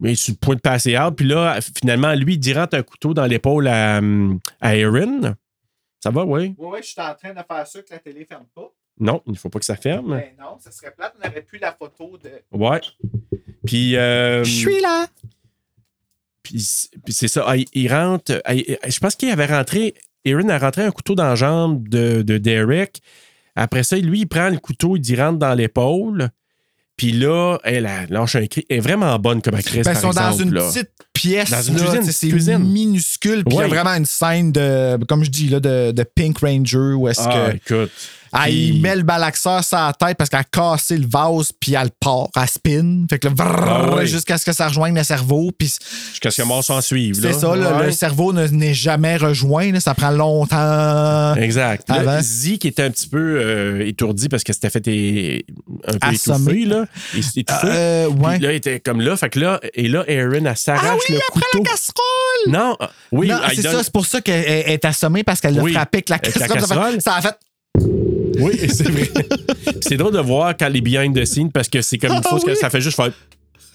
[0.04, 1.14] est sur le point de passer out.
[1.16, 4.02] Puis là, finalement, lui, il dit rentre un couteau dans l'épaule à,
[4.62, 5.36] à Erin.
[6.02, 6.56] Ça va, oui?
[6.58, 8.72] Ouais, ouais, je suis en train de faire ça que la télé ferme pas.
[9.00, 10.12] Non, il ne faut pas que ça ferme.
[10.12, 11.14] Ben non, ça serait plate.
[11.24, 12.32] On aurait plus la photo de.
[12.52, 12.82] Ouais.
[13.66, 13.96] Puis.
[13.96, 15.08] euh, Je suis là.
[16.44, 16.66] Puis
[17.06, 17.56] puis c'est ça.
[17.56, 18.42] il- Il rentre.
[18.50, 19.94] il- Je pense qu'il avait rentré.
[20.26, 23.02] Erin a rentré un couteau dans la jambe de, de Derek.
[23.56, 26.30] Après ça, lui, il prend le couteau, il dit rentre dans l'épaule.
[27.00, 28.66] Puis là, elle, lâche un cri.
[28.70, 29.86] Elle est vraiment bonne comme actrice.
[29.86, 30.68] Ben, ils par sont dans une là.
[30.68, 31.50] petite pièce.
[31.50, 32.58] Dans une là, cuisine, C'est cuisine.
[32.60, 33.46] minuscule.
[33.46, 36.40] Puis il y a vraiment une scène de, comme je dis, là, de, de Pink
[36.40, 37.56] Ranger où est-ce Ah, que.
[37.56, 37.92] écoute.
[38.46, 41.74] Elle il met le malaxeur sur la tête parce qu'elle a cassé le vase, puis
[41.74, 43.06] elle part, elle spin.
[43.10, 45.52] Fait que là, vrrr, Ah jusqu'à ce que ça rejoigne le cerveau.
[45.58, 45.74] Puis
[46.12, 47.16] Jusqu'à ce que mort s'en suive.
[47.16, 47.34] c'est là.
[47.34, 47.86] ça, là, Ouais.
[47.88, 49.72] le cerveau ne- n'est jamais rejoint.
[49.72, 51.36] là, ça prend longtemps.
[51.36, 51.88] Exact.
[51.90, 52.20] Là, Avant.
[52.22, 55.46] Z qui était un petit peu euh, étourdi parce que c'était fait é-
[55.88, 56.52] un peu Assommé.
[56.62, 56.66] étouffé.
[56.66, 56.86] Là.
[57.22, 57.68] S'est étouffé.
[57.68, 58.40] Euh, Puis ouais.
[58.40, 59.16] là, il était comme là.
[59.18, 61.64] Fait que là, et là, Aaron, elle s'arrache Ah oui, le après couteau.
[61.64, 62.00] la casserole!
[62.48, 65.40] Non, ah, oui, non, c'est donne- ça, c'est pour ça qu'elle elle est assommée parce
[65.42, 67.02] qu'elle l'a Oui, frappé avec la avec la casserole.
[67.02, 67.38] Ça a fait-
[68.40, 69.10] Oui, c'est vrai.
[69.82, 72.30] C'est drôle de voir quand les behind the scenes parce que c'est comme une Ah
[72.30, 73.12] fois que ça fait juste faire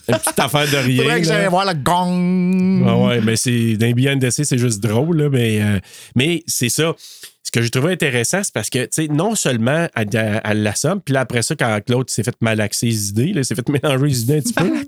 [0.09, 1.03] une petite affaire de rien.
[1.03, 1.35] Faudrait que là.
[1.35, 2.85] j'aille voir le gong.
[2.87, 5.79] Ah ouais, mais c'est dans les behind the scenes, c'est juste drôle, là, mais, euh,
[6.15, 6.95] mais c'est ça.
[7.43, 10.63] Ce que j'ai trouvé intéressant, c'est parce que, tu sais, non seulement elle, elle, elle
[10.63, 13.69] l'assomme, puis là, après ça, quand Claude s'est fait malaxer les idées, là, s'est fait
[13.69, 14.85] mélanger les idées un petit peu.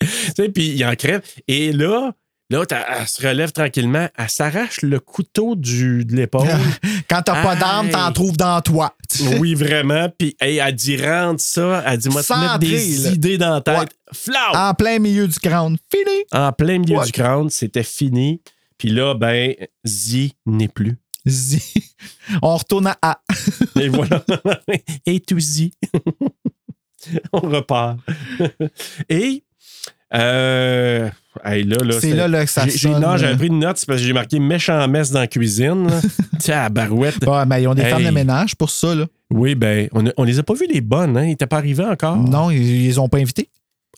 [0.00, 0.06] Tu
[0.36, 1.22] sais, puis il en crève.
[1.48, 2.12] Et là,
[2.50, 6.48] l'autre, elle, se relève tranquillement, elle s'arrache le couteau du, de l'épaule.
[7.10, 8.94] Quand t'as pas d'arme, t'en trouves dans toi.
[9.38, 10.08] oui, vraiment.
[10.18, 13.10] Puis hey, elle dit rentre ça, elle dit moi te mettre des là.
[13.10, 13.78] idées dans la tête.
[13.78, 13.86] Ouais.
[14.12, 14.54] Flau!
[14.54, 15.76] En plein milieu du crâne.
[15.90, 16.24] Fini.
[16.32, 17.06] En plein milieu Ouais.
[17.06, 18.40] du crâne, c'était fini.
[18.78, 19.54] Puis là, ben,
[19.86, 20.96] Z n'est plus.
[21.26, 21.62] Zi.
[22.42, 23.20] On retourne à A.
[23.80, 24.24] Et voilà.
[25.06, 25.70] Et tout Z.
[27.32, 27.98] On repart.
[29.08, 29.44] Et
[30.14, 31.08] euh,
[31.44, 33.86] hey, là, là, C'est là, là que ça sonne, Non, j'avais pris une note, c'est
[33.86, 35.88] parce que j'ai marqué méchant messe dans la cuisine.
[36.38, 37.24] Tiens, barouette.
[37.26, 37.90] Ouais, mais ils ont des Hey.
[37.90, 39.06] femmes de ménage pour ça, là.
[39.30, 41.24] Oui, ben, on, on les a pas vues les bonnes, hein?
[41.24, 42.16] Ils n'étaient pas arrivés encore.
[42.16, 43.48] Non, ils, ils les ont pas invités.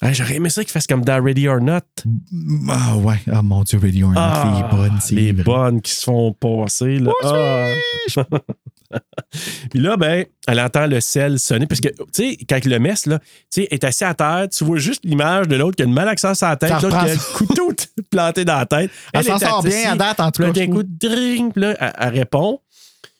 [0.01, 1.81] Ah, J'aurais aimé ça qu'ils fassent comme dans Ready or Not.
[2.71, 3.17] Ah ouais.
[3.33, 5.43] Ah mon Dieu, Ready or Not, Ah, les bonnes, les vrai.
[5.43, 7.01] bonnes qui se font passer.
[7.01, 7.11] Là.
[7.25, 7.67] Ah.
[9.71, 11.67] Puis là, ben, elle entend le sel sonner.
[11.67, 14.65] Parce que, tu sais, quand le mess, là, tu sais, est assis à terre, tu
[14.65, 17.15] vois juste l'image de l'autre qui a une malaxeur sur la tête, l'autre qui a
[17.15, 17.73] le couteau
[18.11, 18.91] planté dans la tête.
[19.13, 21.93] Elle s'en sort bien à date, en tout cas, d'un coup, drink, puis là, elle,
[21.99, 22.61] elle répond.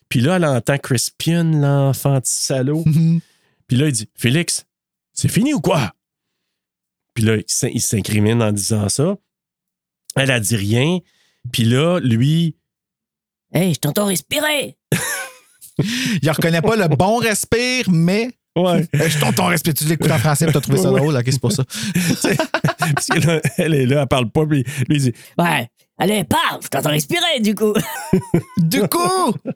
[0.09, 2.83] Puis là, elle entend Crispian, l'enfant de salaud.
[2.87, 3.19] Mhm.
[3.67, 4.65] Puis là, il dit Félix,
[5.13, 5.93] c'est fini ou quoi?
[7.13, 9.15] Puis là, il s'in- il s'incrimine en disant ça.
[10.15, 10.97] Elle a dit rien.
[11.51, 12.55] Puis là, lui,
[13.53, 14.75] Hey, je t'entends respirer!
[16.21, 18.29] Il reconnaît pas le bon respire, mais.
[18.55, 18.87] ouais.
[18.93, 19.73] Eh, Je t'entends respire.
[19.73, 20.99] Tu l'écoutes en français et t'as trouvé ça Ouais.
[20.99, 21.15] drôle.
[21.15, 21.63] Ok, c'est pour ça.
[22.95, 24.45] Parce que là, elle est là, elle parle pas.
[24.45, 27.73] Puis lui, il dit Ouais, allez, parle, je t'entends respirer du coup!
[28.57, 29.51] Du coup, tu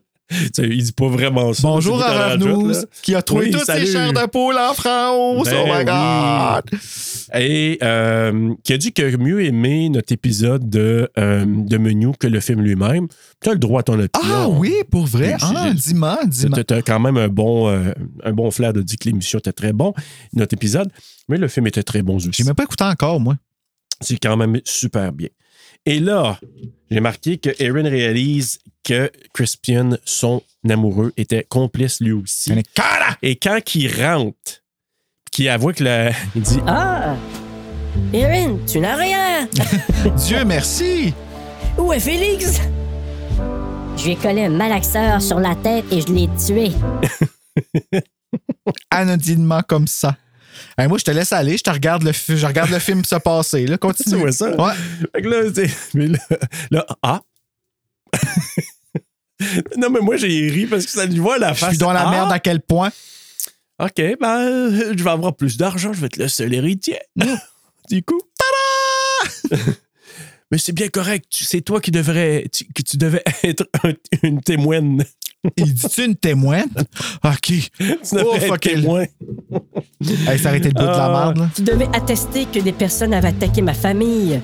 [0.58, 1.62] il dit pas vraiment ça.
[1.68, 2.82] bonjour à là.
[3.02, 3.86] qui a trouvé Oui, toutes salut.
[3.86, 5.44] ses chairs de poule en France.
[5.44, 5.84] Ben oh my oui.
[5.84, 6.80] God!
[7.40, 12.26] Et euh, qui a dit que mieux aimé notre épisode de, euh, de menu que
[12.26, 13.08] le film lui-même.
[13.42, 14.08] Tu as le droit à ton opinion.
[14.34, 15.36] Ah oui, pour vrai?
[15.40, 16.64] Ah, dis-moi, dis-moi.
[16.64, 17.92] Tu as quand même un bon, euh,
[18.24, 19.92] un bon flair de dire que l'émission était très bon,
[20.32, 20.90] notre épisode,
[21.28, 22.30] mais le film était très bon aussi.
[22.32, 23.36] J'ai même pas écouté encore, moi.
[24.00, 25.28] C'est quand même super bien.
[25.86, 26.38] Et là,
[26.90, 32.52] j'ai marqué que Aaron réalise que Crispian, son amoureux, était complice lui aussi.
[33.22, 34.64] Et quand il rentre,
[35.30, 37.16] qu'il avoue que la, il dit Ah!
[38.12, 39.48] Erin, tu n'as rien!
[40.16, 41.12] Dieu merci!
[41.76, 42.60] Où est Félix?
[43.96, 46.70] Je lui ai collé un malaxeur sur la tête et je l'ai tué.
[48.90, 50.16] Anodinement comme ça.
[50.78, 53.16] Hey, moi, je te laisse aller, je te regarde le, je regarde le film se
[53.16, 53.66] passer.
[53.66, 53.74] Là.
[53.78, 54.16] Tu Continue.
[54.20, 54.50] vois ça?
[54.56, 54.72] Ouais.
[55.14, 56.18] Fait que là, mais là,
[56.70, 57.20] là, ah!
[59.76, 61.70] non, mais moi, j'ai ri parce que ça lui voit la Je face.
[61.70, 62.10] suis dans la Ah!
[62.10, 62.90] merde à quel point?
[63.80, 66.98] OK, ben, je vais avoir plus d'argent, je vais être le seul héritier.
[67.90, 69.60] du coup, tada!
[70.52, 73.94] Mais c'est bien correct, tu- c'est toi qui devrais, tu- que tu devais être un-
[74.22, 75.04] une témoine.
[75.56, 76.68] Il dit-tu une témoine?
[77.24, 77.40] OK.
[77.40, 77.70] Tu
[78.24, 79.04] Oh, fuck témoin.
[80.28, 81.38] Hey, ça aurait été le bout de la merde.
[81.38, 81.48] là.
[81.54, 84.40] Tu devais attester que des personnes avaient attaqué ma famille.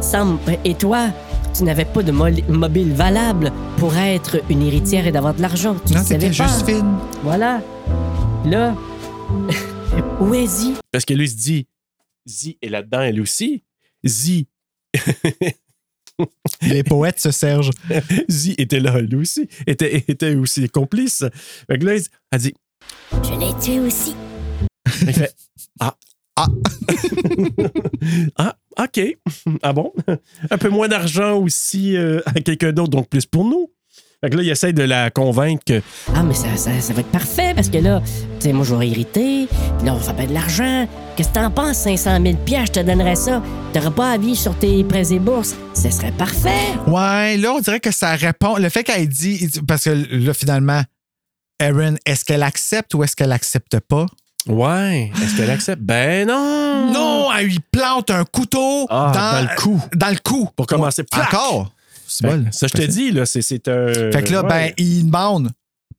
[0.00, 1.08] Sam et toi,
[1.56, 5.74] tu n'avais pas de mobile valable pour être une héritière et d'avoir de l'argent.
[5.86, 6.96] Tu Non, ne savais c'était juste fine.
[7.22, 7.60] Voilà.
[8.44, 8.74] Là,
[10.20, 10.74] où est Zi?
[10.92, 11.66] Parce que lui, il se dit,
[12.26, 13.64] Zi est là-dedans, elle aussi.
[14.04, 14.46] Zi,
[16.62, 17.70] Les poètes se sergent.
[18.28, 19.48] Zi était là, lui aussi.
[19.66, 21.24] Était, était aussi complice.
[21.68, 21.96] Fait que là,
[22.30, 22.54] elle dit,
[23.12, 24.14] Je l'ai tué aussi.
[25.02, 25.34] il fait,
[25.80, 25.96] ah,
[26.36, 26.46] Ah.
[28.36, 29.00] ah, OK.
[29.62, 29.92] Ah bon?
[30.50, 33.72] Un peu moins d'argent aussi euh, à quelqu'un d'autre, donc plus pour nous.
[34.20, 35.80] Fait que là, il essaie de la convaincre que
[36.12, 38.02] Ah, mais ça, ça, ça va être parfait parce que là,
[38.40, 38.86] tu sais, moi, je vais.
[38.88, 39.46] Puis
[39.84, 40.88] là, on va faire bien de l'argent.
[41.14, 41.76] Qu'est-ce que t'en penses?
[41.78, 43.40] 500 000 piastres, je te donnerais ça?
[43.72, 45.54] T'aurais pas à vivre sur tes prêts et bourses.
[45.72, 46.48] Ce serait parfait.
[46.88, 48.56] Ouais, là, on dirait que ça répond.
[48.56, 49.48] Le fait qu'elle dit.
[49.68, 50.82] Parce que là, finalement,
[51.60, 54.06] Erin, est-ce qu'elle accepte ou est-ce qu'elle accepte pas?
[54.48, 55.82] Ouais, est-ce qu'elle accepte?
[55.82, 56.92] Ben non!
[56.92, 59.82] Non, elle lui plante un couteau Ah, dans, dans le cou.
[59.94, 60.48] Dans le cou.
[60.56, 61.34] Pour commencer, Ouais, plac!
[61.34, 61.72] Encore.
[62.08, 62.48] C'est Ben, bon.
[62.52, 63.92] ça, je te dis, là, c'est, c'est un.
[63.92, 64.48] Fait que là, ouais.
[64.48, 65.50] ben, il demande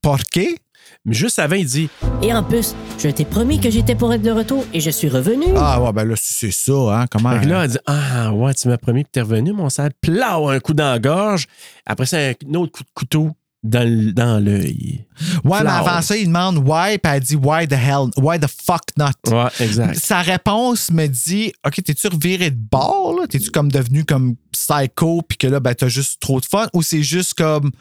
[0.02, 0.58] Porqué?
[1.06, 1.88] Mais juste avant, il dit
[2.22, 5.08] Et en plus, je t'ai promis que j'étais pour être de retour et je suis
[5.08, 5.46] revenu.
[5.56, 7.06] Ah, ouais, ben là, si c'est ça, hein?
[7.12, 7.32] Comment.
[7.40, 9.92] Fait que là, elle dit Ah, ouais, tu m'as promis que t'es revenu, mon sale.
[10.02, 11.46] Plau, un coup dans la gorge.
[11.86, 13.32] Après ça, un autre coup de couteau
[13.62, 15.06] dans l'œil.
[15.44, 18.48] ouais, mais avant ça, il demande why, puis elle dit why the hell, why the
[18.48, 19.12] fuck not?
[19.28, 19.96] Ouais, exact.
[20.00, 23.28] Sa réponse me dit OK, t'es-tu reviré de bord, là?
[23.28, 26.68] T'es-tu comme devenu comme psycho, puis que là, ben, t'as juste trop de fun?
[26.74, 27.72] Ou c'est juste comme.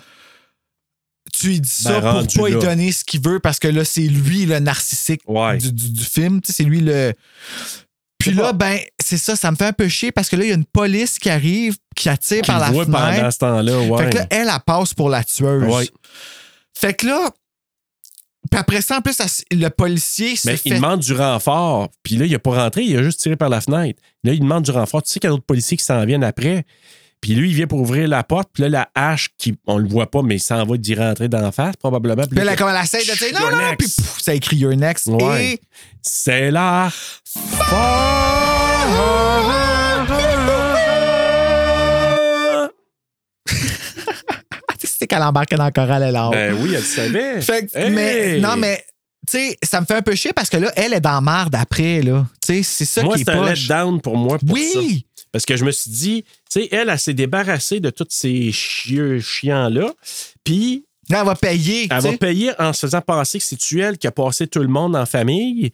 [1.33, 3.85] Tu lui dis ça Ben, pour pas lui donner ce qu'il veut parce que là,
[3.85, 5.59] c'est lui le narcissique Ouais.
[5.59, 6.41] du, du- du film.
[6.41, 7.13] Tu sais, c'est lui le.
[8.19, 10.49] Puis là, ben, c'est ça, ça me fait un peu chier parce que là, il
[10.49, 13.17] y a une police qui arrive, qui attire par la voit fenêtre.
[13.17, 14.05] pendant ce temps-là, ouais.
[14.05, 15.73] Fait que là, elle, elle passe pour la tueuse.
[15.73, 15.89] Ouais.
[16.75, 17.31] Fait que là,
[18.51, 19.19] puis après ça, en plus,
[19.51, 20.71] le policier se Mais fait...
[20.71, 21.91] il demande du renfort.
[22.03, 24.01] Puis là, il n'a pas rentré, il a juste tiré par la fenêtre.
[24.25, 25.03] Là, il demande du renfort.
[25.03, 26.65] Tu sais qu'il y a d'autres policiers qui s'en viennent après.
[27.21, 28.51] Puis lui, il vient pour ouvrir la porte.
[28.53, 31.29] Puis là, la hache, qui, on le voit pas, mais il s'en va d'y rentrer
[31.29, 32.25] dans la face, probablement.
[32.27, 33.77] Puis là, là, comme elle essaie de dire non, non, next.
[33.79, 35.07] puis pouf, ça écrit Your Next.
[35.07, 35.53] Ouais.
[35.53, 35.61] Et
[36.03, 36.91] c'est là.
[44.79, 47.41] c'est qu'elle embarquait dans le a Ben oui, elle le savait.
[47.41, 47.91] Fait que- Hey!
[47.91, 48.85] mais, non, mais,
[49.31, 51.55] tu sais, ça me fait un peu chier parce que là, elle est dans marde
[51.55, 52.27] après, là.
[52.45, 54.39] Tu sais, c'est ça Moi, qui est c'est un letdown pour moi.
[54.39, 54.79] Pour ça.
[54.79, 55.07] Oui!
[55.33, 58.51] Parce que je me suis dit, tu sais, elle, elle s'est débarrassée de tous ces
[58.53, 59.93] chieux chiants-là.
[60.45, 61.89] Puis, Là, elle va payer.
[61.91, 64.69] elle va payer en se faisant penser que c'est elle qui a passé tout le
[64.69, 65.71] monde en famille?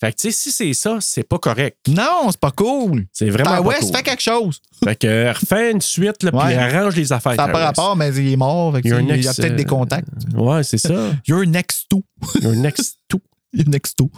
[0.00, 1.76] Fait que, tu sais, si c'est ça, c'est pas correct.
[1.88, 3.04] Non, c'est pas cool.
[3.12, 3.94] C'est vraiment Ben pas ouais, cool.
[3.96, 4.60] fais quelque chose.
[4.84, 6.54] Fait que, refais une suite, là, puis Ouais.
[6.54, 7.34] arrange les affaires.
[7.34, 8.72] Ça n'a pas rapport, mais il est mort.
[8.74, 10.08] fait il y a peut-être des euh, contacts.
[10.34, 11.10] Ouais, c'est ça.
[11.26, 12.02] Your next to.
[12.40, 12.54] Your next tout.
[12.54, 13.20] Your next to.
[13.54, 14.10] Tic-tout.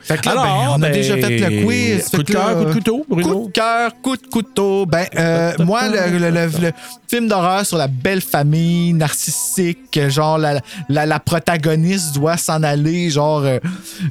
[0.00, 2.08] Fait que là, Alors, ben, on a ben, déjà fait le quiz.
[2.08, 3.28] Coup de cœur, coup de couteau, Bruno.
[3.42, 4.86] Coup de cœur, coup de couteau.
[4.86, 6.72] Ben, euh, moi, le, le- le- le
[7.08, 13.10] film d'horreur sur la belle famille narcissique, genre la, la, la protagoniste doit s'en aller,
[13.10, 13.58] genre euh,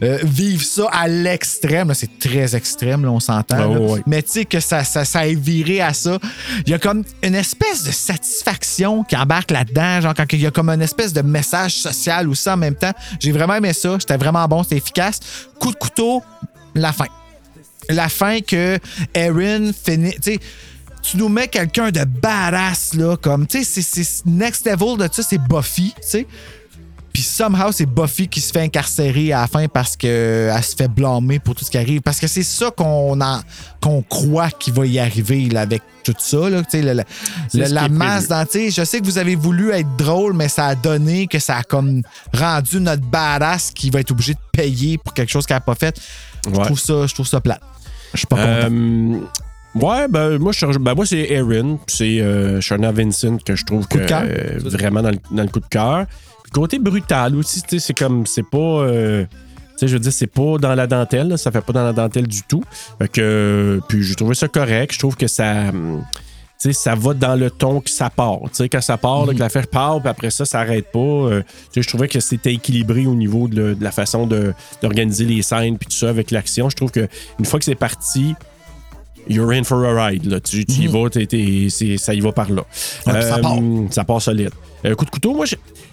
[0.03, 1.93] euh, vivre ça à l'extrême.
[1.93, 3.75] C'est très extrême, là, on s'entend.
[3.97, 4.01] Ah.
[4.07, 6.17] Mais tu sais que ça, ça, ça ait viré à ça.
[6.65, 10.47] Il y a comme une espèce de satisfaction qui embarque là-dedans, genre quand il y
[10.47, 12.93] a comme une espèce de message social aussi en même temps.
[13.19, 13.97] J'ai vraiment aimé ça.
[13.99, 15.19] C'était vraiment bon, c'était efficace.
[15.59, 16.23] Coup de couteau,
[16.75, 17.05] la fin
[17.91, 18.77] la fin que
[19.15, 20.13] Erin finit.
[21.01, 25.09] Tu nous mets quelqu'un de badass, là, comme, tu sais, c'est- c'est next level de
[25.11, 26.27] ça, c'est Buffy, tu sais.
[27.13, 30.87] Puis somehow, c'est Buffy qui se fait incarcérer à la fin parce qu'elle se fait
[30.87, 32.01] blâmer pour tout ce qui arrive.
[32.01, 36.49] Parce que c'est ça qu'on croit qu'il va y arriver là, avec tout ça.
[36.49, 37.03] Là, le- le-
[37.73, 41.27] la masse sais, Je sais que vous avez voulu être drôle, mais ça a donné
[41.27, 42.01] que ça a comme
[42.33, 45.75] rendu notre badass qui va être obligé de payer pour quelque chose qu'elle n'a pas
[45.75, 45.99] fait.
[46.45, 47.61] Je trouve ça, je trouve ça plate.
[48.13, 48.73] Je suis pas content.
[48.73, 49.19] Euh,
[49.75, 53.87] ouais, ben moi, je, ben, moi c'est Erin, c'est euh, Shana Vincent que je trouve
[53.87, 56.05] que, euh, vraiment dans le, dans le coup de cœur.
[56.53, 58.57] Côté brutal aussi, c'est comme, c'est pas.
[58.57, 61.73] euh, tu sais, je veux dire, c'est pas dans la dentelle, là, ça fait pas
[61.73, 62.63] dans la dentelle du tout.
[62.99, 64.93] Fait que, euh, puis j'ai trouvé ça correct.
[64.93, 65.69] Je trouve que ça.
[65.69, 66.03] hum,
[66.61, 68.39] tu sais, ça va dans le ton que ça part.
[68.47, 70.99] Tu sais, quand ça part, là, que l'affaire part, puis après ça, ça arrête pas.
[70.99, 75.23] euh, tu sais, je trouvais que c'était équilibré au niveau de, la façon de- d'organiser
[75.23, 76.69] les scènes, puis tout ça avec l'action.
[76.69, 77.07] Je trouve que
[77.39, 78.35] une fois que c'est parti,
[79.27, 80.25] you're in for a ride.
[80.25, 80.39] Là.
[80.39, 81.67] Tu, tu y vas, t'es-
[81.97, 82.63] ça y va par là.
[83.07, 83.13] Mhm.
[83.13, 83.57] Ouais, ça part.
[83.91, 84.51] ça part solide.
[84.85, 85.45] Euh, coup de couteau, moi,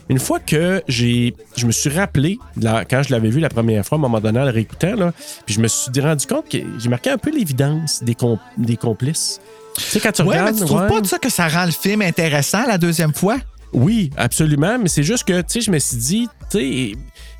[0.08, 3.84] une fois que j'ai, je me suis rappelé, la- quand je l'avais vu la première
[3.84, 5.12] fois, à un moment donné, en le réécoutant, là,
[5.44, 8.76] puis je me suis rendu compte que j'ai marqué un peu l'évidence des, com- des
[8.76, 9.40] complices.
[9.76, 10.54] Tu sais, quand tu Ouais, regardes.
[10.54, 10.88] mais tu trouves ouais.
[10.88, 13.38] pas de ça que ça rend le film intéressant la deuxième fois?
[13.72, 16.92] Oui, absolument, mais c'est juste que, tu sais, je me suis dit, tu sais,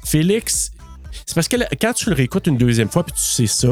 [0.04, 0.72] Félix,
[1.24, 3.68] c'est parce que là, quand tu le réécoutes une deuxième fois puis tu sais ça,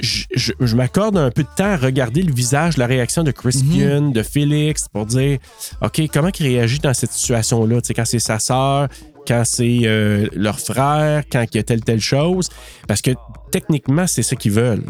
[0.00, 3.30] je, je- je m'accorde un peu de temps à regarder le visage, la réaction de
[3.30, 5.38] Crispian, de Félix, pour dire,
[5.82, 8.88] OK, comment il réagit dans cette situation-là, quand c'est sa sœur,
[9.26, 12.48] quand c'est euh, leur frère, quand il y a telle, telle chose,
[12.86, 13.10] parce que
[13.50, 14.84] techniquement, c'est ça qu'ils veulent.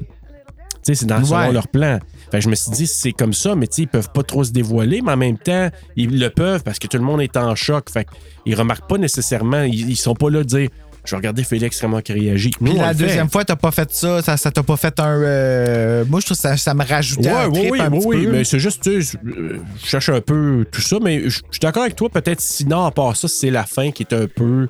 [0.83, 1.51] C'est dans Ouais.
[1.53, 1.99] leur plan.
[2.31, 4.53] Fait que je me suis dit, c'est comme ça, mais ils peuvent pas trop se
[4.53, 7.57] dévoiler, mais en même temps, ils le peuvent parce que tout le monde est en
[7.57, 7.91] choc.
[7.91, 8.07] Fait
[8.45, 10.69] qu'ils remarquent pas nécessairement, ils, ils sont pas là de dire,
[11.07, 12.51] je vais regarder Félix vraiment qui réagit.
[12.61, 13.05] Nous, Puis la le fait.
[13.05, 15.21] deuxième fois, t'as pas fait ça, ça, ça t'a pas fait un.
[15.23, 17.91] euh, Moi, je trouve que ça, ça me rajoutait Ouais, un oui, trip oui, un
[17.91, 18.33] oui, petit oui, peu.
[18.33, 21.61] mais c'est juste, tu sais, je je cherche un peu tout ça, mais je suis
[21.63, 24.69] d'accord avec toi, peut-être sinon, à part ça, c'est la fin qui est un peu.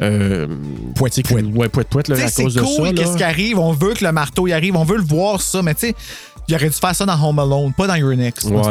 [0.00, 0.46] Euh,
[0.94, 1.46] poète, poète.
[1.54, 2.66] Ouais, poète, poète, à c'est cause de ça.
[2.66, 3.58] cool, qu'est-ce qui arrive.
[3.58, 5.94] On veut que le marteau y arrive, on veut le voir, ça, mais tu sais,
[6.46, 8.44] il aurait dû faire ça dans Home Alone, pas dans Your Next.
[8.48, 8.62] Ouais.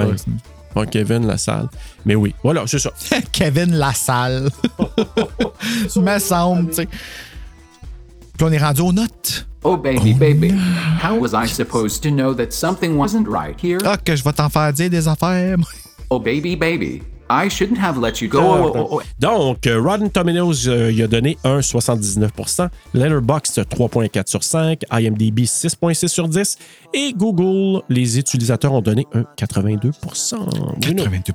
[0.77, 1.69] Ouais, Kevin Lassalle.
[2.05, 2.91] Mais oui, voilà, c'est ça.
[3.31, 4.49] Kevin Lassalle.
[6.01, 6.87] me semble, tu sais.
[8.37, 9.47] Puis on est rendu aux notes.
[9.63, 10.53] Oh, baby, baby.
[11.03, 13.79] How was I supposed to know that something wasn't right here?
[13.83, 15.57] Ah, que je vais t'en faire dire des affaires.
[16.11, 17.01] Oh, baby, baby.
[17.29, 18.39] I shouldn't have let you go.
[18.39, 24.27] Ah, Oh, oh, Donc, euh, Rotten Tomatoes, euh, il a donné un 79% Letterboxd, 3.4
[24.29, 24.81] sur 5.
[24.91, 26.57] IMDb, 6.6 sur 10.
[26.93, 29.91] Et Google, les utilisateurs ont donné un 82
[30.81, 31.03] Bruno.
[31.03, 31.33] 82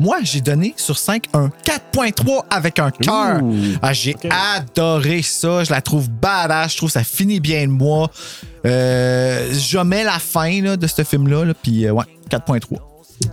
[0.00, 3.40] Moi, j'ai donné sur 5 un 4.3 avec un cœur.
[3.82, 5.64] Ah, j'ai adoré ça.
[5.64, 6.72] Je la trouve badass.
[6.72, 8.10] Je trouve que ça finit bien de moi.
[8.64, 11.44] Euh, je mets la fin là, de ce film-là.
[11.44, 12.78] là, Puis, euh, ouais, 4.3.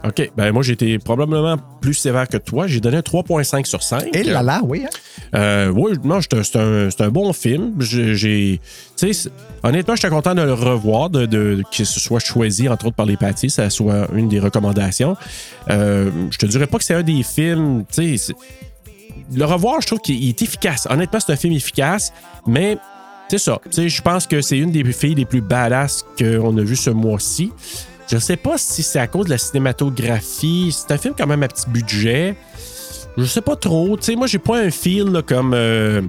[0.06, 0.32] OK.
[0.38, 2.68] Ben, moi, j'ai été probablement plus sévère que toi.
[2.68, 4.10] J'ai donné un 3.5 sur 5.
[4.16, 4.84] Et là là, oui.
[4.86, 4.90] hein?
[5.36, 7.74] Euh, oui, non, c'est un, un- bon film.
[7.80, 8.60] J'ai,
[9.64, 13.06] honnêtement, j'étais content de le revoir, de, de- que ce soit choisi, entre autres, par
[13.06, 15.16] les pâtis, ça soit une des recommandations.
[15.70, 18.34] Euh, je te dirais pas que c'est un des films, tu sais,
[19.34, 20.88] le revoir, je trouve qu'il est efficace.
[20.90, 22.12] Honnêtement, c'est un film efficace,
[22.48, 22.78] mais
[23.28, 23.60] c'est ça.
[23.72, 27.52] Je pense que c'est une des filles les plus badass qu'on a vu ce mois-ci.
[28.12, 30.76] Je sais pas si c'est à cause de la cinématographie.
[30.76, 32.36] C'est un film quand même à petit budget.
[33.18, 33.98] Je sais pas trop.
[33.98, 35.54] Tu sais, moi, j'ai pas un feel là, comme.
[35.54, 36.02] euh,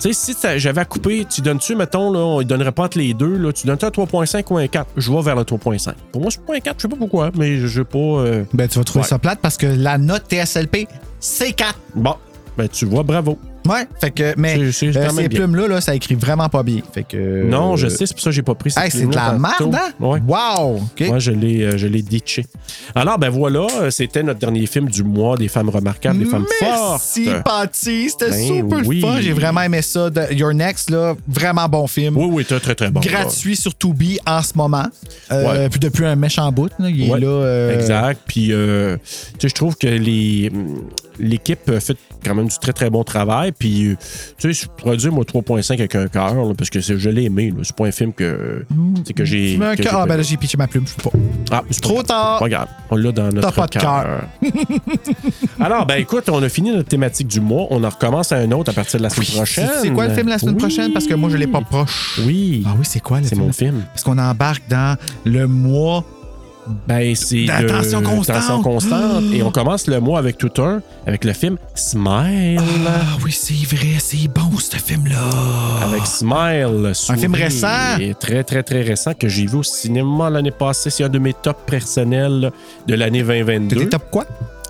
[0.00, 2.98] tu sais, si j'avais à couper, tu donnes-tu, mettons, là, on ne donnerait pas entre
[2.98, 4.90] les deux, là, tu donnes-tu un 3.5 ou un 4?
[4.96, 5.92] Je vais vers le 3.5.
[6.10, 7.98] Pour moi, c'est pas un 4, je sais pas pourquoi, mais je sais pas.
[7.98, 9.08] euh, Ben, tu vas trouver Ouais.
[9.08, 10.88] ça plate parce que la note TSLP,
[11.20, 11.78] c'est 4.
[11.94, 12.16] Bon,
[12.56, 13.38] ben tu vois, bravo.
[13.64, 16.80] Ouais, fait que, mais C'est- euh, ces plumes-là, là, ça écrit vraiment pas bien.
[16.92, 17.44] Fait que.
[17.44, 19.38] non, je sais, c'est pour ça que j'ai pas pris cette Hey, c'est de la
[19.38, 19.92] merde, hein?
[20.00, 20.20] Ouais.
[20.26, 20.80] Wow!
[21.06, 22.44] Moi, je l'ai, euh, je l'ai ditché.
[22.92, 26.44] Alors, ben voilà, euh, c'était notre dernier film du mois des femmes remarquables, des femmes
[26.60, 27.44] Merci, fortes.
[27.44, 28.10] Patty.
[28.10, 29.00] C'était Ben super oui.
[29.00, 29.20] fun.
[29.20, 30.10] J'ai vraiment aimé ça.
[30.10, 32.16] De- Your Next, là, vraiment bon film.
[32.16, 32.98] Oui, oui, très, très, très bon.
[32.98, 34.86] Gratuit sur Tubi en ce moment.
[35.30, 35.68] Euh, Ouais.
[35.68, 37.26] Puis depuis un méchant bout, là, il est là.
[37.28, 38.20] euh, Exact.
[38.26, 38.96] Puis, euh,
[39.38, 40.50] tu sais, je trouve que les,
[41.20, 43.52] l'équipe a fait quand même du très, très bon travail.
[43.52, 43.96] Puis, euh,
[44.38, 47.24] tu sais, je pourrais dire, moi, 3.5 avec un cœur, parce que c'est- je l'ai
[47.24, 47.52] aimé.
[47.62, 48.64] C'est pas un film que,
[49.04, 49.58] sais, que j'ai.
[49.62, 49.94] Un cœur.
[50.00, 50.84] Ah, ben là, j'ai pitché ma plume.
[50.86, 51.18] Je peux pas.
[51.50, 52.38] Ah, c'est Trop tard.
[52.38, 52.68] Pas grave.
[52.90, 54.22] On l'a dans notre pas de cœur.
[55.60, 57.66] Alors, ben écoute, on a fini notre thématique du mois.
[57.70, 59.68] On en recommence à un autre à partir de la semaine prochaine.
[59.80, 60.92] C'est quoi le film la semaine prochaine?
[60.92, 62.20] Parce que moi, je l'ai pas proche.
[62.26, 62.64] Oui.
[62.66, 63.46] Ah oui, c'est quoi le C'est film?
[63.46, 63.82] mon film.
[63.92, 66.04] Parce qu'on embarque dans le mois.
[66.86, 68.36] Ben, c'est de- tension constante.
[68.36, 69.24] tension constante.
[69.32, 72.60] Et on commence le mois avec tout un, avec le film Smile.
[72.86, 75.18] Ah oui, c'est vrai, c'est bon ce film-là.
[75.82, 76.92] Avec Smile.
[77.08, 77.98] Un film récent.
[78.00, 80.90] Et Très, très, très récent que j'ai vu au cinéma l'année passée.
[80.90, 82.52] C'est un de mes tops personnels
[82.86, 83.76] de l'année 2022.
[83.76, 84.24] T'es top quoi?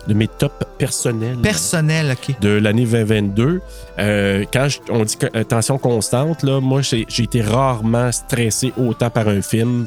[0.07, 1.37] De mes tops personnels.
[1.37, 2.35] Personnel, OK.
[2.41, 3.61] de l'année 2022.
[3.99, 8.73] Euh, quand je- on dit que, euh, tension constante, là, moi, j'ai été rarement stressé
[8.77, 9.85] autant par un film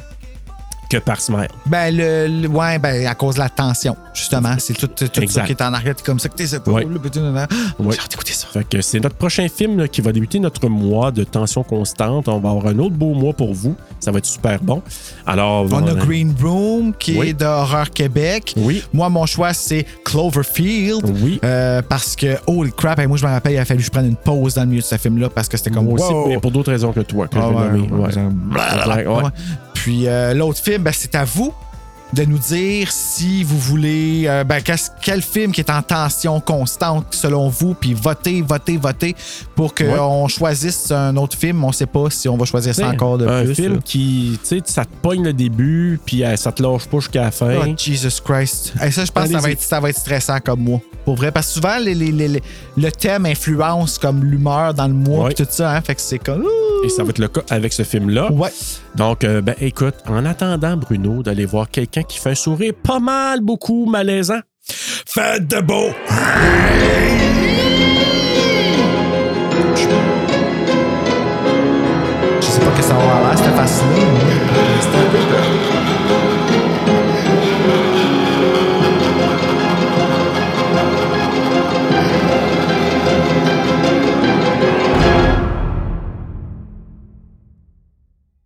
[0.88, 1.48] que par Smile.
[1.66, 4.54] Ben, le, le- ouais, ben, à cause de la tension, justement.
[4.58, 5.94] C'est tout, tout ça qui est en arrière.
[5.94, 6.70] T'es comme ça que t'es pas.
[6.70, 6.84] Ouais.
[6.84, 7.46] nan.
[7.78, 7.96] Ouais.
[8.26, 8.46] J'ai ça.
[8.52, 12.28] Fait que c'est notre prochain film là, qui va débuter notre mois de tension constante.
[12.28, 13.74] On va avoir un autre beau mois pour vous.
[14.00, 14.82] Ça va être super bon.
[15.26, 17.28] Alors, On a Green Room, qui Oui.
[17.28, 18.54] est d'Horreur Québec.
[18.56, 18.82] Oui.
[18.92, 21.02] Moi, mon choix, c'est Cloverfield.
[21.22, 21.40] Oui.
[21.44, 24.06] Euh, parce que, holy crap, moi, je me rappelle, il a fallu que je prenne
[24.06, 25.86] une pause dans le milieu de ce film-là parce que c'était comme.
[25.86, 26.28] Moi aussi, wow.
[26.28, 28.02] mais pour d'autres raisons que toi, que Ah je vais ouais, nommer.
[28.04, 29.30] ouais,
[29.82, 31.52] Puis euh, l'autre film, ben, c'est à vous
[32.12, 34.60] de nous dire si vous voulez euh, ben,
[35.02, 39.16] quel film qui est en tension constante selon vous, puis votez, votez, votez
[39.56, 39.86] pour Ouais.
[39.96, 41.64] qu'on choisisse un autre film.
[41.64, 43.54] On sait pas si on va choisir ça encore de un plus.
[43.56, 43.78] film là.
[43.84, 47.22] qui, tu sais, ça te pogne le début, puis euh, ça te lâche pas jusqu'à
[47.22, 47.54] la fin.
[47.66, 48.72] Oh, Jesus Christ.
[48.80, 50.80] Hey, ça, je pense que ça va, être, ça va être stressant comme moi.
[51.04, 51.32] Pour vrai.
[51.32, 52.42] Parce que souvent, les- les- les- les-
[52.76, 55.32] le thème influence comme l'humeur dans le mois Ouais.
[55.32, 55.72] et tout ça.
[55.74, 56.44] Hein, fait que c'est comme.
[56.84, 58.30] Et ça va être le cas avec ce film-là.
[58.32, 58.50] Ouais.
[58.96, 62.98] Donc, euh, ben, écoute, en attendant, Bruno, d'aller voir quelqu'un qui fait un sourire pas
[62.98, 64.40] mal, beaucoup malaisant.
[64.68, 65.90] Faites de beau!
[72.40, 73.86] Je sais pas que ça va avoir l'air, cette face-là.
[73.96, 75.45] mais- C'est un peu peur.